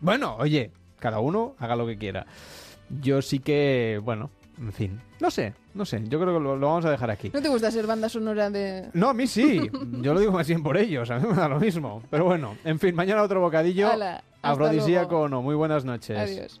Bueno, 0.00 0.36
oye, 0.38 0.70
cada 1.00 1.18
uno 1.18 1.56
haga 1.58 1.74
lo 1.74 1.84
que 1.84 1.98
quiera. 1.98 2.26
Yo 3.02 3.20
sí 3.22 3.40
que, 3.40 4.00
bueno, 4.04 4.30
en 4.56 4.72
fin. 4.72 5.00
No 5.18 5.32
sé, 5.32 5.52
no 5.74 5.84
sé. 5.84 6.00
Yo 6.06 6.20
creo 6.20 6.34
que 6.38 6.44
lo, 6.44 6.56
lo 6.56 6.68
vamos 6.68 6.84
a 6.84 6.90
dejar 6.92 7.10
aquí. 7.10 7.30
¿No 7.34 7.42
te 7.42 7.48
gusta 7.48 7.72
ser 7.72 7.84
banda 7.88 8.08
sonora 8.08 8.48
de...? 8.48 8.88
No, 8.92 9.08
a 9.08 9.14
mí 9.14 9.26
sí. 9.26 9.68
Yo 10.00 10.14
lo 10.14 10.20
digo 10.20 10.30
más 10.30 10.46
bien 10.46 10.62
por 10.62 10.76
ellos. 10.76 11.10
A 11.10 11.18
mí 11.18 11.26
me 11.26 11.34
da 11.34 11.48
lo 11.48 11.58
mismo. 11.58 12.04
Pero 12.08 12.24
bueno, 12.24 12.56
en 12.64 12.78
fin, 12.78 12.94
mañana 12.94 13.24
otro 13.24 13.40
bocadillo. 13.40 13.88
Hala, 13.90 14.22
Afrodisíaco 14.42 15.22
o 15.22 15.28
no. 15.28 15.42
Muy 15.42 15.56
buenas 15.56 15.84
noches. 15.84 16.16
Adiós. 16.16 16.60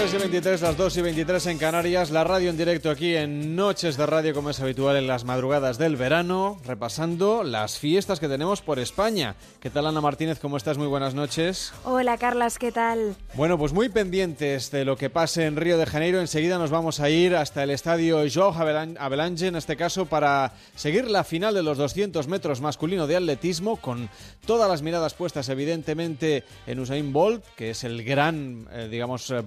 3 0.00 0.14
y 0.14 0.16
23, 0.16 0.62
las 0.62 0.76
2 0.78 0.96
y 0.96 1.02
23 1.02 1.46
en 1.46 1.58
Canarias, 1.58 2.10
la 2.10 2.24
radio 2.24 2.48
en 2.48 2.56
directo 2.56 2.88
aquí 2.88 3.14
en 3.16 3.54
Noches 3.54 3.98
de 3.98 4.06
Radio, 4.06 4.32
como 4.32 4.48
es 4.48 4.58
habitual 4.58 4.96
en 4.96 5.06
las 5.06 5.24
madrugadas 5.24 5.76
del 5.76 5.96
verano, 5.96 6.58
repasando 6.64 7.44
las 7.44 7.78
fiestas 7.78 8.18
que 8.18 8.26
tenemos 8.26 8.62
por 8.62 8.78
España. 8.78 9.34
¿Qué 9.60 9.68
tal, 9.68 9.86
Ana 9.86 10.00
Martínez? 10.00 10.38
¿Cómo 10.40 10.56
estás? 10.56 10.78
Muy 10.78 10.86
buenas 10.86 11.14
noches. 11.14 11.74
Hola 11.84 12.16
Carlas, 12.16 12.58
¿qué 12.58 12.72
tal? 12.72 13.14
Bueno, 13.34 13.58
pues 13.58 13.74
muy 13.74 13.90
pendientes 13.90 14.70
de 14.70 14.86
lo 14.86 14.96
que 14.96 15.10
pase 15.10 15.44
en 15.44 15.56
Río 15.56 15.76
de 15.76 15.84
Janeiro. 15.84 16.18
Enseguida 16.20 16.56
nos 16.56 16.70
vamos 16.70 16.98
a 17.00 17.10
ir 17.10 17.36
hasta 17.36 17.62
el 17.62 17.68
estadio 17.70 18.24
Avelan- 18.24 18.96
Avelange, 18.98 19.48
en 19.48 19.56
este 19.56 19.76
caso, 19.76 20.06
para 20.06 20.54
seguir 20.76 21.10
la 21.10 21.24
final 21.24 21.52
de 21.54 21.62
los 21.62 21.76
200 21.76 22.26
metros 22.26 22.62
masculino 22.62 23.06
de 23.06 23.16
atletismo, 23.16 23.76
con 23.76 24.08
todas 24.46 24.68
las 24.70 24.80
miradas 24.80 25.12
puestas, 25.12 25.50
evidentemente, 25.50 26.42
en 26.66 26.80
Usain 26.80 27.12
Bolt, 27.12 27.44
que 27.54 27.70
es 27.70 27.84
el 27.84 28.02
gran, 28.02 28.66
eh, 28.72 28.88
digamos, 28.90 29.30
eh, 29.30 29.42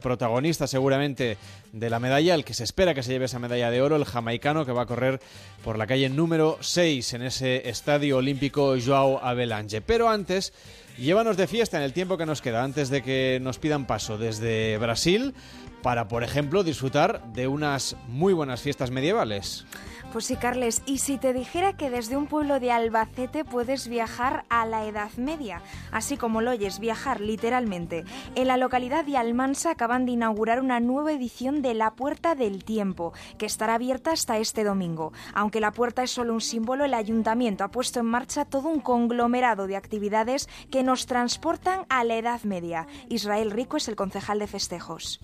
seguramente 0.52 1.38
de 1.72 1.90
la 1.90 2.00
medalla, 2.00 2.36
el 2.36 2.44
que 2.44 2.54
se 2.54 2.64
espera 2.64 2.94
que 2.94 3.04
se 3.04 3.12
lleve 3.12 3.26
esa 3.26 3.40
medalla 3.40 3.72
de 3.72 3.82
oro, 3.82 3.96
el 3.96 4.06
jamaicano 4.06 4.66
que 4.66 4.72
va 4.72 4.84
a 4.84 4.86
correr 4.86 5.20
por 5.64 5.78
la 5.78 5.88
calle 5.88 6.10
número 6.10 6.58
6 6.62 7.14
en 7.14 7.22
ese 7.24 7.70
estadio 7.70 8.18
olímpico 8.18 8.76
Joao 8.84 9.20
Avelange. 9.24 9.82
Pero 9.82 10.10
antes... 10.10 10.54
Llévanos 10.98 11.38
de 11.38 11.48
fiesta 11.48 11.78
en 11.78 11.84
el 11.84 11.92
tiempo 11.92 12.20
que 12.20 12.28
nos 12.28 12.44
queda 12.44 12.64
antes 12.64 12.90
de 12.92 13.02
que 13.02 13.40
nos 13.42 13.58
pidan 13.58 13.88
paso 13.88 14.20
desde 14.20 14.78
Brasil 14.78 15.34
para, 15.82 16.08
por 16.08 16.24
ejemplo, 16.24 16.64
disfrutar 16.64 17.34
de 17.34 17.48
unas 17.48 17.96
muy 18.08 18.32
buenas 18.34 18.62
fiestas 18.62 18.92
medievales. 18.92 19.66
Pues 20.14 20.26
sí, 20.26 20.36
Carles, 20.36 20.84
y 20.86 21.00
si 21.00 21.18
te 21.18 21.34
dijera 21.34 21.76
que 21.76 21.90
desde 21.90 22.16
un 22.16 22.28
pueblo 22.28 22.60
de 22.60 22.72
Albacete 22.72 23.44
puedes 23.44 23.88
viajar 23.88 24.46
a 24.48 24.64
la 24.68 24.86
Edad 24.86 25.10
Media, 25.18 25.64
así 25.92 26.18
como 26.18 26.40
lo 26.40 26.52
oyes, 26.52 26.78
viajar 26.78 27.20
literalmente. 27.20 28.04
En 28.36 28.46
la 28.46 28.58
localidad 28.58 29.06
de 29.06 29.18
Almansa 29.18 29.72
acaban 29.72 30.06
de 30.06 30.12
inaugurar 30.12 30.62
una 30.62 30.80
nueva 30.80 31.14
edición 31.14 31.64
de 31.64 31.74
La 31.74 31.96
Puerta 31.96 32.36
del 32.36 32.64
Tiempo, 32.64 33.12
que 33.40 33.48
estará 33.48 33.74
abierta 33.74 34.12
hasta 34.12 34.38
este 34.38 34.64
domingo. 34.64 35.14
Aunque 35.34 35.60
la 35.60 35.72
puerta 35.72 36.04
es 36.04 36.12
solo 36.12 36.34
un 36.34 36.42
símbolo, 36.42 36.86
el 36.86 36.94
ayuntamiento 36.94 37.64
ha 37.64 37.72
puesto 37.72 38.00
en 38.00 38.06
marcha 38.06 38.46
todo 38.46 38.70
un 38.70 38.82
conglomerado 38.82 39.66
de 39.66 39.78
actividades 39.78 40.48
que 40.70 40.84
nos 40.84 41.08
transportan 41.08 41.88
a 41.90 42.04
la 42.04 42.18
Edad 42.18 42.44
Media. 42.44 42.86
Israel 43.10 43.50
Rico 43.50 43.78
es 43.78 43.88
el 43.88 43.96
concejal 43.96 44.38
de 44.38 44.46
festejos. 44.46 45.20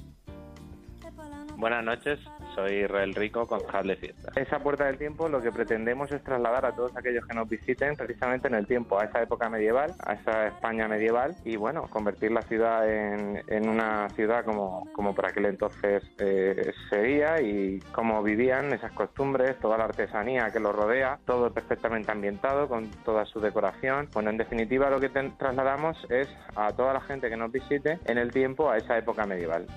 Buenas 1.57 1.83
noches, 1.83 2.19
soy 2.59 2.83
Israel 2.83 3.15
Rico, 3.15 3.47
concejal 3.47 3.87
de 3.87 3.95
fiesta. 3.95 4.31
Esa 4.35 4.59
puerta 4.59 4.85
del 4.85 4.97
tiempo 4.97 5.29
lo 5.29 5.41
que 5.41 5.51
pretendemos 5.51 6.11
es 6.11 6.23
trasladar 6.23 6.65
a 6.65 6.71
todos 6.73 6.95
aquellos 6.95 7.25
que 7.25 7.33
nos 7.33 7.47
visiten 7.47 7.95
precisamente 7.95 8.47
en 8.47 8.55
el 8.55 8.67
tiempo, 8.67 8.99
a 8.99 9.05
esa 9.05 9.21
época 9.21 9.49
medieval, 9.49 9.93
a 9.99 10.13
esa 10.13 10.47
España 10.47 10.87
medieval 10.87 11.35
y 11.45 11.55
bueno, 11.55 11.83
convertir 11.89 12.31
la 12.31 12.41
ciudad 12.41 12.89
en, 12.89 13.69
una 13.69 14.09
ciudad 14.09 14.43
como, 14.45 14.87
como 14.93 15.13
por 15.13 15.25
aquel 15.25 15.45
entonces 15.45 16.03
eh, 16.17 16.71
sería 16.89 17.41
y 17.41 17.79
cómo 17.91 18.23
vivían 18.23 18.73
esas 18.73 18.91
costumbres, 18.93 19.59
toda 19.59 19.77
la 19.77 19.85
artesanía 19.85 20.49
que 20.51 20.59
los 20.59 20.75
rodea, 20.75 21.19
todo 21.25 21.51
perfectamente 21.51 22.11
ambientado 22.11 22.67
con 22.67 22.89
toda 23.03 23.25
su 23.25 23.39
decoración. 23.39 24.09
Bueno, 24.13 24.31
en 24.31 24.37
definitiva 24.37 24.89
lo 24.89 24.99
que 24.99 25.09
trasladamos 25.09 26.05
es 26.09 26.27
a 26.55 26.71
toda 26.71 26.93
la 26.93 27.01
gente 27.01 27.29
que 27.29 27.37
nos 27.37 27.51
visite 27.51 27.99
en 28.05 28.17
el 28.17 28.31
tiempo 28.31 28.69
a 28.69 28.77
esa 28.77 28.97
época 28.97 29.25
medieval. 29.25 29.67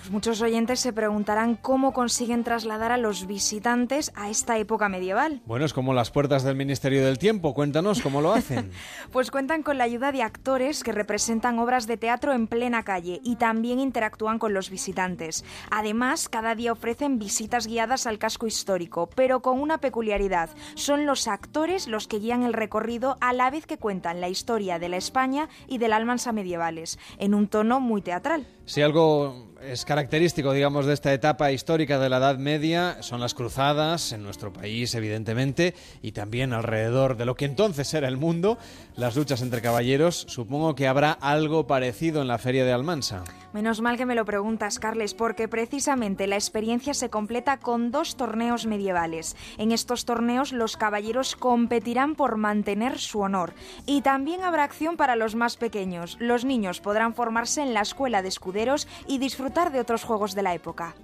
Pues 0.00 0.12
muchos 0.12 0.40
oyentes 0.40 0.80
se 0.80 0.94
preguntarán 0.94 1.56
cómo 1.56 1.92
consiguen 1.92 2.42
trasladar 2.42 2.90
a 2.90 2.96
los 2.96 3.26
visitantes 3.26 4.12
a 4.14 4.30
esta 4.30 4.56
época 4.56 4.88
medieval. 4.88 5.42
Bueno, 5.44 5.66
es 5.66 5.74
como 5.74 5.92
las 5.92 6.10
puertas 6.10 6.42
del 6.42 6.56
Ministerio 6.56 7.04
del 7.04 7.18
Tiempo. 7.18 7.52
Cuéntanos 7.52 8.00
cómo 8.00 8.22
lo 8.22 8.32
hacen. 8.32 8.70
Pues 9.12 9.30
cuentan 9.30 9.62
con 9.62 9.76
la 9.76 9.84
ayuda 9.84 10.12
de 10.12 10.22
actores 10.22 10.82
que 10.82 10.92
representan 10.92 11.58
obras 11.58 11.86
de 11.86 11.96
teatro 11.96 12.32
en 12.32 12.46
plena 12.46 12.82
calle 12.82 13.20
y 13.24 13.36
también 13.36 13.78
interactúan 13.78 14.38
con 14.38 14.54
los 14.54 14.70
visitantes. 14.70 15.44
Además, 15.70 16.28
cada 16.28 16.54
día 16.54 16.72
ofrecen 16.72 17.18
visitas 17.18 17.66
guiadas 17.66 18.06
al 18.06 18.18
casco 18.18 18.46
histórico, 18.46 19.10
pero 19.14 19.42
con 19.42 19.60
una 19.60 19.78
peculiaridad. 19.78 20.48
Son 20.76 21.04
los 21.04 21.28
actores 21.28 21.88
los 21.88 22.08
que 22.08 22.20
guían 22.20 22.42
el 22.42 22.54
recorrido 22.54 23.18
a 23.20 23.34
la 23.34 23.50
vez 23.50 23.66
que 23.66 23.76
cuentan 23.76 24.20
la 24.22 24.28
historia 24.30 24.78
de 24.78 24.88
la 24.88 24.96
España 24.96 25.48
y 25.66 25.76
de 25.78 25.88
la 25.88 25.96
Almansa 25.96 26.32
medievales, 26.32 26.98
en 27.18 27.34
un 27.34 27.48
tono 27.48 27.80
muy 27.80 28.00
teatral. 28.00 28.46
Si 28.64 28.80
algo 28.80 29.49
es 29.62 29.84
característico, 29.84 30.52
digamos, 30.52 30.86
de 30.86 30.94
esta 30.94 31.12
etapa 31.12 31.52
histórica 31.52 31.98
de 31.98 32.08
la 32.08 32.16
Edad 32.16 32.38
Media, 32.38 33.02
son 33.02 33.20
las 33.20 33.34
cruzadas 33.34 34.12
en 34.12 34.22
nuestro 34.22 34.52
país, 34.52 34.94
evidentemente, 34.94 35.74
y 36.02 36.12
también 36.12 36.52
alrededor 36.52 37.16
de 37.16 37.26
lo 37.26 37.34
que 37.34 37.44
entonces 37.44 37.92
era 37.92 38.08
el 38.08 38.16
mundo, 38.16 38.58
las 38.96 39.16
luchas 39.16 39.42
entre 39.42 39.60
caballeros. 39.60 40.24
Supongo 40.28 40.74
que 40.74 40.88
habrá 40.88 41.12
algo 41.12 41.66
parecido 41.66 42.22
en 42.22 42.28
la 42.28 42.38
Feria 42.38 42.64
de 42.64 42.72
Almansa. 42.72 43.24
Menos 43.52 43.80
mal 43.80 43.96
que 43.96 44.06
me 44.06 44.14
lo 44.14 44.24
preguntas, 44.24 44.78
Carles, 44.78 45.14
porque 45.14 45.48
precisamente 45.48 46.26
la 46.26 46.36
experiencia 46.36 46.94
se 46.94 47.10
completa 47.10 47.58
con 47.58 47.90
dos 47.90 48.16
torneos 48.16 48.66
medievales. 48.66 49.36
En 49.58 49.72
estos 49.72 50.04
torneos 50.04 50.52
los 50.52 50.76
caballeros 50.76 51.34
competirán 51.36 52.14
por 52.14 52.36
mantener 52.36 52.98
su 52.98 53.20
honor. 53.20 53.54
Y 53.86 54.02
también 54.02 54.42
habrá 54.42 54.64
acción 54.64 54.96
para 54.96 55.16
los 55.16 55.34
más 55.34 55.56
pequeños. 55.56 56.16
Los 56.20 56.44
niños 56.44 56.80
podrán 56.80 57.14
formarse 57.14 57.62
en 57.62 57.74
la 57.74 57.80
escuela 57.80 58.22
de 58.22 58.28
escuderos 58.28 58.86
y 59.08 59.18
disfrutar 59.18 59.49
de 59.50 59.80
otros 59.80 60.04
juegos 60.04 60.34
de 60.34 60.42
la 60.42 60.54
época. 60.54 60.94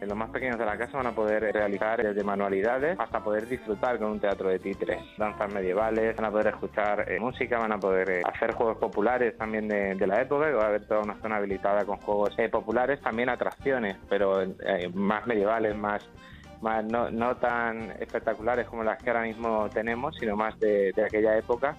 Eh, 0.00 0.06
Los 0.06 0.16
más 0.16 0.30
pequeños 0.30 0.58
de 0.58 0.66
la 0.66 0.76
casa 0.76 0.96
van 0.96 1.06
a 1.06 1.12
poder 1.12 1.52
realizar 1.52 2.02
desde 2.02 2.24
manualidades 2.24 2.98
hasta 2.98 3.22
poder 3.22 3.46
disfrutar 3.46 3.98
con 3.98 4.10
un 4.10 4.20
teatro 4.20 4.48
de 4.48 4.58
títeres, 4.58 5.00
danzas 5.16 5.52
medievales, 5.52 6.16
van 6.16 6.24
a 6.24 6.30
poder 6.32 6.48
escuchar 6.48 7.08
eh, 7.08 7.20
música, 7.20 7.60
van 7.60 7.70
a 7.72 7.78
poder 7.78 8.10
eh, 8.10 8.22
hacer 8.24 8.52
juegos 8.52 8.78
populares 8.78 9.38
también 9.38 9.68
de, 9.68 9.94
de 9.94 10.06
la 10.08 10.20
época, 10.20 10.50
y 10.50 10.54
va 10.54 10.64
a 10.64 10.66
haber 10.66 10.88
toda 10.88 11.02
una 11.02 11.14
zona 11.22 11.36
habilitada 11.36 11.84
con 11.84 11.98
juegos 11.98 12.34
eh, 12.36 12.48
populares, 12.48 13.00
también 13.00 13.28
atracciones, 13.28 13.96
pero 14.08 14.42
eh, 14.42 14.90
más 14.92 15.24
medievales, 15.26 15.76
más 15.76 16.02
más 16.60 16.84
no, 16.84 17.10
no 17.10 17.36
tan 17.36 17.90
espectaculares 18.00 18.66
como 18.68 18.84
las 18.84 19.02
que 19.02 19.10
ahora 19.10 19.22
mismo 19.22 19.68
tenemos, 19.70 20.14
sino 20.16 20.36
más 20.36 20.58
de, 20.60 20.92
de 20.92 21.04
aquella 21.04 21.36
época. 21.36 21.76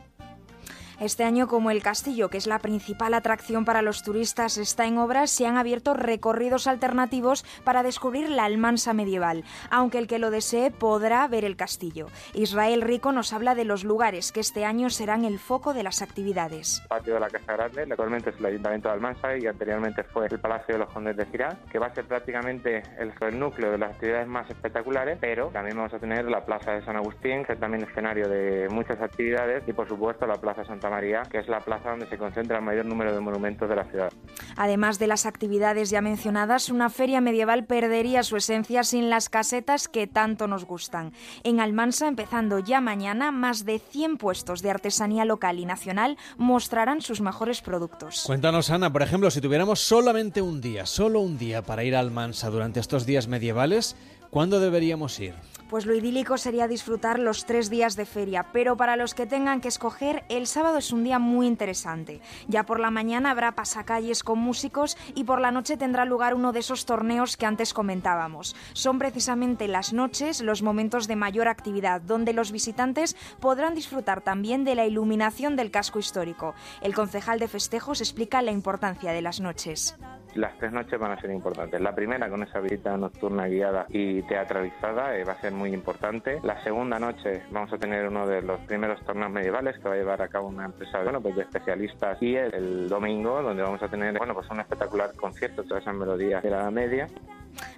Este 0.99 1.23
año, 1.23 1.47
como 1.47 1.71
el 1.71 1.81
castillo, 1.81 2.29
que 2.29 2.37
es 2.37 2.47
la 2.47 2.59
principal 2.59 3.13
atracción 3.13 3.65
para 3.65 3.81
los 3.81 4.03
turistas, 4.03 4.57
está 4.57 4.85
en 4.85 4.97
obras, 4.97 5.31
se 5.31 5.47
han 5.47 5.57
abierto 5.57 5.93
recorridos 5.93 6.67
alternativos 6.67 7.43
para 7.63 7.83
descubrir 7.83 8.29
la 8.29 8.45
Almansa 8.45 8.93
medieval, 8.93 9.43
aunque 9.69 9.97
el 9.97 10.07
que 10.07 10.19
lo 10.19 10.31
desee 10.31 10.71
podrá 10.71 11.27
ver 11.27 11.45
el 11.45 11.55
castillo. 11.55 12.07
Israel 12.33 12.81
Rico 12.81 13.11
nos 13.11 13.33
habla 13.33 13.55
de 13.55 13.65
los 13.65 13.83
lugares 13.83 14.31
que 14.31 14.39
este 14.39 14.65
año 14.65 14.89
serán 14.89 15.25
el 15.25 15.39
foco 15.39 15.73
de 15.73 15.83
las 15.83 16.01
actividades. 16.01 16.79
El 16.83 16.87
patio 16.87 17.13
de 17.15 17.19
la 17.19 17.29
Casa 17.29 17.53
Grande, 17.53 17.83
actualmente 17.89 18.29
es 18.29 18.39
el 18.39 18.45
Ayuntamiento 18.45 18.89
de 18.89 18.93
Almansa 18.93 19.37
y 19.37 19.47
anteriormente 19.47 20.03
fue 20.03 20.27
el 20.29 20.39
Palacio 20.39 20.75
de 20.75 20.79
los 20.79 20.89
Condes 20.91 21.17
de 21.17 21.25
Girard, 21.25 21.57
que 21.71 21.79
va 21.79 21.87
a 21.87 21.95
ser 21.95 22.05
prácticamente 22.05 22.83
el, 22.99 23.13
el 23.19 23.39
núcleo 23.39 23.71
de 23.71 23.77
las 23.77 23.91
actividades 23.91 24.27
más 24.27 24.49
espectaculares, 24.49 25.17
pero 25.19 25.47
también 25.47 25.77
vamos 25.77 25.93
a 25.93 25.99
tener 25.99 26.25
la 26.25 26.45
Plaza 26.45 26.71
de 26.71 26.85
San 26.85 26.95
Agustín, 26.95 27.45
que 27.45 27.53
es 27.53 27.59
también 27.59 27.83
escenario 27.83 28.27
de 28.27 28.67
muchas 28.69 28.99
actividades, 29.01 29.63
y 29.67 29.73
por 29.73 29.87
supuesto 29.87 30.25
la 30.27 30.35
Plaza 30.35 30.63
Santa 30.65 30.82
María, 30.89 31.23
que 31.23 31.39
es 31.39 31.47
la 31.47 31.59
plaza 31.59 31.91
donde 31.91 32.07
se 32.07 32.17
concentra 32.17 32.57
el 32.57 32.63
mayor 32.63 32.85
número 32.85 33.13
de 33.13 33.19
monumentos 33.19 33.69
de 33.69 33.75
la 33.75 33.85
ciudad. 33.85 34.11
Además 34.55 34.99
de 34.99 35.07
las 35.07 35.25
actividades 35.25 35.89
ya 35.89 36.01
mencionadas, 36.01 36.69
una 36.69 36.89
feria 36.89 37.21
medieval 37.21 37.65
perdería 37.65 38.23
su 38.23 38.37
esencia 38.37 38.83
sin 38.83 39.09
las 39.09 39.29
casetas 39.29 39.87
que 39.87 40.07
tanto 40.07 40.47
nos 40.47 40.65
gustan. 40.65 41.13
En 41.43 41.59
Almansa, 41.59 42.07
empezando 42.07 42.59
ya 42.59 42.81
mañana, 42.81 43.31
más 43.31 43.65
de 43.65 43.79
100 43.79 44.17
puestos 44.17 44.61
de 44.61 44.69
artesanía 44.69 45.25
local 45.25 45.59
y 45.59 45.65
nacional 45.65 46.17
mostrarán 46.37 47.01
sus 47.01 47.21
mejores 47.21 47.61
productos. 47.61 48.23
Cuéntanos, 48.25 48.69
Ana, 48.69 48.91
por 48.91 49.01
ejemplo, 49.01 49.29
si 49.31 49.41
tuviéramos 49.41 49.79
solamente 49.79 50.41
un 50.41 50.61
día, 50.61 50.85
solo 50.85 51.19
un 51.19 51.37
día 51.37 51.61
para 51.61 51.83
ir 51.83 51.95
a 51.95 51.99
Almansa 51.99 52.49
durante 52.49 52.79
estos 52.79 53.05
días 53.05 53.27
medievales, 53.27 53.95
¿cuándo 54.29 54.59
deberíamos 54.59 55.19
ir? 55.19 55.33
Pues 55.73 55.87
lo 55.87 55.95
idílico 55.95 56.37
sería 56.37 56.67
disfrutar 56.67 57.17
los 57.17 57.47
tres 57.47 57.71
días 57.71 57.95
de 57.95 58.05
feria, 58.05 58.45
pero 58.53 58.77
para 58.77 58.95
los 58.95 59.15
que 59.15 59.25
tengan 59.25 59.59
que 59.59 59.69
escoger, 59.69 60.23
el 60.29 60.45
sábado 60.45 60.77
es 60.77 60.91
un 60.91 61.03
día 61.03 61.17
muy 61.17 61.47
interesante. 61.47 62.21
Ya 62.47 62.63
por 62.63 62.79
la 62.79 62.91
mañana 62.91 63.31
habrá 63.31 63.55
pasacalles 63.55 64.21
con 64.21 64.37
músicos 64.37 64.95
y 65.15 65.23
por 65.23 65.41
la 65.41 65.49
noche 65.49 65.75
tendrá 65.75 66.05
lugar 66.05 66.35
uno 66.35 66.51
de 66.51 66.59
esos 66.59 66.85
torneos 66.85 67.37
que 67.37 67.47
antes 67.47 67.73
comentábamos. 67.73 68.55
Son 68.73 68.99
precisamente 68.99 69.67
las 69.67 69.93
noches 69.93 70.41
los 70.41 70.61
momentos 70.61 71.07
de 71.07 71.15
mayor 71.15 71.47
actividad, 71.47 72.01
donde 72.01 72.33
los 72.33 72.51
visitantes 72.51 73.15
podrán 73.39 73.73
disfrutar 73.73 74.21
también 74.21 74.65
de 74.65 74.75
la 74.75 74.85
iluminación 74.85 75.55
del 75.55 75.71
casco 75.71 75.97
histórico. 75.97 76.53
El 76.81 76.93
concejal 76.93 77.39
de 77.39 77.47
festejos 77.47 77.99
explica 77.99 78.43
la 78.43 78.51
importancia 78.51 79.11
de 79.11 79.23
las 79.23 79.39
noches. 79.39 79.97
Las 80.35 80.57
tres 80.57 80.71
noches 80.71 80.99
van 80.99 81.11
a 81.11 81.21
ser 81.21 81.29
importantes. 81.31 81.79
La 81.79 81.93
primera 81.93 82.29
con 82.29 82.41
esa 82.43 82.59
visita 82.59 82.97
nocturna 82.97 83.47
guiada 83.47 83.85
y 83.89 84.21
teatralizada 84.23 85.15
eh, 85.15 85.23
va 85.23 85.33
a 85.33 85.41
ser 85.41 85.51
muy 85.51 85.73
importante. 85.73 86.39
La 86.43 86.61
segunda 86.63 86.99
noche 86.99 87.43
vamos 87.51 87.71
a 87.71 87.77
tener 87.77 88.07
uno 88.07 88.25
de 88.25 88.41
los 88.41 88.59
primeros 88.61 89.03
torneos 89.05 89.31
medievales 89.31 89.77
que 89.77 89.87
va 89.87 89.93
a 89.93 89.97
llevar 89.97 90.21
a 90.21 90.27
cabo 90.27 90.47
una 90.47 90.65
empresa 90.65 91.01
bueno, 91.03 91.21
pues 91.21 91.35
de 91.35 91.43
especialistas 91.43 92.21
y 92.21 92.35
el, 92.35 92.53
el 92.53 92.89
domingo 92.89 93.41
donde 93.41 93.61
vamos 93.61 93.81
a 93.83 93.87
tener 93.87 94.17
bueno, 94.17 94.33
pues 94.33 94.49
un 94.49 94.59
espectacular 94.59 95.13
concierto, 95.15 95.63
todas 95.63 95.83
esas 95.83 95.95
melodías 95.95 96.41
de 96.41 96.49
la 96.49 96.61
Edad 96.61 96.71
Media. 96.71 97.07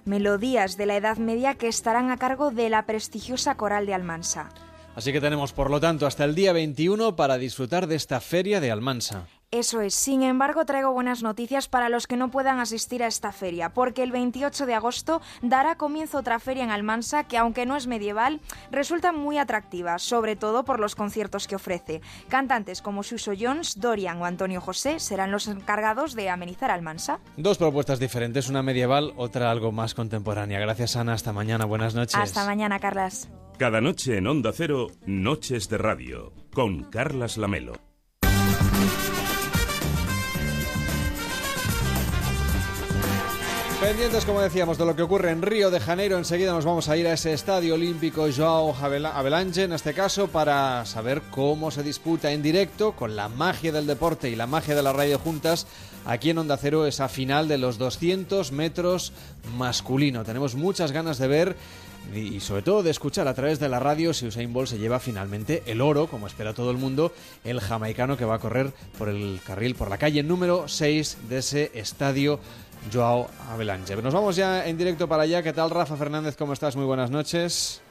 Melodías 0.04 0.76
de 0.76 0.86
la 0.86 0.96
Edad 0.96 1.18
Media 1.18 1.54
que 1.54 1.68
estarán 1.68 2.10
a 2.10 2.16
cargo 2.16 2.50
de 2.50 2.70
la 2.70 2.86
prestigiosa 2.86 3.56
coral 3.56 3.86
de 3.86 3.94
Almansa. 3.94 4.48
Así 4.94 5.12
que 5.12 5.20
tenemos, 5.20 5.52
por 5.52 5.70
lo 5.70 5.78
tanto, 5.78 6.06
hasta 6.06 6.24
el 6.24 6.34
día 6.34 6.54
21 6.54 7.16
para 7.16 7.36
disfrutar 7.36 7.86
de 7.86 7.96
esta 7.96 8.18
feria 8.20 8.60
de 8.60 8.70
Almansa. 8.70 9.26
Eso 9.52 9.80
es. 9.80 9.94
Sin 9.94 10.22
embargo, 10.22 10.66
traigo 10.66 10.92
buenas 10.92 11.22
noticias 11.22 11.68
para 11.68 11.88
los 11.88 12.08
que 12.08 12.16
no 12.16 12.32
puedan 12.32 12.58
asistir 12.58 13.04
a 13.04 13.06
esta 13.06 13.30
feria, 13.30 13.72
porque 13.72 14.02
el 14.02 14.10
28 14.10 14.66
de 14.66 14.74
agosto 14.74 15.22
dará 15.40 15.76
comienzo 15.76 16.18
otra 16.18 16.40
feria 16.40 16.64
en 16.64 16.70
Almansa 16.70 17.24
que, 17.24 17.38
aunque 17.38 17.64
no 17.64 17.76
es 17.76 17.86
medieval, 17.86 18.40
resulta 18.72 19.12
muy 19.12 19.38
atractiva, 19.38 20.00
sobre 20.00 20.34
todo 20.34 20.64
por 20.64 20.80
los 20.80 20.96
conciertos 20.96 21.46
que 21.46 21.54
ofrece. 21.54 22.00
Cantantes 22.28 22.82
como 22.82 23.04
Suso 23.04 23.32
Jones, 23.38 23.78
Dorian 23.80 24.20
o 24.20 24.24
Antonio 24.24 24.60
José 24.60 24.98
serán 24.98 25.30
los 25.30 25.46
encargados 25.46 26.14
de 26.14 26.28
amenizar 26.28 26.72
Almansa. 26.72 27.20
Dos 27.36 27.58
propuestas 27.58 28.00
diferentes, 28.00 28.48
una 28.48 28.64
medieval, 28.64 29.12
otra 29.16 29.52
algo 29.52 29.70
más 29.70 29.94
contemporánea. 29.94 30.58
Gracias, 30.58 30.96
Ana. 30.96 31.12
Hasta 31.12 31.32
mañana. 31.32 31.64
Buenas 31.66 31.94
noches. 31.94 32.16
Hasta 32.16 32.44
mañana, 32.44 32.80
Carlas. 32.80 33.28
Cada 33.58 33.80
noche 33.80 34.18
en 34.18 34.26
Onda 34.26 34.50
Cero, 34.52 34.88
Noches 35.06 35.68
de 35.68 35.78
Radio, 35.78 36.32
con 36.52 36.82
Carlas 36.84 37.38
Lamelo. 37.38 37.74
Pendientes, 43.86 44.24
como 44.24 44.40
decíamos, 44.40 44.78
de 44.78 44.84
lo 44.84 44.96
que 44.96 45.02
ocurre 45.02 45.30
en 45.30 45.42
Río 45.42 45.70
de 45.70 45.78
Janeiro, 45.78 46.18
enseguida 46.18 46.52
nos 46.52 46.64
vamos 46.64 46.88
a 46.88 46.96
ir 46.96 47.06
a 47.06 47.12
ese 47.12 47.32
estadio 47.32 47.74
olímpico 47.74 48.26
Joao 48.36 48.74
Avelange, 48.74 49.62
en 49.62 49.72
este 49.72 49.94
caso, 49.94 50.26
para 50.26 50.84
saber 50.84 51.22
cómo 51.30 51.70
se 51.70 51.84
disputa 51.84 52.32
en 52.32 52.42
directo, 52.42 52.96
con 52.96 53.14
la 53.14 53.28
magia 53.28 53.70
del 53.70 53.86
deporte 53.86 54.28
y 54.28 54.34
la 54.34 54.48
magia 54.48 54.74
de 54.74 54.82
la 54.82 54.92
radio 54.92 55.20
juntas, 55.20 55.68
aquí 56.04 56.30
en 56.30 56.38
Onda 56.38 56.56
Cero, 56.56 56.84
esa 56.84 57.08
final 57.08 57.46
de 57.46 57.58
los 57.58 57.78
200 57.78 58.50
metros 58.50 59.12
masculino. 59.56 60.24
Tenemos 60.24 60.56
muchas 60.56 60.90
ganas 60.90 61.18
de 61.18 61.28
ver 61.28 61.56
y 62.14 62.40
sobre 62.40 62.62
todo 62.62 62.82
de 62.82 62.90
escuchar 62.90 63.28
a 63.28 63.34
través 63.34 63.58
de 63.58 63.68
la 63.68 63.80
radio 63.80 64.14
si 64.14 64.26
Usain 64.26 64.52
Bolt 64.52 64.68
se 64.68 64.78
lleva 64.78 65.00
finalmente 65.00 65.62
el 65.66 65.80
oro, 65.80 66.06
como 66.06 66.26
espera 66.26 66.54
todo 66.54 66.70
el 66.70 66.76
mundo, 66.76 67.12
el 67.44 67.60
jamaicano 67.60 68.16
que 68.16 68.24
va 68.24 68.36
a 68.36 68.40
correr 68.40 68.72
por 68.98 69.08
el 69.08 69.40
carril, 69.44 69.74
por 69.74 69.90
la 69.90 69.98
calle 69.98 70.22
número 70.22 70.68
6 70.68 71.18
de 71.28 71.38
ese 71.38 71.70
estadio 71.74 72.38
Joao 72.92 73.28
Avelange. 73.50 73.96
Nos 73.96 74.14
vamos 74.14 74.36
ya 74.36 74.66
en 74.66 74.76
directo 74.76 75.08
para 75.08 75.24
allá. 75.24 75.42
¿Qué 75.42 75.52
tal, 75.52 75.70
Rafa 75.70 75.96
Fernández? 75.96 76.36
¿Cómo 76.36 76.52
estás? 76.52 76.76
Muy 76.76 76.84
buenas 76.84 77.10
noches. 77.10 77.82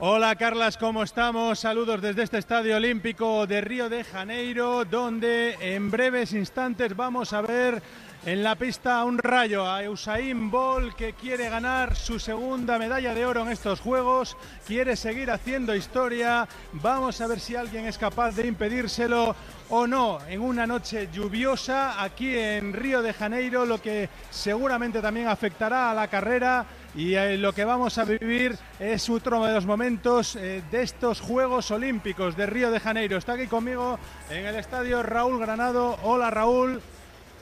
Hola 0.00 0.34
Carlas, 0.34 0.76
¿cómo 0.76 1.04
estamos? 1.04 1.60
Saludos 1.60 2.02
desde 2.02 2.24
este 2.24 2.38
Estadio 2.38 2.76
Olímpico 2.76 3.46
de 3.46 3.60
Río 3.60 3.88
de 3.88 4.02
Janeiro, 4.02 4.84
donde 4.84 5.56
en 5.60 5.88
breves 5.88 6.32
instantes 6.32 6.96
vamos 6.96 7.32
a 7.32 7.40
ver 7.40 7.80
en 8.26 8.42
la 8.42 8.54
pista 8.54 9.04
un 9.04 9.18
rayo 9.18 9.66
a 9.66 9.88
Usain 9.88 10.50
Bolt 10.50 10.94
que 10.94 11.12
quiere 11.12 11.50
ganar 11.50 11.94
su 11.94 12.18
segunda 12.18 12.78
medalla 12.78 13.14
de 13.14 13.26
oro 13.26 13.42
en 13.42 13.52
estos 13.52 13.80
Juegos, 13.80 14.36
quiere 14.66 14.96
seguir 14.96 15.30
haciendo 15.30 15.74
historia. 15.74 16.48
Vamos 16.72 17.20
a 17.20 17.26
ver 17.26 17.38
si 17.38 17.54
alguien 17.54 17.84
es 17.84 17.98
capaz 17.98 18.34
de 18.34 18.46
impedírselo 18.46 19.36
o 19.68 19.86
no 19.86 20.20
en 20.26 20.40
una 20.40 20.66
noche 20.66 21.08
lluviosa 21.12 22.02
aquí 22.02 22.36
en 22.36 22.72
Río 22.72 23.02
de 23.02 23.12
Janeiro, 23.12 23.66
lo 23.66 23.80
que 23.80 24.08
seguramente 24.30 25.02
también 25.02 25.28
afectará 25.28 25.90
a 25.90 25.94
la 25.94 26.08
carrera 26.08 26.64
y 26.94 27.14
eh, 27.14 27.36
lo 27.36 27.52
que 27.52 27.64
vamos 27.64 27.98
a 27.98 28.04
vivir 28.04 28.56
es 28.78 29.10
otro 29.10 29.44
de 29.44 29.52
los 29.52 29.66
momentos 29.66 30.36
eh, 30.36 30.62
de 30.70 30.82
estos 30.82 31.20
Juegos 31.20 31.70
Olímpicos 31.70 32.36
de 32.36 32.46
Río 32.46 32.70
de 32.70 32.80
Janeiro. 32.80 33.18
Está 33.18 33.34
aquí 33.34 33.48
conmigo 33.48 33.98
en 34.30 34.46
el 34.46 34.54
estadio 34.56 35.02
Raúl 35.02 35.40
Granado. 35.40 35.98
Hola 36.02 36.30
Raúl, 36.30 36.80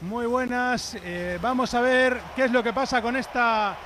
muy 0.03 0.27
buenas. 0.27 0.97
Eh, 1.05 1.39
vamos 1.41 1.73
a 1.75 1.81
ver 1.81 2.21
qué 2.35 2.45
es 2.45 2.51
lo 2.51 2.63
que 2.63 2.73
pasa 2.73 3.01
con 3.01 3.17
esta 3.17 3.77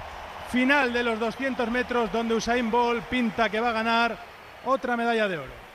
final 0.50 0.92
de 0.92 1.02
los 1.02 1.20
200 1.20 1.70
metros 1.70 2.10
donde 2.10 2.34
Usain 2.34 2.70
Bolt 2.70 3.04
pinta 3.04 3.48
que 3.50 3.60
va 3.60 3.70
a 3.70 3.72
ganar 3.72 4.18
otra 4.64 4.96
medalla 4.96 5.28
de 5.28 5.38
oro. 5.38 5.66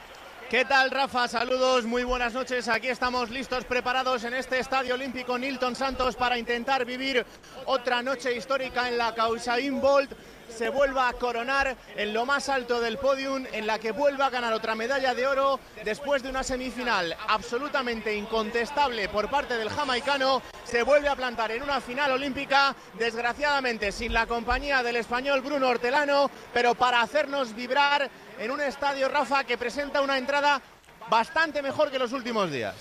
¿Qué 0.50 0.66
tal, 0.66 0.92
Rafa? 0.92 1.30
Saludos, 1.30 1.86
muy 1.86 2.04
buenas 2.04 2.34
noches. 2.34 2.68
Aquí 2.68 2.88
estamos 2.88 3.30
listos, 3.30 3.64
preparados 3.64 4.24
en 4.26 4.34
este 4.34 4.60
Estadio 4.60 4.96
Olímpico 4.96 5.38
Nilton 5.38 5.76
Santos 5.76 6.18
para 6.18 6.38
intentar 6.38 6.84
vivir 6.86 7.26
otra 7.66 8.02
noche 8.02 8.36
histórica 8.36 8.90
en 8.90 8.98
la 8.98 9.16
causa 9.16 9.56
Bolt 9.72 10.12
se 10.52 10.70
vuelva 10.70 11.10
a 11.10 11.14
coronar 11.14 11.76
en 11.96 12.14
lo 12.14 12.26
más 12.26 12.50
alto 12.50 12.80
del 12.80 12.98
podium, 12.98 13.46
en 13.52 13.66
la 13.66 13.80
que 13.80 13.92
vuelva 13.92 14.28
a 14.28 14.30
ganar 14.30 14.54
otra 14.54 14.76
medalla 14.76 15.14
de 15.14 15.28
oro 15.28 15.60
después 15.84 16.22
de 16.24 16.30
una 16.30 16.44
semifinal 16.44 17.16
absolutamente 17.28 18.16
incontestable 18.16 19.10
por 19.10 19.30
parte 19.30 19.58
del 19.58 19.70
jamaicano, 19.70 20.42
se 20.64 20.84
vuelve 20.84 21.10
a 21.10 21.16
plantar 21.16 21.52
en 21.52 21.64
una 21.64 21.82
final 21.82 22.12
olímpica, 22.12 22.76
desgraciadamente 22.98 23.92
sin 23.92 24.14
la 24.14 24.28
compañía 24.28 24.84
del 24.84 24.98
español 24.98 25.42
Bruno 25.42 25.68
Hortelano, 25.68 26.30
pero 26.54 26.76
para 26.76 27.02
hacernos 27.02 27.56
vibrar 27.56 28.10
en 28.40 28.52
un 28.52 28.62
estadio, 28.62 29.10
Rafa, 29.10 29.44
que 29.44 29.58
presenta 29.58 30.02
una 30.02 30.18
entrada 30.18 30.62
bastante 31.10 31.62
mejor 31.62 31.92
que 31.92 32.00
los 32.00 32.14
últimos 32.14 32.52
días. 32.52 32.76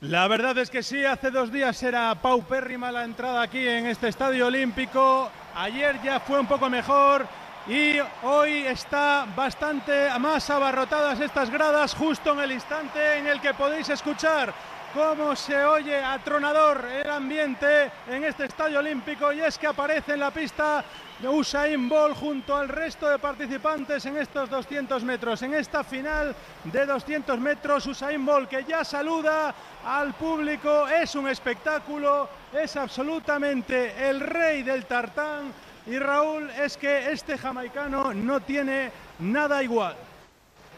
La 0.00 0.28
verdad 0.28 0.58
es 0.58 0.68
que 0.70 0.82
sí, 0.82 1.04
hace 1.04 1.30
dos 1.30 1.50
días 1.50 1.82
era 1.82 2.14
paupérrima 2.16 2.92
la 2.92 3.04
entrada 3.04 3.40
aquí 3.40 3.66
en 3.66 3.86
este 3.86 4.08
estadio 4.08 4.46
olímpico. 4.46 5.30
Ayer 5.58 6.02
ya 6.02 6.20
fue 6.20 6.38
un 6.38 6.46
poco 6.46 6.68
mejor 6.68 7.26
y 7.66 7.98
hoy 8.24 8.66
está 8.66 9.26
bastante 9.34 10.10
más 10.18 10.50
abarrotadas 10.50 11.18
estas 11.18 11.48
gradas 11.48 11.94
justo 11.94 12.34
en 12.34 12.40
el 12.40 12.52
instante 12.52 13.16
en 13.16 13.26
el 13.26 13.40
que 13.40 13.54
podéis 13.54 13.88
escuchar 13.88 14.52
cómo 14.92 15.34
se 15.34 15.64
oye 15.64 15.96
atronador 15.96 16.84
el 16.84 17.10
ambiente 17.10 17.90
en 18.06 18.24
este 18.24 18.44
estadio 18.44 18.80
olímpico 18.80 19.32
y 19.32 19.40
es 19.40 19.56
que 19.56 19.66
aparece 19.66 20.12
en 20.12 20.20
la 20.20 20.30
pista 20.30 20.84
Usain 21.24 21.88
Bolt 21.88 22.16
junto 22.16 22.54
al 22.54 22.68
resto 22.68 23.08
de 23.08 23.18
participantes 23.18 24.04
en 24.04 24.18
estos 24.18 24.50
200 24.50 25.02
metros. 25.04 25.40
En 25.42 25.54
esta 25.54 25.82
final 25.82 26.34
de 26.64 26.86
200 26.86 27.38
metros, 27.38 27.86
Usain 27.86 28.24
Bolt 28.24 28.48
que 28.48 28.64
ya 28.64 28.84
saluda 28.84 29.54
al 29.84 30.14
público, 30.14 30.86
es 30.88 31.14
un 31.14 31.28
espectáculo, 31.28 32.28
es 32.58 32.76
absolutamente 32.76 34.08
el 34.08 34.20
rey 34.20 34.62
del 34.62 34.86
tartán. 34.86 35.52
Y 35.86 35.98
Raúl, 35.98 36.50
es 36.50 36.76
que 36.76 37.12
este 37.12 37.38
jamaicano 37.38 38.12
no 38.12 38.40
tiene 38.40 38.90
nada 39.20 39.62
igual. 39.62 39.94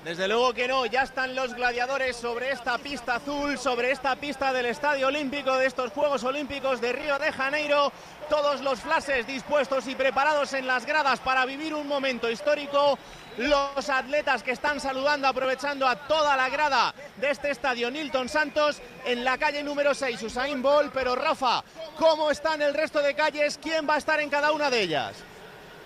Desde 0.04 0.28
luego 0.28 0.54
que 0.54 0.68
no, 0.68 0.86
ya 0.86 1.02
están 1.02 1.34
los 1.34 1.54
gladiadores 1.54 2.16
sobre 2.16 2.52
esta 2.52 2.78
pista 2.78 3.16
azul, 3.16 3.58
sobre 3.58 3.90
esta 3.90 4.14
pista 4.14 4.52
del 4.52 4.66
Estadio 4.66 5.08
Olímpico 5.08 5.56
de 5.56 5.66
estos 5.66 5.90
Juegos 5.90 6.22
Olímpicos 6.22 6.80
de 6.80 6.92
Río 6.92 7.18
de 7.18 7.32
Janeiro. 7.32 7.92
Todos 8.30 8.60
los 8.60 8.80
flashes 8.80 9.26
dispuestos 9.26 9.88
y 9.88 9.96
preparados 9.96 10.52
en 10.52 10.68
las 10.68 10.86
gradas 10.86 11.18
para 11.18 11.44
vivir 11.46 11.74
un 11.74 11.88
momento 11.88 12.30
histórico. 12.30 12.96
Los 13.38 13.88
atletas 13.88 14.44
que 14.44 14.52
están 14.52 14.80
saludando, 14.80 15.26
aprovechando 15.26 15.86
a 15.86 15.96
toda 15.96 16.36
la 16.36 16.48
grada 16.48 16.94
de 17.16 17.30
este 17.30 17.50
estadio 17.50 17.90
Nilton 17.90 18.28
Santos 18.28 18.80
en 19.04 19.24
la 19.24 19.36
calle 19.36 19.64
número 19.64 19.94
6, 19.94 20.22
Usain 20.22 20.62
Bolt. 20.62 20.92
Pero 20.92 21.16
Rafa, 21.16 21.64
¿cómo 21.98 22.30
están 22.30 22.62
el 22.62 22.72
resto 22.72 23.00
de 23.02 23.14
calles? 23.14 23.58
¿Quién 23.60 23.88
va 23.88 23.96
a 23.96 23.98
estar 23.98 24.20
en 24.20 24.30
cada 24.30 24.52
una 24.52 24.70
de 24.70 24.80
ellas? 24.80 25.24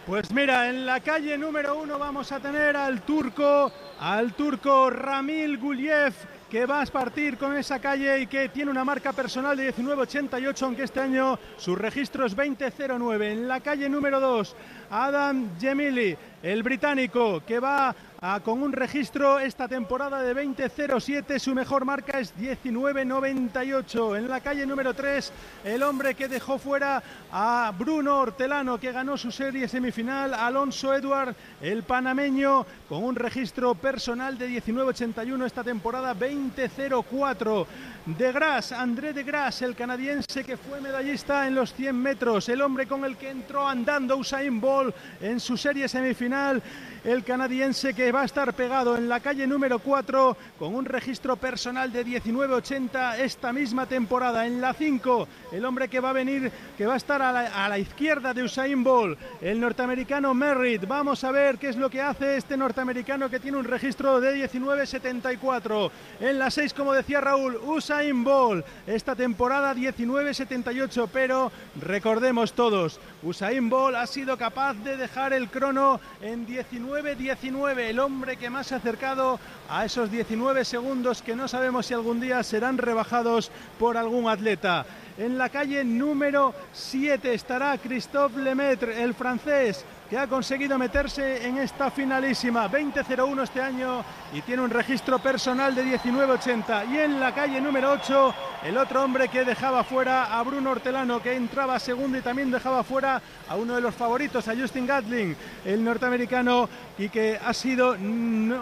Pues 0.06 0.32
mira, 0.32 0.68
en 0.68 0.84
la 0.84 0.98
calle 0.98 1.38
número 1.38 1.78
uno 1.78 1.96
vamos 1.96 2.32
a 2.32 2.40
tener 2.40 2.76
al 2.76 3.02
turco, 3.02 3.72
al 4.00 4.32
turco 4.32 4.90
Ramil 4.90 5.58
Guliev, 5.58 6.12
que 6.50 6.66
va 6.66 6.82
a 6.82 6.86
partir 6.86 7.38
con 7.38 7.56
esa 7.56 7.78
calle 7.78 8.18
y 8.22 8.26
que 8.26 8.48
tiene 8.48 8.72
una 8.72 8.84
marca 8.84 9.12
personal 9.12 9.56
de 9.56 9.72
19.88, 9.72 10.62
aunque 10.62 10.82
este 10.82 10.98
año 10.98 11.38
su 11.56 11.76
registro 11.76 12.26
es 12.26 12.36
20.09. 12.36 13.30
En 13.30 13.46
la 13.46 13.60
calle 13.60 13.88
número 13.88 14.18
2, 14.18 14.56
Adam 14.90 15.56
Gemili, 15.60 16.16
el 16.42 16.64
británico, 16.64 17.44
que 17.46 17.60
va 17.60 17.94
con 18.44 18.62
un 18.62 18.72
registro 18.72 19.40
esta 19.40 19.66
temporada 19.66 20.22
de 20.22 20.32
20.07. 20.32 21.40
Su 21.40 21.56
mejor 21.56 21.84
marca 21.84 22.20
es 22.20 22.32
19.98. 22.36 24.16
En 24.16 24.28
la 24.28 24.40
calle 24.40 24.64
número 24.64 24.94
3, 24.94 25.32
el 25.64 25.82
hombre 25.82 26.14
que 26.14 26.28
dejó 26.28 26.56
fuera 26.56 27.02
a 27.32 27.72
Bruno 27.76 28.20
Hortelano, 28.20 28.78
que 28.78 28.92
ganó 28.92 29.16
su 29.16 29.32
serie 29.32 29.66
semifinal. 29.66 30.34
Alonso 30.34 30.94
Edward, 30.94 31.34
el 31.60 31.82
panameño, 31.82 32.64
con 32.88 33.02
un 33.02 33.16
registro 33.16 33.74
personal 33.74 34.38
de 34.38 34.50
19.81 34.50 35.44
esta 35.44 35.64
temporada 35.64 36.14
20.04. 36.14 37.66
De 38.04 38.32
Gras, 38.32 38.72
André 38.72 39.12
de 39.12 39.22
Gras, 39.22 39.62
el 39.62 39.76
canadiense 39.76 40.42
que 40.42 40.56
fue 40.56 40.80
medallista 40.80 41.46
en 41.46 41.54
los 41.54 41.72
100 41.72 41.96
metros, 41.96 42.48
el 42.48 42.60
hombre 42.60 42.86
con 42.86 43.04
el 43.04 43.16
que 43.16 43.30
entró 43.30 43.68
andando 43.68 44.16
Usain 44.16 44.60
Bolt 44.60 44.94
en 45.20 45.38
su 45.38 45.56
serie 45.56 45.88
semifinal, 45.88 46.60
el 47.04 47.24
canadiense 47.24 47.94
que 47.94 48.12
va 48.12 48.22
a 48.22 48.24
estar 48.24 48.54
pegado 48.54 48.96
en 48.96 49.08
la 49.08 49.20
calle 49.20 49.46
número 49.46 49.80
4 49.80 50.36
con 50.58 50.74
un 50.74 50.84
registro 50.84 51.36
personal 51.36 51.92
de 51.92 52.06
19.80 52.06 53.18
esta 53.18 53.52
misma 53.52 53.86
temporada. 53.86 54.46
En 54.46 54.60
la 54.60 54.72
5, 54.72 55.28
el 55.52 55.64
hombre 55.64 55.88
que 55.88 56.00
va 56.00 56.10
a 56.10 56.14
venir, 56.14 56.50
que 56.76 56.86
va 56.86 56.94
a 56.94 56.96
estar 56.96 57.20
a 57.20 57.68
la, 57.68 57.78
izquierda 57.78 58.32
de 58.32 58.44
Usain 58.44 58.84
Bolt, 58.84 59.18
el 59.40 59.58
norteamericano 59.58 60.32
Merritt. 60.34 60.86
Vamos 60.86 61.24
a 61.24 61.32
ver 61.32 61.58
qué 61.58 61.68
es 61.68 61.76
lo 61.76 61.90
que 61.90 62.00
hace 62.00 62.36
este 62.36 62.56
norteamericano 62.56 63.28
que 63.28 63.40
tiene 63.40 63.58
un 63.58 63.64
registro 63.64 64.20
de 64.20 64.48
19.74. 64.48 65.90
En 66.20 66.38
la 66.38 66.50
6, 66.50 66.74
como 66.74 66.92
decía 66.92 67.20
Raúl, 67.20 67.56
Usain 67.56 68.22
Bolt 68.22 68.64
esta 68.86 69.16
temporada 69.16 69.74
19.78, 69.74 71.08
pero 71.12 71.50
recordemos 71.80 72.52
todos, 72.52 73.00
Usain 73.22 73.68
Bolt 73.68 73.96
ha 73.96 74.06
sido 74.06 74.36
capaz 74.36 74.74
de 74.74 74.96
dejar 74.96 75.32
el 75.32 75.48
crono 75.48 76.00
en 76.20 76.46
19.19, 76.92 77.78
el 77.88 77.98
hombre 78.00 78.36
que 78.36 78.50
más 78.50 78.66
se 78.66 78.74
ha 78.74 78.78
acercado 78.78 79.40
a 79.70 79.86
esos 79.86 80.10
19 80.10 80.62
segundos 80.64 81.22
que 81.22 81.34
no 81.34 81.48
sabemos 81.48 81.86
si 81.86 81.94
algún 81.94 82.20
día 82.20 82.42
serán 82.42 82.76
rebajados 82.76 83.50
por 83.78 83.96
algún 83.96 84.28
atleta. 84.28 84.84
En 85.16 85.38
la 85.38 85.48
calle 85.48 85.84
número 85.84 86.54
7 86.74 87.32
estará 87.32 87.78
Christophe 87.78 88.40
Lemaitre, 88.40 89.02
el 89.02 89.14
francés, 89.14 89.86
que 90.12 90.18
ha 90.18 90.26
conseguido 90.26 90.76
meterse 90.76 91.48
en 91.48 91.56
esta 91.56 91.90
finalísima 91.90 92.70
20-01 92.70 93.44
este 93.44 93.62
año 93.62 94.04
y 94.34 94.42
tiene 94.42 94.60
un 94.60 94.68
registro 94.68 95.18
personal 95.20 95.74
de 95.74 95.86
19-80. 95.86 96.92
Y 96.92 96.98
en 96.98 97.18
la 97.18 97.34
calle 97.34 97.58
número 97.62 97.92
8, 97.92 98.34
el 98.64 98.76
otro 98.76 99.02
hombre 99.02 99.28
que 99.28 99.42
dejaba 99.42 99.82
fuera 99.84 100.38
a 100.38 100.42
Bruno 100.42 100.72
Hortelano, 100.72 101.22
que 101.22 101.34
entraba 101.34 101.78
segundo 101.78 102.18
y 102.18 102.20
también 102.20 102.50
dejaba 102.50 102.84
fuera 102.84 103.22
a 103.48 103.56
uno 103.56 103.74
de 103.74 103.80
los 103.80 103.94
favoritos, 103.94 104.46
a 104.48 104.54
Justin 104.54 104.86
Gatling, 104.86 105.34
el 105.64 105.82
norteamericano, 105.82 106.68
y 106.98 107.08
que 107.08 107.40
ha 107.42 107.54
sido 107.54 107.96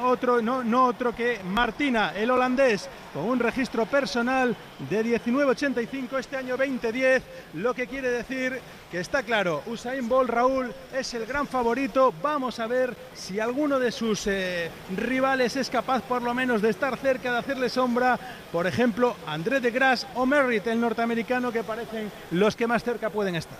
otro, 0.04 0.40
no, 0.40 0.62
no 0.62 0.84
otro 0.84 1.16
que 1.16 1.40
Martina, 1.44 2.12
el 2.14 2.30
holandés, 2.30 2.88
con 3.12 3.24
un 3.24 3.40
registro 3.40 3.86
personal 3.86 4.54
de 4.88 5.04
19.85 5.04 6.16
este 6.16 6.36
año 6.36 6.56
2010, 6.56 7.24
lo 7.54 7.74
que 7.74 7.88
quiere 7.88 8.08
decir 8.10 8.60
que 8.90 8.98
está 8.98 9.22
claro, 9.22 9.62
Usain 9.66 10.08
Bolt 10.08 10.30
Raúl 10.30 10.74
es 10.92 11.14
el 11.14 11.24
gran 11.24 11.46
favorito. 11.46 12.12
Vamos 12.20 12.58
a 12.58 12.66
ver 12.66 12.96
si 13.14 13.38
alguno 13.38 13.78
de 13.78 13.92
sus 13.92 14.26
eh, 14.26 14.68
rivales 14.96 15.54
es 15.56 15.70
capaz 15.70 16.02
por 16.02 16.22
lo 16.22 16.34
menos 16.34 16.60
de 16.60 16.70
estar 16.70 16.98
cerca, 16.98 17.30
de 17.30 17.38
hacerle 17.38 17.68
sombra. 17.68 18.18
Por 18.50 18.66
ejemplo, 18.66 19.14
André 19.26 19.60
de 19.60 19.70
Grasse 19.70 20.06
o 20.14 20.26
Merritt, 20.26 20.66
el 20.66 20.80
norteamericano, 20.80 21.52
que 21.52 21.62
parecen 21.62 22.10
los 22.32 22.56
que 22.56 22.66
más 22.66 22.82
cerca 22.82 23.10
pueden 23.10 23.36
estar. 23.36 23.58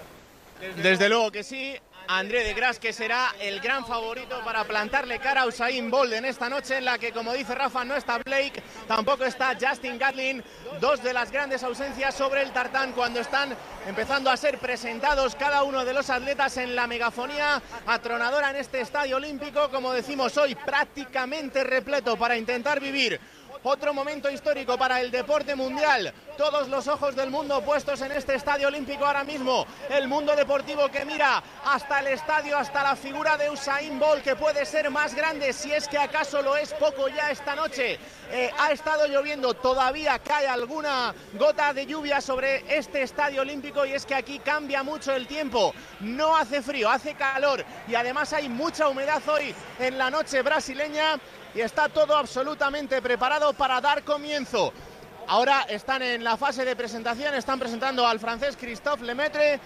Desde 0.82 1.08
luego 1.08 1.30
que 1.30 1.44
sí. 1.44 1.76
André 2.08 2.44
de 2.44 2.54
Gras, 2.54 2.78
que 2.78 2.92
será 2.92 3.34
el 3.40 3.60
gran 3.60 3.86
favorito 3.86 4.40
para 4.44 4.64
plantarle 4.64 5.18
cara 5.18 5.42
a 5.42 5.46
Usain 5.46 5.90
Bolt 5.90 6.12
en 6.12 6.24
esta 6.24 6.48
noche 6.48 6.78
en 6.78 6.84
la 6.84 6.98
que, 6.98 7.12
como 7.12 7.32
dice 7.32 7.54
Rafa, 7.54 7.84
no 7.84 7.94
está 7.96 8.18
Blake, 8.18 8.62
tampoco 8.86 9.24
está 9.24 9.56
Justin 9.60 9.98
Gatlin, 9.98 10.42
dos 10.80 11.02
de 11.02 11.12
las 11.12 11.30
grandes 11.30 11.62
ausencias 11.62 12.14
sobre 12.14 12.42
el 12.42 12.52
tartán 12.52 12.92
cuando 12.92 13.20
están 13.20 13.56
empezando 13.86 14.30
a 14.30 14.36
ser 14.36 14.58
presentados 14.58 15.34
cada 15.34 15.62
uno 15.62 15.84
de 15.84 15.94
los 15.94 16.10
atletas 16.10 16.56
en 16.56 16.74
la 16.74 16.86
megafonía 16.86 17.62
atronadora 17.86 18.50
en 18.50 18.56
este 18.56 18.80
estadio 18.80 19.16
olímpico, 19.16 19.70
como 19.70 19.92
decimos 19.92 20.36
hoy, 20.36 20.54
prácticamente 20.54 21.64
repleto 21.64 22.16
para 22.16 22.36
intentar 22.36 22.80
vivir 22.80 23.20
Otro 23.62 23.92
momento 23.92 24.30
histórico 24.30 24.78
para 24.78 25.02
el 25.02 25.10
deporte 25.10 25.54
mundial. 25.54 26.14
Todos 26.38 26.68
los 26.68 26.88
ojos 26.88 27.14
del 27.14 27.30
mundo 27.30 27.60
puestos 27.60 28.00
en 28.00 28.10
este 28.12 28.34
estadio 28.34 28.68
olímpico 28.68 29.04
ahora 29.04 29.22
mismo. 29.22 29.66
El 29.90 30.08
mundo 30.08 30.34
deportivo 30.34 30.88
que 30.88 31.04
mira 31.04 31.42
hasta 31.66 32.00
el 32.00 32.06
estadio, 32.06 32.56
hasta 32.56 32.82
la 32.82 32.96
figura 32.96 33.36
de 33.36 33.50
Usain 33.50 33.98
Bolt, 33.98 34.24
que 34.24 34.34
puede 34.34 34.64
ser 34.64 34.90
más 34.90 35.14
grande 35.14 35.52
si 35.52 35.70
es 35.72 35.86
que 35.88 35.98
acaso 35.98 36.40
lo 36.40 36.56
es 36.56 36.72
poco 36.72 37.08
ya 37.08 37.30
esta 37.30 37.54
noche. 37.54 37.98
Eh, 38.32 38.50
ha 38.58 38.72
estado 38.72 39.06
lloviendo, 39.06 39.52
todavía 39.52 40.18
cae 40.20 40.48
alguna 40.48 41.14
gota 41.34 41.74
de 41.74 41.84
lluvia 41.84 42.22
sobre 42.22 42.64
este 42.74 43.02
estadio 43.02 43.42
olímpico 43.42 43.84
y 43.84 43.92
es 43.92 44.06
que 44.06 44.14
aquí 44.14 44.38
cambia 44.38 44.82
mucho 44.82 45.12
el 45.12 45.26
tiempo. 45.26 45.74
No 46.00 46.34
hace 46.34 46.62
frío, 46.62 46.88
hace 46.88 47.14
calor 47.14 47.62
y 47.86 47.94
además 47.94 48.32
hay 48.32 48.48
mucha 48.48 48.88
humedad 48.88 49.20
hoy 49.28 49.54
en 49.78 49.98
la 49.98 50.10
noche 50.10 50.40
brasileña 50.40 51.20
y 51.54 51.60
está 51.60 51.88
todo 51.88 52.16
absolutamente 52.16 53.00
preparado 53.02 53.52
para 53.52 53.80
dar 53.80 54.02
comienzo. 54.04 54.72
Ahora 55.26 55.62
están 55.68 56.02
en 56.02 56.24
la 56.24 56.36
fase 56.36 56.64
de 56.64 56.74
presentación, 56.74 57.34
están 57.34 57.58
presentando 57.60 58.04
al 58.06 58.18
francés 58.18 58.56
Christophe 58.58 59.04
Lemaitre. 59.04 59.60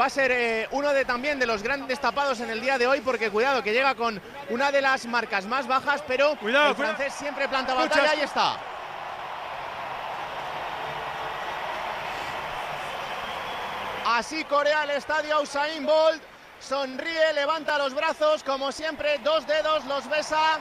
Va 0.00 0.04
a 0.04 0.10
ser 0.10 0.30
eh, 0.30 0.68
uno 0.70 0.92
de 0.92 1.04
también 1.04 1.38
de 1.40 1.46
los 1.46 1.62
grandes 1.62 1.98
tapados 2.00 2.38
en 2.40 2.50
el 2.50 2.60
día 2.60 2.78
de 2.78 2.86
hoy, 2.86 3.00
porque 3.00 3.30
cuidado 3.30 3.62
que 3.62 3.72
llega 3.72 3.94
con 3.96 4.20
una 4.50 4.70
de 4.70 4.80
las 4.80 5.06
marcas 5.06 5.46
más 5.46 5.66
bajas, 5.66 6.04
pero 6.06 6.36
Cuidado, 6.36 6.70
el 6.70 6.76
cuidado. 6.76 6.94
francés 6.94 7.14
siempre 7.18 7.48
planta 7.48 7.74
batalla. 7.74 8.10
Ahí 8.10 8.20
está. 8.20 8.58
Así 14.06 14.44
corea 14.44 14.84
el 14.84 14.90
estadio 14.90 15.40
Usain 15.42 15.84
Bolt. 15.84 16.22
Sonríe, 16.60 17.32
levanta 17.34 17.78
los 17.78 17.94
brazos, 17.94 18.42
como 18.42 18.72
siempre, 18.72 19.18
dos 19.18 19.46
dedos, 19.46 19.84
los 19.84 20.08
besa. 20.08 20.58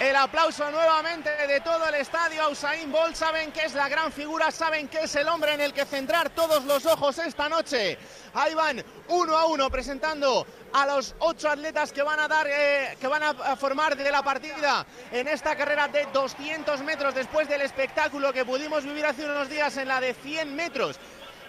El 0.00 0.14
aplauso 0.14 0.70
nuevamente 0.70 1.28
de 1.48 1.60
todo 1.60 1.88
el 1.88 1.96
estadio 1.96 2.44
a 2.44 2.48
Usain 2.50 2.92
Bolt. 2.92 3.16
Saben 3.16 3.50
que 3.50 3.64
es 3.64 3.74
la 3.74 3.88
gran 3.88 4.12
figura, 4.12 4.52
saben 4.52 4.86
que 4.86 5.02
es 5.02 5.16
el 5.16 5.26
hombre 5.26 5.54
en 5.54 5.60
el 5.60 5.72
que 5.72 5.84
centrar 5.84 6.30
todos 6.30 6.64
los 6.66 6.86
ojos 6.86 7.18
esta 7.18 7.48
noche. 7.48 7.98
Ahí 8.34 8.54
van 8.54 8.84
uno 9.08 9.36
a 9.36 9.46
uno 9.46 9.68
presentando 9.68 10.46
a 10.72 10.86
los 10.86 11.16
ocho 11.18 11.50
atletas 11.50 11.92
que 11.92 12.02
van 12.02 12.20
a 12.20 12.28
dar, 12.28 12.46
eh, 12.48 12.96
que 13.00 13.08
van 13.08 13.24
a, 13.24 13.56
formar 13.56 13.96
de 13.96 14.08
la 14.12 14.22
partida 14.22 14.86
en 15.10 15.26
esta 15.26 15.56
carrera 15.56 15.88
de 15.88 16.06
200 16.12 16.80
metros 16.82 17.12
después 17.12 17.48
del 17.48 17.62
espectáculo 17.62 18.32
que 18.32 18.44
pudimos 18.44 18.84
vivir 18.84 19.04
hace 19.04 19.24
unos 19.24 19.48
días 19.48 19.76
en 19.78 19.88
la 19.88 20.00
de 20.00 20.14
100 20.14 20.54
metros. 20.54 20.96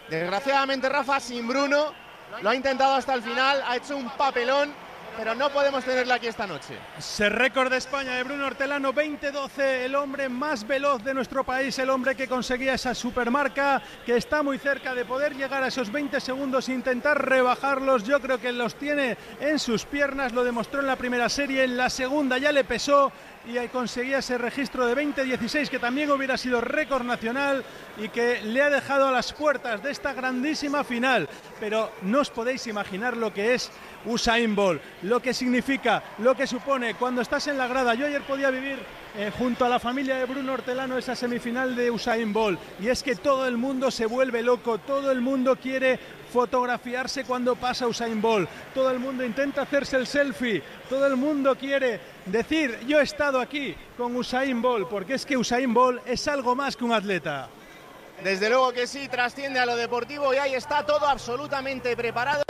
Desgraciadamente 0.09 0.89
Rafa 0.89 1.19
sin 1.19 1.47
Bruno 1.47 1.93
lo 2.41 2.49
ha 2.49 2.55
intentado 2.55 2.95
hasta 2.95 3.13
el 3.13 3.21
final, 3.21 3.63
ha 3.67 3.75
hecho 3.75 3.95
un 3.95 4.09
papelón, 4.09 4.73
pero 5.17 5.35
no 5.35 5.49
podemos 5.49 5.83
tenerla 5.83 6.15
aquí 6.15 6.27
esta 6.27 6.47
noche. 6.47 6.77
Se 6.97 7.29
récord 7.29 7.69
de 7.69 7.77
España 7.77 8.13
de 8.13 8.23
Bruno 8.23 8.45
Hortelano, 8.45 8.91
2012, 8.91 9.85
el 9.85 9.95
hombre 9.95 10.29
más 10.29 10.65
veloz 10.65 11.03
de 11.03 11.13
nuestro 11.13 11.43
país, 11.43 11.77
el 11.79 11.89
hombre 11.89 12.15
que 12.15 12.27
conseguía 12.27 12.73
esa 12.73 12.95
supermarca, 12.95 13.81
que 14.05 14.17
está 14.17 14.43
muy 14.43 14.57
cerca 14.57 14.93
de 14.93 15.05
poder 15.05 15.35
llegar 15.35 15.63
a 15.63 15.67
esos 15.67 15.91
20 15.91 16.19
segundos 16.19 16.69
e 16.69 16.73
intentar 16.73 17.23
rebajarlos. 17.27 18.03
Yo 18.03 18.19
creo 18.19 18.39
que 18.39 18.51
los 18.51 18.75
tiene 18.75 19.17
en 19.39 19.59
sus 19.59 19.85
piernas, 19.85 20.33
lo 20.33 20.43
demostró 20.43 20.79
en 20.79 20.87
la 20.87 20.95
primera 20.95 21.29
serie, 21.29 21.63
en 21.63 21.77
la 21.77 21.89
segunda 21.89 22.37
ya 22.37 22.51
le 22.51 22.63
pesó 22.63 23.11
y 23.47 23.57
ahí 23.57 23.67
conseguía 23.69 24.19
ese 24.19 24.37
registro 24.37 24.85
de 24.85 24.95
20-16 24.95 25.69
que 25.69 25.79
también 25.79 26.11
hubiera 26.11 26.37
sido 26.37 26.61
récord 26.61 27.03
nacional 27.03 27.63
y 27.97 28.09
que 28.09 28.41
le 28.41 28.61
ha 28.61 28.69
dejado 28.69 29.07
a 29.07 29.11
las 29.11 29.33
puertas 29.33 29.81
de 29.81 29.91
esta 29.91 30.13
grandísima 30.13 30.83
final. 30.83 31.27
Pero 31.59 31.91
no 32.01 32.19
os 32.19 32.29
podéis 32.29 32.67
imaginar 32.67 33.17
lo 33.17 33.33
que 33.33 33.53
es 33.53 33.71
Usain 34.05 34.55
Bolt, 34.55 34.81
lo 35.03 35.21
que 35.21 35.33
significa, 35.33 36.03
lo 36.19 36.35
que 36.35 36.47
supone 36.47 36.95
cuando 36.95 37.21
estás 37.21 37.47
en 37.47 37.57
la 37.57 37.67
grada. 37.67 37.95
Yo 37.95 38.05
ayer 38.05 38.21
podía 38.23 38.49
vivir 38.49 38.77
eh, 39.15 39.31
junto 39.37 39.65
a 39.65 39.69
la 39.69 39.79
familia 39.79 40.17
de 40.17 40.25
Bruno 40.25 40.53
Hortelano 40.53 40.97
esa 40.97 41.15
semifinal 41.15 41.75
de 41.75 41.89
Usain 41.89 42.31
Bolt 42.31 42.59
y 42.79 42.89
es 42.89 43.01
que 43.01 43.15
todo 43.15 43.47
el 43.47 43.57
mundo 43.57 43.89
se 43.89 44.05
vuelve 44.05 44.43
loco, 44.43 44.77
todo 44.77 45.11
el 45.11 45.21
mundo 45.21 45.55
quiere 45.55 45.99
fotografiarse 46.31 47.23
cuando 47.23 47.55
pasa 47.55 47.87
Usain 47.87 48.21
Bolt, 48.21 48.49
todo 48.73 48.91
el 48.91 48.99
mundo 48.99 49.23
intenta 49.25 49.63
hacerse 49.63 49.97
el 49.97 50.07
selfie, 50.07 50.63
todo 50.89 51.05
el 51.05 51.15
mundo 51.15 51.55
quiere 51.55 51.99
decir 52.25 52.79
yo 52.87 52.99
he 52.99 53.03
estado 53.03 53.39
aquí 53.39 53.75
con 53.97 54.15
Usain 54.15 54.61
Bolt, 54.61 54.87
porque 54.87 55.15
es 55.15 55.25
que 55.25 55.37
Usain 55.37 55.73
Bolt 55.73 56.01
es 56.05 56.27
algo 56.27 56.55
más 56.55 56.77
que 56.77 56.83
un 56.83 56.93
atleta. 56.93 57.49
Desde 58.23 58.49
luego 58.49 58.73
que 58.73 58.85
sí, 58.85 59.07
trasciende 59.07 59.59
a 59.59 59.65
lo 59.65 59.77
deportivo 59.77 60.33
y 60.33 60.37
ahí 60.37 60.53
está 60.53 60.85
todo 60.85 61.07
absolutamente 61.07 61.95
preparado. 61.95 62.43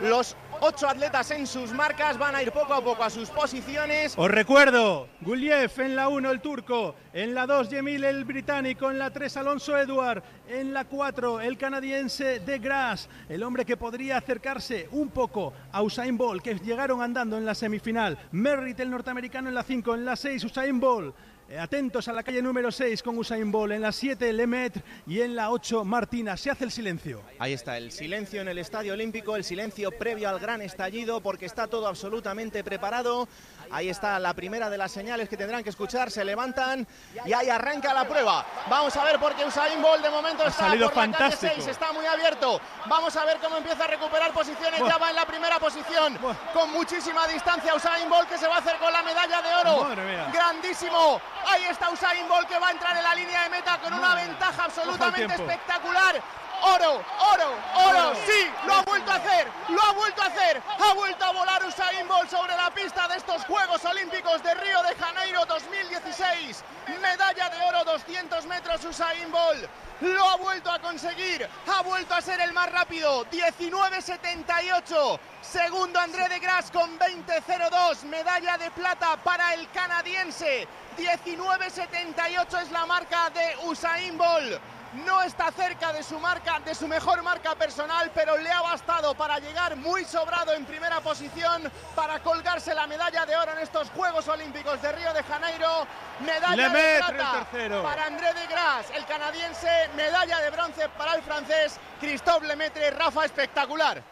Los 0.00 0.36
ocho 0.60 0.88
atletas 0.88 1.30
en 1.32 1.46
sus 1.46 1.72
marcas 1.72 2.18
van 2.18 2.36
a 2.36 2.42
ir 2.42 2.52
poco 2.52 2.72
a 2.72 2.82
poco 2.82 3.02
a 3.02 3.10
sus 3.10 3.28
posiciones. 3.28 4.14
Os 4.16 4.30
recuerdo, 4.30 5.08
Guliev 5.20 5.72
en 5.78 5.96
la 5.96 6.08
1 6.08 6.30
el 6.30 6.40
turco, 6.40 6.94
en 7.12 7.34
la 7.34 7.46
2 7.46 7.68
Yemil 7.68 8.04
el 8.04 8.24
británico, 8.24 8.90
en 8.90 8.98
la 8.98 9.10
3 9.10 9.36
Alonso 9.38 9.76
Edward, 9.76 10.22
en 10.48 10.72
la 10.72 10.84
4 10.84 11.40
el 11.40 11.58
canadiense 11.58 12.38
De 12.40 12.58
Grasse, 12.58 13.08
el 13.28 13.42
hombre 13.42 13.64
que 13.64 13.76
podría 13.76 14.18
acercarse 14.18 14.88
un 14.92 15.10
poco 15.10 15.52
a 15.72 15.82
Usain 15.82 16.16
Bolt, 16.16 16.42
que 16.42 16.54
llegaron 16.54 17.02
andando 17.02 17.36
en 17.36 17.44
la 17.44 17.54
semifinal, 17.54 18.18
Merritt 18.30 18.80
el 18.80 18.90
norteamericano 18.90 19.48
en 19.48 19.54
la 19.56 19.64
5, 19.64 19.94
en 19.94 20.04
la 20.04 20.14
6 20.14 20.44
Usain 20.44 20.78
Bolt. 20.78 21.14
Eh, 21.52 21.58
Atentos 21.58 22.08
a 22.08 22.14
la 22.14 22.22
calle 22.22 22.40
número 22.40 22.72
6 22.72 23.02
con 23.02 23.18
Usain 23.18 23.52
Bolt, 23.52 23.74
en 23.74 23.82
la 23.82 23.92
7 23.92 24.32
Lemet 24.32 24.82
y 25.06 25.20
en 25.20 25.36
la 25.36 25.50
8 25.50 25.84
Martina. 25.84 26.34
Se 26.38 26.50
hace 26.50 26.64
el 26.64 26.70
silencio. 26.70 27.20
Ahí 27.38 27.52
está 27.52 27.76
el 27.76 27.92
silencio 27.92 28.40
en 28.40 28.48
el 28.48 28.56
Estadio 28.56 28.94
Olímpico, 28.94 29.36
el 29.36 29.44
silencio 29.44 29.90
previo 29.90 30.30
al 30.30 30.40
gran 30.40 30.62
estallido 30.62 31.20
porque 31.20 31.44
está 31.44 31.66
todo 31.66 31.88
absolutamente 31.88 32.64
preparado. 32.64 33.28
Ahí 33.72 33.88
está 33.88 34.18
la 34.18 34.34
primera 34.34 34.68
de 34.68 34.76
las 34.76 34.92
señales 34.92 35.28
que 35.30 35.36
tendrán 35.36 35.64
que 35.64 35.70
escuchar, 35.70 36.10
se 36.10 36.24
levantan 36.24 36.86
y 37.24 37.32
ahí 37.32 37.48
arranca 37.48 37.94
la 37.94 38.04
prueba. 38.06 38.44
Vamos 38.68 38.94
a 38.96 39.04
ver 39.04 39.18
porque 39.18 39.44
Usain 39.46 39.80
Bolt 39.80 40.02
de 40.02 40.10
momento 40.10 40.44
Ha 40.44 40.48
está 40.48 40.68
salido 40.68 40.90
por 40.90 40.96
la 40.98 41.02
calle 41.04 41.18
fantástico. 41.18 41.52
6, 41.56 41.66
está 41.68 41.92
muy 41.92 42.04
abierto. 42.04 42.60
Vamos 42.86 43.16
a 43.16 43.24
ver 43.24 43.38
cómo 43.38 43.56
empieza 43.56 43.84
a 43.84 43.86
recuperar 43.86 44.30
posiciones, 44.32 44.78
Buah. 44.78 44.90
ya 44.90 44.98
va 44.98 45.10
en 45.10 45.16
la 45.16 45.24
primera 45.24 45.58
posición 45.58 46.18
con 46.52 46.70
muchísima 46.70 47.26
distancia 47.26 47.74
Usain 47.74 48.08
Bolt 48.10 48.28
que 48.28 48.36
se 48.36 48.46
va 48.46 48.56
a 48.56 48.58
hacer 48.58 48.76
con 48.76 48.92
la 48.92 49.02
medalla 49.02 49.40
de 49.40 49.54
oro. 49.54 49.88
Grandísimo. 50.32 51.20
Ahí 51.50 51.64
está 51.64 51.88
Usain 51.90 52.28
Bolt 52.28 52.46
que 52.48 52.58
va 52.58 52.68
a 52.68 52.72
entrar 52.72 52.94
en 52.96 53.02
la 53.02 53.14
línea 53.14 53.44
de 53.44 53.48
meta 53.48 53.78
con 53.78 53.94
una 53.94 54.14
ventaja 54.14 54.64
absolutamente 54.64 55.34
espectacular. 55.34 56.20
Oro, 56.64 57.04
oro, 57.32 57.58
oro, 57.74 58.14
sí, 58.24 58.48
lo 58.66 58.74
ha 58.74 58.82
vuelto 58.82 59.10
a 59.10 59.16
hacer, 59.16 59.48
lo 59.68 59.82
ha 59.82 59.92
vuelto 59.94 60.22
a 60.22 60.26
hacer, 60.26 60.62
ha 60.78 60.94
vuelto 60.94 61.24
a 61.24 61.32
volar 61.32 61.64
Usain 61.66 62.06
Bolt 62.06 62.30
sobre 62.30 62.54
la 62.56 62.70
pista 62.70 63.08
de 63.08 63.16
estos 63.16 63.44
Juegos 63.46 63.84
Olímpicos 63.84 64.40
de 64.44 64.54
Río 64.54 64.80
de 64.84 64.94
Janeiro 64.94 65.44
2016. 65.46 66.62
Medalla 67.00 67.50
de 67.50 67.64
oro 67.66 67.84
200 67.84 68.46
metros 68.46 68.84
Usain 68.84 69.32
Bolt. 69.32 69.68
Lo 70.02 70.28
ha 70.28 70.36
vuelto 70.36 70.70
a 70.70 70.78
conseguir, 70.78 71.48
ha 71.66 71.82
vuelto 71.82 72.14
a 72.14 72.20
ser 72.20 72.40
el 72.40 72.52
más 72.52 72.70
rápido, 72.70 73.26
19.78. 73.26 75.18
Segundo 75.40 75.98
André 75.98 76.28
de 76.28 76.38
Gras 76.38 76.70
con 76.70 76.96
20.02, 76.96 78.04
medalla 78.04 78.56
de 78.58 78.70
plata 78.70 79.16
para 79.16 79.54
el 79.54 79.68
canadiense. 79.70 80.68
19.78 80.96 82.62
es 82.62 82.70
la 82.70 82.86
marca 82.86 83.30
de 83.30 83.56
Usain 83.64 84.16
Bolt. 84.16 84.60
No 84.92 85.22
está 85.22 85.50
cerca 85.50 85.90
de 85.92 86.02
su 86.02 86.18
marca, 86.18 86.60
de 86.60 86.74
su 86.74 86.86
mejor 86.86 87.22
marca 87.22 87.54
personal, 87.54 88.10
pero 88.14 88.36
le 88.36 88.50
ha 88.50 88.60
bastado 88.60 89.14
para 89.14 89.38
llegar 89.38 89.74
muy 89.76 90.04
sobrado 90.04 90.52
en 90.52 90.66
primera 90.66 91.00
posición 91.00 91.70
para 91.94 92.20
colgarse 92.20 92.74
la 92.74 92.86
medalla 92.86 93.24
de 93.24 93.34
oro 93.34 93.52
en 93.52 93.58
estos 93.60 93.88
Juegos 93.90 94.28
Olímpicos 94.28 94.82
de 94.82 94.92
Río 94.92 95.14
de 95.14 95.22
Janeiro. 95.22 95.86
Medalla 96.20 96.68
de 96.68 96.98
plata 96.98 97.46
para 97.82 98.04
André 98.04 98.34
de 98.34 98.46
Gras, 98.48 98.86
el 98.94 99.06
canadiense, 99.06 99.88
medalla 99.96 100.40
de 100.40 100.50
bronce 100.50 100.88
para 100.90 101.14
el 101.14 101.22
francés 101.22 101.78
Christophe 101.98 102.46
Lemaitre, 102.46 102.90
Rafa 102.90 103.24
espectacular. 103.24 104.02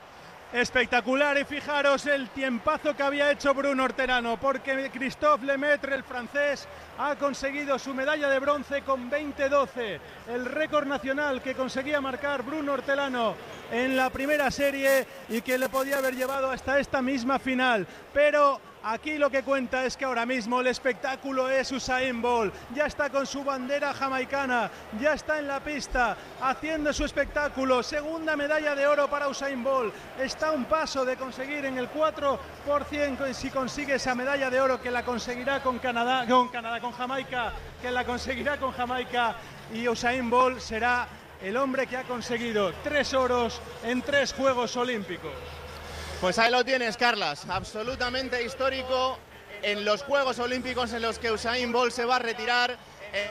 Espectacular 0.52 1.39
y 1.39 1.44
fijaros 1.44 2.06
el 2.06 2.28
tiempazo 2.31 2.97
que 2.97 3.05
había 3.05 3.31
hecho 3.31 3.55
Bruno 3.55 3.85
Horterano, 3.85 4.36
porque 4.36 4.90
Christophe 4.93 5.47
Lemaitre, 5.47 5.94
el 5.94 6.02
francés, 6.02 6.66
ha 6.98 7.14
conseguido 7.14 7.78
su 7.78 7.94
medalla 7.94 8.28
de 8.28 8.40
bronce 8.40 8.82
con 8.82 9.09
20-12, 9.09 10.01
el 10.28 10.44
récord 10.47 10.89
nacional 10.89 11.40
que 11.40 11.55
conseguía 11.55 12.01
marcar 12.01 12.43
Bruno 12.43 12.72
Hortelano 12.72 13.36
en 13.70 13.97
la 13.97 14.10
primera 14.10 14.51
serie 14.51 15.06
y 15.28 15.40
que 15.40 15.56
le 15.56 15.68
podía 15.68 15.98
haber 15.98 16.16
llevado 16.16 16.51
hasta 16.51 16.81
esta 16.81 17.01
misma 17.01 17.39
final. 17.39 17.86
Pero 18.12 18.60
aquí 18.82 19.19
lo 19.19 19.31
que 19.31 19.43
cuenta 19.43 19.85
es 19.85 19.97
que 19.97 20.05
ahora 20.05 20.27
mismo 20.27 20.61
el 20.61 20.66
espectáculo 20.66 21.48
es 21.48 21.70
Usain 21.73 22.20
Bolt, 22.20 22.55
ya 22.74 22.86
está 22.86 23.11
con 23.11 23.27
su 23.27 23.44
bandera 23.44 23.93
jamaicana, 23.94 24.70
ya 25.01 25.15
está 25.15 25.39
en 25.39 25.48
la 25.48 25.61
pista 25.61 26.16
haciendo 26.40 26.93
su 26.93 27.05
espectáculo, 27.05 27.82
segunda 27.82 28.36
medalla 28.36 28.74
de 28.74 28.86
oro 28.86 29.09
para 29.09 29.28
Usain 29.28 29.62
Bolt, 29.62 29.94
está 30.19 30.48
a 30.48 30.52
un 30.52 30.65
paso 30.65 31.05
de 31.05 31.16
conseguir 31.16 31.65
en 31.65 31.78
el 31.78 31.90
4% 31.90 33.32
si 33.32 33.51
consigue 33.51 33.94
esa 33.94 34.15
medalla 34.15 34.51
de 34.51 34.61
oro 34.61 34.81
que 34.81 34.90
la 34.90 35.05
conseguirá 35.05 35.62
con 35.62 35.78
Canadá, 35.78 36.27
con 36.27 36.48
Canadá, 36.48 36.81
con 36.81 36.93
Jamaica, 36.93 37.52
que 37.81 37.90
la 37.90 38.05
conseguirá 38.05 38.59
con 38.59 38.73
Jamaica. 38.73 39.36
Y 39.73 39.89
Usain 39.89 40.28
Bolt 40.28 40.59
será 40.59 41.07
el 41.43 41.57
hombre 41.57 41.86
que 41.86 41.97
ha 41.97 42.05
conseguido 42.05 42.73
tres 42.82 43.15
oros 43.15 43.61
en 43.85 44.02
tres 44.02 44.32
Juegos 44.32 44.77
Olímpicos. 44.77 45.59
Pues 46.20 46.38
ahí 46.38 46.51
lo 46.51 46.62
tienes, 46.66 46.98
Carlas. 46.98 47.47
Absolutamente 47.48 48.44
histórico 48.44 49.18
en 49.62 49.86
los 49.86 50.02
Juegos 50.02 50.38
Olímpicos 50.38 50.92
en 50.92 51.01
los 51.01 51.18
que 51.18 51.32
Usain 51.32 51.72
Bolt 51.72 51.92
se 51.94 52.05
va 52.05 52.16
a 52.16 52.18
retirar, 52.18 52.76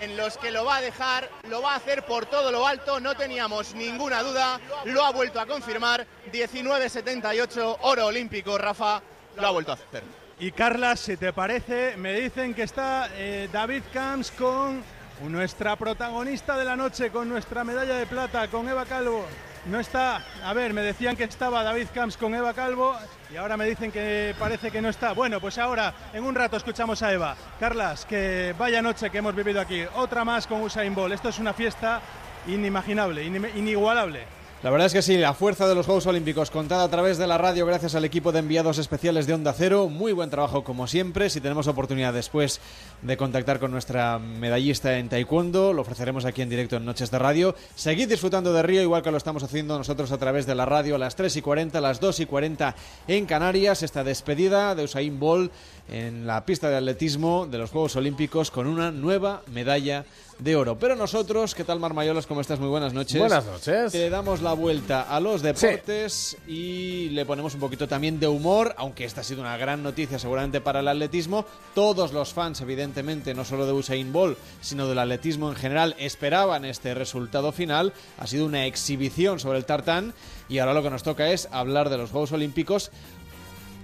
en 0.01 0.17
los 0.17 0.37
que 0.37 0.49
lo 0.49 0.65
va 0.65 0.77
a 0.77 0.81
dejar, 0.81 1.29
lo 1.49 1.61
va 1.61 1.73
a 1.73 1.75
hacer 1.75 2.03
por 2.03 2.25
todo 2.25 2.51
lo 2.51 2.65
alto, 2.65 2.99
no 2.99 3.15
teníamos 3.15 3.75
ninguna 3.75 4.23
duda, 4.23 4.59
lo 4.85 5.05
ha 5.05 5.11
vuelto 5.11 5.39
a 5.39 5.45
confirmar, 5.45 6.07
1978, 6.33 7.77
oro 7.81 8.07
olímpico, 8.07 8.57
Rafa, 8.57 9.03
lo 9.35 9.47
ha 9.47 9.51
vuelto 9.51 9.71
a 9.71 9.75
hacer. 9.75 10.03
Y 10.39 10.51
Carla, 10.51 10.95
si 10.95 11.15
te 11.15 11.31
parece, 11.31 11.95
me 11.95 12.19
dicen 12.19 12.55
que 12.55 12.63
está 12.63 13.09
eh, 13.13 13.49
David 13.51 13.83
Camps 13.93 14.31
con 14.31 14.83
nuestra 15.27 15.75
protagonista 15.75 16.57
de 16.57 16.65
la 16.65 16.75
noche, 16.75 17.11
con 17.11 17.29
nuestra 17.29 17.63
medalla 17.63 17.95
de 17.95 18.07
plata, 18.07 18.47
con 18.47 18.67
Eva 18.67 18.85
Calvo. 18.85 19.27
No 19.65 19.79
está, 19.79 20.23
a 20.43 20.53
ver, 20.53 20.73
me 20.73 20.81
decían 20.81 21.15
que 21.15 21.25
estaba 21.25 21.63
David 21.63 21.87
Camps 21.93 22.17
con 22.17 22.33
Eva 22.33 22.53
Calvo 22.53 22.95
y 23.31 23.35
ahora 23.35 23.57
me 23.57 23.65
dicen 23.65 23.91
que 23.91 24.33
parece 24.39 24.71
que 24.71 24.81
no 24.81 24.89
está. 24.89 25.11
Bueno, 25.11 25.39
pues 25.39 25.57
ahora 25.57 25.93
en 26.13 26.23
un 26.23 26.33
rato 26.33 26.57
escuchamos 26.57 27.03
a 27.03 27.11
Eva. 27.13 27.35
Carlas, 27.59 28.05
que 28.05 28.55
vaya 28.57 28.81
noche 28.81 29.09
que 29.09 29.17
hemos 29.17 29.35
vivido 29.35 29.59
aquí. 29.59 29.83
Otra 29.95 30.23
más 30.23 30.47
con 30.47 30.61
Usain 30.61 30.95
Bolt. 30.95 31.13
Esto 31.13 31.29
es 31.29 31.39
una 31.39 31.53
fiesta 31.53 32.01
inimaginable, 32.47 33.23
inigualable. 33.23 34.38
La 34.61 34.71
verdad 34.71 34.87
es 34.87 34.93
que 34.93 35.01
sí, 35.01 35.15
la 35.15 35.33
fuerza 35.33 35.69
de 35.69 35.73
los 35.75 35.85
Juegos 35.85 36.05
Olímpicos 36.05 36.51
contada 36.51 36.83
a 36.83 36.89
través 36.89 37.17
de 37.17 37.25
la 37.27 37.37
radio 37.37 37.65
gracias 37.65 37.95
al 37.95 38.03
equipo 38.03 38.33
de 38.33 38.39
enviados 38.39 38.77
especiales 38.77 39.25
de 39.25 39.33
Onda 39.33 39.53
Cero. 39.53 39.87
Muy 39.87 40.11
buen 40.11 40.29
trabajo 40.29 40.65
como 40.65 40.85
siempre. 40.85 41.29
Si 41.29 41.39
tenemos 41.39 41.67
oportunidad 41.67 42.13
después 42.13 42.59
de 43.01 43.15
contactar 43.15 43.61
con 43.61 43.71
nuestra 43.71 44.19
medallista 44.19 44.97
en 44.97 45.07
Taekwondo, 45.07 45.71
lo 45.71 45.83
ofreceremos 45.83 46.25
aquí 46.25 46.41
en 46.41 46.49
directo 46.49 46.75
en 46.75 46.83
Noches 46.83 47.09
de 47.09 47.19
Radio. 47.19 47.55
Seguid 47.75 48.09
disfrutando 48.09 48.51
de 48.51 48.61
Río 48.61 48.81
igual 48.81 49.01
que 49.01 49.11
lo 49.11 49.17
estamos 49.17 49.43
haciendo 49.43 49.77
nosotros 49.77 50.11
a 50.11 50.17
través 50.17 50.45
de 50.45 50.55
la 50.55 50.65
radio 50.65 50.95
a 50.95 50.99
las 50.99 51.15
3 51.15 51.37
y 51.37 51.41
40, 51.41 51.77
a 51.77 51.81
las 51.81 52.01
2 52.01 52.19
y 52.19 52.25
40 52.25 52.75
en 53.07 53.25
Canarias. 53.27 53.81
Esta 53.81 54.03
despedida 54.03 54.75
de 54.75 54.83
Usain 54.83 55.21
Bolt 55.21 55.53
en 55.87 56.27
la 56.27 56.45
pista 56.45 56.69
de 56.69 56.75
atletismo 56.75 57.47
de 57.49 57.59
los 57.59 57.71
Juegos 57.71 57.95
Olímpicos 57.95 58.51
con 58.51 58.67
una 58.67 58.91
nueva 58.91 59.41
medalla 59.47 60.03
de 60.39 60.55
oro. 60.55 60.77
Pero 60.79 60.95
nosotros, 60.95 61.53
¿qué 61.53 61.63
tal 61.63 61.79
Marmayolas? 61.79 62.25
¿Cómo 62.25 62.41
estás? 62.41 62.59
Muy 62.59 62.69
buenas 62.69 62.93
noches. 62.93 63.19
Buenas 63.19 63.45
noches. 63.45 63.91
Te 63.91 64.09
damos 64.09 64.41
la 64.41 64.53
vuelta 64.53 65.01
a 65.01 65.19
los 65.19 65.41
deportes 65.41 66.37
y 66.47 67.09
le 67.09 67.25
ponemos 67.25 67.53
un 67.53 67.59
poquito 67.59 67.87
también 67.87 68.19
de 68.19 68.27
humor, 68.27 68.73
aunque 68.77 69.05
esta 69.05 69.21
ha 69.21 69.23
sido 69.23 69.41
una 69.41 69.57
gran 69.57 69.83
noticia 69.83 70.17
seguramente 70.17 70.61
para 70.61 70.79
el 70.79 70.87
atletismo. 70.87 71.45
Todos 71.75 72.13
los 72.13 72.33
fans, 72.33 72.61
evidentemente, 72.61 73.33
no 73.33 73.43
solo 73.43 73.65
de 73.65 73.73
Usain 73.73 74.11
Bolt, 74.13 74.37
sino 74.61 74.87
del 74.87 74.99
atletismo 74.99 75.49
en 75.49 75.55
general, 75.55 75.95
esperaban 75.99 76.65
este 76.65 76.93
resultado 76.93 77.51
final. 77.51 77.93
Ha 78.17 78.27
sido 78.27 78.45
una 78.45 78.65
exhibición 78.65 79.39
sobre 79.39 79.57
el 79.57 79.65
tartán 79.65 80.13
y 80.47 80.59
ahora 80.59 80.73
lo 80.73 80.81
que 80.81 80.89
nos 80.89 81.03
toca 81.03 81.29
es 81.29 81.47
hablar 81.51 81.89
de 81.89 81.97
los 81.97 82.11
Juegos 82.11 82.31
Olímpicos 82.31 82.91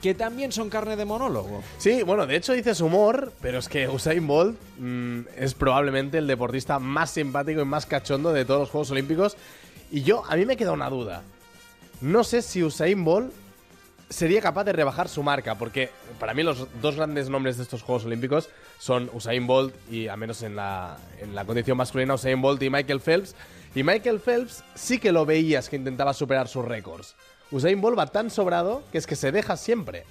que 0.06 0.14
también 0.14 0.52
son 0.52 0.70
carne 0.70 0.96
de 0.96 1.04
monólogo. 1.04 1.64
Sí, 1.80 2.04
bueno, 2.04 2.28
de 2.28 2.36
hecho 2.36 2.54
dices 2.54 2.80
humor, 2.80 3.34
pero 3.42 3.58
es 3.58 3.68
que 3.68 3.88
Usain 3.88 4.28
Bolt 4.28 4.56
mm, 4.78 5.22
es 5.36 5.56
probablemente 5.56 6.20
el 6.20 6.28
deportista 6.28 6.78
más 6.78 7.10
simpático 7.10 7.62
y 7.62 7.66
más 7.66 7.88
cachondo 7.88 8.32
de 8.32 8.46
todos 8.46 8.60
los 8.60 8.70
Juegos 8.70 8.92
Olímpicos. 8.92 9.36
Y 9.90 10.04
yo, 10.04 10.24
a 10.30 10.36
mí 10.36 10.46
me 10.46 10.58
queda 10.58 10.74
una 10.74 10.92
duda. 10.92 11.24
No 12.02 12.24
sé 12.24 12.44
si 12.44 12.62
Usain 12.62 13.04
Bolt 13.04 13.34
sería 14.08 14.42
capaz 14.42 14.66
de 14.66 14.74
rebajar 14.74 15.10
su 15.10 15.24
marca, 15.24 15.56
porque 15.56 15.90
para 16.20 16.36
mí 16.36 16.44
los 16.44 16.68
dos 16.84 16.98
grandes 16.98 17.28
nombres 17.28 17.58
de 17.58 17.64
estos 17.64 17.82
Juegos 17.82 18.06
Olímpicos 18.06 18.50
son 18.78 19.10
Usain 19.12 19.48
Bolt 19.48 19.74
y, 19.90 20.08
al 20.08 20.20
menos 20.20 20.44
en 20.44 20.56
la, 20.56 20.98
en 21.20 21.34
la 21.34 21.46
condición 21.46 21.78
masculina, 21.78 22.14
Usain 22.14 22.44
Bolt 22.44 22.62
y 22.62 22.70
Michael 22.70 23.02
Phelps. 23.02 23.34
Y 23.74 23.82
Michael 23.82 24.20
Phelps 24.20 24.64
sí 24.76 25.00
que 25.00 25.12
lo 25.12 25.26
veías 25.26 25.68
que 25.68 25.78
intentaba 25.78 26.14
superar 26.14 26.48
sus 26.48 26.64
récords. 26.64 27.16
Usain 27.52 27.80
Bolt 27.82 27.98
va 27.98 28.08
tan 28.08 28.30
sobrado 28.30 28.84
que 28.92 28.98
es 28.98 29.08
que 29.08 29.16
se 29.16 29.32
deja 29.32 29.58
siempre. 29.58 30.06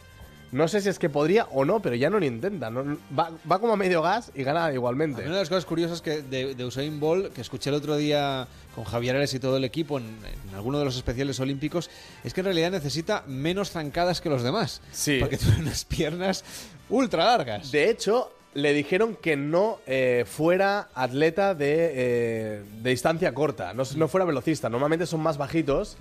No 0.54 0.68
sé 0.68 0.80
si 0.80 0.88
es 0.88 1.00
que 1.00 1.10
podría 1.10 1.46
o 1.46 1.64
no, 1.64 1.80
pero 1.80 1.96
ya 1.96 2.10
no 2.10 2.20
lo 2.20 2.26
intenta. 2.26 2.70
va, 2.70 3.58
como 3.58 3.72
a 3.72 3.76
medio 3.76 4.02
gas 4.02 4.30
y 4.36 4.44
gana 4.44 4.72
igualmente. 4.72 5.22
Una 5.22 5.32
de 5.32 5.40
las 5.40 5.48
cosas 5.48 5.64
curiosas 5.64 6.00
que 6.00 6.22
de, 6.22 6.64
Usain 6.64 7.00
Bolt, 7.00 7.32
que 7.32 7.40
escuché 7.40 7.70
el 7.70 7.76
otro 7.76 7.96
día 7.96 8.46
con 8.76 8.84
Javier 8.84 9.16
Ares 9.16 9.34
y 9.34 9.40
todo 9.40 9.56
el 9.56 9.64
equipo 9.64 9.98
en, 9.98 10.04
en, 10.04 10.54
alguno 10.54 10.78
de 10.78 10.84
los 10.84 10.94
especiales 10.94 11.40
olímpicos, 11.40 11.90
es 12.22 12.32
que 12.32 12.40
en 12.40 12.44
realidad 12.44 12.70
necesita 12.70 13.24
menos 13.26 13.72
zancadas 13.72 14.20
que 14.20 14.30
los 14.30 14.44
demás. 14.44 14.80
Sí. 14.92 15.18
Porque 15.18 15.38
tiene 15.38 15.58
unas 15.58 15.84
piernas 15.84 16.44
ultra 16.88 17.24
largas. 17.24 17.72
De 17.72 17.90
hecho, 17.90 18.30
le 18.54 18.72
dijeron 18.72 19.16
que 19.16 19.36
no 19.36 19.78
eh, 19.86 20.24
fuera 20.26 20.88
atleta 20.94 21.54
de, 21.54 21.90
eh, 21.94 22.62
de 22.80 22.90
distancia 22.90 23.34
corta, 23.34 23.74
no, 23.74 23.82
no, 23.96 24.08
fuera 24.08 24.24
velocista. 24.24 24.68
Normalmente 24.68 25.06
son 25.06 25.20
más 25.20 25.36
bajitos 25.36 25.96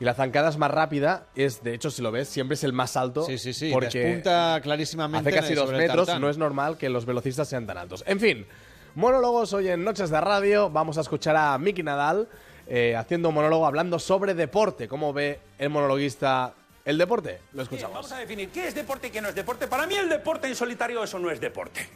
y 0.00 0.04
la 0.04 0.14
zancada 0.14 0.48
es 0.48 0.56
más 0.56 0.70
rápida. 0.70 1.26
Es, 1.34 1.62
de 1.62 1.74
hecho, 1.74 1.90
si 1.90 2.02
lo 2.02 2.10
ves, 2.10 2.28
siempre 2.28 2.54
es 2.54 2.64
el 2.64 2.72
más 2.72 2.96
alto. 2.96 3.24
Sí, 3.24 3.38
sí, 3.38 3.52
sí. 3.52 3.70
Porque 3.72 3.98
despunta 3.98 4.60
clarísimamente. 4.62 5.28
Hace 5.28 5.38
casi 5.38 5.54
dos 5.54 5.70
metros. 5.70 6.18
No 6.18 6.28
es 6.28 6.38
normal 6.38 6.78
que 6.78 6.88
los 6.88 7.04
velocistas 7.04 7.48
sean 7.48 7.66
tan 7.66 7.76
altos. 7.78 8.02
En 8.06 8.18
fin, 8.18 8.46
monólogos 8.94 9.52
hoy 9.52 9.68
en 9.68 9.84
Noches 9.84 10.10
de 10.10 10.20
Radio. 10.20 10.70
Vamos 10.70 10.98
a 10.98 11.02
escuchar 11.02 11.36
a 11.36 11.56
Miki 11.58 11.82
Nadal 11.82 12.28
eh, 12.66 12.96
haciendo 12.96 13.28
un 13.28 13.34
monólogo 13.34 13.66
hablando 13.66 13.98
sobre 13.98 14.34
deporte. 14.34 14.88
¿Cómo 14.88 15.12
ve 15.12 15.40
el 15.58 15.70
monologuista 15.70 16.54
el 16.88 16.96
deporte, 16.96 17.42
lo 17.52 17.62
escuchamos. 17.62 17.96
vamos 17.96 18.12
a 18.12 18.16
definir 18.16 18.48
qué 18.48 18.68
es 18.68 18.74
deporte 18.74 19.08
y 19.08 19.10
qué 19.10 19.20
no 19.20 19.28
es 19.28 19.34
deporte. 19.34 19.68
Para 19.68 19.86
mí 19.86 19.94
el 19.94 20.08
deporte 20.08 20.48
en 20.48 20.56
solitario 20.56 21.04
eso 21.04 21.18
no 21.18 21.30
es 21.30 21.38
deporte. 21.38 21.86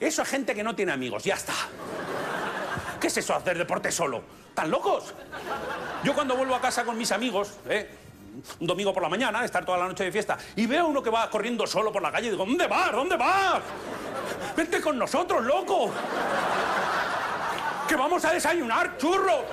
Eso 0.00 0.22
es 0.22 0.28
gente 0.28 0.56
que 0.56 0.64
no 0.64 0.74
tiene 0.74 0.90
amigos, 0.90 1.22
ya 1.22 1.34
está. 1.34 1.52
¿Qué 3.00 3.06
es 3.06 3.16
eso 3.16 3.32
hacer 3.32 3.56
deporte 3.56 3.92
solo? 3.92 4.24
¿Tan 4.52 4.72
locos? 4.72 5.14
Yo 6.02 6.14
cuando 6.14 6.36
vuelvo 6.36 6.56
a 6.56 6.60
casa 6.60 6.84
con 6.84 6.98
mis 6.98 7.12
amigos, 7.12 7.52
¿eh? 7.68 7.88
un 8.58 8.66
domingo 8.66 8.92
por 8.92 9.04
la 9.04 9.08
mañana, 9.08 9.44
estar 9.44 9.64
toda 9.64 9.78
la 9.78 9.86
noche 9.86 10.02
de 10.02 10.10
fiesta, 10.10 10.36
y 10.56 10.66
veo 10.66 10.82
a 10.82 10.86
uno 10.86 11.00
que 11.00 11.10
va 11.10 11.30
corriendo 11.30 11.64
solo 11.64 11.92
por 11.92 12.02
la 12.02 12.10
calle 12.10 12.26
y 12.26 12.30
digo, 12.30 12.44
¿dónde 12.44 12.66
vas? 12.66 12.90
¿Dónde 12.90 13.16
vas? 13.16 13.62
Vente 14.56 14.80
con 14.80 14.98
nosotros, 14.98 15.44
loco. 15.44 15.92
Que 17.86 17.94
vamos 17.94 18.24
a 18.24 18.32
desayunar, 18.32 18.98
churro. 18.98 19.44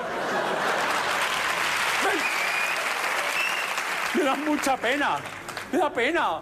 Me 4.16 4.24
da 4.24 4.36
mucha 4.36 4.78
pena. 4.78 5.18
Me 5.72 5.80
da 5.80 5.92
pena. 5.92 6.42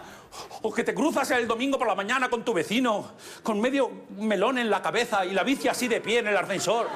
O 0.61 0.73
que 0.73 0.83
te 0.83 0.93
cruzas 0.93 1.29
el 1.31 1.47
domingo 1.47 1.77
por 1.77 1.87
la 1.87 1.95
mañana 1.95 2.29
con 2.29 2.43
tu 2.43 2.53
vecino, 2.53 3.13
con 3.43 3.59
medio 3.59 3.91
melón 4.17 4.57
en 4.57 4.69
la 4.69 4.81
cabeza 4.81 5.25
y 5.25 5.31
la 5.31 5.43
bici 5.43 5.67
así 5.67 5.87
de 5.87 6.01
pie 6.01 6.19
en 6.19 6.27
el 6.27 6.37
ascensor. 6.37 6.87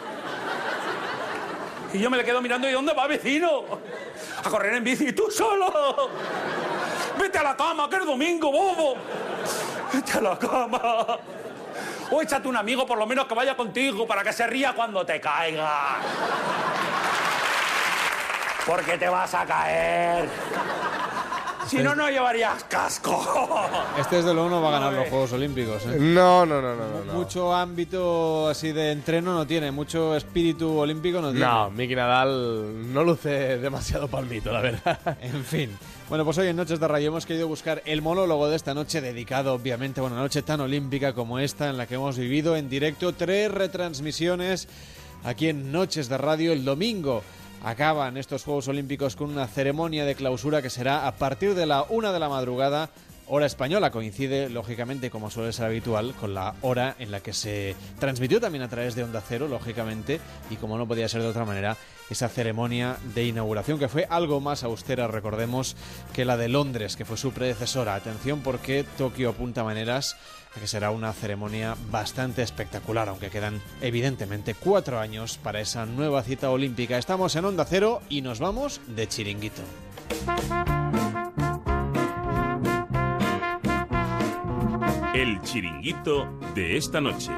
Y 1.93 1.99
yo 1.99 2.09
me 2.09 2.17
le 2.17 2.23
quedo 2.23 2.41
mirando, 2.41 2.67
¿y 2.67 2.71
dónde 2.71 2.93
va 2.93 3.07
vecino? 3.07 3.63
A 4.43 4.49
correr 4.49 4.75
en 4.75 4.83
bici, 4.83 5.13
tú 5.13 5.29
solo. 5.29 6.09
Vete 7.19 7.37
a 7.37 7.43
la 7.43 7.55
cama, 7.55 7.89
que 7.89 7.97
es 7.97 8.05
domingo, 8.05 8.51
bobo. 8.51 8.95
Vete 9.93 10.17
a 10.17 10.21
la 10.21 10.39
cama. 10.39 11.19
O 12.11 12.21
échate 12.21 12.47
un 12.47 12.57
amigo 12.57 12.85
por 12.85 12.97
lo 12.97 13.05
menos 13.05 13.25
que 13.25 13.33
vaya 13.33 13.55
contigo 13.55 14.05
para 14.05 14.23
que 14.23 14.33
se 14.33 14.45
ría 14.45 14.73
cuando 14.73 15.05
te 15.05 15.19
caiga 15.19 15.97
porque 18.65 18.98
te 18.98 19.10
vas 19.10 19.34
a 19.34 19.45
caer. 19.45 20.30
Si 21.68 21.77
no, 21.77 21.95
no 21.95 22.10
llevarías 22.10 22.64
casco. 22.65 23.26
Este 23.98 24.18
desde 24.18 24.34
luego 24.34 24.49
no 24.49 24.61
va 24.61 24.69
a 24.69 24.72
ganar 24.80 24.94
los 24.94 25.07
Juegos 25.07 25.31
Olímpicos. 25.34 25.84
¿eh? 25.85 25.98
No, 25.99 26.45
no, 26.45 26.61
no, 26.61 26.76
no, 26.76 27.06
no. 27.06 27.14
Mucho 27.14 27.53
ámbito 27.53 28.49
así 28.49 28.72
de 28.73 28.91
entreno 28.91 29.34
no 29.34 29.48
tiene, 29.48 29.72
mucho 29.72 30.15
espíritu 30.15 30.77
olímpico 30.77 31.22
no 31.22 31.31
tiene. 31.31 31.45
No, 31.45 31.72
Miki 31.72 31.95
Nadal 31.95 32.94
no 32.94 33.03
luce 33.03 33.57
demasiado 33.57 34.07
palmito, 34.07 34.52
la 34.52 34.61
verdad. 34.61 35.18
En 35.22 35.44
fin. 35.45 35.77
Bueno, 36.10 36.26
pues 36.26 36.38
hoy 36.38 36.48
en 36.48 36.56
Noches 36.57 36.80
de 36.80 36.88
Radio 36.88 37.07
hemos 37.07 37.26
querido 37.26 37.48
buscar 37.48 37.81
el 37.85 38.02
monólogo 38.02 38.49
de 38.49 38.56
esta 38.56 38.73
noche 38.73 38.99
dedicado, 38.99 39.53
obviamente, 39.53 40.02
a 40.02 40.03
una 40.03 40.18
noche 40.18 40.41
tan 40.41 40.60
olímpica 40.60 41.14
como 41.14 41.40
esta 41.40 41.69
en 41.69 41.77
la 41.77 41.88
que 41.88 41.95
hemos 41.95 42.18
vivido 42.18 42.57
en 42.57 42.69
directo 42.69 43.14
tres 43.14 43.49
retransmisiones 43.49 44.68
aquí 45.23 45.48
en 45.48 45.72
Noches 45.72 46.10
de 46.10 46.18
Radio 46.18 46.52
el 46.52 46.65
domingo 46.65 47.23
acaban 47.64 48.18
estos 48.18 48.44
Juegos 48.44 48.68
Olímpicos 48.68 49.15
con 49.15 49.30
una 49.30 49.48
ceremonia 49.48 50.06
de 50.06 50.15
clausura 50.15 50.61
que 50.61 50.69
será 50.69 51.07
a 51.07 51.15
partir 51.15 51.56
de 51.56 51.65
la 51.65 51.84
una 51.84 52.11
de 52.11 52.19
la 52.19 52.30
madrugada 52.30 52.90
hora 53.27 53.45
española. 53.45 53.91
Coincide, 53.91 54.49
lógicamente, 54.49 55.10
como 55.10 55.30
suele 55.30 55.53
ser 55.53 55.65
habitual, 55.65 56.14
con 56.19 56.34
la 56.34 56.56
hora 56.61 56.95
en 56.99 57.11
la 57.11 57.22
que 57.22 57.34
se 57.34 57.76
transmitió 57.99 58.41
también 58.41 58.64
a 58.64 58.69
través 58.69 58.95
de 58.95 59.03
Onda 59.03 59.23
Cero, 59.27 59.48
lógicamente, 59.48 60.19
y 60.49 60.56
como 60.57 60.77
no 60.77 60.88
podía 60.88 61.07
ser 61.07 61.22
de 61.22 61.30
otra 61.30 61.45
manera, 61.45 61.77
esa 62.10 62.27
ceremonia 62.27 62.98
de 63.15 63.26
inauguración 63.26 63.80
que 63.80 63.88
fue 63.88 64.06
algo 64.10 64.41
más 64.41 64.64
austera, 64.64 65.07
recordemos, 65.07 65.76
que 66.14 66.26
la 66.26 66.38
de 66.38 66.49
Londres, 66.49 66.95
que 66.95 67.06
fue 67.06 67.18
su 67.18 67.31
predecesora. 67.31 67.95
Atención 67.95 68.41
porque 68.41 68.85
Tokio 68.98 69.30
apunta 69.30 69.64
maneras 69.64 70.18
que 70.59 70.67
será 70.67 70.91
una 70.91 71.13
ceremonia 71.13 71.75
bastante 71.89 72.41
espectacular, 72.41 73.09
aunque 73.09 73.30
quedan 73.30 73.61
evidentemente 73.81 74.53
cuatro 74.53 74.99
años 74.99 75.38
para 75.38 75.59
esa 75.59 75.85
nueva 75.85 76.23
cita 76.23 76.49
olímpica. 76.49 76.97
Estamos 76.97 77.35
en 77.35 77.45
Onda 77.45 77.65
Cero 77.65 78.01
y 78.09 78.21
nos 78.21 78.39
vamos 78.39 78.81
de 78.88 79.07
chiringuito. 79.07 79.61
El 85.13 85.41
chiringuito 85.41 86.39
de 86.55 86.77
esta 86.77 86.99
noche. 86.99 87.31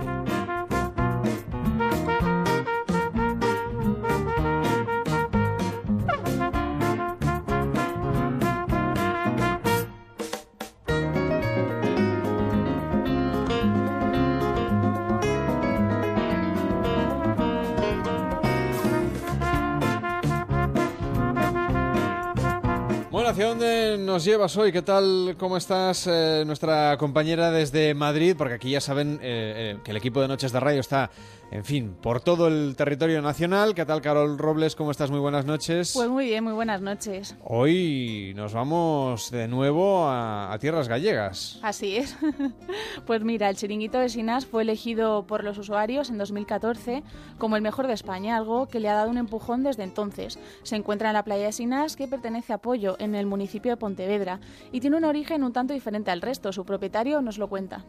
¿Hacia 23.35 23.47
dónde 23.47 23.97
nos 23.97 24.23
llevas 24.23 24.55
hoy? 24.55 24.71
¿Qué 24.71 24.81
tal? 24.81 25.35
¿Cómo 25.37 25.57
estás? 25.57 26.07
Eh, 26.07 26.45
nuestra 26.47 26.95
compañera 26.97 27.51
desde 27.51 27.93
Madrid, 27.93 28.33
porque 28.37 28.53
aquí 28.53 28.71
ya 28.71 28.79
saben 28.79 29.19
eh, 29.21 29.75
eh, 29.75 29.77
que 29.83 29.91
el 29.91 29.97
equipo 29.97 30.21
de 30.21 30.29
Noches 30.29 30.53
de 30.53 30.59
Radio 30.61 30.79
está, 30.79 31.11
en 31.55 31.63
fin, 31.63 31.95
por 32.01 32.19
todo 32.19 32.49
el 32.49 32.75
territorio 32.75 33.21
nacional. 33.21 33.73
¿Qué 33.73 33.85
tal, 33.85 34.01
Carol 34.01 34.37
Robles? 34.37 34.75
¿Cómo 34.75 34.91
estás? 34.91 35.09
Muy 35.09 35.21
buenas 35.21 35.45
noches. 35.45 35.93
Pues 35.95 36.09
muy 36.09 36.25
bien, 36.25 36.43
muy 36.43 36.51
buenas 36.51 36.81
noches. 36.81 37.33
Hoy 37.45 38.33
nos 38.35 38.53
vamos 38.53 39.31
de 39.31 39.47
nuevo 39.47 40.05
a, 40.05 40.51
a 40.51 40.59
tierras 40.59 40.89
gallegas. 40.89 41.57
Así 41.61 41.95
es. 41.95 42.17
pues 43.05 43.23
mira, 43.23 43.49
el 43.49 43.55
chiringuito 43.55 43.99
de 43.99 44.09
Sinas 44.09 44.45
fue 44.45 44.63
elegido 44.63 45.25
por 45.27 45.45
los 45.45 45.57
usuarios 45.57 46.09
en 46.09 46.17
2014 46.17 47.03
como 47.37 47.55
el 47.55 47.61
mejor 47.61 47.87
de 47.87 47.93
España, 47.93 48.35
algo 48.35 48.67
que 48.67 48.81
le 48.81 48.89
ha 48.89 48.95
dado 48.95 49.09
un 49.09 49.17
empujón 49.17 49.63
desde 49.63 49.83
entonces. 49.83 50.37
Se 50.63 50.75
encuentra 50.75 51.09
en 51.09 51.13
la 51.13 51.23
playa 51.23 51.45
de 51.45 51.53
Sinas, 51.53 51.95
que 51.95 52.09
pertenece 52.09 52.51
a 52.51 52.57
Pollo, 52.57 52.97
en 52.99 53.15
el 53.15 53.27
municipio 53.27 53.71
de 53.71 53.77
Pontevedra, 53.77 54.41
y 54.73 54.81
tiene 54.81 54.97
un 54.97 55.05
origen 55.05 55.41
un 55.41 55.53
tanto 55.53 55.73
diferente 55.73 56.11
al 56.11 56.21
resto. 56.21 56.51
Su 56.51 56.65
propietario 56.65 57.21
nos 57.21 57.37
lo 57.37 57.47
cuenta. 57.47 57.85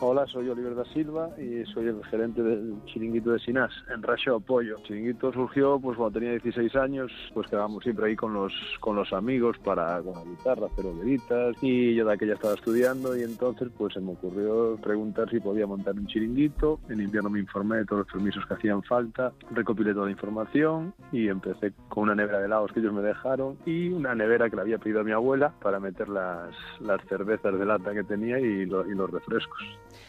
Hola, 0.00 0.26
soy 0.26 0.48
Oliver 0.50 0.74
da 0.74 0.84
Silva 0.86 1.30
y 1.38 1.64
soy 1.72 1.86
el 1.86 2.04
gerente 2.06 2.42
del 2.42 2.74
chiringuito 2.86 3.30
de 3.30 3.38
Sinás, 3.38 3.72
en 3.94 4.02
Rayo 4.02 4.36
Apoyo. 4.36 4.76
El 4.78 4.82
chiringuito 4.82 5.32
surgió 5.32 5.78
pues 5.80 5.96
cuando 5.96 6.18
tenía 6.18 6.32
16 6.32 6.74
años, 6.76 7.12
pues 7.32 7.46
quedábamos 7.48 7.82
siempre 7.84 8.06
ahí 8.06 8.16
con 8.16 8.34
los 8.34 8.52
con 8.80 8.96
los 8.96 9.12
amigos 9.12 9.56
para 9.64 10.02
con 10.02 10.14
la 10.14 10.24
guitarra, 10.24 10.66
hacer 10.66 10.86
hogueritas 10.86 11.56
y 11.62 11.94
yo 11.94 12.04
de 12.06 12.12
aquella 12.12 12.34
estaba 12.34 12.54
estudiando 12.54 13.16
y 13.16 13.22
entonces 13.22 13.68
pues 13.78 13.94
se 13.94 14.00
me 14.00 14.12
ocurrió 14.12 14.76
preguntar 14.82 15.30
si 15.30 15.38
podía 15.40 15.66
montar 15.66 15.94
un 15.94 16.06
chiringuito. 16.06 16.80
En 16.90 17.00
invierno 17.00 17.30
me 17.30 17.38
informé 17.38 17.76
de 17.78 17.84
todos 17.86 18.00
los 18.04 18.12
permisos 18.12 18.44
que 18.46 18.54
hacían 18.54 18.82
falta, 18.82 19.32
recopilé 19.52 19.94
toda 19.94 20.06
la 20.06 20.12
información 20.12 20.92
y 21.12 21.28
empecé 21.28 21.72
con 21.88 22.02
una 22.04 22.16
nevera 22.16 22.40
de 22.40 22.46
helados 22.46 22.72
que 22.72 22.80
ellos 22.80 22.92
me 22.92 23.00
dejaron 23.02 23.56
y 23.64 23.88
una 23.90 24.14
nevera 24.14 24.50
que 24.50 24.56
le 24.56 24.62
había 24.62 24.78
pedido 24.78 25.00
a 25.00 25.04
mi 25.04 25.12
abuela 25.12 25.54
para 25.62 25.78
meter 25.80 26.08
las, 26.08 26.50
las 26.80 27.00
cervezas 27.08 27.56
de 27.58 27.64
lata 27.64 27.94
que 27.94 28.02
tenía 28.02 28.38
y, 28.40 28.66
lo- 28.66 28.84
y 28.86 28.94
los 28.94 29.08
refrescos. 29.10 29.62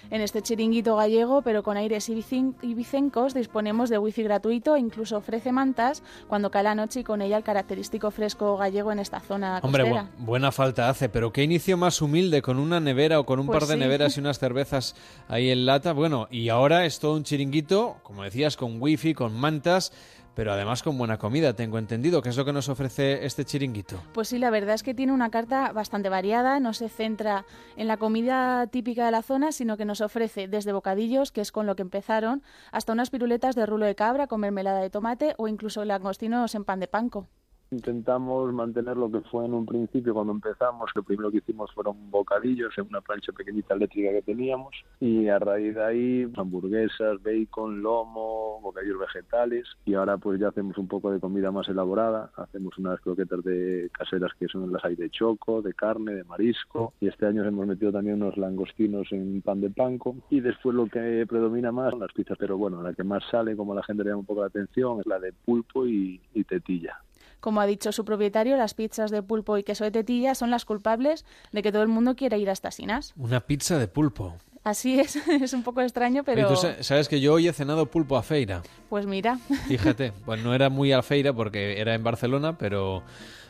En 0.10 0.22
este 0.22 0.42
chiringuito 0.42 0.96
gallego, 0.96 1.42
pero 1.42 1.64
con 1.64 1.78
aires 1.78 2.10
ibicencos, 2.10 3.34
disponemos 3.34 3.90
de 3.90 3.98
wifi 3.98 4.24
gratuito 4.24 4.76
e 4.76 4.80
incluso 4.80 5.18
ofrece 5.18 5.52
mantas 5.52 6.04
cuando 6.28 6.52
cae 6.52 6.64
la 6.64 6.76
noche 6.76 7.02
y 7.02 7.04
con 7.04 7.22
ella 7.22 7.38
el 7.38 7.44
característico 7.44 8.12
fresco 8.12 8.58
gallego 8.58 8.92
en 8.92 9.00
esta 9.00 9.20
zona 9.20 9.60
Hombre, 9.64 9.84
costera. 9.84 10.10
bu- 10.20 10.26
buena 10.26 10.52
falta 10.52 10.90
hace, 10.90 11.10
pero 11.10 11.32
qué 11.32 11.44
inicio 11.44 11.78
más 11.78 12.02
humilde 12.02 12.42
con 12.42 12.60
una 12.60 12.80
nevera 12.80 13.20
o 13.20 13.26
con 13.26 13.40
un 13.40 13.48
Pues 13.48 13.60
par 13.60 13.68
de 13.68 13.74
sí. 13.76 13.80
neveras 13.80 14.18
y 14.18 14.20
unas 14.20 14.40
cervezas 14.40 14.96
ahí 15.28 15.50
en 15.50 15.66
lata. 15.66 15.94
Bueno, 15.94 16.28
y 16.32 16.50
ahora 16.50 16.86
es 16.86 17.00
todo 17.00 17.14
un 17.16 17.24
chiringuito, 17.24 17.98
como 18.04 18.24
decías, 18.24 18.58
con 18.58 18.82
wifi, 18.82 19.14
con 19.14 19.34
mantas, 19.36 19.92
pero 20.36 20.52
además 20.52 20.84
con 20.84 20.98
buena 20.98 21.18
comida, 21.18 21.54
tengo 21.54 21.78
entendido. 21.78 22.22
¿Qué 22.22 22.30
es 22.30 22.38
lo 22.38 22.46
que 22.46 22.54
nos 22.54 22.70
ofrece 22.70 23.26
este 23.26 23.46
chiringuito? 23.46 24.02
Pues 24.14 24.28
sí, 24.28 24.38
la 24.38 24.50
verdad 24.50 24.76
es 24.76 24.84
que 24.84 24.94
tiene 24.94 25.14
una 25.14 25.32
carta 25.32 25.72
bastante 25.72 26.10
variada, 26.10 26.60
no 26.60 26.74
se 26.74 26.90
centra 26.90 27.46
en 27.78 27.88
la 27.88 27.98
comida 27.98 28.68
típica 28.68 29.06
de 29.06 29.12
la 29.12 29.22
zona, 29.22 29.52
sino 29.52 29.78
que 29.78 29.86
nos 29.86 30.02
ofrece 30.02 30.48
desde 30.48 30.74
bocadillos, 30.74 31.32
que 31.32 31.42
es 31.42 31.52
con 31.52 31.66
lo 31.66 31.76
que 31.76 31.82
empezaron, 31.82 32.44
hasta 32.72 32.94
unas 32.94 33.10
piruletas 33.10 33.56
de 33.56 33.66
rulo 33.66 33.86
de 33.86 33.96
cabra 33.96 34.28
con 34.28 34.42
mermelada 34.42 34.82
de 34.82 34.90
tomate 34.90 35.34
o 35.38 35.48
incluso 35.48 35.86
langostinos 35.86 36.54
en 36.56 36.66
pan 36.66 36.80
de 36.80 36.88
panco. 36.88 37.28
Intentamos 37.76 38.54
mantener 38.54 38.96
lo 38.96 39.12
que 39.12 39.20
fue 39.20 39.44
en 39.44 39.54
un 39.54 39.66
principio 39.66 40.14
cuando 40.14 40.32
empezamos. 40.32 40.90
Lo 40.96 41.04
primero 41.04 41.30
que 41.30 41.40
hicimos 41.40 41.74
fueron 41.74 42.10
bocadillos 42.10 42.74
en 42.78 42.88
una 42.88 43.02
plancha 43.02 43.34
pequeñita 43.34 43.74
eléctrica 43.74 44.12
que 44.12 44.22
teníamos 44.22 44.74
y 45.02 45.28
a 45.28 45.40
raíz 45.40 45.76
de 45.76 45.84
ahí 45.84 46.32
hamburguesas, 46.38 47.22
bacon, 47.22 47.82
lomo, 47.82 48.62
bocadillos 48.62 48.98
vegetales 48.98 49.68
y 49.84 49.94
ahora 49.96 50.18
pues 50.18 50.40
ya 50.40 50.48
hacemos 50.48 50.78
un 50.78 50.88
poco 50.88 51.12
de 51.12 51.20
comida 51.20 51.52
más 51.52 51.68
elaborada. 51.68 52.32
Hacemos 52.38 52.78
unas 52.78 53.02
croquetas 53.02 53.44
de 53.44 53.90
caseras 53.92 54.32
que 54.40 54.48
son 54.48 54.72
las 54.72 54.86
hay 54.86 54.96
de 54.96 55.10
choco, 55.10 55.62
de 55.62 55.74
carne, 55.74 56.14
de 56.16 56.24
marisco 56.24 56.94
y 57.02 57.10
este 57.10 57.26
año 57.26 57.44
hemos 57.44 57.68
metido 57.68 57.92
también 57.92 58.24
unos 58.24 58.38
langostinos 58.38 59.12
en 59.12 59.42
pan 59.42 59.60
de 59.60 59.70
panco 59.70 60.16
y 60.30 60.40
después 60.40 60.74
lo 60.74 60.88
que 60.88 61.26
predomina 61.28 61.74
más 61.74 61.92
son 61.92 62.00
las 62.00 62.14
pizzas, 62.14 62.38
pero 62.40 62.58
bueno, 62.58 62.82
la 62.82 62.94
que 62.94 63.04
más 63.04 63.24
sale 63.30 63.58
como 63.58 63.76
la 63.76 63.84
gente 63.84 64.06
le 64.06 64.12
llama 64.12 64.22
un 64.22 64.26
poco 64.26 64.42
la 64.42 64.48
atención 64.48 65.02
es 65.02 65.06
la 65.06 65.20
de 65.20 65.34
pulpo 65.34 65.86
y 65.86 66.22
tetilla. 66.48 67.02
Como 67.46 67.62
ha 67.62 67.68
dicho 67.68 67.92
su 67.92 68.06
propietario, 68.06 68.58
las 68.58 68.74
pizzas 68.74 69.12
de 69.12 69.22
pulpo 69.22 69.56
y 69.60 69.64
queso 69.64 69.84
de 69.84 69.92
tetilla 69.92 70.34
son 70.34 70.50
las 70.50 70.66
culpables 70.66 71.26
de 71.52 71.62
que 71.62 71.72
todo 71.72 71.84
el 71.84 71.90
mundo 71.90 72.16
quiera 72.16 72.38
ir 72.38 72.50
hasta 72.50 72.72
Sinas. 72.72 73.14
Una 73.18 73.40
pizza 73.40 73.78
de 73.78 73.88
pulpo. 73.88 74.34
Así 74.64 75.00
es, 75.00 75.16
es 75.28 75.54
un 75.54 75.62
poco 75.62 75.82
extraño, 75.82 76.24
Oye, 76.26 76.34
pero 76.34 76.48
tú 76.48 76.56
sa- 76.56 76.82
sabes 76.82 77.08
que 77.08 77.22
yo 77.22 77.34
hoy 77.36 77.48
he 77.48 77.54
cenado 77.54 77.86
pulpo 77.86 78.18
a 78.18 78.24
feira. 78.24 78.64
pues 78.90 79.06
mira. 79.06 79.38
Fíjate, 79.68 80.12
pues 80.26 80.44
no 80.44 80.56
era 80.56 80.72
muy 80.72 80.92
alfeira 80.92 81.34
porque 81.34 81.80
era 81.80 81.94
en 81.94 82.04
Barcelona, 82.04 82.58
pero, 82.58 83.04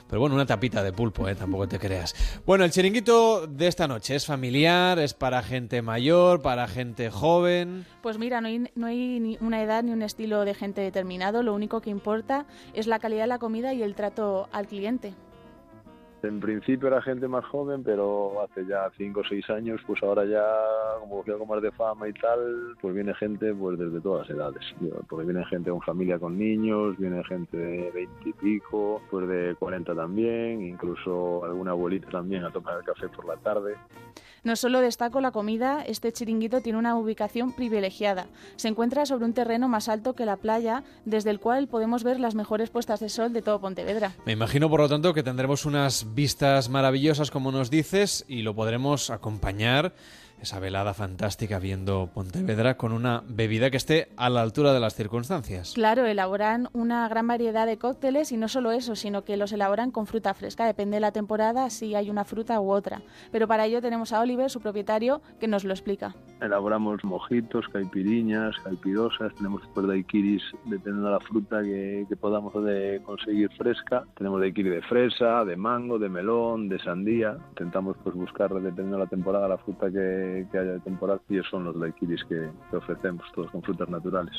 pero 0.07 0.19
bueno, 0.19 0.35
una 0.35 0.45
tapita 0.45 0.83
de 0.83 0.93
pulpo, 0.93 1.27
¿eh? 1.27 1.35
tampoco 1.35 1.67
te 1.67 1.79
creas. 1.79 2.15
Bueno, 2.45 2.63
el 2.63 2.71
chiringuito 2.71 3.47
de 3.47 3.67
esta 3.67 3.87
noche 3.87 4.15
es 4.15 4.25
familiar, 4.25 4.99
es 4.99 5.13
para 5.13 5.41
gente 5.41 5.81
mayor, 5.81 6.41
para 6.41 6.67
gente 6.67 7.09
joven. 7.09 7.85
Pues 8.01 8.17
mira, 8.17 8.41
no 8.41 8.47
hay, 8.47 8.69
no 8.75 8.87
hay 8.87 9.19
ni 9.19 9.37
una 9.41 9.61
edad 9.61 9.83
ni 9.83 9.91
un 9.91 10.01
estilo 10.01 10.45
de 10.45 10.53
gente 10.53 10.81
determinado, 10.81 11.43
lo 11.43 11.53
único 11.53 11.81
que 11.81 11.89
importa 11.89 12.45
es 12.73 12.87
la 12.87 12.99
calidad 12.99 13.23
de 13.23 13.27
la 13.27 13.39
comida 13.39 13.73
y 13.73 13.83
el 13.83 13.95
trato 13.95 14.47
al 14.51 14.67
cliente. 14.67 15.13
En 16.27 16.39
principio 16.39 16.87
era 16.87 17.01
gente 17.01 17.27
más 17.27 17.45
joven, 17.45 17.83
pero 17.83 18.41
hace 18.41 18.65
ya 18.65 18.89
cinco 18.97 19.21
o 19.21 19.23
seis 19.23 19.49
años, 19.49 19.79
pues 19.85 20.01
ahora 20.03 20.25
ya, 20.25 20.43
como 20.99 21.17
cogió 21.17 21.33
algo 21.33 21.45
más 21.45 21.61
de 21.61 21.71
fama 21.71 22.07
y 22.07 22.13
tal, 22.13 22.75
pues 22.81 22.95
viene 22.95 23.13
gente 23.13 23.53
pues 23.53 23.77
desde 23.77 24.01
todas 24.01 24.27
las 24.27 24.37
edades. 24.37 24.63
Porque 25.07 25.25
viene 25.25 25.45
gente 25.45 25.69
con 25.69 25.81
familia 25.81 26.19
con 26.19 26.37
niños, 26.37 26.97
viene 26.97 27.23
gente 27.23 27.57
de 27.57 27.91
veinte 27.91 28.29
y 28.29 28.33
pico, 28.33 29.01
pues 29.09 29.27
de 29.27 29.55
40 29.59 29.93
también, 29.93 30.61
incluso 30.61 31.45
alguna 31.45 31.71
abuelita 31.71 32.09
también 32.09 32.43
a 32.43 32.51
tomar 32.51 32.77
el 32.77 32.83
café 32.83 33.07
por 33.09 33.25
la 33.25 33.37
tarde. 33.37 33.75
No 34.45 34.55
solo 34.55 34.79
destaco 34.79 35.21
la 35.21 35.31
comida, 35.31 35.83
este 35.87 36.13
chiringuito 36.13 36.61
tiene 36.61 36.77
una 36.77 36.95
ubicación 36.95 37.51
privilegiada. 37.51 38.27
Se 38.57 38.67
encuentra 38.67 39.07
sobre 39.07 39.25
un 39.25 39.33
terreno 39.33 39.67
más 39.67 39.89
alto 39.89 40.13
que 40.13 40.23
la 40.23 40.37
playa, 40.37 40.83
desde 41.03 41.31
el 41.31 41.39
cual 41.39 41.67
podemos 41.67 42.03
ver 42.03 42.19
las 42.19 42.35
mejores 42.35 42.69
puestas 42.69 42.99
de 42.99 43.09
sol 43.09 43.33
de 43.33 43.41
todo 43.41 43.59
Pontevedra. 43.59 44.13
Me 44.23 44.33
imagino, 44.33 44.69
por 44.69 44.81
lo 44.81 44.87
tanto, 44.87 45.15
que 45.15 45.23
tendremos 45.23 45.65
unas 45.65 46.13
vistas 46.13 46.69
maravillosas, 46.69 47.31
como 47.31 47.51
nos 47.51 47.71
dices, 47.71 48.23
y 48.27 48.43
lo 48.43 48.53
podremos 48.53 49.09
acompañar 49.09 49.93
esa 50.41 50.59
velada 50.59 50.93
fantástica 50.93 51.59
viendo 51.59 52.09
Pontevedra 52.13 52.77
con 52.77 52.91
una 52.91 53.23
bebida 53.27 53.71
que 53.71 53.77
esté 53.77 54.09
a 54.17 54.29
la 54.29 54.41
altura 54.41 54.73
de 54.73 54.79
las 54.79 54.95
circunstancias. 54.95 55.73
Claro, 55.73 56.05
elaboran 56.05 56.69
una 56.73 57.07
gran 57.07 57.27
variedad 57.27 57.65
de 57.65 57.77
cócteles 57.77 58.31
y 58.31 58.37
no 58.37 58.47
solo 58.47 58.71
eso, 58.71 58.95
sino 58.95 59.23
que 59.23 59.37
los 59.37 59.51
elaboran 59.51 59.91
con 59.91 60.07
fruta 60.07 60.33
fresca. 60.33 60.65
Depende 60.65 60.97
de 60.97 61.01
la 61.01 61.11
temporada 61.11 61.69
si 61.69 61.95
hay 61.95 62.09
una 62.09 62.25
fruta 62.25 62.59
u 62.59 62.71
otra. 62.71 63.01
Pero 63.31 63.47
para 63.47 63.65
ello 63.65 63.81
tenemos 63.81 64.13
a 64.13 64.21
Oliver, 64.21 64.49
su 64.49 64.61
propietario, 64.61 65.21
que 65.39 65.47
nos 65.47 65.63
lo 65.63 65.73
explica. 65.73 66.15
Elaboramos 66.41 67.03
mojitos, 67.03 67.67
caipiriñas, 67.69 68.55
caipirosas, 68.63 69.33
tenemos 69.35 69.61
después 69.61 69.87
daiquiris 69.87 70.43
dependiendo 70.65 71.07
de 71.07 71.13
la 71.13 71.19
fruta 71.19 71.61
que, 71.61 72.05
que 72.07 72.15
podamos 72.15 72.53
de 72.63 73.01
conseguir 73.05 73.49
fresca. 73.57 74.03
Tenemos 74.17 74.41
daiquiri 74.41 74.69
de 74.69 74.81
fresa, 74.83 75.45
de 75.45 75.55
mango, 75.55 75.97
de 75.97 76.09
melón, 76.09 76.69
de 76.69 76.79
sandía. 76.79 77.37
Intentamos 77.49 77.95
pues 78.03 78.15
buscar 78.15 78.53
dependiendo 78.53 78.97
de 78.97 79.03
la 79.03 79.09
temporada 79.09 79.47
la 79.47 79.57
fruta 79.57 79.89
que, 79.89 80.24
que 80.51 80.57
haya 80.57 80.73
de 80.73 80.79
temporada 80.79 81.19
y 81.29 81.37
esos 81.37 81.49
son 81.49 81.65
los 81.65 81.79
daiquiris 81.79 82.23
que, 82.25 82.49
que 82.69 82.77
ofrecemos, 82.77 83.25
todos 83.33 83.51
con 83.51 83.61
frutas 83.61 83.89
naturales. 83.89 84.33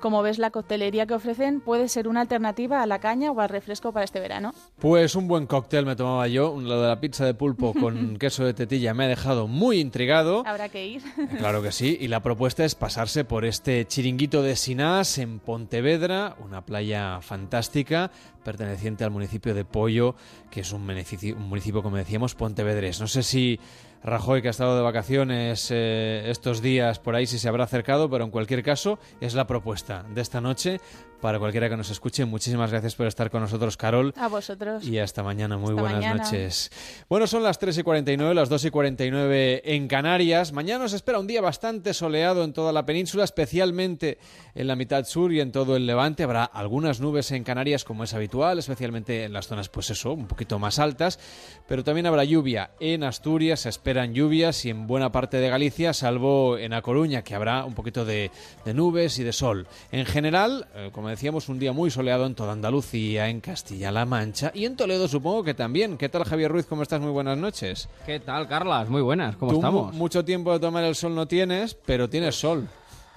Como 0.00 0.22
ves, 0.22 0.38
la 0.38 0.50
coctelería 0.50 1.06
que 1.06 1.14
ofrecen 1.14 1.60
puede 1.60 1.88
ser 1.88 2.06
una 2.06 2.20
alternativa 2.20 2.82
a 2.82 2.86
la 2.86 3.00
caña 3.00 3.32
o 3.32 3.40
al 3.40 3.48
refresco 3.48 3.92
para 3.92 4.04
este 4.04 4.20
verano. 4.20 4.52
Pues 4.78 5.16
un 5.16 5.26
buen 5.26 5.46
cóctel 5.46 5.86
me 5.86 5.96
tomaba 5.96 6.28
yo, 6.28 6.56
lo 6.60 6.80
de 6.80 6.88
la 6.88 7.00
pizza 7.00 7.24
de 7.24 7.34
pulpo 7.34 7.74
con 7.74 8.16
queso 8.18 8.44
de 8.44 8.54
tetilla 8.54 8.94
me 8.94 9.04
ha 9.04 9.08
dejado 9.08 9.48
muy 9.48 9.80
intrigado. 9.80 10.44
Habrá 10.46 10.68
que 10.68 10.86
ir. 10.86 11.02
Claro 11.38 11.62
que 11.62 11.72
sí, 11.72 11.96
y 12.00 12.08
la 12.08 12.20
propuesta 12.20 12.64
es 12.64 12.74
pasarse 12.74 13.24
por 13.24 13.44
este 13.44 13.86
chiringuito 13.86 14.42
de 14.42 14.56
Sinás 14.56 15.18
en 15.18 15.38
Pontevedra, 15.38 16.36
una 16.44 16.64
playa 16.64 17.20
fantástica 17.20 18.10
perteneciente 18.44 19.04
al 19.04 19.10
municipio 19.10 19.54
de 19.54 19.64
Pollo, 19.64 20.14
que 20.50 20.60
es 20.60 20.72
un 20.72 20.86
municipio, 20.86 21.36
un 21.36 21.48
municipio 21.48 21.82
como 21.82 21.96
decíamos, 21.96 22.34
pontevedrés. 22.34 23.00
No 23.00 23.06
sé 23.06 23.22
si 23.22 23.60
Rajoy, 24.02 24.42
que 24.42 24.48
ha 24.48 24.50
estado 24.50 24.76
de 24.76 24.82
vacaciones 24.82 25.70
eh, 25.70 26.24
estos 26.26 26.62
días 26.62 26.98
por 26.98 27.14
ahí, 27.14 27.26
si 27.26 27.38
se 27.38 27.48
habrá 27.48 27.64
acercado, 27.64 28.08
pero 28.08 28.24
en 28.24 28.30
cualquier 28.30 28.62
caso 28.62 28.98
es 29.20 29.34
la 29.34 29.46
propuesta 29.46 30.04
de 30.14 30.20
esta 30.20 30.40
noche 30.40 30.80
para 31.20 31.38
cualquiera 31.38 31.68
que 31.68 31.76
nos 31.76 31.90
escuche. 31.90 32.24
Muchísimas 32.24 32.70
gracias 32.70 32.94
por 32.94 33.06
estar 33.06 33.30
con 33.30 33.40
nosotros, 33.42 33.76
Carol. 33.76 34.14
A 34.16 34.28
vosotros. 34.28 34.86
Y 34.86 34.98
hasta 34.98 35.22
mañana. 35.22 35.56
Muy 35.56 35.70
Hasta 35.70 35.80
buenas 35.82 35.98
mañana. 36.00 36.22
noches. 36.24 36.70
Bueno, 37.08 37.26
son 37.26 37.42
las 37.42 37.58
3 37.58 37.78
y 37.78 37.82
49, 37.82 38.34
las 38.34 38.48
2 38.48 38.64
y 38.66 38.70
49 38.70 39.62
en 39.64 39.88
Canarias. 39.88 40.52
Mañana 40.52 40.84
nos 40.84 40.92
espera 40.92 41.18
un 41.18 41.26
día 41.26 41.40
bastante 41.40 41.94
soleado 41.94 42.44
en 42.44 42.52
toda 42.52 42.72
la 42.72 42.86
península, 42.86 43.24
especialmente 43.24 44.18
en 44.54 44.66
la 44.66 44.76
mitad 44.76 45.04
sur 45.04 45.32
y 45.32 45.40
en 45.40 45.52
todo 45.52 45.76
el 45.76 45.86
levante. 45.86 46.22
Habrá 46.22 46.44
algunas 46.44 47.00
nubes 47.00 47.30
en 47.32 47.44
Canarias, 47.44 47.84
como 47.84 48.04
es 48.04 48.14
habitual, 48.14 48.58
especialmente 48.58 49.24
en 49.24 49.32
las 49.32 49.46
zonas, 49.48 49.68
pues 49.68 49.90
eso, 49.90 50.12
un 50.12 50.26
poquito 50.26 50.58
más 50.58 50.78
altas. 50.78 51.18
Pero 51.66 51.84
también 51.84 52.06
habrá 52.06 52.24
lluvia 52.24 52.70
en 52.80 53.04
Asturias, 53.04 53.60
se 53.60 53.68
esperan 53.68 54.14
lluvias 54.14 54.64
y 54.64 54.70
en 54.70 54.86
buena 54.86 55.12
parte 55.12 55.38
de 55.38 55.48
Galicia, 55.48 55.92
salvo 55.92 56.58
en 56.58 56.72
A 56.72 56.82
Coruña, 56.82 57.22
que 57.22 57.34
habrá 57.34 57.64
un 57.64 57.74
poquito 57.74 58.04
de, 58.04 58.30
de 58.64 58.74
nubes 58.74 59.18
y 59.18 59.24
de 59.24 59.32
sol. 59.32 59.66
En 59.92 60.06
general, 60.06 60.66
eh, 60.74 60.90
como 60.92 61.07
como 61.08 61.16
decíamos, 61.16 61.48
un 61.48 61.58
día 61.58 61.72
muy 61.72 61.90
soleado 61.90 62.26
en 62.26 62.34
toda 62.34 62.52
Andalucía, 62.52 63.30
en 63.30 63.40
Castilla-La 63.40 64.04
Mancha 64.04 64.50
y 64.54 64.66
en 64.66 64.76
Toledo 64.76 65.08
supongo 65.08 65.42
que 65.42 65.54
también. 65.54 65.96
¿Qué 65.96 66.10
tal 66.10 66.24
Javier 66.24 66.52
Ruiz? 66.52 66.66
¿Cómo 66.66 66.82
estás? 66.82 67.00
Muy 67.00 67.12
buenas 67.12 67.38
noches. 67.38 67.88
¿Qué 68.04 68.20
tal, 68.20 68.46
Carlas? 68.46 68.90
Muy 68.90 69.00
buenas. 69.00 69.34
¿Cómo 69.36 69.52
Tú 69.52 69.56
estamos? 69.56 69.92
mu- 69.94 69.98
mucho 70.00 70.22
tiempo 70.22 70.52
de 70.52 70.60
tomar 70.60 70.84
el 70.84 70.94
sol 70.94 71.14
no 71.14 71.26
tienes, 71.26 71.72
pero 71.86 72.10
tienes 72.10 72.38
sol. 72.38 72.68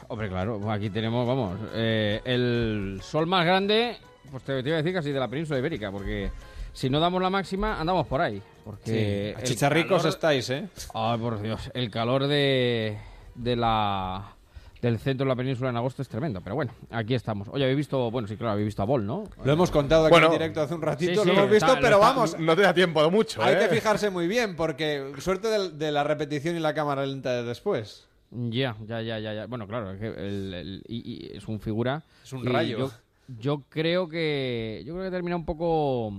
Hombre, 0.08 0.30
claro, 0.30 0.72
aquí 0.72 0.90
tenemos, 0.90 1.28
vamos, 1.28 1.60
eh, 1.74 2.22
el 2.24 3.02
sol 3.04 3.28
más 3.28 3.46
grande, 3.46 3.98
pues 4.32 4.42
te, 4.44 4.64
te 4.64 4.70
iba 4.70 4.78
a 4.78 4.82
decir 4.82 4.94
casi 4.94 5.12
de 5.12 5.20
la 5.20 5.28
península 5.28 5.60
ibérica, 5.60 5.92
porque 5.92 6.32
si 6.72 6.90
no 6.90 7.02
damos 7.02 7.22
la 7.22 7.30
máxima, 7.30 7.78
andamos 7.78 8.08
por 8.08 8.22
ahí. 8.22 8.42
Porque 8.64 9.34
Sí, 9.36 9.42
el 9.42 9.48
chicharricos 9.50 10.04
calor- 10.04 10.14
estáis, 10.14 10.50
¿eh? 10.50 10.70
Ay, 10.94 11.20
por 11.20 11.42
Dios, 11.42 11.70
el 11.74 11.92
calor 11.92 12.28
de, 12.28 12.98
de 13.36 13.56
la 13.58 14.34
del 14.82 14.98
centro 15.00 15.26
de 15.26 15.30
la 15.30 15.36
península 15.36 15.70
en 15.70 15.78
agosto 15.78 16.02
es 16.02 16.10
tremendo, 16.10 16.42
pero 16.42 16.56
bueno, 16.56 16.72
aquí 16.90 17.14
estamos. 17.14 17.48
Oye, 17.50 17.64
habéis 17.64 17.78
visto, 17.78 18.10
bueno, 18.10 18.28
sí, 18.28 18.36
claro, 18.36 18.54
habéis 18.54 18.66
visto 18.66 18.82
a 18.82 18.86
Bol, 18.86 19.06
¿no? 19.06 19.26
Lo 19.44 19.54
hemos 19.54 19.70
contado 19.70 20.06
aquí 20.06 20.12
Bueno, 20.12 20.28
en 20.28 20.34
directo 20.34 20.62
hace 20.62 20.74
un 20.74 20.82
ratito, 20.82 21.12
sí, 21.12 21.18
lo 21.18 21.24
sí, 21.24 21.30
hemos 21.32 21.50
visto, 21.50 21.68
está- 21.68 21.80
pero 21.80 21.96
está- 21.98 22.08
vamos, 22.10 22.40
No 22.40 22.56
te 22.56 22.64
da 22.64 22.74
tiempo 22.74 23.04
de 23.04 23.10
mucho, 23.12 23.44
hay 23.44 23.56
¿eh? 23.56 23.60
que 23.60 23.76
fijarse 23.76 24.10
muy 24.10 24.28
bien, 24.28 24.56
porque 24.56 25.12
suerte 25.20 25.48
de, 25.50 25.92
la 25.92 26.04
repetición 26.04 26.56
y 26.56 26.60
la 26.60 26.74
cámara 26.74 27.06
lenta 27.06 27.32
de 27.34 27.44
después. 27.44 28.08
Ya, 28.32 28.76
ya, 28.88 29.02
ya, 29.02 29.20
ya, 29.20 29.34
ya. 29.34 29.46
Bueno, 29.46 29.68
claro, 29.68 29.92
es 29.92 30.00
que 30.00 30.08
el- 30.08 30.54
el- 30.54 30.84
y- 30.88 31.28
y 31.32 31.38
es 31.38 31.48
un 31.48 31.60
figura. 31.60 32.04
Es 32.24 32.32
un 32.34 32.46
rayo. 32.46 32.78
Yo, 32.80 32.92
yo 33.40 33.64
creo 33.70 34.08
que 34.10 34.82
yo 34.86 34.94
creo 34.94 35.06
que 35.06 35.12
termina 35.12 35.36
un 35.36 35.46
poco 35.46 36.14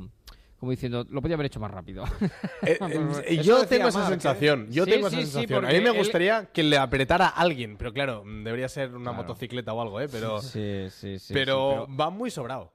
como 0.62 0.70
diciendo, 0.70 1.04
lo 1.10 1.20
podía 1.20 1.34
haber 1.34 1.46
hecho 1.46 1.58
más 1.58 1.72
rápido. 1.72 2.04
Eh, 2.64 2.78
eh, 3.26 3.42
yo 3.42 3.66
tengo 3.66 3.88
esa 3.88 4.06
sensación. 4.06 4.70
Yo 4.70 4.84
Sí, 4.84 4.92
tengo 4.92 5.10
sí, 5.10 5.16
esa 5.16 5.26
sí, 5.26 5.32
sensación. 5.32 5.64
a 5.64 5.68
mí 5.70 5.80
me 5.80 5.90
él- 5.90 5.96
gustaría 5.96 6.46
que 6.52 6.62
le 6.62 6.78
apretara 6.78 7.26
a 7.26 7.30
alguien, 7.40 7.76
pero 7.76 7.92
claro, 7.92 8.22
mm, 8.24 8.44
debería 8.44 8.68
ser 8.68 8.90
una 8.94 9.10
Claro. 9.10 9.16
motocicleta 9.16 9.72
o 9.72 9.82
algo, 9.82 10.00
¿eh? 10.00 10.06
Pero, 10.08 10.40
Sí, 10.40 10.86
sí, 10.90 11.18
sí, 11.18 11.34
pero, 11.34 11.86
sí, 11.88 11.96
va 11.96 12.10
muy 12.10 12.30
sobrado. 12.30 12.72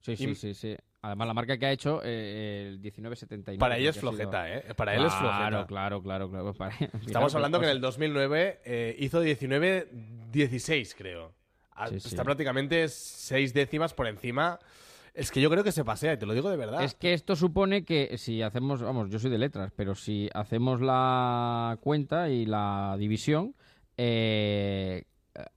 Sí, 0.00 0.16
sí, 0.16 0.30
Y- 0.30 0.34
sí, 0.34 0.54
sí. 0.54 0.74
Además, 1.02 1.28
la 1.28 1.34
marca 1.34 1.58
que 1.58 1.66
ha 1.66 1.70
hecho, 1.72 2.00
eh, 2.02 2.68
el 2.70 2.78
1979. 2.80 3.58
Para 3.60 3.76
ella 3.76 3.90
es 3.90 3.96
sido- 3.96 4.10
flojeta, 4.12 4.50
¿eh? 4.54 4.64
Para 4.74 4.94
él 4.94 5.04
es 5.04 5.12
flojeta. 5.12 5.36
Claro, 5.50 5.66
claro, 5.66 6.02
claro. 6.02 6.30
claro. 6.30 6.54
Para- 6.58 6.74
Estamos 6.74 7.04
Mira, 7.06 7.18
hablando 7.34 7.60
que 7.60 7.66
en 7.66 7.68
pues, 7.68 7.76
el 7.76 7.80
2009 7.82 8.60
eh, 8.64 8.96
hizo 8.98 9.22
19-16, 9.22 10.94
creo. 10.96 11.34
Ah. 11.72 11.88
Está 11.92 12.24
prácticamente 12.24 12.88
seis 12.88 13.52
décimas 13.52 13.92
por 13.92 14.06
encima. 14.06 14.58
Es 15.16 15.30
que 15.30 15.40
yo 15.40 15.48
creo 15.48 15.64
que 15.64 15.72
se 15.72 15.82
pasea, 15.82 16.12
y 16.12 16.18
te 16.18 16.26
lo 16.26 16.34
digo 16.34 16.50
de 16.50 16.58
verdad. 16.58 16.84
Es 16.84 16.94
que 16.94 17.14
esto 17.14 17.36
supone 17.36 17.84
que 17.84 18.18
si 18.18 18.42
hacemos, 18.42 18.82
vamos, 18.82 19.08
yo 19.08 19.18
soy 19.18 19.30
de 19.30 19.38
letras, 19.38 19.72
pero 19.74 19.94
si 19.94 20.28
hacemos 20.34 20.82
la 20.82 21.78
cuenta 21.80 22.28
y 22.28 22.44
la 22.44 22.96
división, 22.98 23.54
eh, 23.96 25.04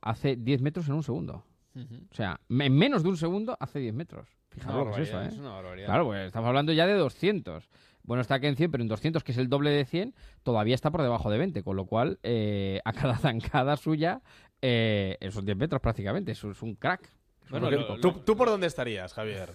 hace 0.02 0.38
10 0.38 0.62
metros 0.62 0.88
en 0.88 0.96
un 0.96 1.04
segundo. 1.04 1.44
O 1.76 2.16
sea, 2.16 2.40
en 2.50 2.76
menos 2.76 3.04
de 3.04 3.10
un 3.10 3.18
segundo 3.18 3.58
hace 3.60 3.80
10 3.80 3.94
metros. 3.94 4.28
Fijaros 4.50 4.76
Una 4.76 4.90
lo 4.90 4.96
que 4.96 5.02
es 5.02 5.10
eso, 5.10 5.22
¿eh? 5.22 5.28
es 5.28 5.38
una 5.38 5.52
barbaridad. 5.52 5.88
Claro, 5.88 6.06
pues 6.06 6.28
estamos 6.28 6.48
hablando 6.48 6.74
ya 6.74 6.88
de 6.88 6.94
200. 6.94 7.70
Bueno, 8.04 8.22
está 8.22 8.36
aquí 8.36 8.48
en 8.48 8.56
100, 8.56 8.72
pero 8.72 8.82
en 8.82 8.88
200, 8.88 9.24
que 9.24 9.32
es 9.34 9.38
el 9.38 9.50
doble 9.50 9.70
de 9.72 9.86
100, 9.86 10.16
todavía 10.44 10.74
está 10.74 10.90
por 10.90 11.02
debajo 11.02 11.30
de 11.30 11.38
20, 11.38 11.64
con 11.64 11.76
lo 11.76 11.86
cual 11.86 12.20
eh, 12.24 12.80
a 12.86 12.94
cada 12.94 13.18
zancada 13.18 13.78
suya 13.78 14.22
eh, 14.62 15.18
esos 15.20 15.46
10 15.46 15.58
metros 15.58 15.82
prácticamente. 15.82 16.32
Eso 16.32 16.50
es 16.50 16.62
un 16.62 16.76
crack. 16.76 17.12
Un 17.52 17.60
Porque- 17.60 17.76
auténtico 17.76 18.00
¿tú, 18.00 18.20
tú 18.22 18.36
por 18.38 18.48
dónde 18.50 18.68
estarías, 18.68 19.14
Javier? 19.14 19.54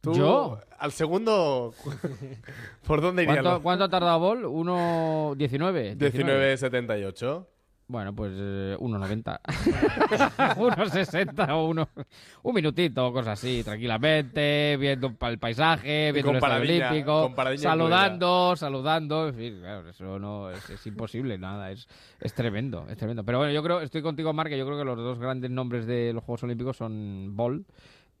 ¿Tú, 0.00 0.14
¿Yo? 0.14 0.60
Al 0.78 0.92
segundo. 0.92 1.74
¿Por 2.86 3.00
dónde 3.00 3.22
irías? 3.24 3.40
¿Cuánto, 3.42 3.62
cuánto 3.62 3.84
ha 3.84 3.88
tardado 3.88 4.18
Bol? 4.20 4.44
¿1.19? 4.44 5.96
19.78. 5.96 7.46
Bueno, 7.88 8.12
pues 8.14 8.32
eh, 8.34 8.76
1.90. 8.80 9.40
1.60 10.56 11.50
o 11.50 11.66
uno, 11.68 11.88
un 12.42 12.54
minutito, 12.54 13.12
cosas 13.12 13.38
así, 13.38 13.62
tranquilamente, 13.62 14.76
viendo 14.76 15.14
el 15.20 15.38
paisaje, 15.38 16.10
viendo 16.10 16.32
el 16.32 16.36
estadio 16.38 16.62
olímpico, 16.62 17.32
saludando, 17.58 18.56
saludando, 18.56 19.28
en 19.28 19.34
fin, 19.34 19.60
claro, 19.60 19.88
eso 19.88 20.18
no 20.18 20.50
es, 20.50 20.68
es 20.68 20.84
imposible, 20.86 21.38
nada, 21.38 21.70
es, 21.70 21.86
es 22.20 22.34
tremendo, 22.34 22.86
es 22.88 22.96
tremendo. 22.96 23.22
Pero 23.24 23.38
bueno, 23.38 23.52
yo 23.52 23.62
creo, 23.62 23.80
estoy 23.80 24.02
contigo, 24.02 24.32
Marc, 24.32 24.50
que 24.50 24.58
yo 24.58 24.66
creo 24.66 24.78
que 24.78 24.84
los 24.84 24.96
dos 24.96 25.20
grandes 25.20 25.52
nombres 25.52 25.86
de 25.86 26.12
los 26.12 26.24
Juegos 26.24 26.42
Olímpicos 26.42 26.76
son 26.76 27.36
Bol 27.36 27.64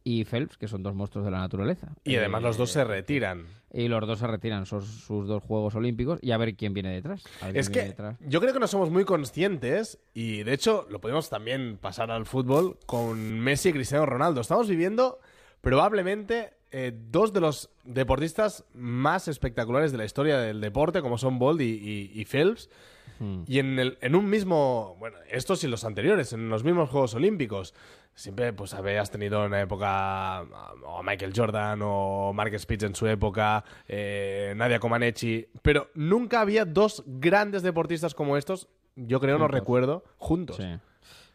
y 0.08 0.24
Phelps, 0.24 0.56
que 0.56 0.68
son 0.68 0.84
dos 0.84 0.94
monstruos 0.94 1.24
de 1.24 1.32
la 1.32 1.38
naturaleza. 1.40 1.88
Y 2.04 2.14
además 2.14 2.40
los 2.40 2.56
dos 2.56 2.70
Eh, 2.70 2.72
se 2.74 2.84
retiran. 2.84 3.44
Y 3.72 3.88
los 3.88 4.06
dos 4.06 4.20
se 4.20 4.26
retiran, 4.28 4.64
son 4.64 4.82
sus 4.82 5.26
dos 5.26 5.42
Juegos 5.42 5.74
Olímpicos, 5.74 6.20
y 6.22 6.30
a 6.30 6.36
ver 6.38 6.54
quién 6.54 6.74
viene 6.74 6.94
detrás. 6.94 7.24
Es 7.52 7.68
que 7.68 7.80
viene 7.80 7.88
detrás. 7.88 8.16
yo 8.20 8.40
creo 8.40 8.52
que 8.52 8.60
no 8.60 8.68
somos 8.68 8.88
muy 8.90 9.04
conscientes 9.04 9.98
y 10.14 10.44
de 10.44 10.52
hecho 10.52 10.86
lo 10.90 11.00
podemos 11.00 11.28
también 11.28 11.76
pasar 11.76 12.12
al 12.12 12.24
fútbol 12.24 12.78
con 12.86 13.40
Messi 13.40 13.70
y 13.70 13.72
Cristiano 13.72 14.06
Ronaldo. 14.06 14.40
Estamos 14.40 14.68
viviendo 14.68 15.18
probablemente 15.60 16.50
eh, 16.70 16.92
dos 17.10 17.32
de 17.32 17.40
los 17.40 17.70
deportistas 17.84 18.64
más 18.74 19.26
espectaculares 19.26 19.90
de 19.90 19.98
la 19.98 20.04
historia 20.04 20.38
del 20.38 20.60
deporte, 20.60 21.02
como 21.02 21.18
son 21.18 21.38
y, 21.60 21.64
y- 21.64 22.10
y 22.14 22.24
Phelps. 22.26 22.70
Hmm. 23.18 23.42
Y 23.46 23.58
en, 23.58 23.78
el, 23.78 23.98
en 24.00 24.14
un 24.14 24.28
mismo, 24.28 24.96
bueno, 24.98 25.16
estos 25.30 25.64
y 25.64 25.68
los 25.68 25.84
anteriores, 25.84 26.32
en 26.32 26.48
los 26.48 26.64
mismos 26.64 26.90
Juegos 26.90 27.14
Olímpicos, 27.14 27.74
siempre 28.14 28.52
pues 28.52 28.74
habías 28.74 29.10
tenido 29.10 29.40
en 29.40 29.46
una 29.48 29.60
época 29.60 30.38
a- 30.38 30.74
o 30.86 30.98
a 30.98 31.02
Michael 31.02 31.32
Jordan 31.34 31.80
o 31.82 32.32
Mark 32.32 32.58
Spitz 32.58 32.84
en 32.84 32.94
su 32.94 33.06
época, 33.06 33.64
eh, 33.88 34.54
Nadia 34.56 34.78
Comaneci, 34.78 35.46
pero 35.62 35.90
nunca 35.94 36.40
había 36.40 36.64
dos 36.64 37.02
grandes 37.06 37.62
deportistas 37.62 38.14
como 38.14 38.36
estos, 38.36 38.68
yo 38.96 39.20
creo, 39.20 39.36
no 39.38 39.44
Juntos. 39.44 39.60
recuerdo, 39.60 40.04
juntos. 40.18 40.56
Sí. 40.56 40.76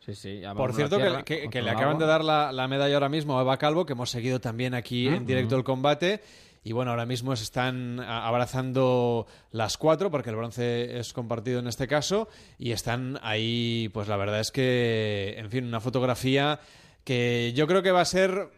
Sí, 0.04 0.16
sí. 0.16 0.42
Por 0.58 0.74
cierto, 0.74 0.98
la 0.98 1.22
que, 1.24 1.48
le 1.62 1.70
acaban 1.70 1.90
agua. 1.90 2.00
de 2.00 2.06
dar 2.08 2.24
la, 2.24 2.52
la 2.52 2.68
medalla 2.68 2.96
ahora 2.96 3.08
mismo 3.10 3.38
a 3.38 3.44
Eva 3.44 3.58
Calvo, 3.58 3.86
que 3.86 3.94
hemos 3.94 4.10
seguido 4.10 4.42
también 4.42 4.74
aquí 4.74 5.08
Ah, 5.08 5.16
en 5.18 5.28
directo 5.28 5.56
el 5.56 5.64
combate. 5.64 6.22
Y 6.64 6.74
bueno, 6.74 6.92
ahora 6.92 7.08
mismo 7.08 7.36
se 7.36 7.44
están 7.44 8.00
abrazando 8.00 9.26
las 9.52 9.78
cuatro, 9.78 10.12
porque 10.12 10.30
el 10.30 10.36
bronce 10.36 11.00
es 11.00 11.12
compartido 11.12 11.60
en 11.60 11.68
este 11.68 11.88
caso, 11.88 12.30
y 12.60 12.72
están 12.72 13.20
ahí, 13.24 13.90
pues 13.94 14.08
la 14.08 14.18
verdad 14.18 14.40
es 14.40 14.52
que, 14.52 15.36
en 15.38 15.50
fin, 15.50 15.66
una 15.66 15.80
fotografía 15.80 16.60
que 17.04 17.52
yo 17.56 17.66
creo 17.66 17.82
que 17.82 17.92
va 17.92 18.02
a 18.02 18.06
ser 18.06 18.50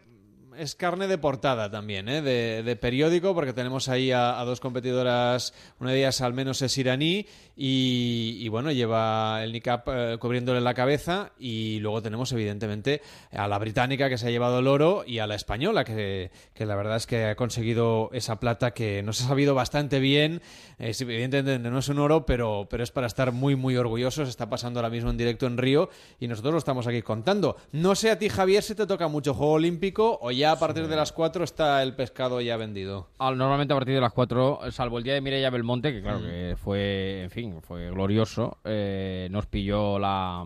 es 0.58 0.74
carne 0.74 1.06
de 1.06 1.18
portada 1.18 1.70
también, 1.70 2.08
¿eh? 2.08 2.22
de, 2.22 2.62
de 2.62 2.76
periódico, 2.76 3.34
porque 3.34 3.52
tenemos 3.52 3.88
ahí 3.88 4.12
a, 4.12 4.42
dos 4.44 4.60
competidoras, 4.60 5.54
una 5.80 5.92
de 5.92 5.98
ellas 5.98 6.20
al 6.20 6.34
menos 6.34 6.62
es 6.62 6.76
iraní, 6.78 7.26
y, 7.56 8.38
y 8.40 8.48
bueno, 8.48 8.72
lleva 8.72 9.42
el 9.42 9.52
niqab 9.52 9.82
eh, 9.86 10.16
cubriéndole 10.18 10.60
la 10.60 10.74
cabeza, 10.74 11.32
y 11.38 11.78
luego 11.80 12.02
tenemos 12.02 12.32
evidentemente 12.32 13.02
a 13.32 13.48
la 13.48 13.58
británica 13.58 14.08
que 14.08 14.18
se 14.18 14.28
ha 14.28 14.30
llevado 14.30 14.58
el 14.58 14.66
oro, 14.66 15.04
y 15.06 15.18
a 15.18 15.26
la 15.26 15.34
española, 15.34 15.84
que, 15.84 16.30
que 16.52 16.66
la 16.66 16.76
verdad 16.76 16.96
es 16.96 17.06
que 17.06 17.26
ha 17.26 17.36
conseguido 17.36 18.10
esa 18.12 18.40
plata 18.40 18.72
que 18.72 19.02
nos 19.02 19.20
ha 19.20 19.28
sabido 19.28 19.54
bastante 19.54 19.98
bien, 19.98 20.42
es, 20.78 21.00
evidentemente 21.00 21.58
no 21.70 21.78
es 21.78 21.88
un 21.88 21.98
oro, 21.98 22.26
pero, 22.26 22.66
pero 22.68 22.82
es 22.82 22.90
para 22.90 23.06
estar 23.06 23.32
muy, 23.32 23.56
muy 23.56 23.76
orgullosos, 23.76 24.28
está 24.28 24.48
pasando 24.48 24.80
ahora 24.80 24.90
mismo 24.90 25.10
en 25.10 25.16
directo 25.16 25.46
en 25.46 25.58
Río, 25.58 25.90
y 26.20 26.28
nosotros 26.28 26.52
lo 26.52 26.58
estamos 26.58 26.86
aquí 26.86 27.02
contando. 27.02 27.56
No 27.72 27.94
sé 27.94 28.10
a 28.10 28.18
ti, 28.18 28.28
Javier, 28.28 28.62
si 28.62 28.74
te 28.74 28.86
toca 28.86 29.08
mucho 29.08 29.34
juego 29.34 29.52
olímpico, 29.52 30.18
o 30.20 30.30
ya 30.30 30.43
a 30.52 30.58
partir 30.58 30.86
de 30.88 30.96
las 30.96 31.12
4 31.12 31.44
está 31.44 31.82
el 31.82 31.94
pescado 31.94 32.40
ya 32.40 32.56
vendido. 32.56 33.08
Al- 33.18 33.36
Normalmente 33.38 33.72
a 33.72 33.76
partir 33.76 33.94
de 33.94 34.00
las 34.00 34.12
4, 34.12 34.60
salvo 34.70 34.98
el 34.98 35.04
día 35.04 35.14
de 35.14 35.20
Mireia 35.20 35.50
Belmonte, 35.50 35.92
que 35.92 36.02
claro 36.02 36.20
Mm. 36.20 36.22
que 36.22 36.56
fue, 36.56 37.22
en 37.24 37.30
fin, 37.30 37.60
fue 37.62 37.90
glorioso, 37.90 38.58
eh, 38.64 39.28
nos 39.30 39.46
pilló 39.46 39.98
la, 39.98 40.44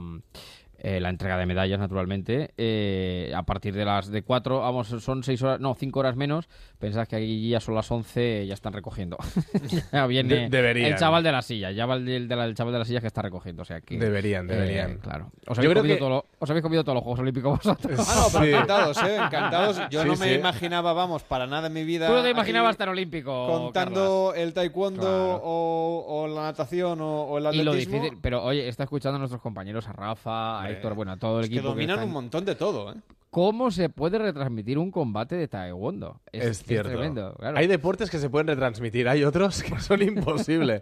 eh, 0.78 1.00
la 1.00 1.08
entrega 1.10 1.36
de 1.36 1.46
medallas, 1.46 1.78
naturalmente. 1.78 2.52
eh, 2.56 3.32
a 3.34 3.42
partir 3.42 3.74
de 3.74 3.84
las 3.84 4.08
de 4.10 4.22
4, 4.22 4.60
vamos, 4.60 4.88
son 4.88 5.22
6 5.24 5.42
horas, 5.42 5.60
no, 5.60 5.74
5 5.74 5.98
horas 6.00 6.16
menos. 6.16 6.48
Pensás 6.78 7.08
que 7.08 7.16
aquí 7.16 7.48
ya 7.48 7.58
son 7.60 7.74
las 7.74 7.90
11, 7.90 8.46
ya 8.46 8.54
están 8.54 8.72
recogiendo. 8.72 9.16
ya 9.92 10.06
viene 10.06 10.34
De- 10.34 10.48
deberían. 10.48 10.92
el 10.92 10.98
chaval 10.98 11.22
de 11.24 11.32
la 11.32 11.42
silla, 11.42 11.70
ya 11.72 11.86
va 11.86 11.96
el, 11.96 12.28
la- 12.28 12.44
el 12.44 12.54
chaval 12.54 12.72
de 12.72 12.78
la 12.78 12.84
silla 12.84 13.00
que 13.00 13.08
está 13.08 13.22
recogiendo. 13.22 13.62
O 13.62 13.64
sea 13.64 13.80
que, 13.80 13.98
Deberían, 13.98 14.48
eh, 14.48 14.54
deberían. 14.54 14.98
claro. 14.98 15.32
Os 15.46 15.58
Yo 15.58 15.70
habéis, 15.70 15.94
que- 15.94 15.96
todo 15.98 16.08
lo- 16.10 16.24
os 16.38 16.48
habéis 16.50 16.62
comido 16.62 16.84
todos 16.84 16.94
los 16.94 17.02
Juegos 17.02 17.20
Olímpicos 17.20 17.58
vosotros. 17.58 17.98
Ah, 18.08 18.14
no, 18.32 18.38
pero 18.38 18.44
Sí. 18.44 18.50
encantados, 18.52 19.02
¿eh? 19.02 19.16
Encantados. 19.16 19.80
Yo 19.90 20.02
Sí, 20.02 20.08
no 20.08 20.16
me 20.16 20.28
sí. 20.28 20.34
imaginaba, 20.34 20.92
vamos, 20.92 21.22
para 21.24 21.46
nada 21.46 21.66
en 21.66 21.72
mi 21.72 21.84
vida. 21.84 22.06
Tú 22.06 22.12
no 22.12 22.22
te 22.22 22.30
imaginabas 22.30 22.76
tan 22.76 22.88
olímpico. 22.88 23.46
Contando 23.48 24.32
el 24.36 24.52
taekwondo 24.54 25.00
Claro. 25.02 25.40
o, 25.42 26.04
o 26.22 26.28
la 26.28 26.42
natación 26.42 27.00
o, 27.00 27.22
o 27.24 27.38
el 27.38 27.54
Y 27.54 27.62
lo 27.64 27.70
atletismo. 27.72 27.94
difícil, 27.96 28.18
pero 28.22 28.44
oye, 28.44 28.68
está 28.68 28.84
escuchando 28.84 29.16
a 29.16 29.18
nuestros 29.18 29.42
compañeros, 29.42 29.88
a 29.88 29.92
Rafa, 29.92 30.62
a 30.62 30.67
Eh, 30.68 30.72
Héctor, 30.74 30.94
bueno, 30.94 31.12
a 31.12 31.16
todo 31.16 31.38
el 31.38 31.44
es 31.44 31.50
que 31.50 31.56
equipo. 31.56 31.70
dominan 31.70 31.96
están- 31.96 32.08
un 32.08 32.12
montón 32.14 32.44
de 32.44 32.54
todo, 32.54 32.92
¿eh? 32.92 32.96
¿Cómo 33.30 33.70
se 33.70 33.90
puede 33.90 34.18
retransmitir 34.18 34.78
un 34.78 34.90
combate 34.90 35.36
de 35.36 35.48
taekwondo? 35.48 36.20
Es, 36.32 36.62
cierto. 36.64 36.88
tremendo, 36.90 37.34
claro. 37.38 37.58
Hay 37.58 37.66
deportes 37.66 38.10
que 38.10 38.18
se 38.18 38.30
pueden 38.30 38.46
retransmitir, 38.46 39.06
hay 39.06 39.22
otros 39.24 39.62
que 39.62 39.78
son 39.80 40.00
imposibles. 40.02 40.80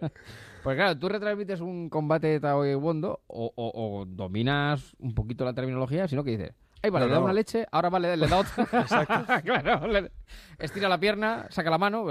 Pues 0.63 0.75
claro, 0.77 0.97
tú 0.97 1.09
retransmites 1.09 1.59
un 1.59 1.89
combate 1.89 2.27
de 2.27 2.39
taekwondo 2.39 3.19
o, 3.27 3.51
o- 3.55 3.99
o 3.99 4.05
dominas 4.05 4.95
un 4.99 5.13
poquito 5.13 5.43
la 5.43 5.53
terminología, 5.53 6.07
sino 6.07 6.23
que 6.23 6.31
dices, 6.31 6.53
ay, 6.81 6.89
vale, 6.89 7.05
No, 7.05 7.07
le 7.09 7.13
da 7.13 7.19
no. 7.19 7.25
una 7.25 7.33
leche, 7.33 7.65
ahora 7.71 7.89
vale, 7.89 8.15
le 8.15 8.27
da 8.27 8.37
otra. 8.39 8.63
Exacto. 8.81 9.33
claro, 9.43 9.87
le- 9.87 10.11
estira 10.59 10.89
la 10.89 10.99
pierna, 10.99 11.45
saca 11.49 11.69
la 11.69 11.77
mano. 11.77 12.05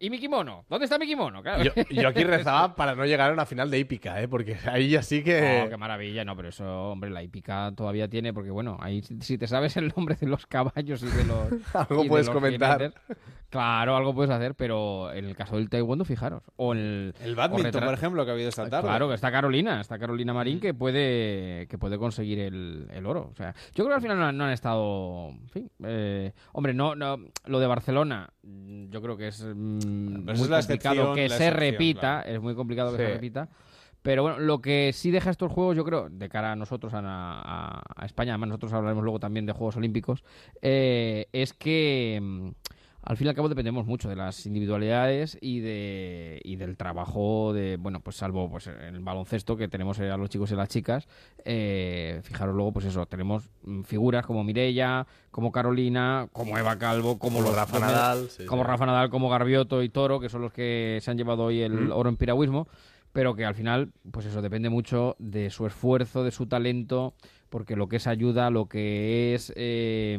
¿Y 0.00 0.10
mi 0.10 0.18
kimono? 0.18 0.64
¿Dónde 0.68 0.84
está 0.84 0.98
mi 0.98 1.06
kimono? 1.06 1.42
Claro. 1.42 1.62
Yo, 1.64 1.72
yo 1.90 2.08
aquí 2.08 2.24
rezaba 2.24 2.74
para 2.74 2.94
no 2.94 3.04
llegar 3.04 3.30
a 3.30 3.32
una 3.32 3.46
final 3.46 3.70
de 3.70 3.78
hípica, 3.78 4.20
¿eh? 4.22 4.28
Porque 4.28 4.56
ahí 4.66 4.96
así 4.96 5.22
que... 5.22 5.62
Oh, 5.66 5.68
qué 5.70 5.76
maravilla, 5.76 6.24
no, 6.24 6.36
pero 6.36 6.48
eso, 6.48 6.90
hombre, 6.90 7.10
la 7.10 7.22
hípica 7.22 7.72
todavía 7.76 8.08
tiene, 8.08 8.32
porque 8.32 8.50
bueno, 8.50 8.76
ahí 8.80 9.02
si- 9.20 9.38
te 9.38 9.46
sabes 9.46 9.76
el 9.76 9.92
nombre 9.96 10.16
de 10.20 10.26
los 10.26 10.46
caballos 10.46 11.02
y 11.02 11.06
de 11.06 11.24
los. 11.24 11.48
Algo 11.74 12.04
puedes 12.06 12.26
los 12.26 12.34
comentar. 12.34 12.78
jinetes, 12.78 13.00
claro, 13.50 13.96
algo 13.96 14.14
puedes 14.14 14.30
hacer, 14.30 14.54
pero 14.54 15.12
en 15.12 15.24
el 15.26 15.36
caso 15.36 15.56
del 15.56 15.68
taekwondo, 15.68 16.04
fijaros. 16.04 16.42
O 16.56 16.72
el, 16.72 17.14
El 17.22 17.34
badminton, 17.34 17.84
por 17.84 17.94
ejemplo, 17.94 18.24
que 18.24 18.30
ha 18.30 18.34
habido 18.34 18.48
esta 18.48 18.68
tarde. 18.68 18.88
Claro, 18.88 19.08
que 19.08 19.14
está 19.14 19.30
Carolina, 19.30 19.80
está 19.80 19.98
Carolina 19.98 20.32
Marín 20.32 20.60
que 20.60 20.72
puede 20.74 21.66
que 21.68 21.78
puede 21.78 21.98
conseguir 21.98 22.38
el, 22.40 22.88
el 22.92 23.06
oro. 23.06 23.28
O 23.32 23.36
sea, 23.36 23.54
yo 23.74 23.84
creo 23.84 23.88
que 23.88 23.94
al 23.94 24.00
final 24.02 24.18
no, 24.18 24.26
han- 24.26 24.36
no 24.38 24.44
han 24.44 24.52
estado. 24.52 25.28
En 25.30 25.48
fin, 25.50 25.70
eh, 25.84 26.32
hombre, 26.52 26.72
no, 26.74 26.94
no, 26.94 27.18
lo 27.52 27.60
de 27.60 27.66
Barcelona, 27.68 28.30
mm, 28.42 28.86
yo 28.90 29.00
creo 29.00 29.16
que 29.16 29.28
es 29.28 29.42
mm, 29.44 30.24
muy 30.24 30.32
es 30.32 30.48
la 30.48 30.58
complicado 30.58 31.14
que 31.14 31.28
se 31.28 31.50
repita. 31.50 32.00
claro. 32.22 32.28
Es 32.36 32.40
muy 32.42 32.54
complicado 32.56 32.90
que 32.92 32.98
Sí. 32.98 33.04
se 33.04 33.12
repita. 33.14 33.48
Pero 34.02 34.22
bueno, 34.22 34.40
lo 34.40 34.60
que 34.60 34.90
sí 34.92 35.12
deja 35.12 35.30
estos 35.30 35.52
juegos, 35.52 35.76
yo 35.76 35.84
creo, 35.84 36.08
de 36.10 36.28
cara 36.28 36.50
a 36.50 36.56
nosotros, 36.56 36.92
a, 36.92 36.98
a- 37.04 37.82
a 37.94 38.04
España, 38.04 38.32
además 38.32 38.48
nosotros 38.48 38.72
hablaremos 38.72 39.04
luego 39.04 39.20
también 39.20 39.46
de 39.46 39.52
Juegos 39.52 39.76
Olímpicos, 39.76 40.24
eh, 40.60 41.28
es 41.32 41.52
que 41.52 42.18
mm, 42.20 42.48
al 43.04 43.16
fin 43.16 43.26
y 43.26 43.30
al 43.30 43.34
cabo 43.36 43.48
dependemos 43.48 43.84
mucho 43.86 44.08
de 44.08 44.16
las 44.16 44.46
individualidades 44.46 45.36
y 45.40 45.60
de 45.60 46.40
y 46.44 46.56
del 46.56 46.76
trabajo 46.76 47.52
de, 47.52 47.76
bueno, 47.76 48.00
pues 48.00 48.16
salvo 48.16 48.48
pues 48.50 48.66
el 48.68 49.00
baloncesto 49.00 49.56
que 49.56 49.68
tenemos 49.68 49.98
eh, 49.98 50.10
a 50.10 50.16
los 50.16 50.30
chicos 50.30 50.50
y 50.52 50.54
las 50.54 50.68
chicas, 50.68 51.08
eh, 51.44 52.20
fijaros 52.22 52.54
luego, 52.54 52.72
pues 52.72 52.86
eso, 52.86 53.04
tenemos 53.06 53.50
mm, 53.64 53.82
figuras 53.82 54.24
como 54.24 54.44
Mirella, 54.44 55.06
como 55.30 55.50
Carolina, 55.52 56.28
como 56.32 56.56
Eva 56.58 56.78
Calvo, 56.78 57.18
como, 57.18 57.38
Como 57.38 57.48
los 57.48 57.56
Rafa 57.56 57.78
Nadal, 57.80 58.28
sí, 58.30 58.46
como 58.46 58.62
sí. 58.62 58.68
Rafa 58.68 58.86
Nadal, 58.86 59.10
como 59.10 59.28
Garbioto 59.28 59.82
y 59.82 59.88
Toro, 59.88 60.20
que 60.20 60.28
son 60.28 60.42
los 60.42 60.52
que 60.52 60.98
se 61.02 61.10
han 61.10 61.16
llevado 61.18 61.44
hoy 61.44 61.60
el 61.60 61.72
Mm. 61.72 61.92
oro 61.92 62.08
en 62.08 62.16
piragüismo, 62.16 62.68
pero 63.12 63.34
que 63.34 63.44
al 63.44 63.54
final, 63.54 63.90
pues 64.10 64.26
eso 64.26 64.40
depende 64.40 64.70
mucho 64.70 65.16
de 65.18 65.50
su 65.50 65.66
esfuerzo, 65.66 66.24
de 66.24 66.30
su 66.30 66.46
talento, 66.46 67.14
porque 67.52 67.76
lo 67.76 67.86
que 67.86 67.96
es 67.96 68.06
ayuda, 68.06 68.48
lo 68.50 68.64
que 68.66 69.34
es, 69.34 69.52
eh, 69.54 70.18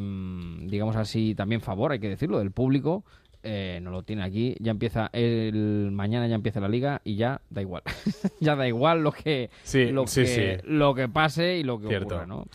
digamos 0.68 0.96
así, 0.96 1.34
también 1.34 1.62
favor, 1.62 1.92
hay 1.92 2.00
que 2.00 2.08
decirlo, 2.08 2.38
del 2.38 2.52
público, 2.52 3.04
eh, 3.42 3.80
no 3.82 3.90
lo 3.90 4.04
tiene 4.04 4.24
aquí. 4.24 4.56
Ya 4.60 4.70
empieza 4.72 5.10
el 5.12 5.90
mañana 5.92 6.28
ya 6.28 6.36
empieza 6.36 6.60
la 6.62 6.70
liga 6.70 7.02
y 7.04 7.16
ya 7.16 7.42
da 7.50 7.62
igual. 7.62 7.82
ya 8.40 8.56
da 8.56 8.68
igual 8.68 9.02
lo 9.04 9.12
que 9.12 9.50
Sí, 9.64 9.88
lo 9.88 10.06
sí, 10.08 10.22
que 10.22 10.60
sí. 10.62 10.68
lo 10.68 10.94
que 10.94 11.10
pase 11.10 11.58
y 11.58 11.64
lo 11.64 11.80
que 11.80 11.88
Cierto. 11.88 12.16
ocurra, 12.16 12.28
¿no? 12.28 12.46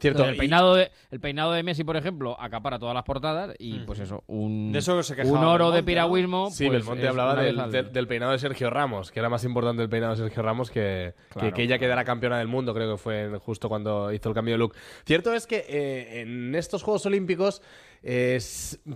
Cierto, 0.00 0.24
El 0.24 0.34
y- 0.34 0.38
peinado, 0.38 0.74
de, 0.74 0.90
el 1.12 1.20
peinado 1.20 1.52
de 1.52 1.62
Messi, 1.62 1.84
por 1.84 1.96
ejemplo, 1.96 2.36
acapara 2.40 2.78
todas 2.78 2.94
las 2.94 3.04
portadas 3.04 3.54
y 3.58 3.78
pues 3.80 4.00
eso, 4.00 4.24
un, 4.26 4.72
De 4.72 4.80
eso 4.80 5.02
se 5.02 5.14
quejaba 5.14 5.32
un 5.38 5.44
oro 5.44 5.50
Belmonte, 5.70 5.76
de 5.76 5.80
¿no? 5.82 5.86
piragüismo. 5.86 6.50
Sí, 6.50 6.66
pues, 6.66 6.80
Belmonte 6.80 7.08
hablaba 7.08 7.36
del, 7.36 7.58
al- 7.60 7.70
del- 7.72 7.92
del 7.92 8.06
peinado 8.08 8.32
de 8.32 8.38
Sergio 8.38 8.70
Ramos, 8.70 9.10
que 9.12 9.20
era 9.20 9.28
más 9.28 9.44
importante 9.44 9.82
el 9.82 9.88
peinado 9.88 10.14
de 10.16 10.22
Sergio 10.22 10.42
Ramos 10.42 10.70
que, 10.70 11.14
que- 11.28 11.34
Claro, 11.38 11.54
que 11.54 11.62
ella 11.62 11.78
quedara 11.78 12.04
campeona 12.04 12.38
del 12.38 12.48
mundo, 12.48 12.74
creo 12.74 12.92
que 12.92 12.98
fue 12.98 13.30
justo 13.38 13.68
cuando 13.68 14.12
hizo 14.12 14.28
el 14.28 14.34
cambio 14.34 14.54
de 14.54 14.58
look. 14.58 14.74
Cierto 15.06 15.32
es 15.32 15.46
que 15.46 15.64
eh, 15.68 16.20
en 16.22 16.54
estos 16.54 16.82
Juegos 16.82 17.06
Olímpicos 17.06 17.62
eh, 18.02 18.38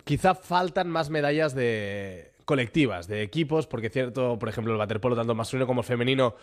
quizá 0.05 0.35
faltan 0.35 0.91
más 0.91 1.11
medallas 1.11 1.55
de 1.55 2.33
colectivas, 2.45 3.07
de 3.09 3.23
equipos, 3.23 3.67
porque 3.67 3.89
cierto, 3.91 4.39
por 4.39 4.49
ejemplo, 4.49 4.73
el 4.73 4.79
waterpolo, 4.81 5.15
tanto 5.15 5.33
el 5.33 5.39
masculino 5.39 5.67
como 5.67 5.83
el 5.83 5.87
femenino, 5.87 6.35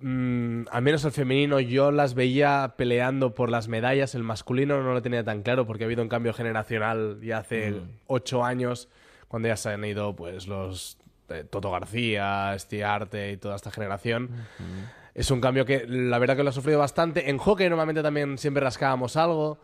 mm, 0.00 0.62
al 0.70 0.82
menos 0.82 1.04
el 1.04 1.12
femenino 1.12 1.60
yo 1.60 1.90
las 1.90 2.14
veía 2.14 2.74
peleando 2.76 3.34
por 3.34 3.50
las 3.50 3.68
medallas, 3.68 4.14
el 4.14 4.22
masculino 4.22 4.82
no 4.82 4.92
lo 4.92 5.02
tenía 5.02 5.24
tan 5.24 5.42
claro 5.42 5.66
porque 5.66 5.84
ha 5.84 5.86
habido 5.86 6.02
un 6.02 6.08
cambio 6.08 6.32
generacional 6.32 7.18
ya 7.22 7.38
hace 7.38 7.72
Mm. 7.72 7.88
ocho 8.06 8.44
años, 8.44 8.88
cuando 9.28 9.48
ya 9.48 9.56
se 9.56 9.70
han 9.70 9.84
ido 9.84 10.14
pues 10.14 10.46
los 10.46 10.98
eh, 11.28 11.44
Toto 11.48 11.70
García, 11.72 12.54
Estiarte 12.54 13.32
y 13.32 13.36
toda 13.36 13.56
esta 13.56 13.70
generación. 13.72 14.30
Es 15.14 15.30
un 15.32 15.40
cambio 15.40 15.64
que 15.64 15.84
la 15.88 16.18
verdad 16.20 16.36
que 16.36 16.44
lo 16.44 16.50
ha 16.50 16.52
sufrido 16.52 16.78
bastante. 16.78 17.28
En 17.30 17.38
hockey 17.38 17.68
normalmente 17.68 18.02
también 18.02 18.38
siempre 18.38 18.62
rascábamos 18.62 19.16
algo. 19.16 19.58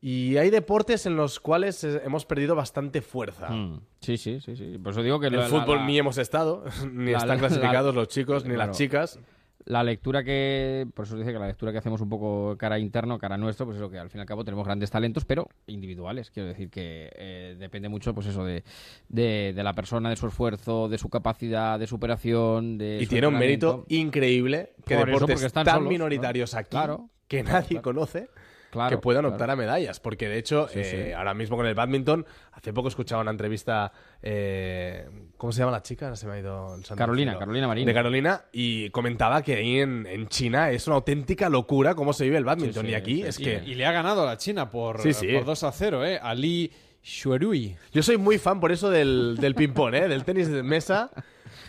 Y 0.00 0.36
hay 0.36 0.50
deportes 0.50 1.06
en 1.06 1.16
los 1.16 1.38
cuales 1.38 1.84
hemos 1.84 2.26
perdido 2.26 2.54
bastante 2.56 3.02
fuerza. 3.02 3.50
Mm, 3.50 3.80
Sí, 4.00 4.16
sí, 4.18 4.40
sí, 4.40 4.56
sí. 4.56 4.78
Por 4.78 4.92
eso 4.92 5.02
digo 5.02 5.18
que 5.20 5.28
En 5.28 5.36
la- 5.36 5.44
el 5.44 5.50
fútbol 5.50 5.78
la- 5.78 5.86
ni 5.86 5.98
hemos 5.98 6.18
estado, 6.18 6.64
ni 6.92 7.12
la- 7.12 7.18
están 7.18 7.28
la- 7.28 7.38
clasificados 7.48 7.94
los 7.94 8.08
chicos, 8.08 8.44
ni 8.44 8.54
Claro. 8.54 8.68
las 8.68 8.76
chicas. 8.76 9.20
La 9.66 9.82
lectura 9.82 10.22
que, 10.22 10.86
por 10.94 11.06
eso 11.06 11.16
dice 11.16 11.32
que 11.32 11.38
la 11.40 11.48
lectura 11.48 11.72
que 11.72 11.78
hacemos 11.78 12.00
un 12.00 12.08
poco 12.08 12.56
cara 12.56 12.78
interno, 12.78 13.18
cara 13.18 13.36
nuestro, 13.36 13.66
pues 13.66 13.76
eso 13.76 13.90
que 13.90 13.98
al 13.98 14.10
fin 14.10 14.20
y 14.20 14.22
al 14.22 14.26
cabo 14.26 14.44
tenemos 14.44 14.64
grandes 14.64 14.92
talentos, 14.92 15.24
pero 15.24 15.48
individuales. 15.66 16.30
Quiero 16.30 16.48
decir 16.48 16.70
que 16.70 17.10
eh, 17.16 17.56
depende 17.58 17.88
mucho, 17.88 18.14
pues 18.14 18.28
eso, 18.28 18.44
de, 18.44 18.62
de, 19.08 19.52
de 19.56 19.62
la 19.64 19.74
persona, 19.74 20.08
de 20.08 20.14
su 20.14 20.28
esfuerzo, 20.28 20.88
de 20.88 20.98
su 20.98 21.08
capacidad 21.10 21.80
de 21.80 21.88
superación, 21.88 22.78
de 22.78 22.98
Y 23.00 23.06
su 23.06 23.10
tiene 23.10 23.26
un 23.26 23.38
mérito 23.38 23.84
increíble 23.88 24.70
que 24.86 24.94
Por 24.94 25.08
eso, 25.08 25.18
deportes 25.18 25.34
porque 25.34 25.46
están 25.46 25.64
tan 25.64 25.74
solos, 25.78 25.88
minoritarios 25.88 26.54
aquí 26.54 26.70
Claro, 26.70 27.10
que 27.26 27.42
claro, 27.42 27.58
nadie 27.58 27.68
claro. 27.68 27.82
conoce 27.82 28.28
Claro, 28.76 28.96
que 28.96 29.02
puedan 29.02 29.22
claro. 29.22 29.34
optar 29.34 29.50
a 29.50 29.56
medallas. 29.56 29.98
Porque 30.00 30.28
de 30.28 30.38
hecho, 30.38 30.68
Sí, 30.68 30.78
eh, 30.80 30.84
sí. 31.08 31.12
ahora 31.12 31.34
mismo 31.34 31.56
con 31.56 31.66
el 31.66 31.74
badminton, 31.74 32.24
hace 32.52 32.72
poco 32.72 32.88
escuchaba 32.88 33.22
una 33.22 33.30
entrevista. 33.30 33.92
eh, 34.22 35.08
¿Cómo 35.36 35.52
se 35.52 35.60
llama 35.60 35.72
la 35.72 35.82
chica? 35.82 36.06
Ahora 36.06 36.16
se 36.16 36.26
me 36.26 36.32
ha 36.34 36.38
ido 36.38 36.78
Carolina. 36.96 37.38
Carolina 37.38 37.66
Marín. 37.68 37.86
De 37.86 37.94
Carolina, 37.94 38.42
y 38.52 38.90
comentaba 38.90 39.42
que 39.42 39.54
ahí 39.56 39.80
en, 39.80 40.06
en 40.06 40.28
China 40.28 40.70
es 40.70 40.86
una 40.86 40.96
auténtica 40.96 41.48
locura 41.48 41.94
cómo 41.94 42.12
se 42.12 42.24
vive 42.24 42.38
el 42.38 42.44
badminton. 42.44 42.82
Sí, 42.84 42.88
sí, 42.88 42.92
y 42.92 42.94
aquí 42.94 43.14
sí, 43.16 43.22
es 43.22 43.34
sí. 43.36 43.44
que. 43.44 43.62
Y, 43.66 43.72
y 43.72 43.74
le 43.74 43.86
ha 43.86 43.92
ganado 43.92 44.22
a 44.22 44.26
la 44.26 44.36
China 44.38 44.70
por, 44.70 45.00
Sí, 45.02 45.12
sí. 45.12 45.28
por 45.34 45.44
2 45.44 45.62
a 45.64 45.72
0, 45.72 46.04
¿eh? 46.06 46.18
Ali 46.22 46.72
Shuerui. 47.02 47.76
Yo 47.92 48.02
soy 48.02 48.16
muy 48.16 48.38
fan 48.38 48.58
por 48.60 48.72
eso 48.72 48.90
del, 48.90 49.36
del 49.40 49.54
ping-pong, 49.54 49.94
¿eh? 49.94 50.08
del 50.08 50.24
tenis 50.24 50.48
de 50.48 50.62
mesa. 50.62 51.10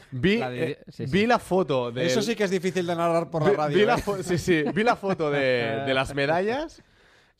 Vi 0.09 0.37
La 0.37 0.49
de- 0.49 0.71
eh, 0.71 0.77
sí, 0.87 1.05
vi 1.07 1.27
la 1.27 1.37
foto 1.37 1.91
de. 1.91 2.05
Eso 2.05 2.21
sí 2.21 2.35
que 2.35 2.45
es 2.45 2.49
difícil 2.49 2.87
de 2.87 2.95
narrar 2.95 3.29
por 3.29 3.43
la 3.43 3.51
radio. 3.51 3.77
vi 3.77 3.85
la 3.85 3.95
¿eh? 3.95 4.23
sí, 4.23 4.37
sí, 4.37 4.63
vi 4.73 4.83
la 4.83 4.95
foto 4.95 5.29
de, 5.29 5.83
de 5.85 5.93
las 5.93 6.15
medallas. 6.15 6.81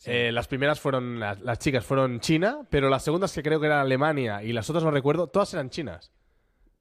Eh, 0.05 0.31
las 0.31 0.47
primeras 0.47 0.79
fueron, 0.79 1.19
las, 1.19 1.39
las 1.41 1.59
chicas 1.59 1.85
fueron 1.85 2.19
China, 2.19 2.59
pero 2.69 2.89
las 2.89 3.03
segundas 3.03 3.33
que 3.33 3.41
creo 3.41 3.59
que 3.59 3.65
eran 3.65 3.79
Alemania 3.79 4.43
y 4.43 4.53
las 4.53 4.69
otras 4.69 4.83
no 4.83 4.91
recuerdo, 4.91 5.27
todas 5.27 5.53
eran 5.53 5.69
chinas. 5.69 6.11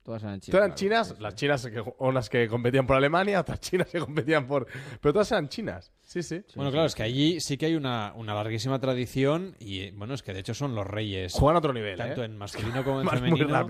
Todas 0.03 0.23
eran 0.23 0.41
chinas. 0.41 0.53
Todas 0.53 0.67
eran 0.67 0.77
claro. 0.77 1.09
chinas, 1.09 1.21
las 1.21 1.35
chinas 1.35 1.67
que, 1.67 1.83
unas 1.99 2.29
que 2.29 2.49
competían 2.49 2.87
por 2.87 2.97
Alemania, 2.97 3.41
otras 3.41 3.61
chinas 3.61 3.89
que 3.89 3.99
competían 3.99 4.47
por... 4.47 4.67
Pero 5.01 5.13
todas 5.13 5.33
eran 5.33 5.49
chinas, 5.49 5.91
sí, 6.23 6.43
sí. 6.47 6.55
Bueno, 6.55 6.71
claro, 6.71 6.87
es 6.87 6.95
que 6.95 7.03
allí 7.03 7.41
sí 7.41 7.57
que 7.57 7.67
hay 7.67 7.75
una, 7.75 8.13
una 8.17 8.35
larguísima 8.35 8.79
tradición 8.81 9.55
y, 9.61 9.91
bueno, 9.93 10.15
es 10.15 10.23
que 10.23 10.33
de 10.33 10.41
hecho 10.41 10.55
son 10.55 10.75
los 10.75 10.87
reyes. 10.87 11.33
Juegan 11.35 11.57
a 11.57 11.59
otro 11.59 11.73
nivel, 11.73 11.97
Tanto 11.97 12.23
¿eh? 12.23 12.27
en 12.27 12.37
masculino 12.39 12.85
como 12.85 13.01
en 13.03 13.09
femenino. 13.09 13.67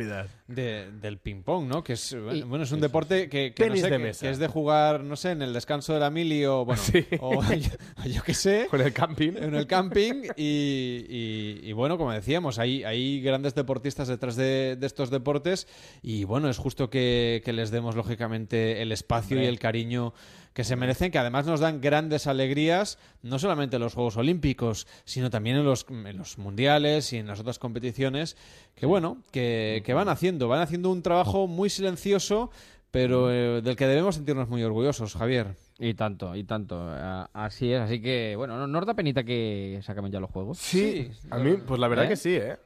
de- 0.49 0.91
del 0.93 1.19
ping-pong, 1.19 1.67
¿no? 1.69 1.83
Que 1.85 1.95
es, 1.95 2.17
bueno, 2.47 2.65
es 2.65 2.73
un 2.73 2.81
deporte 2.81 3.29
que, 3.29 3.53
que 3.55 3.65
no 3.65 3.69
Tenis 3.69 3.81
sé, 3.83 3.91
de 3.91 3.97
que- 3.97 4.03
mesa. 4.03 4.27
que 4.27 4.31
es 4.33 4.39
de 4.39 4.47
jugar, 4.49 5.03
no 5.05 5.17
sé, 5.17 5.31
en 5.33 5.43
el 5.43 5.53
descanso 5.53 5.93
de 5.95 6.01
la 6.01 6.11
mili 6.11 6.45
o, 6.45 6.65
bueno, 6.65 6.81
Sí. 6.83 7.05
o 7.21 7.43
yo, 7.53 7.71
yo 8.07 8.23
qué 8.23 8.35
sé. 8.35 8.67
Con 8.71 8.81
el 8.81 8.93
camping. 8.93 9.33
En 9.37 9.55
el 9.55 9.67
camping 9.67 10.25
y, 10.37 11.05
y- 11.09 11.61
y, 11.63 11.73
bueno, 11.73 11.99
como 11.99 12.13
decíamos, 12.13 12.59
hay, 12.59 12.85
hay 12.85 13.21
grandes 13.21 13.55
deportistas 13.55 14.09
detrás 14.09 14.37
de, 14.37 14.77
de 14.77 14.87
estos 14.87 15.11
deportes 15.11 15.67
y 16.03 16.25
bueno, 16.25 16.49
es 16.49 16.59
justo 16.59 16.91
que, 16.91 17.43
que 17.45 17.53
les 17.53 17.71
demos 17.71 17.97
lógicamente 17.97 18.83
el 18.83 18.93
espacio 18.93 19.41
y 19.43 19.47
el 19.47 19.59
cariño 19.59 20.15
que 20.57 20.65
se 20.65 20.75
merecen, 20.75 21.11
que 21.11 21.19
además 21.19 21.45
nos 21.45 21.61
dan 21.61 21.83
grandes 21.83 22.27
alegrías, 22.27 22.99
no 23.21 23.39
solamente 23.39 23.77
en 23.77 23.83
los 23.83 23.93
Juegos 23.93 24.17
Olímpicos, 24.17 24.87
sino 25.05 25.29
también 25.29 25.57
en 25.57 25.67
los, 25.67 25.85
en 25.91 26.17
los 26.17 26.39
mundiales 26.39 27.13
y 27.13 27.19
en 27.19 27.27
las 27.27 27.41
otras 27.41 27.59
competiciones, 27.59 28.39
que 28.75 28.87
bueno, 28.87 29.19
que, 29.33 29.83
que 29.85 29.93
van 29.93 30.09
haciendo, 30.09 30.49
van 30.49 30.63
haciendo 30.63 30.91
un 30.91 31.03
trabajo 31.03 31.47
muy 31.47 31.69
silencioso, 31.69 32.51
pero 32.91 33.31
eh, 33.31 33.61
del 33.61 33.77
que 33.77 33.87
debemos 33.87 34.15
sentirnos 34.15 34.49
muy 34.49 34.63
orgullosos, 34.63 35.13
Javier. 35.15 35.49
Y 35.79 35.93
tanto, 35.93 36.35
y 36.35 36.43
tanto. 36.45 36.89
Así 37.35 37.71
es, 37.75 37.83
así 37.83 38.01
que, 38.01 38.33
bueno, 38.35 38.57
¿no, 38.57 38.67
¿no 38.67 38.79
os 38.79 38.87
da 38.87 38.95
penita 38.95 39.25
que 39.25 39.79
se 39.85 39.93
acaben 39.93 40.11
ya 40.11 40.21
los 40.21 40.31
juegos? 40.31 40.57
Sí, 40.57 41.11
a 41.29 41.37
mí, 41.37 41.59
pues 41.67 41.79
la 41.79 41.89
verdad 41.89 42.07
¿Eh? 42.07 42.09
que 42.09 42.17
sí, 42.17 42.35
¿eh? 42.35 42.57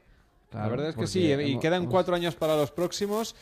la 0.53 0.67
verdad 0.69 0.87
es 0.87 0.95
que 0.95 1.01
porque 1.01 1.07
sí, 1.11 1.19
y 1.25 1.31
hemos- 1.33 1.61
quedan 1.61 1.81
hemos- 1.83 1.91
cuatro 1.91 2.15
años 2.15 2.35
para 2.35 2.55
los 2.55 2.71
próximos. 2.71 3.35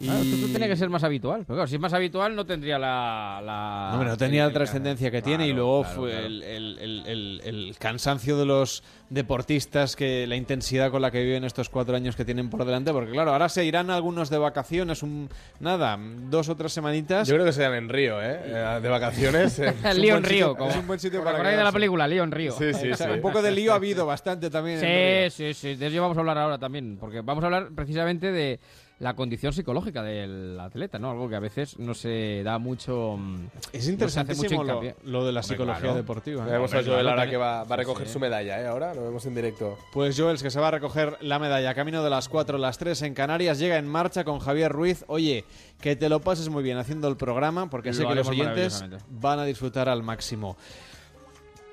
Y... 0.00 0.04
Claro, 0.06 0.20
esto 0.22 0.46
tiene 0.48 0.68
que 0.68 0.76
ser 0.76 0.88
más 0.90 1.04
habitual. 1.04 1.44
Pero 1.46 1.54
claro, 1.56 1.66
si 1.68 1.76
es 1.76 1.80
más 1.80 1.92
habitual, 1.92 2.34
no 2.36 2.44
tendría 2.44 2.78
la. 2.78 3.40
la 3.44 3.86
No, 3.90 3.94
hombre, 3.94 4.08
no 4.10 4.16
tenía 4.16 4.46
la 4.46 4.52
trascendencia 4.52 5.10
que 5.10 5.22
tiene 5.22 5.46
y 5.46 5.52
luego 5.52 5.82
claro, 5.82 5.96
fue 5.96 6.10
claro. 6.10 6.26
El, 6.26 6.42
el- 6.42 6.78
el- 6.78 7.02
el- 7.06 7.40
el 7.44 7.76
cansancio 7.78 8.36
de 8.36 8.44
los 8.46 8.82
deportistas, 9.10 9.96
que 9.96 10.26
la 10.26 10.36
intensidad 10.36 10.90
con 10.90 11.00
la 11.02 11.10
que 11.10 11.22
viven 11.22 11.44
estos 11.44 11.68
cuatro 11.68 11.94
años 11.96 12.16
que 12.16 12.24
tienen 12.24 12.50
por 12.50 12.64
delante, 12.64 12.92
porque 12.92 13.12
claro, 13.12 13.32
ahora 13.32 13.48
se 13.48 13.64
irán 13.64 13.90
algunos 13.90 14.28
de 14.30 14.38
vacaciones, 14.38 15.02
un 15.02 15.28
nada, 15.60 15.98
dos 16.28 16.48
o 16.48 16.56
tres 16.56 16.72
semanitas. 16.72 17.26
Yo 17.28 17.34
creo 17.34 17.46
que 17.46 17.52
se 17.52 17.62
dan 17.62 17.74
en 17.74 17.88
Río, 17.88 18.20
¿eh? 18.22 18.40
Eh, 18.44 18.78
De 18.82 18.88
vacaciones. 18.88 19.58
Lío 19.96 20.16
en 20.16 20.22
sitio- 20.24 20.28
Río. 20.28 20.56
como- 20.56 20.70
es 20.70 20.76
un 20.76 20.86
buen 20.86 20.98
sitio 21.00 21.20
¿os 21.20 21.24
para 21.24 21.36
acordáis 21.36 21.56
de 21.58 21.64
la 21.64 21.72
película 21.72 22.08
Lío 22.08 22.24
en 22.24 22.32
Río? 22.32 22.52
Sí, 22.52 22.72
sí, 22.74 22.92
sí. 22.94 23.04
Un 23.04 23.20
poco 23.20 23.40
de 23.42 23.50
lío 23.52 23.72
ha 23.72 23.76
habido 23.76 24.04
bastante 24.06 24.50
también. 24.50 24.78
en 24.82 25.30
Sí, 25.30 25.44
Río. 25.46 25.52
sí, 25.54 25.60
sí. 25.60 25.74
De 25.76 25.86
eso 25.86 26.00
vamos 26.02 26.16
a 26.16 26.20
hablar 26.20 26.38
ahora 26.38 26.58
también. 26.58 26.96
Porque 26.98 27.20
vamos 27.20 27.42
a 27.44 27.46
hablar 27.46 27.68
precisamente 27.74 28.32
de. 28.32 28.58
La 29.04 29.14
condición 29.14 29.52
psicológica 29.52 30.02
del 30.02 30.58
atleta, 30.58 30.98
¿no? 30.98 31.10
Algo 31.10 31.28
que 31.28 31.36
a 31.36 31.40
veces 31.40 31.78
no 31.78 31.92
se 31.92 32.42
da 32.42 32.58
mucho. 32.58 33.18
mm, 33.18 33.48
Es 33.70 33.84
no 33.86 33.92
interesante 33.92 34.34
mucho 34.34 34.62
lo, 34.64 34.80
de 34.80 34.94
la 35.04 35.40
Hombre, 35.40 35.42
psicología 35.42 35.80
claro. 35.80 35.96
deportiva. 35.96 36.48
¿eh? 36.48 36.52
Vemos 36.52 36.72
a 36.72 36.82
Joel 36.82 37.06
ahora 37.06 37.28
que 37.28 37.36
va, 37.36 37.64
va 37.64 37.74
a 37.74 37.76
recoger 37.76 38.06
sí. 38.06 38.14
su 38.14 38.18
medalla, 38.18 38.62
¿eh? 38.62 38.66
Ahora 38.66 38.94
lo 38.94 39.04
vemos 39.04 39.26
en 39.26 39.34
directo. 39.34 39.76
Pues 39.92 40.18
Joels, 40.18 40.42
que 40.42 40.50
se 40.50 40.58
va 40.58 40.68
a 40.68 40.70
recoger 40.70 41.18
la 41.20 41.38
medalla 41.38 41.74
camino 41.74 42.02
de 42.02 42.08
las 42.08 42.30
4, 42.30 42.56
las 42.56 42.78
3 42.78 43.02
en 43.02 43.12
Canarias, 43.12 43.58
llega 43.58 43.76
en 43.76 43.86
marcha 43.86 44.24
con 44.24 44.38
Javier 44.38 44.72
Ruiz. 44.72 45.04
Oye, 45.06 45.44
que 45.82 45.96
te 45.96 46.08
lo 46.08 46.20
pases 46.22 46.48
muy 46.48 46.62
bien 46.62 46.78
haciendo 46.78 47.06
el 47.08 47.18
programa, 47.18 47.68
porque 47.68 47.90
Lo 47.90 47.94
sé 47.96 48.06
que 48.06 48.14
los 48.14 48.28
oyentes 48.28 48.86
van 49.10 49.38
a 49.38 49.44
disfrutar 49.44 49.90
al 49.90 50.02
máximo. 50.02 50.56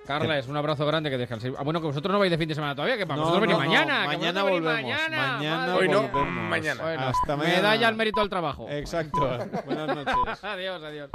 Carla, 0.06 0.38
es 0.40 0.48
un 0.48 0.58
abrazo 0.58 0.86
grande 0.86 1.10
que 1.10 1.18
descanséis. 1.18 1.54
Ah, 1.58 1.64
bueno, 1.64 1.80
que 1.80 1.88
vosotros 1.88 2.12
no 2.12 2.20
vais 2.20 2.32
de 2.32 2.38
fin 2.38 2.48
de 2.50 2.56
semana 2.56 2.76
todavía, 2.76 2.98
que 2.98 3.06
para 3.06 3.18
No, 3.18 3.24
vosotros 3.28 3.42
venís 3.42 3.58
no, 3.58 3.60
mañana. 3.66 4.02
que 4.10 4.18
mañana 4.18 4.44
volvemos, 4.44 4.74
Mañana, 4.74 5.76
Hoy 5.76 5.88
no, 5.90 6.04
mañana. 6.26 6.84
Bueno, 6.84 7.02
Hasta 7.08 7.36
mañana. 7.38 7.56
Medalla 7.58 7.88
al 7.88 7.96
mérito 7.96 8.22
al 8.22 8.30
trabajo. 8.30 8.68
Exacto. 8.70 9.20
Buenas 9.66 9.88
noches. 9.96 10.44
adiós, 10.44 10.84
adiós. 10.84 11.10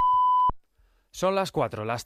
Son 1.11 1.33
las 1.35 1.51
4, 1.51 1.83
las 1.83 1.95